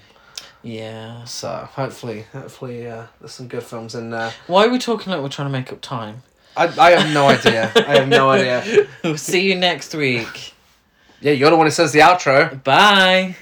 yeah. 0.63 1.25
so 1.25 1.49
hopefully, 1.73 2.25
hopefully, 2.31 2.87
uh, 2.87 3.07
there's 3.19 3.33
some 3.33 3.49
good 3.49 3.63
films 3.63 3.93
in 3.95 4.11
there. 4.11 4.31
Why 4.47 4.65
are 4.65 4.69
we 4.69 4.79
talking 4.79 5.11
like 5.11 5.21
we're 5.21 5.27
trying 5.27 5.49
to 5.49 5.51
make 5.51 5.73
up 5.73 5.81
time? 5.81 6.23
I, 6.55 6.67
I 6.79 6.91
have 6.91 7.13
no 7.13 7.27
idea. 7.27 7.69
I 7.75 7.97
have 7.99 8.07
no 8.07 8.29
idea. 8.29 8.87
we'll 9.03 9.17
see 9.17 9.41
you 9.49 9.55
next 9.55 9.93
week. 9.93 10.53
Yeah, 11.19 11.33
you're 11.33 11.49
the 11.49 11.57
one 11.57 11.67
who 11.67 11.71
says 11.71 11.91
the 11.91 11.99
outro. 11.99 12.63
Bye. 12.63 13.35